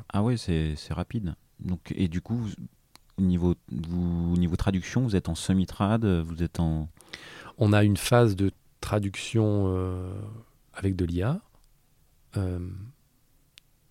Ah 0.09 0.23
ouais, 0.23 0.37
c'est 0.37 0.75
rapide. 0.91 1.35
Donc, 1.59 1.93
et 1.95 2.07
du 2.07 2.21
coup, 2.21 2.39
niveau, 3.17 3.55
vous, 3.69 4.37
niveau 4.37 4.55
traduction, 4.55 5.03
vous 5.03 5.15
êtes 5.15 5.29
en 5.29 5.35
semi-trad, 5.35 6.05
vous 6.05 6.43
êtes 6.43 6.59
en... 6.59 6.89
On 7.57 7.73
a 7.73 7.83
une 7.83 7.97
phase 7.97 8.35
de 8.35 8.51
traduction 8.81 9.65
euh, 9.67 10.13
avec 10.73 10.95
de 10.95 11.05
l'IA. 11.05 11.41
Euh, 12.37 12.59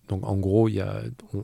donc 0.07 0.25
en 0.25 0.37
gros, 0.37 0.69
y 0.69 0.79
a, 0.79 1.03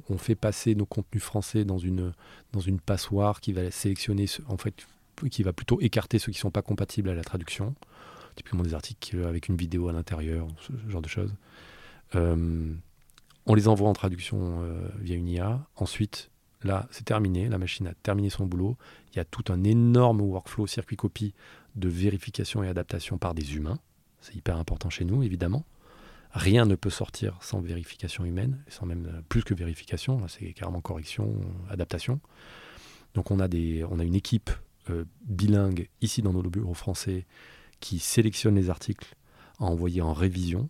on, 0.10 0.18
fait 0.18 0.36
passer 0.36 0.74
nos 0.76 0.86
contenus 0.86 1.24
français 1.24 1.66
dans 1.66 1.78
une, 1.78 2.14
dans 2.54 2.62
une 2.62 2.80
passoire 2.80 3.42
qui 3.42 3.52
va 3.52 3.70
sélectionner, 3.72 4.26
en 4.48 4.58
fait, 4.58 4.88
qui 5.30 5.44
va 5.44 5.52
plutôt 5.52 5.82
écarter 5.82 6.18
ceux 6.18 6.32
qui 6.32 6.38
ne 6.38 6.42
sont 6.42 6.52
pas 6.52 6.62
compatibles 6.62 7.10
à 7.10 7.14
la 7.14 7.24
traduction. 7.24 7.76
Typiquement 8.36 8.64
des 8.64 8.74
articles 8.74 9.24
avec 9.26 9.50
une 9.50 9.58
vidéo 9.58 9.90
à 9.90 9.94
l'intérieur, 9.94 10.48
ce 10.60 10.72
genre 10.90 11.02
de 11.02 11.10
choses. 11.10 11.34
Euh, 12.16 12.74
on 13.46 13.56
les 13.56 13.68
envoie 13.68 13.90
en 13.90 13.94
traduction 13.94 14.64
euh, 14.64 14.88
via 15.00 15.16
une 15.16 15.28
IA. 15.28 15.66
Ensuite, 15.76 16.30
là, 16.64 16.88
c'est 16.92 17.06
terminé. 17.06 17.50
La 17.50 17.58
machine 17.58 17.88
a 17.88 17.94
terminé 17.94 18.30
son 18.30 18.46
boulot. 18.46 18.78
Il 19.12 19.18
y 19.18 19.20
a 19.20 19.26
tout 19.26 19.44
un 19.50 19.64
énorme 19.64 20.22
workflow 20.22 20.68
circuit 20.68 20.96
copie 20.96 21.34
de 21.76 21.90
vérification 21.90 22.64
et 22.64 22.68
adaptation 22.68 23.18
par 23.18 23.34
des 23.34 23.56
humains. 23.56 23.80
C'est 24.22 24.36
hyper 24.36 24.58
important 24.58 24.90
chez 24.90 25.06
nous, 25.06 25.24
évidemment. 25.24 25.66
Rien 26.32 26.66
ne 26.66 26.76
peut 26.76 26.90
sortir 26.90 27.38
sans 27.42 27.60
vérification 27.60 28.26
humaine, 28.26 28.64
sans 28.68 28.86
même 28.86 29.08
euh, 29.08 29.22
plus 29.28 29.44
que 29.44 29.54
vérification. 29.54 30.26
C'est 30.28 30.54
carrément 30.54 30.82
correction, 30.82 31.36
adaptation. 31.70 32.20
Donc 33.14 33.30
on 33.30 33.40
a, 33.40 33.48
des, 33.48 33.84
on 33.84 34.00
a 34.00 34.04
une 34.04 34.16
équipe 34.16 34.50
bilingue 35.26 35.88
ici 36.02 36.22
dans 36.22 36.34
nos 36.34 36.42
bureaux 36.42 36.74
français 36.74 37.26
qui 37.80 38.00
sélectionne 38.00 38.56
les 38.56 38.70
articles 38.70 39.16
à 39.60 39.66
envoyer 39.66 40.02
en 40.02 40.12
révision 40.12 40.70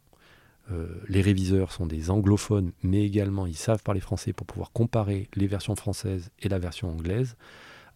euh, 0.71 0.87
les 1.09 1.21
réviseurs 1.21 1.71
sont 1.71 1.85
des 1.85 2.09
anglophones, 2.09 2.71
mais 2.83 3.03
également 3.03 3.45
ils 3.45 3.55
savent 3.55 3.83
parler 3.83 3.99
français 3.99 4.31
pour 4.31 4.47
pouvoir 4.47 4.71
comparer 4.71 5.29
les 5.35 5.47
versions 5.47 5.75
françaises 5.75 6.31
et 6.39 6.47
la 6.47 6.57
version 6.57 6.89
anglaise, 6.89 7.35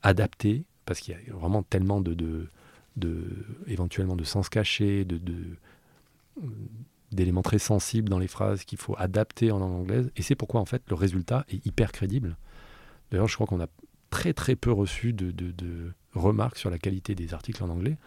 adapter, 0.04 0.66
parce 0.86 1.00
qu'il 1.00 1.14
y 1.14 1.30
a 1.30 1.34
vraiment 1.34 1.64
tellement 1.64 2.02
de, 2.02 2.14
de, 2.14 3.28
éventuellement 3.68 4.18
de 4.18 4.26
sens 4.26 4.50
cachés, 4.50 5.06
de, 5.06 5.20
d'éléments 7.12 7.42
très 7.42 7.60
sensibles 7.60 8.10
dans 8.10 8.20
les 8.20 8.28
phrases 8.28 8.66
qu'il 8.66 8.78
faut 8.78 8.96
adapter 8.98 9.52
en 9.52 9.60
langue 9.60 9.74
anglaise. 9.82 10.12
Et 10.18 10.22
c'est 10.22 10.36
pourquoi 10.36 10.60
en 10.60 10.66
fait 10.66 10.82
le 10.90 10.96
résultat 10.96 11.46
est 11.50 11.66
hyper 11.66 11.94
crédible. 11.94 12.36
D'ailleurs, 13.12 13.30
je 13.30 13.36
crois 13.36 13.48
qu'on 13.48 13.62
a 13.62 13.68
très 14.10 14.34
très 14.34 14.58
peu 14.58 14.72
reçu 14.72 15.14
de, 15.14 15.32
de, 15.32 15.94
remarques 16.14 16.58
sur 16.58 16.70
la 16.70 16.80
qualité 16.80 17.16
des 17.16 17.34
articles 17.34 17.64
en 17.64 17.70
anglais, 17.70 17.98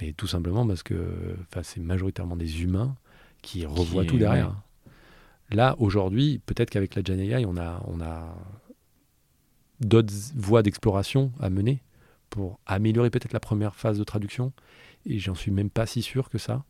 mais 0.00 0.12
tout 0.12 0.26
simplement 0.28 0.66
parce 0.66 0.84
que 0.84 1.36
c'est 1.62 1.80
majoritairement 1.80 2.36
des 2.36 2.62
humains 2.62 2.94
qui 3.46 3.64
revoit 3.64 4.04
tout 4.04 4.18
derrière. 4.18 4.52
Là, 5.50 5.76
aujourd'hui, 5.78 6.40
peut-être 6.44 6.68
qu'avec 6.68 6.96
la 6.96 7.02
Gen 7.04 7.20
AI, 7.20 7.46
on 7.46 7.56
a, 7.56 7.80
on 7.86 8.00
a 8.00 8.34
d'autres 9.80 10.12
voies 10.34 10.62
d'exploration 10.62 11.30
à 11.38 11.48
mener 11.48 11.80
pour 12.28 12.58
améliorer 12.66 13.08
peut-être 13.08 13.32
la 13.32 13.38
première 13.38 13.76
phase 13.76 13.98
de 13.98 14.04
traduction. 14.04 14.52
Et 15.06 15.20
j'en 15.20 15.36
suis 15.36 15.52
même 15.52 15.70
pas 15.70 15.86
si 15.86 16.02
sûr 16.02 16.28
que 16.28 16.38
ça. 16.38 16.64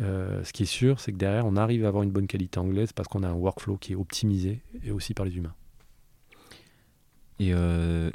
Euh, 0.00 0.42
ce 0.42 0.54
qui 0.54 0.62
est 0.62 0.66
sûr, 0.80 1.00
c'est 1.00 1.12
que 1.12 1.18
derrière, 1.18 1.44
on 1.44 1.54
arrive 1.54 1.84
à 1.84 1.88
avoir 1.88 2.02
une 2.02 2.10
bonne 2.10 2.26
qualité 2.26 2.58
anglaise 2.58 2.92
parce 2.92 3.08
qu'on 3.08 3.22
a 3.22 3.28
un 3.28 3.34
workflow 3.34 3.76
qui 3.76 3.92
est 3.92 3.96
optimisé 3.96 4.62
et 4.82 4.92
aussi 4.92 5.12
par 5.12 5.26
les 5.26 5.36
humains. 5.36 5.54
Et 7.38 7.52
euh, 7.52 8.10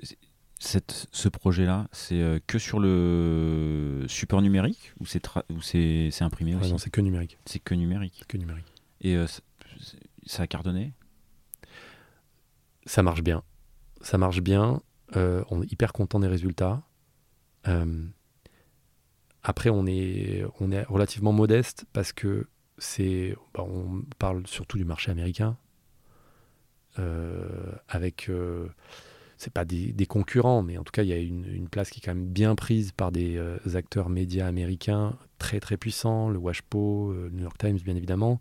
cette, 0.63 1.07
ce 1.11 1.27
projet-là, 1.27 1.87
c'est 1.91 2.21
euh, 2.21 2.39
que 2.45 2.59
sur 2.59 2.79
le 2.79 4.05
support 4.07 4.43
numérique 4.43 4.93
ou 4.99 5.07
c'est 5.07 6.21
imprimé 6.21 6.53
aussi 6.53 6.71
Non, 6.71 6.77
c'est 6.77 6.91
que 6.91 7.01
numérique. 7.01 7.39
C'est 7.47 7.57
que 7.57 7.73
numérique. 7.73 8.23
Que 8.27 8.37
numérique. 8.37 8.71
Et 9.01 9.15
euh, 9.15 9.25
ça 10.27 10.43
a 10.43 10.47
cartonné 10.47 10.93
Ça 12.85 13.01
marche 13.01 13.23
bien. 13.23 13.41
Ça 14.01 14.19
marche 14.19 14.41
bien. 14.41 14.83
Euh, 15.15 15.43
on 15.49 15.63
est 15.63 15.71
hyper 15.71 15.93
content 15.93 16.19
des 16.19 16.27
résultats. 16.27 16.83
après, 19.41 19.71
on 19.71 19.87
est, 19.87 20.45
on 20.59 20.71
est 20.71 20.83
relativement 20.83 21.33
modeste 21.33 21.85
parce 21.91 22.13
que 22.13 22.47
c'est, 22.77 23.35
bah, 23.55 23.63
on 23.63 24.03
parle 24.19 24.45
surtout 24.45 24.77
du 24.77 24.85
marché 24.85 25.09
américain 25.09 25.57
avec 27.87 28.29
c'est 29.41 29.51
pas 29.51 29.65
des, 29.65 30.05
concurrents, 30.05 30.61
mais 30.61 30.77
en 30.77 30.83
tout 30.83 30.91
cas, 30.91 31.01
il 31.01 31.09
y 31.09 31.13
a 31.13 31.17
une, 31.17 31.67
place 31.67 31.89
qui 31.89 31.99
est 31.99 32.03
quand 32.03 32.13
même 32.13 32.27
bien 32.27 32.53
prise 32.53 32.91
par 32.91 33.11
des 33.11 33.37
euh, 33.37 33.57
acteurs 33.73 34.07
médias 34.07 34.45
américains 34.45 35.17
très 35.39 35.59
très 35.59 35.77
puissants, 35.77 36.29
le 36.29 36.37
Washpo, 36.37 37.11
le 37.11 37.31
New 37.31 37.41
York 37.41 37.57
Times, 37.57 37.79
bien 37.83 37.95
évidemment. 37.95 38.39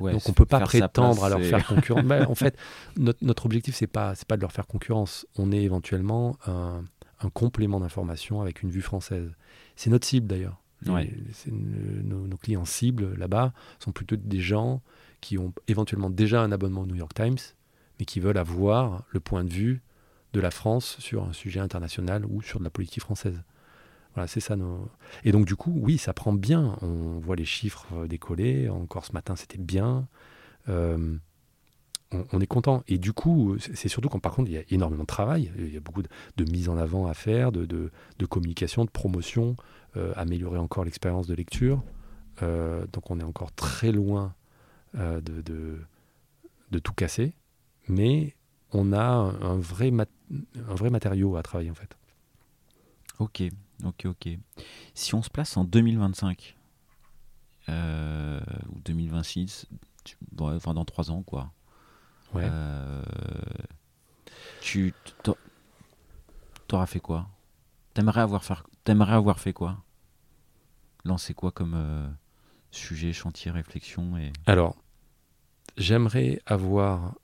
Donc 0.00 0.28
on 0.28 0.32
peut 0.32 0.46
pas 0.46 0.58
prétendre 0.58 1.22
à 1.22 1.28
leur 1.28 1.40
faire 1.40 1.64
concurrence. 1.68 2.02
Ben, 2.02 2.26
en 2.26 2.34
fait, 2.34 2.58
notre, 2.96 3.24
notre 3.24 3.46
objectif 3.46 3.76
c'est 3.76 3.86
pas 3.86 4.16
c'est 4.16 4.26
pas 4.26 4.36
de 4.36 4.40
leur 4.40 4.50
faire 4.50 4.66
concurrence. 4.66 5.24
On 5.36 5.52
est 5.52 5.62
éventuellement 5.62 6.36
un, 6.48 6.82
complément 7.32 7.78
d'information 7.78 8.40
avec 8.40 8.62
une 8.62 8.70
vue 8.70 8.82
française. 8.82 9.30
C'est 9.76 9.90
notre 9.90 10.06
cible 10.06 10.26
d'ailleurs. 10.26 10.60
Nos, 10.84 12.26
nos, 12.26 12.36
clients 12.38 12.64
cibles 12.64 13.14
là-bas 13.16 13.52
sont 13.78 13.92
plutôt 13.92 14.16
des 14.16 14.40
gens 14.40 14.82
qui 15.20 15.38
ont 15.38 15.52
éventuellement 15.68 16.10
déjà 16.10 16.42
un 16.42 16.50
abonnement 16.50 16.80
au 16.80 16.86
New 16.86 16.96
York 16.96 17.12
Times, 17.14 17.38
mais 18.00 18.06
qui 18.06 18.18
veulent 18.18 18.38
avoir 18.38 19.04
le 19.10 19.20
point 19.20 19.44
de 19.44 19.50
vue 19.50 19.82
de 20.32 20.40
la 20.40 20.50
France 20.50 20.96
sur 20.98 21.24
un 21.24 21.32
sujet 21.32 21.60
international 21.60 22.24
ou 22.24 22.42
sur 22.42 22.58
de 22.58 22.64
la 22.64 22.70
politique 22.70 23.02
française. 23.02 23.42
Voilà, 24.14 24.26
c'est 24.26 24.40
ça. 24.40 24.56
Nos... 24.56 24.88
Et 25.24 25.32
donc, 25.32 25.46
du 25.46 25.56
coup, 25.56 25.72
oui, 25.74 25.98
ça 25.98 26.12
prend 26.12 26.32
bien. 26.32 26.76
On 26.82 27.18
voit 27.20 27.36
les 27.36 27.44
chiffres 27.44 27.86
euh, 27.94 28.08
décoller. 28.08 28.68
Encore 28.68 29.04
ce 29.04 29.12
matin, 29.12 29.36
c'était 29.36 29.58
bien. 29.58 30.08
Euh, 30.68 31.16
on, 32.32 32.40
est 32.40 32.46
content. 32.46 32.82
Et 32.88 32.98
du 32.98 33.12
coup, 33.12 33.56
c'est 33.58 33.88
surtout 33.88 34.08
quand, 34.08 34.18
par 34.18 34.34
contre, 34.34 34.50
il 34.50 34.54
y 34.54 34.58
a 34.58 34.64
énormément 34.70 35.04
de 35.04 35.08
travail. 35.08 35.52
Il 35.56 35.72
y 35.72 35.76
a 35.76 35.80
beaucoup 35.80 36.02
de, 36.02 36.44
mise 36.50 36.68
en 36.68 36.76
avant 36.76 37.06
à 37.06 37.14
faire, 37.14 37.52
de, 37.52 37.66
de, 37.66 38.26
communication, 38.26 38.84
de 38.84 38.90
promotion, 38.90 39.56
euh, 39.96 40.12
améliorer 40.16 40.58
encore 40.58 40.84
l'expérience 40.84 41.26
de 41.28 41.34
lecture. 41.34 41.82
donc, 42.40 43.10
on 43.10 43.20
est 43.20 43.24
encore 43.24 43.52
très 43.52 43.92
loin 43.92 44.34
de, 44.94 45.20
de, 45.20 46.78
tout 46.80 46.94
casser. 46.94 47.32
Mais 47.88 48.34
on 48.72 48.92
a 48.92 49.04
un 49.04 49.58
vrai, 49.58 49.92
un 50.30 50.74
vrai 50.74 50.90
matériau 50.90 51.36
à 51.36 51.42
travailler 51.42 51.70
en 51.70 51.74
fait. 51.74 51.96
Ok, 53.18 53.42
ok, 53.84 54.06
ok. 54.06 54.28
Si 54.94 55.14
on 55.14 55.22
se 55.22 55.30
place 55.30 55.56
en 55.56 55.64
2025 55.64 56.56
euh, 57.68 58.40
ou 58.70 58.80
2026, 58.80 59.66
enfin 60.38 60.74
dans 60.74 60.84
trois 60.84 61.10
ans 61.10 61.22
quoi. 61.22 61.52
Ouais. 62.32 62.46
Euh, 62.46 63.02
tu 64.60 64.94
t'auras 66.66 66.86
fait 66.86 67.00
quoi? 67.00 67.28
T'aimerais 67.94 68.20
avoir, 68.20 68.44
faire, 68.44 68.64
aimerais 68.86 69.14
avoir 69.14 69.40
fait 69.40 69.52
quoi? 69.52 69.82
Lancer 71.04 71.34
quoi 71.34 71.50
comme 71.50 71.74
euh, 71.74 72.08
sujet, 72.70 73.12
chantier, 73.12 73.50
réflexion 73.50 74.16
et... 74.16 74.32
Alors, 74.46 74.76
j'aimerais 75.76 76.40
avoir 76.46 77.14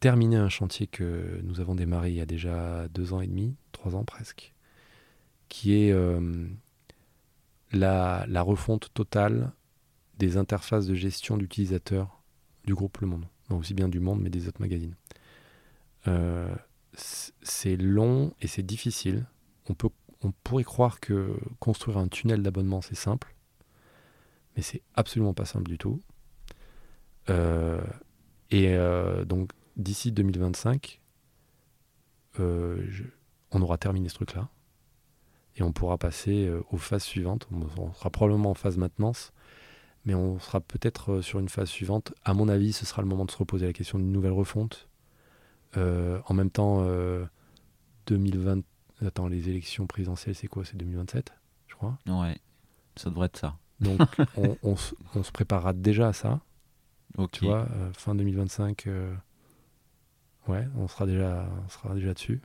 terminer 0.00 0.36
un 0.36 0.48
chantier 0.48 0.86
que 0.86 1.40
nous 1.42 1.60
avons 1.60 1.74
démarré 1.74 2.10
il 2.10 2.16
y 2.16 2.20
a 2.20 2.26
déjà 2.26 2.88
deux 2.88 3.12
ans 3.12 3.20
et 3.20 3.26
demi, 3.26 3.56
trois 3.72 3.94
ans 3.94 4.04
presque, 4.04 4.54
qui 5.48 5.74
est 5.74 5.92
euh, 5.92 6.46
la, 7.72 8.42
refonte 8.42 8.92
totale 8.94 9.52
des 10.18 10.36
interfaces 10.36 10.86
de 10.86 10.94
gestion 10.94 11.36
d'utilisateurs 11.36 12.22
du 12.64 12.74
groupe 12.74 12.98
Le 12.98 13.06
Monde, 13.06 13.26
aussi 13.50 13.74
bien 13.74 13.88
du 13.88 14.00
Monde 14.00 14.20
mais 14.20 14.30
des 14.30 14.48
autres 14.48 14.60
magazines. 14.60 14.94
Euh, 16.06 16.54
c'est 16.94 17.76
long 17.76 18.32
et 18.40 18.46
c'est 18.46 18.62
difficile. 18.62 19.26
On, 19.68 19.74
peut, 19.74 19.90
on 20.22 20.32
pourrait 20.32 20.64
croire 20.64 21.00
que 21.00 21.36
construire 21.60 21.98
un 21.98 22.08
tunnel 22.08 22.42
d'abonnement 22.42 22.80
c'est 22.80 22.96
simple, 22.96 23.34
mais 24.56 24.62
c'est 24.62 24.82
absolument 24.94 25.34
pas 25.34 25.44
simple 25.44 25.68
du 25.68 25.78
tout. 25.78 26.00
Euh, 27.30 27.82
et 28.50 28.74
donc 29.26 29.52
d'ici 29.78 30.12
2025, 30.12 31.00
euh, 32.40 32.86
on 33.50 33.62
aura 33.62 33.78
terminé 33.78 34.08
ce 34.08 34.14
truc-là. 34.14 34.48
Et 35.56 35.62
on 35.62 35.72
pourra 35.72 35.98
passer 35.98 36.46
euh, 36.46 36.62
aux 36.70 36.76
phases 36.76 37.02
suivantes. 37.02 37.48
On 37.52 37.92
sera 37.92 38.10
probablement 38.10 38.50
en 38.50 38.54
phase 38.54 38.76
maintenance. 38.76 39.32
mais 40.04 40.14
on 40.14 40.38
sera 40.38 40.60
peut-être 40.60 41.14
euh, 41.14 41.22
sur 41.22 41.40
une 41.40 41.48
phase 41.48 41.68
suivante. 41.68 42.14
À 42.24 42.32
mon 42.32 42.48
avis, 42.48 42.72
ce 42.72 42.86
sera 42.86 43.02
le 43.02 43.08
moment 43.08 43.24
de 43.24 43.30
se 43.30 43.36
reposer 43.36 43.66
la 43.66 43.72
question 43.72 43.98
d'une 43.98 44.12
nouvelle 44.12 44.32
refonte. 44.32 44.88
Euh, 45.76 46.20
en 46.26 46.34
même 46.34 46.50
temps, 46.50 46.86
2020. 48.06 48.62
Attends, 49.04 49.28
les 49.28 49.48
élections 49.48 49.86
présidentielles, 49.86 50.34
c'est 50.34 50.48
quoi? 50.48 50.64
C'est 50.64 50.76
2027, 50.76 51.32
je 51.68 51.74
crois. 51.74 51.98
Ouais, 52.06 52.36
ça 52.96 53.10
devrait 53.10 53.26
être 53.26 53.36
ça. 53.36 53.56
Donc, 53.80 54.00
on, 54.62 54.76
se 54.76 55.32
préparera 55.32 55.72
déjà 55.72 56.08
à 56.08 56.12
ça. 56.12 56.40
Ok. 57.16 57.32
Tu 57.32 57.44
vois, 57.44 57.68
fin 57.92 58.14
2025, 58.14 58.88
ouais, 60.48 60.66
on 60.76 60.88
sera 60.88 61.06
déjà, 61.06 61.48
on 61.64 61.68
sera 61.68 61.94
déjà 61.94 62.14
dessus. 62.14 62.40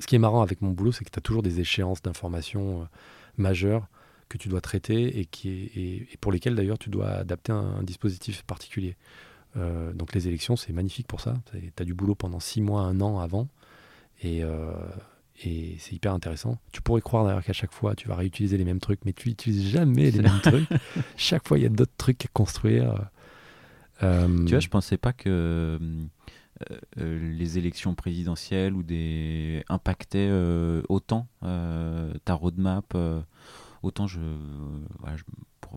Ce 0.00 0.06
qui 0.06 0.14
est 0.14 0.20
marrant 0.20 0.42
avec 0.42 0.62
mon 0.62 0.70
boulot, 0.70 0.92
c'est 0.92 1.04
que 1.04 1.10
tu 1.10 1.18
as 1.18 1.22
toujours 1.22 1.42
des 1.42 1.60
échéances 1.60 2.02
d'informations 2.02 2.88
majeures 3.36 3.88
que 4.28 4.38
tu 4.38 4.48
dois 4.48 4.60
traiter 4.60 5.18
et, 5.18 5.24
qui 5.24 5.50
est, 5.50 5.76
et, 5.76 6.16
pour 6.20 6.32
lesquels 6.32 6.54
d'ailleurs 6.54 6.78
tu 6.78 6.90
dois 6.90 7.10
adapter 7.10 7.52
un, 7.52 7.82
dispositif 7.82 8.42
particulier. 8.42 8.96
Euh, 9.56 9.92
donc 9.92 10.14
les 10.14 10.28
élections, 10.28 10.56
c'est 10.56 10.72
magnifique 10.72 11.06
pour 11.06 11.20
ça. 11.20 11.34
Tu 11.52 11.72
as 11.78 11.84
du 11.84 11.94
boulot 11.94 12.14
pendant 12.14 12.40
six 12.40 12.60
mois, 12.60 12.82
un 12.82 13.00
an 13.00 13.18
avant. 13.18 13.48
Et, 14.22 14.44
euh, 14.44 14.72
et 15.44 15.76
c'est 15.78 15.94
hyper 15.94 16.12
intéressant. 16.12 16.58
Tu 16.72 16.82
pourrais 16.82 17.00
croire 17.00 17.24
d'ailleurs 17.24 17.44
qu'à 17.44 17.52
chaque 17.52 17.72
fois, 17.72 17.94
tu 17.94 18.08
vas 18.08 18.16
réutiliser 18.16 18.58
les 18.58 18.64
mêmes 18.64 18.80
trucs, 18.80 19.04
mais 19.04 19.12
tu 19.12 19.28
n'utilises 19.28 19.68
jamais 19.68 20.10
les 20.10 20.20
mêmes 20.20 20.40
trucs. 20.42 20.68
Chaque 21.16 21.46
fois, 21.46 21.58
il 21.58 21.62
y 21.62 21.66
a 21.66 21.70
d'autres 21.70 21.96
trucs 21.96 22.24
à 22.24 22.28
construire. 22.32 23.08
Euh, 24.02 24.44
tu 24.44 24.50
vois, 24.50 24.60
je 24.60 24.68
pensais 24.68 24.98
pas 24.98 25.12
que 25.12 25.78
les 26.96 27.58
élections 27.58 27.94
présidentielles 27.94 28.74
ou 28.74 28.82
des 28.82 29.64
impactaient 29.68 30.30
autant 30.88 31.28
ta 31.40 32.34
roadmap 32.34 32.96
autant 33.82 34.06
je, 34.06 34.20
voilà, 34.98 35.16
je 35.16 35.22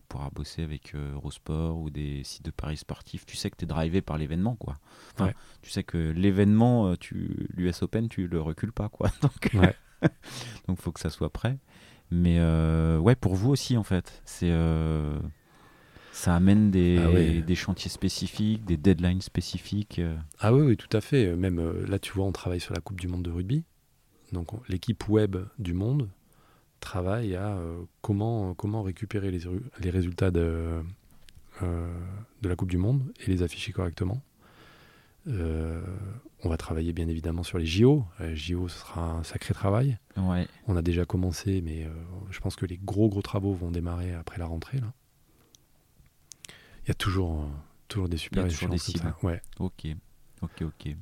pourra 0.08 0.30
bosser 0.30 0.64
avec 0.64 0.96
euh, 0.96 1.14
Eurosport 1.14 1.78
ou 1.78 1.90
des 1.90 2.24
sites 2.24 2.46
de 2.46 2.52
paris 2.52 2.78
sportifs, 2.78 3.26
tu 3.26 3.36
sais 3.36 3.50
que 3.50 3.58
tu 3.58 3.66
es 3.66 3.68
drivé 3.68 4.02
par 4.02 4.18
l'événement. 4.18 4.56
quoi. 4.56 4.78
Tu 5.62 5.70
sais 5.70 5.84
que 5.84 5.98
l'événement, 5.98 6.88
euh, 6.88 6.96
tu 6.98 7.48
l'US 7.56 7.82
Open, 7.82 8.10
tu 8.10 8.28
le 8.28 8.42
recules 8.42 8.72
pas. 8.72 8.90
quoi. 8.90 9.10
Donc, 9.22 9.52
ouais. 9.54 9.76
donc 10.68 10.80
faut 10.82 10.92
que 10.92 11.00
ça 11.00 11.12
soit 11.12 11.32
prêt. 11.32 11.60
Mais 12.10 12.38
euh, 12.40 12.98
ouais, 12.98 13.16
pour 13.16 13.36
vous 13.36 13.52
aussi, 13.52 13.78
en 13.78 13.84
fait. 13.84 14.22
c'est 14.26 14.52
ça 16.12 16.36
amène 16.36 16.72
des, 16.72 17.00
ah 17.00 17.42
des, 17.42 17.56
chantiers 17.56 17.90
spécifiques, 17.90 18.66
des 18.66 18.78
deadlines 18.78 19.22
spécifiques. 19.22 20.02
Ah 20.40 20.54
oui, 20.54 20.62
oui, 20.62 20.78
tout 20.78 20.96
à 20.96 21.02
fait. 21.02 21.36
Même 21.36 21.86
là, 21.88 22.00
tu 22.00 22.12
vois, 22.14 22.26
on 22.26 22.32
travaille 22.32 22.60
sur 22.60 22.74
la 22.74 22.82
Coupe 22.82 23.00
du 23.00 23.08
Monde 23.08 23.24
de 23.24 23.32
rugby. 23.32 23.64
Donc 24.32 24.50
l'équipe 24.70 25.08
web 25.10 25.38
du 25.60 25.74
monde 25.74 26.10
travaille 26.80 27.36
à 27.36 27.50
euh, 27.50 27.84
comment, 28.02 28.54
comment 28.54 28.82
récupérer 28.82 29.32
les, 29.32 29.42
les 29.80 29.90
résultats 29.90 30.32
de, 30.32 30.82
euh, 31.62 31.94
de 32.42 32.50
la 32.50 32.56
Coupe 32.56 32.70
du 32.70 32.78
Monde 32.78 33.04
et 33.20 33.30
les 33.30 33.44
afficher 33.44 33.72
correctement. 33.72 34.22
Euh, 35.28 35.82
on 36.44 36.50
va 36.50 36.58
travailler 36.58 36.94
bien 36.94 37.08
évidemment 37.08 37.44
sur 37.44 37.60
les 37.60 37.66
JO. 37.66 38.06
Les 38.20 38.36
JO, 38.36 38.68
ce 38.68 38.80
sera 38.80 39.12
un 39.12 39.24
sacré 39.24 39.54
travail. 39.54 40.00
Ouais. 40.18 40.48
On 40.68 40.76
a 40.76 40.82
déjà 40.82 41.06
commencé, 41.06 41.62
mais 41.62 41.88
je 42.32 42.40
pense 42.40 42.56
que 42.56 42.66
les 42.66 42.78
gros 42.78 43.08
gros 43.08 43.22
travaux 43.22 43.54
vont 43.54 43.70
démarrer 43.70 44.14
après 44.14 44.40
la 44.40 44.48
rentrée. 44.48 44.80
Là. 44.80 44.92
Il 46.86 46.88
y 46.88 46.92
a 46.92 46.96
toujours, 46.96 47.48
toujours 47.88 48.10
des 48.10 48.18
super 48.18 48.46
échéances. 48.46 48.94
Ouais. 49.22 49.42
Ok, 49.60 49.88
ok, 50.42 50.64
ok. 50.64 50.96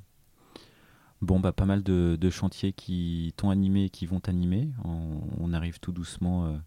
Bon, 1.22 1.40
bah, 1.40 1.52
pas 1.52 1.66
mal 1.66 1.84
de, 1.84 2.30
chantiers 2.30 2.74
qui 2.74 3.34
t'ont 3.38 3.50
animé 3.50 3.90
qui 3.90 4.06
vont 4.06 4.20
t'animer. 4.20 4.70
On, 4.84 5.54
arrive 5.54 5.80
tout 5.80 5.92
doucement, 5.92 6.46
euh, 6.46 6.58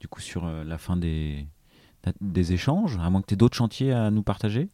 du 0.00 0.08
coup, 0.08 0.20
sur 0.20 0.46
euh, 0.46 0.64
la 0.64 0.78
fin 0.78 0.96
des, 0.96 1.46
des 2.20 2.52
échanges, 2.52 2.98
à 2.98 3.10
moins 3.10 3.20
que 3.20 3.26
tu 3.26 3.34
aies 3.34 3.36
d'autres 3.36 3.56
chantiers 3.56 3.92
à 3.92 4.10
nous 4.10 4.22
partager 4.22 4.68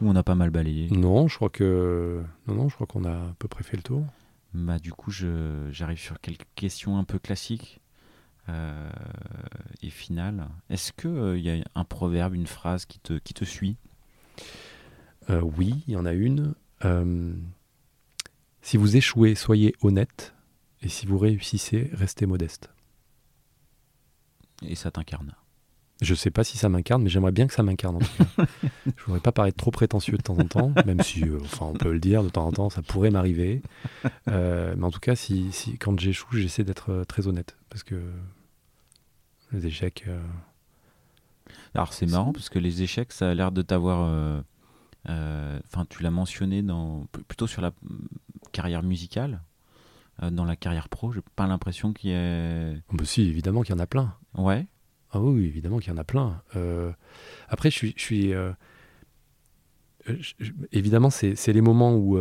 Ou 0.00 0.10
on 0.10 0.14
a 0.14 0.22
pas 0.22 0.34
mal 0.34 0.50
balayé 0.50 0.90
Non, 0.90 1.28
je 1.28 1.36
crois 1.36 1.48
que 1.48 2.22
non, 2.46 2.54
non, 2.54 2.68
je 2.68 2.74
crois 2.74 2.86
qu'on 2.86 3.04
a 3.04 3.12
à 3.12 3.34
peu 3.38 3.48
près 3.48 3.64
fait 3.64 3.76
le 3.76 3.82
tour. 3.82 4.04
Bah, 4.54 4.78
du 4.78 4.92
coup, 4.92 5.10
j'arrive 5.10 5.98
sur 5.98 6.20
quelques 6.20 6.46
questions 6.54 6.98
un 6.98 7.04
peu 7.04 7.18
classiques 7.18 7.80
euh, 8.48 8.90
et 9.82 9.90
finales. 9.90 10.48
Est-ce 10.70 10.92
qu'il 10.92 11.38
il 11.38 11.44
y 11.44 11.50
a 11.50 11.64
un 11.74 11.84
proverbe, 11.84 12.34
une 12.34 12.46
phrase 12.46 12.86
qui 12.86 12.98
te, 12.98 13.18
qui 13.18 13.34
te 13.34 13.44
suit? 13.44 13.76
Oui, 15.28 15.82
il 15.88 15.94
y 15.94 15.96
en 15.96 16.06
a 16.06 16.12
une. 16.12 16.54
Si 18.62 18.76
vous 18.76 18.96
échouez, 18.96 19.34
soyez 19.34 19.74
honnête, 19.80 20.34
et 20.82 20.88
si 20.88 21.06
vous 21.06 21.18
réussissez, 21.18 21.90
restez 21.92 22.26
modeste. 22.26 22.70
Et 24.62 24.74
ça 24.74 24.90
t'incarne 24.90 25.34
Je 26.02 26.14
sais 26.14 26.30
pas 26.30 26.44
si 26.44 26.58
ça 26.58 26.68
m'incarne, 26.68 27.02
mais 27.02 27.08
j'aimerais 27.08 27.32
bien 27.32 27.46
que 27.46 27.54
ça 27.54 27.62
m'incarne 27.62 27.96
en 27.96 28.00
tout 28.00 28.24
cas. 28.36 28.44
Je 28.86 29.04
voudrais 29.04 29.20
pas 29.20 29.32
paraître 29.32 29.56
trop 29.56 29.70
prétentieux 29.70 30.18
de 30.18 30.22
temps 30.22 30.38
en 30.38 30.46
temps, 30.46 30.72
même 30.84 31.00
si, 31.00 31.22
euh, 31.24 31.38
enfin, 31.42 31.66
on 31.66 31.72
peut 31.72 31.90
le 31.90 32.00
dire 32.00 32.22
de 32.22 32.28
temps 32.28 32.46
en 32.46 32.52
temps, 32.52 32.70
ça 32.70 32.82
pourrait 32.82 33.10
m'arriver. 33.10 33.62
Euh, 34.28 34.74
mais 34.76 34.84
en 34.84 34.90
tout 34.90 35.00
cas, 35.00 35.16
si, 35.16 35.52
si 35.52 35.78
quand 35.78 35.98
j'échoue, 35.98 36.36
j'essaie 36.36 36.64
d'être 36.64 36.90
euh, 36.90 37.04
très 37.04 37.28
honnête, 37.28 37.56
parce 37.70 37.82
que 37.82 38.00
les 39.52 39.66
échecs. 39.66 40.04
Alors 41.74 41.92
c'est 41.92 42.06
marrant 42.06 42.32
parce 42.32 42.48
que 42.48 42.58
les 42.58 42.82
échecs, 42.82 43.12
ça 43.12 43.30
a 43.30 43.34
l'air 43.34 43.52
de 43.52 43.62
t'avoir. 43.62 44.42
Enfin, 45.06 45.86
tu 45.88 46.02
l'as 46.02 46.10
mentionné 46.10 46.62
dans 46.62 47.06
plutôt 47.28 47.46
sur 47.46 47.62
la 47.62 47.72
carrière 48.52 48.82
musicale, 48.82 49.40
dans 50.30 50.44
la 50.44 50.56
carrière 50.56 50.88
pro, 50.88 51.12
j'ai 51.12 51.20
pas 51.36 51.46
l'impression 51.46 51.92
qu'il 51.92 52.10
y 52.10 52.12
ait. 52.12 52.74
Bah 52.92 53.04
si, 53.04 53.22
évidemment 53.22 53.62
qu'il 53.62 53.74
y 53.74 53.78
en 53.78 53.82
a 53.82 53.86
plein. 53.86 54.14
Ouais. 54.34 54.66
Ah 55.16 55.20
oui, 55.20 55.46
évidemment 55.46 55.78
qu'il 55.78 55.90
y 55.90 55.94
en 55.94 55.98
a 55.98 56.04
plein. 56.04 56.42
Euh, 56.56 56.92
après, 57.48 57.70
je 57.70 57.76
suis. 57.76 57.94
Je 57.96 58.02
suis 58.02 58.34
euh, 58.34 58.52
évidemment, 60.72 61.10
c'est 61.10 61.52
les 61.52 61.60
moments 61.60 61.94
où. 61.94 62.16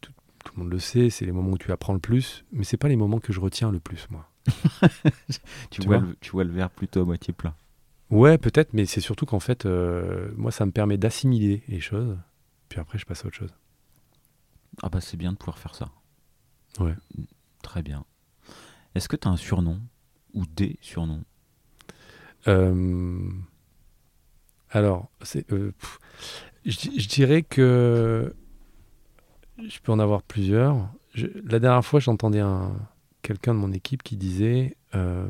Tout, 0.00 0.52
le 0.56 0.62
monde 0.62 0.72
le 0.72 0.78
sait, 0.78 1.10
c'est 1.10 1.26
les 1.26 1.32
moments 1.32 1.50
où 1.50 1.58
tu 1.58 1.72
apprends 1.72 1.92
le 1.92 1.98
plus, 1.98 2.44
mais 2.52 2.62
c'est 2.62 2.76
pas 2.76 2.86
les 2.86 2.94
moments 2.94 3.18
que 3.18 3.32
je 3.32 3.40
retiens 3.40 3.72
le 3.72 3.80
plus, 3.80 4.06
moi. 4.10 4.30
tu, 5.70 5.82
vois, 5.82 5.98
le, 5.98 6.16
tu 6.20 6.30
vois 6.30 6.44
le 6.44 6.52
verre 6.52 6.70
plutôt 6.70 7.00
à 7.00 7.04
moitié 7.04 7.34
plein. 7.34 7.52
Ouais, 8.10 8.38
peut-être, 8.38 8.72
mais 8.72 8.86
c'est 8.86 9.00
surtout 9.00 9.26
qu'en 9.26 9.40
fait, 9.40 9.66
moi, 9.66 10.52
ça 10.52 10.64
me 10.64 10.70
permet 10.70 10.96
d'assimiler 10.98 11.64
les 11.68 11.80
choses, 11.80 12.16
puis 12.68 12.78
après, 12.78 12.96
je 12.96 13.04
passe 13.06 13.24
à 13.24 13.26
autre 13.26 13.36
chose. 13.36 13.52
Ah 14.82 14.88
bah 14.88 15.00
c'est 15.00 15.16
bien 15.16 15.32
de 15.32 15.36
pouvoir 15.36 15.58
faire 15.58 15.74
ça. 15.74 15.90
Ouais. 16.78 16.94
Très 17.62 17.82
bien. 17.82 18.04
Est-ce 18.94 19.08
que 19.08 19.16
tu 19.16 19.26
as 19.26 19.30
un 19.30 19.36
surnom 19.36 19.80
ou 20.32 20.46
des 20.46 20.78
surnoms 20.80 21.24
euh, 21.24 21.35
Alors, 24.70 25.10
c'est, 25.22 25.50
euh, 25.52 25.72
je, 26.64 27.08
dirais 27.08 27.42
que 27.42 28.34
je 29.58 29.78
peux 29.80 29.92
en 29.92 29.98
avoir 29.98 30.22
plusieurs. 30.22 30.88
la 31.14 31.58
dernière 31.58 31.84
fois, 31.84 32.00
j'entendais 32.00 32.40
un, 32.40 32.76
quelqu'un 33.22 33.54
de 33.54 33.58
mon 33.58 33.72
équipe 33.72 34.02
qui 34.02 34.16
disait 34.16 34.76
euh, 34.94 35.28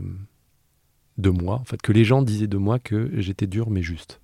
de 1.19 1.31
moi, 1.31 1.55
en 1.55 1.65
fait, 1.65 1.81
que 1.81 1.93
les 1.93 2.05
gens 2.05 2.23
disaient 2.23 2.47
de 2.47 2.59
moi 2.59 2.79
que 2.79 3.11
j'étais 3.21 3.47
dur 3.47 3.71
mais 3.71 3.83
juste. 3.83 4.21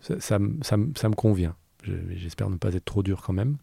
Ça, 0.00 0.18
ça, 0.20 0.38
me 0.38 1.14
convient. 1.14 1.54
J'espère 1.84 2.50
ne 2.50 2.56
pas 2.56 2.74
être 2.74 2.84
trop 2.84 3.02
dur 3.02 3.22
quand 3.22 3.32
même. 3.32 3.56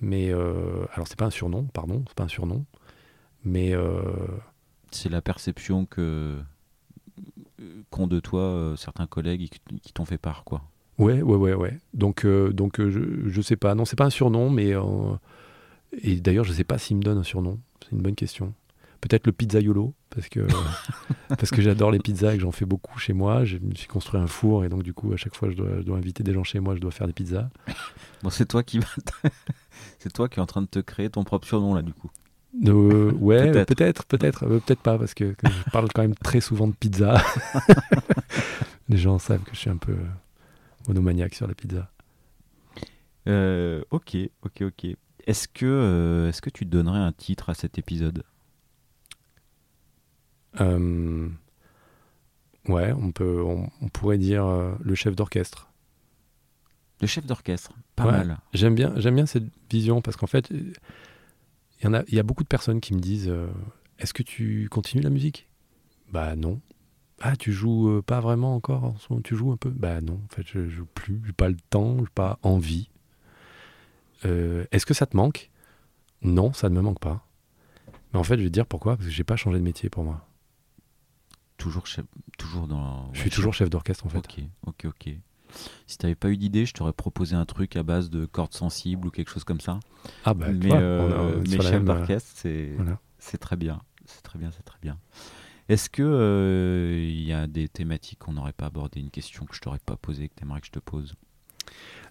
Mais 0.00 0.30
euh, 0.30 0.86
alors 0.92 1.06
c'est 1.06 1.18
pas 1.18 1.26
un 1.26 1.30
surnom, 1.30 1.64
pardon, 1.64 2.02
c'est 2.08 2.16
pas 2.16 2.24
un 2.24 2.28
surnom. 2.28 2.64
Mais 3.44 3.74
euh, 3.74 4.02
c'est 4.90 5.08
la 5.08 5.22
perception 5.22 5.86
que 5.86 6.38
qu'ont 7.90 8.06
de 8.06 8.20
toi 8.20 8.40
euh, 8.40 8.76
certains 8.76 9.06
collègues 9.06 9.48
qui, 9.82 9.92
t'ont 9.92 10.04
fait 10.04 10.18
part, 10.18 10.44
quoi. 10.44 10.62
Ouais, 10.98 11.22
ouais, 11.22 11.36
ouais, 11.36 11.54
ouais. 11.54 11.78
Donc, 11.94 12.26
donc 12.26 12.80
je, 12.80 13.28
je 13.28 13.40
sais 13.42 13.56
pas. 13.56 13.74
Non, 13.74 13.84
c'est 13.84 13.96
pas 13.96 14.06
un 14.06 14.10
surnom, 14.10 14.48
mais 14.48 14.74
et 16.02 16.16
d'ailleurs 16.16 16.44
je 16.44 16.52
sais 16.52 16.64
pas 16.64 16.78
s'il 16.78 16.96
me 16.96 17.02
donne 17.02 17.18
un 17.18 17.22
surnom. 17.22 17.58
C'est 17.82 17.92
une 17.92 18.02
bonne 18.02 18.14
question. 18.14 18.54
Peut-être 19.00 19.26
le 19.26 19.32
pizzaiolo, 19.32 19.94
parce 20.10 20.28
que, 20.28 20.46
parce 21.28 21.50
que 21.50 21.60
j'adore 21.60 21.90
les 21.90 21.98
pizzas 21.98 22.32
et 22.32 22.36
que 22.36 22.42
j'en 22.42 22.52
fais 22.52 22.64
beaucoup 22.64 22.98
chez 22.98 23.12
moi. 23.12 23.44
Je 23.44 23.58
me 23.58 23.74
suis 23.74 23.86
construit 23.86 24.20
un 24.20 24.26
four 24.26 24.64
et 24.64 24.68
donc 24.68 24.82
du 24.82 24.94
coup, 24.94 25.12
à 25.12 25.16
chaque 25.16 25.34
fois, 25.34 25.50
je 25.50 25.54
dois, 25.54 25.76
je 25.78 25.82
dois 25.82 25.98
inviter 25.98 26.22
des 26.22 26.32
gens 26.32 26.44
chez 26.44 26.60
moi, 26.60 26.74
je 26.74 26.80
dois 26.80 26.90
faire 26.90 27.06
des 27.06 27.12
pizzas. 27.12 27.48
Bon, 28.22 28.30
c'est 28.30 28.46
toi 28.46 28.62
qui 28.62 28.80
c'est 29.98 30.10
toi 30.10 30.28
qui 30.28 30.38
es 30.38 30.42
en 30.42 30.46
train 30.46 30.62
de 30.62 30.66
te 30.66 30.78
créer 30.78 31.10
ton 31.10 31.22
propre 31.22 31.46
surnom 31.46 31.74
là, 31.74 31.82
du 31.82 31.92
coup. 31.92 32.10
Euh, 32.64 33.12
ouais, 33.12 33.64
peut-être, 33.64 34.06
peut-être, 34.06 34.44
euh, 34.44 34.60
peut-être 34.60 34.80
pas, 34.80 34.98
parce 34.98 35.14
que, 35.14 35.34
je 35.44 35.70
parle 35.70 35.88
quand 35.92 36.02
même 36.02 36.14
très 36.14 36.40
souvent 36.40 36.68
de 36.68 36.74
pizza. 36.74 37.20
les 38.88 38.96
gens 38.96 39.18
savent 39.18 39.42
que 39.42 39.52
je 39.52 39.58
suis 39.58 39.70
un 39.70 39.76
peu 39.76 39.96
monomaniaque 40.88 41.34
sur 41.34 41.46
la 41.46 41.54
pizza. 41.54 41.90
Euh, 43.28 43.82
ok, 43.90 44.16
ok, 44.42 44.62
ok. 44.62 44.86
Est-ce 45.26 45.48
que, 45.48 46.28
est-ce 46.28 46.40
que 46.40 46.50
tu 46.50 46.64
donnerais 46.64 47.00
un 47.00 47.12
titre 47.12 47.50
à 47.50 47.54
cet 47.54 47.78
épisode? 47.78 48.22
Euh, 50.60 51.28
ouais, 52.68 52.92
on, 52.92 53.12
peut, 53.12 53.42
on, 53.42 53.88
pourrait 53.88 54.18
dire 54.18 54.44
euh, 54.46 54.72
le 54.82 54.94
chef 54.94 55.14
d'orchestre. 55.16 55.68
Le 57.00 57.06
chef 57.06 57.26
d'orchestre, 57.26 57.72
pas 57.94 58.04
mal. 58.04 58.38
J'aime 58.54 58.74
bien, 58.74 58.94
j'aime 58.96 59.16
bien 59.16 59.26
cette 59.26 59.44
vision 59.70 60.00
parce 60.00 60.16
qu'en 60.16 60.26
fait, 60.26 60.50
il 61.80 61.84
y, 61.84 61.86
en 61.88 61.94
a, 61.94 62.02
il 62.08 62.14
y 62.14 62.18
a 62.18 62.22
beaucoup 62.22 62.42
de 62.42 62.48
personnes 62.48 62.80
qui 62.80 62.94
me 62.94 63.00
disent 63.00 63.28
euh, 63.28 63.48
Est-ce 63.98 64.14
que 64.14 64.22
tu 64.22 64.68
continues 64.70 65.02
la 65.02 65.10
musique? 65.10 65.48
Bah 66.12 66.36
non. 66.36 66.60
Ah, 67.20 67.34
tu 67.36 67.52
joues 67.52 67.88
euh, 67.88 68.02
pas 68.02 68.20
vraiment 68.20 68.54
encore 68.54 68.84
en 68.84 68.96
ce 68.98 69.06
moment? 69.10 69.22
Tu 69.22 69.36
joues 69.36 69.50
un 69.52 69.56
peu? 69.56 69.70
Bah 69.70 70.00
non, 70.00 70.20
en 70.24 70.34
fait, 70.34 70.46
je 70.46 70.68
joue 70.68 70.86
plus, 70.86 71.20
j'ai 71.26 71.32
pas 71.32 71.48
le 71.48 71.56
temps, 71.70 71.96
j'ai 71.98 72.10
pas 72.14 72.38
envie. 72.42 72.90
Euh, 74.24 74.64
Est-ce 74.72 74.86
que 74.86 74.94
ça 74.94 75.06
te 75.06 75.16
manque? 75.16 75.50
Non, 76.22 76.52
ça 76.52 76.68
ne 76.68 76.74
me 76.74 76.80
manque 76.80 77.00
pas. 77.00 77.26
Mais 78.12 78.18
en 78.18 78.24
fait, 78.24 78.36
je 78.36 78.42
vais 78.42 78.48
te 78.48 78.52
dire 78.54 78.66
pourquoi, 78.66 78.96
parce 78.96 79.06
que 79.08 79.12
j'ai 79.14 79.24
pas 79.24 79.36
changé 79.36 79.58
de 79.58 79.64
métier 79.64 79.90
pour 79.90 80.04
moi. 80.04 80.26
Toujours, 81.56 81.86
chef- 81.86 82.04
toujours 82.38 82.66
dans. 82.66 83.10
Je 83.14 83.20
suis 83.20 83.30
toujours 83.30 83.54
chef 83.54 83.70
d'orchestre 83.70 84.04
en 84.06 84.10
fait. 84.10 84.18
Ok, 84.18 84.40
ok, 84.66 84.84
ok. 84.86 85.14
Si 85.86 85.98
t'avais 85.98 86.14
pas 86.14 86.30
eu 86.30 86.36
d'idée, 86.36 86.66
je 86.66 86.74
t'aurais 86.74 86.92
proposé 86.92 87.36
un 87.36 87.44
truc 87.44 87.76
à 87.76 87.82
base 87.82 88.10
de 88.10 88.26
cordes 88.26 88.54
sensibles 88.54 89.08
ou 89.08 89.10
quelque 89.10 89.30
chose 89.30 89.44
comme 89.44 89.60
ça. 89.60 89.80
Ah 90.24 90.34
bah, 90.34 90.48
mais 90.52 90.70
euh, 90.72 91.42
mais 91.48 91.56
chef 91.56 91.72
même, 91.72 91.82
euh, 91.82 91.94
d'orchestre, 91.94 92.30
c'est 92.34 92.72
voilà. 92.76 92.98
très 93.40 93.56
bien. 93.56 93.82
C'est 94.04 94.22
très 94.22 94.38
bien, 94.38 94.50
c'est 94.50 94.64
très 94.64 94.78
bien. 94.80 94.98
Est-ce 95.68 95.90
que 95.90 96.02
euh, 96.02 97.04
il 97.08 97.22
y 97.22 97.32
a 97.32 97.46
des 97.46 97.68
thématiques 97.68 98.20
qu'on 98.20 98.34
n'aurait 98.34 98.52
pas 98.52 98.66
abordées, 98.66 99.00
une 99.00 99.10
question 99.10 99.44
que 99.46 99.54
je 99.56 99.60
t'aurais 99.60 99.80
pas 99.80 99.96
posée, 99.96 100.28
que 100.28 100.34
tu 100.36 100.44
aimerais 100.44 100.60
que 100.60 100.66
je 100.66 100.72
te 100.72 100.78
pose? 100.78 101.14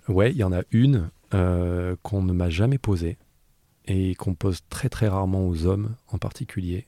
Ouais, 0.09 0.31
il 0.31 0.37
y 0.37 0.43
en 0.43 0.51
a 0.51 0.61
une 0.71 1.09
euh, 1.33 1.95
qu'on 2.03 2.21
ne 2.21 2.33
m'a 2.33 2.49
jamais 2.49 2.77
posée 2.77 3.17
et 3.85 4.15
qu'on 4.15 4.35
pose 4.35 4.61
très 4.69 4.89
très 4.89 5.07
rarement 5.07 5.47
aux 5.47 5.65
hommes 5.65 5.95
en 6.07 6.17
particulier. 6.17 6.85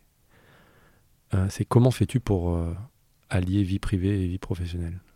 Euh, 1.33 1.47
c'est 1.49 1.65
comment 1.65 1.91
fais-tu 1.91 2.19
pour 2.19 2.55
euh, 2.55 2.73
allier 3.29 3.63
vie 3.63 3.79
privée 3.79 4.23
et 4.23 4.27
vie 4.27 4.37
professionnelle? 4.37 4.99
Euh, 4.99 5.06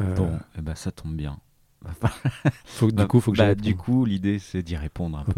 Bon, 0.00 0.38
eh 0.58 0.60
ben, 0.62 0.74
ça 0.74 0.90
tombe 0.92 1.14
bien. 1.16 1.38
faut, 2.64 2.88
Bah, 2.90 3.02
du 3.04 3.08
coup, 3.08 3.20
faut 3.20 3.32
que 3.32 3.36
bah, 3.38 3.54
du 3.54 3.76
coup, 3.76 4.04
l'idée 4.04 4.38
c'est 4.38 4.62
d'y 4.62 4.76
répondre 4.76 5.18
un 5.18 5.24
peu. 5.24 5.32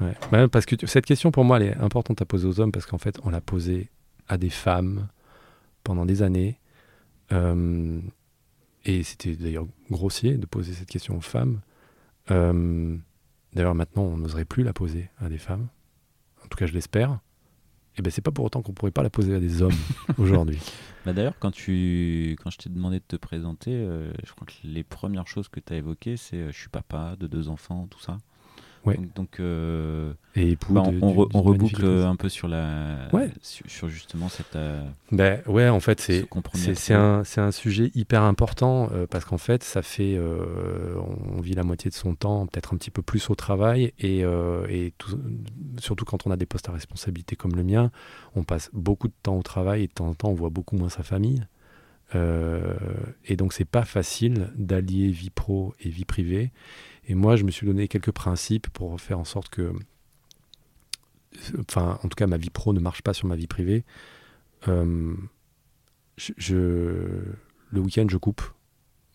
Ouais. 0.00 0.14
Bah, 0.32 0.48
parce 0.48 0.64
que 0.66 0.74
tu- 0.74 0.86
cette 0.86 1.04
question 1.06 1.30
pour 1.30 1.44
moi, 1.44 1.58
elle 1.58 1.68
est 1.68 1.76
importante 1.76 2.22
à 2.22 2.24
poser 2.24 2.46
aux 2.46 2.60
hommes 2.60 2.72
parce 2.72 2.86
qu'en 2.86 2.98
fait, 2.98 3.18
on 3.24 3.30
l'a 3.30 3.40
posée 3.42 3.90
à 4.28 4.38
des 4.38 4.48
femmes 4.50 5.08
pendant 5.84 6.06
des 6.06 6.22
années. 6.22 6.58
Euh, 7.32 8.00
et 8.84 9.02
c'était 9.02 9.34
d'ailleurs 9.36 9.66
grossier 9.90 10.38
de 10.38 10.46
poser 10.46 10.72
cette 10.72 10.88
question 10.88 11.16
aux 11.16 11.20
femmes. 11.20 11.60
Euh, 12.30 12.96
d'ailleurs, 13.52 13.74
maintenant, 13.74 14.02
on 14.04 14.16
n'oserait 14.16 14.44
plus 14.44 14.62
la 14.62 14.72
poser 14.72 15.10
à 15.20 15.28
des 15.28 15.38
femmes. 15.38 15.68
En 16.44 16.48
tout 16.48 16.56
cas, 16.56 16.66
je 16.66 16.72
l'espère. 16.72 17.18
Et 17.98 18.02
ben, 18.02 18.10
c'est 18.10 18.22
pas 18.22 18.30
pour 18.30 18.44
autant 18.44 18.62
qu'on 18.62 18.72
pourrait 18.72 18.90
pas 18.90 19.02
la 19.02 19.10
poser 19.10 19.34
à 19.34 19.40
des 19.40 19.62
hommes 19.62 19.72
aujourd'hui. 20.18 20.58
Bah, 21.04 21.12
D'ailleurs, 21.12 21.34
quand, 21.38 21.50
tu... 21.50 22.36
quand 22.42 22.50
je 22.50 22.58
t'ai 22.58 22.68
demandé 22.68 22.98
de 22.98 23.04
te 23.06 23.16
présenter, 23.16 23.70
euh, 23.72 24.12
je 24.24 24.32
crois 24.32 24.46
que 24.46 24.52
les 24.64 24.84
premières 24.84 25.26
choses 25.26 25.48
que 25.48 25.60
tu 25.60 25.72
as 25.72 25.76
évoquées, 25.76 26.16
c'est 26.16 26.36
euh, 26.36 26.52
je 26.52 26.58
suis 26.58 26.68
papa 26.68 27.16
de 27.18 27.26
deux 27.26 27.48
enfants, 27.48 27.86
tout 27.90 28.00
ça. 28.00 28.18
Ouais. 28.86 28.96
Donc, 28.96 29.14
donc, 29.16 29.40
euh, 29.40 30.12
Et 30.36 30.52
époux 30.52 30.72
bah, 30.74 30.82
on, 30.86 30.92
de- 30.92 30.98
on 31.02 31.10
du- 31.10 31.18
re- 31.18 31.28
d'une 31.28 31.38
on 31.40 31.42
reboucle 31.42 31.84
un 31.84 32.14
peu 32.16 32.28
sur, 32.28 32.46
la... 32.46 33.08
Ouais. 33.12 33.30
sur, 33.42 33.68
sur 33.68 33.88
justement 33.88 34.28
cette. 34.28 34.54
euh, 34.54 34.80
Ben 35.10 35.42
ouais, 35.46 35.68
en 35.68 35.80
fait, 35.80 36.00
ce 36.00 36.24
c'est 36.54 36.74
c'est 36.76 36.94
un, 36.94 37.24
c'est 37.24 37.40
un 37.40 37.50
sujet 37.50 37.90
hyper 37.94 38.22
important 38.22 38.88
euh, 38.92 39.06
parce 39.08 39.24
qu'en 39.24 39.38
fait, 39.38 39.64
ça 39.64 39.82
fait, 39.82 40.14
euh, 40.16 40.94
on 41.36 41.40
vit 41.40 41.54
la 41.54 41.64
moitié 41.64 41.90
de 41.90 41.94
son 41.96 42.14
temps, 42.14 42.46
peut-être 42.46 42.74
un 42.74 42.76
petit 42.76 42.90
peu 42.92 43.02
plus 43.02 43.28
au 43.28 43.34
travail 43.34 43.92
et, 43.98 44.20
et 44.68 44.92
tout- 44.98 45.18
surtout 45.80 46.04
quand 46.04 46.26
on 46.26 46.30
a 46.30 46.36
des 46.36 46.46
postes 46.46 46.68
à 46.68 46.72
responsabilité 46.72 47.34
comme 47.36 47.56
le 47.56 47.64
mien, 47.64 47.90
on 48.36 48.44
passe 48.44 48.70
beaucoup 48.72 49.08
de 49.08 49.14
temps 49.22 49.36
au 49.36 49.42
travail 49.42 49.82
et 49.82 49.86
de 49.88 49.92
temps 49.92 50.06
en 50.06 50.14
temps, 50.14 50.28
on 50.28 50.34
voit 50.34 50.50
beaucoup 50.50 50.76
moins 50.76 50.90
sa 50.90 51.02
famille. 51.02 51.42
Et 52.14 53.36
donc, 53.36 53.52
c'est 53.52 53.64
pas 53.64 53.84
facile 53.84 54.50
d'allier 54.56 55.08
vie 55.10 55.30
pro 55.30 55.74
et 55.80 55.88
vie 55.88 56.04
privée. 56.04 56.52
Et 57.06 57.14
moi, 57.14 57.36
je 57.36 57.44
me 57.44 57.50
suis 57.50 57.66
donné 57.66 57.88
quelques 57.88 58.10
principes 58.10 58.68
pour 58.70 59.00
faire 59.00 59.18
en 59.18 59.24
sorte 59.24 59.48
que, 59.48 59.72
enfin, 61.60 61.98
en 62.02 62.08
tout 62.08 62.16
cas, 62.16 62.26
ma 62.26 62.36
vie 62.36 62.50
pro 62.50 62.72
ne 62.72 62.80
marche 62.80 63.02
pas 63.02 63.14
sur 63.14 63.28
ma 63.28 63.36
vie 63.36 63.46
privée. 63.46 63.84
Euh, 64.68 65.14
le 66.38 67.80
week-end, 67.80 68.06
je 68.08 68.16
coupe. 68.16 68.42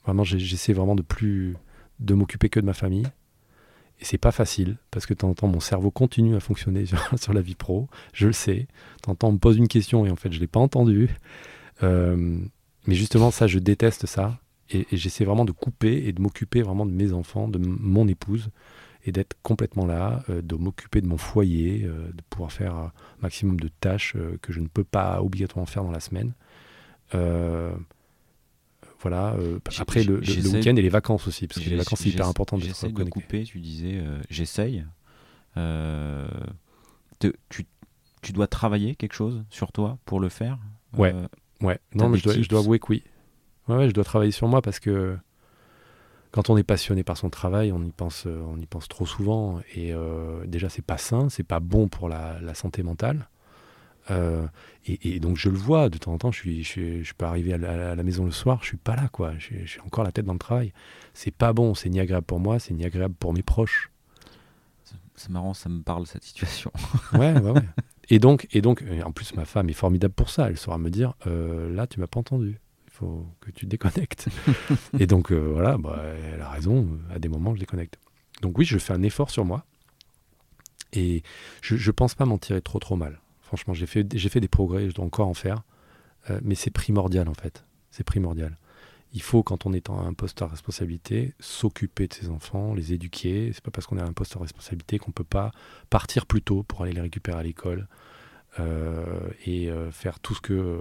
Vraiment, 0.05 0.23
j'essaie 0.23 0.73
vraiment 0.73 0.95
de 0.95 1.01
plus 1.01 1.55
de 1.99 2.13
m'occuper 2.13 2.49
que 2.49 2.59
de 2.59 2.65
ma 2.65 2.73
famille. 2.73 3.07
Et 3.99 4.05
c'est 4.05 4.17
pas 4.17 4.31
facile 4.31 4.77
parce 4.89 5.05
que 5.05 5.13
de 5.13 5.19
temps 5.19 5.29
en 5.29 5.33
temps, 5.35 5.47
mon 5.47 5.59
cerveau 5.59 5.91
continue 5.91 6.35
à 6.35 6.39
fonctionner 6.39 6.85
sur, 6.85 6.97
sur 7.21 7.33
la 7.33 7.41
vie 7.41 7.55
pro. 7.55 7.87
Je 8.13 8.27
le 8.27 8.33
sais. 8.33 8.55
De 8.55 9.01
temps 9.03 9.11
en 9.11 9.15
temps, 9.15 9.29
on 9.29 9.33
me 9.33 9.37
pose 9.37 9.57
une 9.57 9.67
question 9.67 10.05
et 10.05 10.11
en 10.11 10.15
fait, 10.15 10.31
je 10.31 10.39
l'ai 10.39 10.47
pas 10.47 10.59
entendue. 10.59 11.09
Euh, 11.83 12.39
mais 12.87 12.95
justement, 12.95 13.31
ça, 13.31 13.47
je 13.47 13.59
déteste 13.59 14.07
ça. 14.07 14.39
Et, 14.71 14.87
et 14.91 14.97
j'essaie 14.97 15.25
vraiment 15.25 15.45
de 15.45 15.51
couper 15.51 16.07
et 16.07 16.13
de 16.13 16.21
m'occuper 16.21 16.61
vraiment 16.61 16.85
de 16.85 16.91
mes 16.91 17.13
enfants, 17.13 17.47
de 17.47 17.59
mon 17.59 18.07
épouse, 18.07 18.49
et 19.05 19.11
d'être 19.11 19.35
complètement 19.41 19.85
là, 19.85 20.23
euh, 20.29 20.41
de 20.41 20.55
m'occuper 20.55 21.01
de 21.01 21.07
mon 21.07 21.17
foyer, 21.17 21.83
euh, 21.83 22.11
de 22.13 22.21
pouvoir 22.29 22.51
faire 22.51 22.75
un 22.75 22.91
maximum 23.21 23.59
de 23.59 23.67
tâches 23.67 24.13
euh, 24.15 24.37
que 24.41 24.53
je 24.53 24.59
ne 24.59 24.67
peux 24.67 24.83
pas 24.83 25.21
obligatoirement 25.21 25.65
faire 25.65 25.83
dans 25.83 25.91
la 25.91 25.99
semaine. 25.99 26.33
Voilà. 29.01 29.35
après, 29.79 30.03
le, 30.03 30.19
week-end 30.19 30.75
et 30.75 30.81
les 30.81 30.89
vacances 30.89 31.27
aussi, 31.27 31.47
parce 31.47 31.59
que 31.59 31.69
les 31.69 31.75
vacances, 31.75 32.01
c'est 32.01 32.09
hyper 32.09 32.27
important 32.27 32.57
d'être 32.57 32.67
J'essaie 32.67 32.91
de 32.91 33.03
couper, 33.03 33.43
tu 33.43 33.59
disais, 33.59 34.01
j'essaye. 34.29 34.85
Tu, 37.19 37.33
tu 38.21 38.31
dois 38.31 38.47
travailler 38.47 38.95
quelque 38.95 39.13
chose 39.13 39.43
sur 39.49 39.71
toi 39.71 39.97
pour 40.05 40.19
le 40.19 40.29
faire? 40.29 40.59
Ouais. 40.97 41.13
Euh, 41.13 41.27
Ouais, 41.61 41.79
non, 41.93 42.09
mais 42.09 42.17
je 42.17 42.23
dois, 42.23 42.33
je 42.33 42.49
dois 42.49 42.59
avouer 42.59 42.79
que 42.79 42.87
oui. 42.89 43.03
Ouais, 43.71 43.77
ouais, 43.77 43.89
je 43.89 43.93
dois 43.93 44.03
travailler 44.03 44.31
sur 44.31 44.47
moi 44.47 44.61
parce 44.61 44.79
que 44.79 45.17
quand 46.31 46.49
on 46.49 46.55
est 46.57 46.63
passionné 46.63 47.03
par 47.03 47.17
son 47.17 47.29
travail, 47.29 47.71
on 47.73 47.83
y 47.83 47.91
pense, 47.91 48.23
euh, 48.25 48.41
on 48.47 48.57
y 48.57 48.65
pense 48.65 48.87
trop 48.87 49.05
souvent. 49.05 49.59
Et 49.75 49.93
euh, 49.93 50.45
déjà, 50.45 50.69
c'est 50.69 50.81
pas 50.85 50.97
sain, 50.97 51.27
c'est 51.29 51.43
pas 51.43 51.59
bon 51.59 51.89
pour 51.89 52.07
la, 52.07 52.39
la 52.39 52.53
santé 52.53 52.83
mentale. 52.83 53.27
Euh, 54.11 54.47
et, 54.87 55.15
et 55.15 55.19
donc, 55.19 55.37
je 55.37 55.49
le 55.49 55.57
vois 55.57 55.89
de 55.89 55.97
temps 55.97 56.13
en 56.13 56.19
temps. 56.19 56.31
Je, 56.31 56.39
suis, 56.39 56.63
je, 56.63 56.69
suis- 56.69 57.03
je 57.05 57.13
peux 57.15 57.25
arriver 57.25 57.53
à 57.53 57.57
la, 57.59 57.91
à 57.91 57.95
la 57.95 58.03
maison 58.03 58.25
le 58.25 58.31
soir, 58.31 58.59
je 58.61 58.67
suis 58.69 58.77
pas 58.77 58.95
là, 58.95 59.09
quoi. 59.11 59.33
Je, 59.39 59.49
je 59.63 59.67
suis 59.71 59.81
encore 59.81 60.03
la 60.05 60.11
tête 60.13 60.25
dans 60.25 60.33
le 60.33 60.39
travail. 60.39 60.73
C'est 61.13 61.31
pas 61.35 61.53
bon, 61.53 61.75
c'est 61.75 61.89
ni 61.89 61.99
agréable 61.99 62.25
pour 62.25 62.39
moi, 62.39 62.59
c'est 62.59 62.73
ni 62.73 62.85
agréable 62.85 63.15
pour 63.19 63.33
mes 63.33 63.43
proches. 63.43 63.91
c'est- 65.15 65.29
marrant, 65.29 65.53
ça 65.53 65.69
me 65.69 65.81
parle 65.81 66.07
cette 66.07 66.23
situation. 66.23 66.71
Ouais, 67.13 67.33
ouais, 67.33 67.51
ouais. 67.51 67.61
Et 68.09 68.19
donc, 68.19 68.47
et 68.51 68.61
donc, 68.61 68.83
en 69.05 69.11
plus, 69.11 69.35
ma 69.35 69.45
femme 69.45 69.69
est 69.69 69.73
formidable 69.73 70.13
pour 70.13 70.29
ça. 70.29 70.49
Elle 70.49 70.57
saura 70.57 70.77
me 70.77 70.89
dire, 70.89 71.13
euh, 71.27 71.73
là, 71.73 71.87
tu 71.87 71.99
m'as 71.99 72.07
pas 72.07 72.19
entendu. 72.19 72.59
Faut 73.01 73.25
que 73.39 73.49
tu 73.49 73.65
te 73.65 73.71
déconnectes. 73.71 74.27
et 74.99 75.07
donc, 75.07 75.31
euh, 75.31 75.49
voilà, 75.53 75.77
bah, 75.77 76.03
elle 76.31 76.41
a 76.41 76.49
raison. 76.49 76.87
À 77.09 77.17
des 77.17 77.29
moments, 77.29 77.55
je 77.55 77.59
déconnecte. 77.59 77.97
Donc 78.43 78.59
oui, 78.59 78.65
je 78.65 78.77
fais 78.77 78.93
un 78.93 79.01
effort 79.01 79.31
sur 79.31 79.43
moi. 79.43 79.65
Et 80.93 81.23
je, 81.61 81.77
je 81.77 81.91
pense 81.91 82.13
pas 82.13 82.25
m'en 82.25 82.37
tirer 82.37 82.61
trop, 82.61 82.77
trop 82.77 82.95
mal. 82.95 83.19
Franchement, 83.41 83.73
j'ai 83.73 83.87
fait, 83.87 84.07
j'ai 84.15 84.29
fait 84.29 84.39
des 84.39 84.47
progrès. 84.47 84.87
Je 84.87 84.93
dois 84.93 85.05
encore 85.05 85.27
en 85.27 85.33
faire. 85.33 85.63
Euh, 86.29 86.39
mais 86.43 86.53
c'est 86.53 86.69
primordial, 86.69 87.27
en 87.27 87.33
fait. 87.33 87.65
C'est 87.89 88.03
primordial. 88.03 88.55
Il 89.13 89.23
faut, 89.23 89.41
quand 89.41 89.65
on 89.65 89.73
est 89.73 89.89
en 89.89 89.99
un 89.99 90.13
poste 90.13 90.43
à 90.43 90.47
responsabilité, 90.47 91.33
s'occuper 91.39 92.07
de 92.07 92.13
ses 92.13 92.29
enfants, 92.29 92.75
les 92.75 92.93
éduquer. 92.93 93.51
C'est 93.51 93.63
pas 93.63 93.71
parce 93.71 93.87
qu'on 93.87 93.97
est 93.97 94.01
à 94.01 94.05
un 94.05 94.13
poste 94.13 94.35
à 94.35 94.39
responsabilité 94.39 94.99
qu'on 94.99 95.11
peut 95.11 95.23
pas 95.23 95.51
partir 95.89 96.27
plus 96.27 96.43
tôt 96.43 96.61
pour 96.61 96.83
aller 96.83 96.93
les 96.93 97.01
récupérer 97.01 97.39
à 97.39 97.43
l'école 97.43 97.87
euh, 98.59 99.29
et 99.45 99.69
euh, 99.69 99.91
faire 99.91 100.19
tout 100.19 100.35
ce 100.35 100.41
que, 100.41 100.79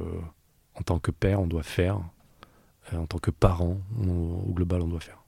en 0.75 0.83
tant 0.83 0.99
que 0.99 1.11
père, 1.11 1.41
on 1.41 1.47
doit 1.47 1.63
faire, 1.63 2.01
euh, 2.93 2.99
en 2.99 3.07
tant 3.07 3.19
que 3.19 3.31
parent, 3.31 3.79
on- 3.99 4.43
au 4.49 4.53
global, 4.53 4.83
on 4.83 4.89
doit 4.89 5.01
faire. 5.01 5.19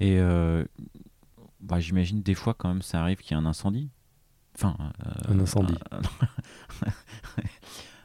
Et 0.00 0.18
euh, 0.20 0.64
bah, 1.60 1.80
j'imagine 1.80 2.22
des 2.22 2.34
fois 2.34 2.54
quand 2.54 2.68
même 2.68 2.82
ça 2.82 3.00
arrive 3.02 3.18
qu'il 3.18 3.36
y 3.36 3.40
ait 3.40 3.42
un 3.42 3.46
incendie. 3.46 3.90
Enfin, 4.54 4.76
euh, 5.06 5.32
Un 5.34 5.40
incendie. 5.40 5.74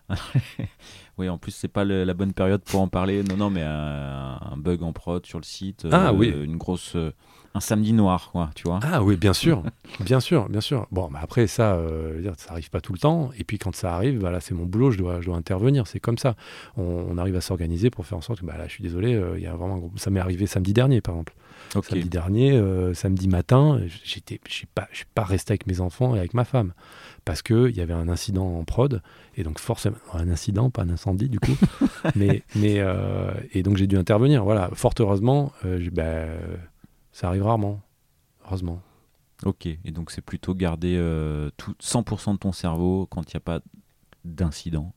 oui, 1.17 1.29
en 1.29 1.37
plus 1.37 1.51
c'est 1.51 1.67
pas 1.67 1.83
le- 1.83 2.03
la 2.03 2.13
bonne 2.13 2.33
période 2.33 2.63
pour 2.63 2.81
en 2.81 2.87
parler. 2.87 3.23
Non, 3.23 3.37
non, 3.37 3.49
mais 3.49 3.61
un 3.61 4.55
bug 4.57 4.83
en 4.83 4.91
prod 4.93 5.25
sur 5.25 5.39
le 5.39 5.43
site. 5.45 5.87
Ah, 5.91 6.13
oui. 6.13 6.29
Une 6.29 6.57
grosse, 6.57 6.95
un 7.55 7.59
samedi 7.59 7.93
noir, 7.93 8.29
quoi. 8.31 8.49
Tu 8.55 8.63
vois. 8.67 8.79
Ah 8.83 9.03
oui, 9.03 9.15
bien 9.15 9.33
sûr, 9.33 9.63
bien 9.99 10.19
sûr, 10.19 10.49
bien 10.49 10.61
sûr. 10.61 10.87
Bon, 10.91 11.09
mais 11.11 11.19
après 11.21 11.47
ça, 11.47 11.73
euh, 11.75 12.21
je 12.23 12.29
ça 12.37 12.51
arrive 12.53 12.69
pas 12.69 12.81
tout 12.81 12.93
le 12.93 12.99
temps. 12.99 13.29
Et 13.37 13.43
puis 13.43 13.57
quand 13.59 13.75
ça 13.75 13.93
arrive, 13.95 14.19
bah, 14.19 14.31
là, 14.31 14.39
c'est 14.39 14.53
mon 14.55 14.65
boulot, 14.65 14.91
je 14.91 14.97
dois, 14.97 15.21
je 15.21 15.27
dois 15.27 15.37
intervenir. 15.37 15.85
C'est 15.87 15.99
comme 15.99 16.17
ça. 16.17 16.35
On, 16.77 16.83
on 17.11 17.17
arrive 17.17 17.35
à 17.35 17.41
s'organiser 17.41 17.89
pour 17.89 18.05
faire 18.05 18.17
en 18.17 18.21
sorte 18.21 18.39
que, 18.41 18.45
bah, 18.45 18.57
là, 18.57 18.65
je 18.67 18.71
suis 18.73 18.83
désolé, 18.83 19.13
euh, 19.13 19.39
y 19.39 19.45
a 19.45 19.53
vraiment, 19.55 19.75
un 19.75 19.79
gros- 19.79 19.91
ça 19.97 20.09
m'est 20.09 20.19
arrivé 20.19 20.47
samedi 20.47 20.73
dernier, 20.73 21.01
par 21.01 21.13
exemple. 21.15 21.33
Samedi 21.95 22.09
dernier, 22.09 22.51
euh, 22.53 22.93
samedi 22.93 23.27
matin, 23.27 23.79
j'étais, 24.03 24.39
je 24.47 24.53
suis 24.53 24.65
pas, 24.67 24.87
je 24.91 24.97
suis 24.97 25.05
pas 25.15 25.23
resté 25.23 25.51
avec 25.53 25.65
mes 25.67 25.79
enfants 25.79 26.15
et 26.15 26.19
avec 26.19 26.33
ma 26.33 26.43
femme 26.45 26.73
parce 27.25 27.41
que 27.41 27.69
il 27.69 27.75
y 27.77 27.81
avait 27.81 27.93
un 27.93 28.09
incident 28.09 28.45
en 28.59 28.63
prod 28.65 29.01
et 29.37 29.43
donc 29.43 29.59
forcément 29.59 29.95
un 30.13 30.29
incident, 30.29 30.69
pas 30.69 30.81
un 30.81 30.89
incendie 30.89 31.29
du 31.29 31.39
coup, 31.39 31.55
mais 32.15 32.43
mais 32.55 32.83
et 33.53 33.63
donc 33.63 33.77
j'ai 33.77 33.87
dû 33.87 33.97
intervenir. 33.97 34.43
Voilà, 34.43 34.69
fort 34.73 34.93
heureusement, 34.99 35.51
j'ai- 35.63 35.89
bah, 35.89 36.25
ça 37.13 37.29
arrive 37.29 37.43
rarement, 37.43 37.81
heureusement. 38.45 38.81
Ok. 39.45 39.65
Et 39.67 39.91
donc 39.91 40.11
c'est 40.11 40.21
plutôt 40.21 40.53
garder 40.53 40.95
euh, 40.97 41.49
tout 41.57 41.73
100% 41.81 42.33
de 42.33 42.37
ton 42.39 42.51
cerveau 42.51 43.07
quand 43.07 43.31
il 43.31 43.35
n'y 43.35 43.37
a 43.37 43.41
pas 43.41 43.61
d'incident. 44.25 44.93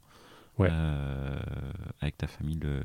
Ouais. 0.58 0.68
euh, 0.72 1.38
avec 2.00 2.16
ta 2.16 2.26
famille 2.26 2.56
le, 2.58 2.82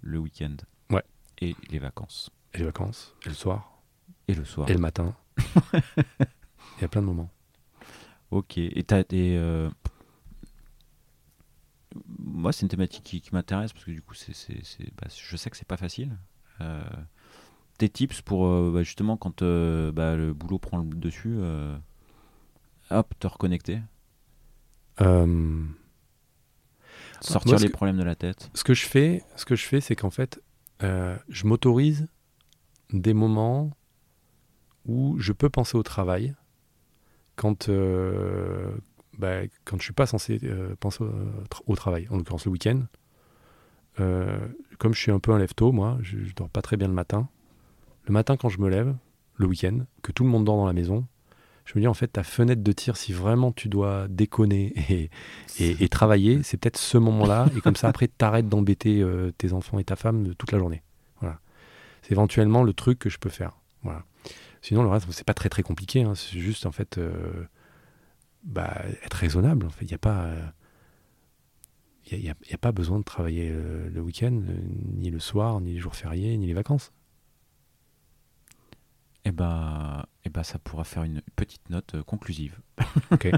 le 0.00 0.18
week-end. 0.18 0.56
Ouais. 0.90 1.04
Et 1.42 1.54
les 1.68 1.78
vacances. 1.78 2.30
Et 2.54 2.58
les 2.58 2.64
vacances, 2.64 3.14
et 3.26 3.28
le 3.28 3.34
soir, 3.34 3.78
Et 4.26 4.34
le 4.34 4.44
soir. 4.44 4.68
et 4.68 4.72
le 4.72 4.78
matin. 4.80 5.14
Il 5.76 6.80
y 6.80 6.84
a 6.84 6.88
plein 6.88 7.02
de 7.02 7.06
moments. 7.06 7.30
Ok. 8.30 8.56
Et 8.58 8.82
t'as 8.84 9.02
des. 9.04 9.36
euh, 9.36 9.68
moi, 12.18 12.52
c'est 12.52 12.62
une 12.62 12.68
thématique 12.68 13.04
qui, 13.04 13.20
qui 13.20 13.34
m'intéresse 13.34 13.72
parce 13.72 13.84
que 13.84 13.90
du 13.90 14.00
coup, 14.02 14.14
c'est, 14.14 14.32
bah, 14.96 15.08
je 15.14 15.36
sais 15.36 15.50
que 15.50 15.56
c'est 15.56 15.66
pas 15.68 15.76
facile. 15.76 16.16
Tes 17.80 17.88
tips 17.88 18.20
pour 18.20 18.46
euh, 18.46 18.70
bah, 18.74 18.82
justement 18.82 19.16
quand 19.16 19.40
euh, 19.40 19.90
bah, 19.90 20.14
le 20.14 20.34
boulot 20.34 20.58
prend 20.58 20.76
le 20.76 20.84
dessus, 20.84 21.36
euh, 21.38 21.74
hop, 22.90 23.14
te 23.18 23.26
reconnecter, 23.26 23.80
sortir 27.22 27.52
moi, 27.52 27.58
les 27.58 27.68
que- 27.68 27.72
problèmes 27.72 27.96
de 27.96 28.02
la 28.04 28.14
tête. 28.14 28.50
ce 28.54 28.64
que 28.64 28.74
je 28.74 28.84
fais, 28.86 29.24
ce 29.36 29.46
que 29.46 29.56
je 29.56 29.64
fais, 29.64 29.80
c'est 29.80 29.96
qu'en 29.96 30.10
fait, 30.10 30.42
je 30.80 31.46
m'autorise 31.46 32.06
des 32.92 33.14
moments 33.14 33.70
où 34.84 35.16
je 35.18 35.32
peux 35.32 35.48
penser 35.48 35.76
au 35.78 35.82
travail 35.82 36.34
quand, 37.36 37.70
euh, 37.70 38.72
bah, 39.18 39.42
quand 39.64 39.78
je 39.78 39.84
suis 39.84 39.92
pas 39.94 40.06
censé 40.06 40.38
euh, 40.42 40.74
penser 40.80 41.02
au, 41.04 41.08
tra- 41.50 41.62
au 41.66 41.76
travail. 41.76 42.06
En 42.10 42.18
l'occurrence, 42.18 42.44
le 42.44 42.50
week-end. 42.52 42.82
Euh, 44.00 44.38
comme 44.78 44.92
je 44.94 45.00
suis 45.00 45.10
un 45.12 45.18
peu 45.18 45.32
un 45.32 45.38
lève-tôt, 45.38 45.72
moi, 45.72 45.98
je, 46.02 46.18
je 46.24 46.34
dors 46.34 46.50
pas 46.50 46.60
très 46.62 46.76
bien 46.76 46.88
le 46.88 46.94
matin. 46.94 47.28
Le 48.06 48.12
matin, 48.12 48.36
quand 48.36 48.48
je 48.48 48.60
me 48.60 48.68
lève, 48.68 48.94
le 49.36 49.46
week-end, 49.46 49.80
que 50.02 50.12
tout 50.12 50.24
le 50.24 50.30
monde 50.30 50.44
dort 50.44 50.56
dans 50.56 50.66
la 50.66 50.72
maison, 50.72 51.06
je 51.64 51.72
me 51.76 51.80
dis 51.80 51.86
en 51.86 51.94
fait, 51.94 52.08
ta 52.08 52.22
fenêtre 52.24 52.62
de 52.62 52.72
tir, 52.72 52.96
si 52.96 53.12
vraiment 53.12 53.52
tu 53.52 53.68
dois 53.68 54.08
déconner 54.08 54.72
et, 54.90 55.10
et, 55.58 55.84
et 55.84 55.88
travailler, 55.88 56.42
c'est 56.42 56.56
peut-être 56.56 56.78
ce 56.78 56.98
moment-là. 56.98 57.46
Et 57.56 57.60
comme 57.60 57.76
ça, 57.76 57.88
après, 57.88 58.08
t'arrêtes 58.18 58.48
d'embêter 58.48 59.00
euh, 59.02 59.30
tes 59.38 59.52
enfants 59.52 59.78
et 59.78 59.84
ta 59.84 59.96
femme 59.96 60.24
de 60.24 60.32
toute 60.32 60.50
la 60.52 60.58
journée. 60.58 60.82
Voilà. 61.20 61.38
C'est 62.02 62.12
éventuellement 62.12 62.62
le 62.64 62.72
truc 62.72 62.98
que 62.98 63.08
je 63.10 63.18
peux 63.18 63.28
faire. 63.30 63.58
Voilà. 63.82 64.04
Sinon, 64.62 64.82
le 64.82 64.88
reste, 64.88 65.06
c'est 65.12 65.24
pas 65.26 65.34
très 65.34 65.48
très 65.48 65.62
compliqué. 65.62 66.02
hein. 66.02 66.14
C'est 66.14 66.38
juste 66.38 66.66
en 66.66 66.72
fait 66.72 66.98
euh, 66.98 67.44
bah, 68.42 68.74
être 69.04 69.14
raisonnable. 69.14 69.66
En 69.66 69.70
fait, 69.70 69.84
il 69.84 69.88
n'y 69.88 69.94
a 69.94 69.98
pas. 69.98 70.34
il 72.10 72.18
n'y 72.18 72.28
a, 72.30 72.34
y 72.50 72.54
a 72.54 72.58
pas 72.58 72.72
besoin 72.72 72.98
de 72.98 73.04
travailler 73.04 73.50
euh, 73.52 73.88
le 73.90 74.00
week-end, 74.00 74.32
euh, 74.48 74.54
ni 74.96 75.10
le 75.10 75.20
soir, 75.20 75.60
ni 75.60 75.74
les 75.74 75.78
jours 75.78 75.94
fériés, 75.94 76.36
ni 76.36 76.46
les 76.46 76.52
vacances. 76.54 76.92
Et 79.24 79.32
bah, 79.32 80.06
et 80.24 80.30
bah, 80.30 80.44
ça 80.44 80.58
pourra 80.58 80.84
faire 80.84 81.02
une 81.02 81.20
petite 81.36 81.68
note 81.70 81.94
euh, 81.94 82.02
conclusive. 82.02 82.58
Ok. 83.10 83.30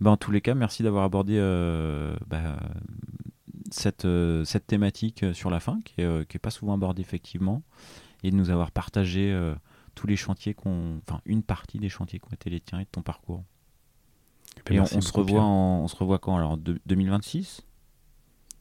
Bah, 0.00 0.10
en 0.10 0.16
tous 0.16 0.30
les 0.30 0.42
cas, 0.42 0.54
merci 0.54 0.82
d'avoir 0.82 1.04
abordé 1.04 1.38
euh, 1.38 2.14
bah, 2.26 2.58
cette, 3.70 4.04
euh, 4.04 4.44
cette 4.44 4.66
thématique 4.66 5.24
sur 5.32 5.48
la 5.48 5.58
fin, 5.60 5.80
qui 5.82 6.02
n'est 6.02 6.38
pas 6.40 6.50
souvent 6.50 6.74
abordée 6.74 7.00
effectivement, 7.00 7.62
et 8.22 8.30
de 8.30 8.36
nous 8.36 8.50
avoir 8.50 8.72
partagé 8.72 9.34
tous 9.94 10.06
les 10.06 10.16
chantiers 10.16 10.52
qu'on, 10.54 10.98
enfin 10.98 11.22
une 11.24 11.42
partie 11.42 11.78
des 11.78 11.88
chantiers 11.88 12.18
qui 12.18 12.26
ont 12.26 12.34
été 12.34 12.50
les 12.50 12.60
tiens 12.60 12.78
et 12.80 12.84
de 12.84 12.88
ton 12.90 13.02
parcours. 13.02 13.42
Ben, 14.66 14.74
et 14.74 14.80
on, 14.80 15.00
se 15.00 15.12
revoit 15.12 15.42
en, 15.42 15.82
on 15.84 15.88
se 15.88 15.96
revoit 15.96 16.18
quand 16.18 16.36
alors 16.36 16.56
de- 16.58 16.80
2026 16.86 17.62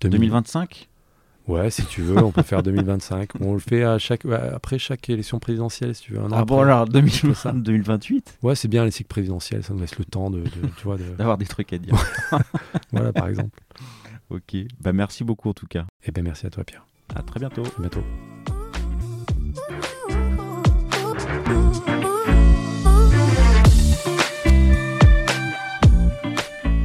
2000. 0.01 0.11
2025 0.19 0.89
Ouais, 1.47 1.69
si 1.69 1.85
tu 1.85 2.01
veux, 2.01 2.17
on 2.23 2.31
peut 2.31 2.41
faire 2.41 2.63
2025. 2.63 3.29
On 3.39 3.53
le 3.53 3.59
fait 3.59 3.83
à 3.83 3.99
chaque, 3.99 4.23
ouais, 4.25 4.35
après 4.35 4.79
chaque 4.79 5.07
élection 5.09 5.37
présidentielle, 5.39 5.93
si 5.93 6.03
tu 6.03 6.13
veux. 6.13 6.19
un 6.19 6.31
an 6.31 6.37
Ah 6.37 6.45
bon 6.45 6.59
après. 6.61 6.71
alors 6.71 6.87
2020 6.87 7.33
ça. 7.35 7.51
2028 7.51 8.39
Ouais, 8.41 8.55
c'est 8.55 8.67
bien 8.67 8.83
les 8.83 8.91
cycles 8.91 9.07
présidentiels, 9.09 9.63
ça 9.63 9.73
nous 9.73 9.79
laisse 9.79 9.97
le 9.99 10.05
temps 10.05 10.29
de, 10.31 10.39
de- 10.41 10.49
tu 10.77 10.83
vois, 10.85 10.97
de, 10.97 11.03
D'avoir 11.17 11.37
des 11.37 11.45
trucs 11.45 11.71
à 11.73 11.77
dire. 11.77 11.95
voilà, 12.91 13.13
par 13.13 13.27
exemple. 13.27 13.59
ok, 14.31 14.55
bah 14.81 14.91
merci 14.93 15.23
beaucoup 15.23 15.49
en 15.49 15.53
tout 15.53 15.67
cas. 15.67 15.85
Eh 16.05 16.11
ben, 16.11 16.23
merci 16.23 16.47
à 16.47 16.49
toi, 16.49 16.63
Pierre. 16.63 16.85
À 17.15 17.21
très 17.21 17.39
bientôt. 17.39 17.63
À 17.77 17.81
bientôt. 17.81 18.01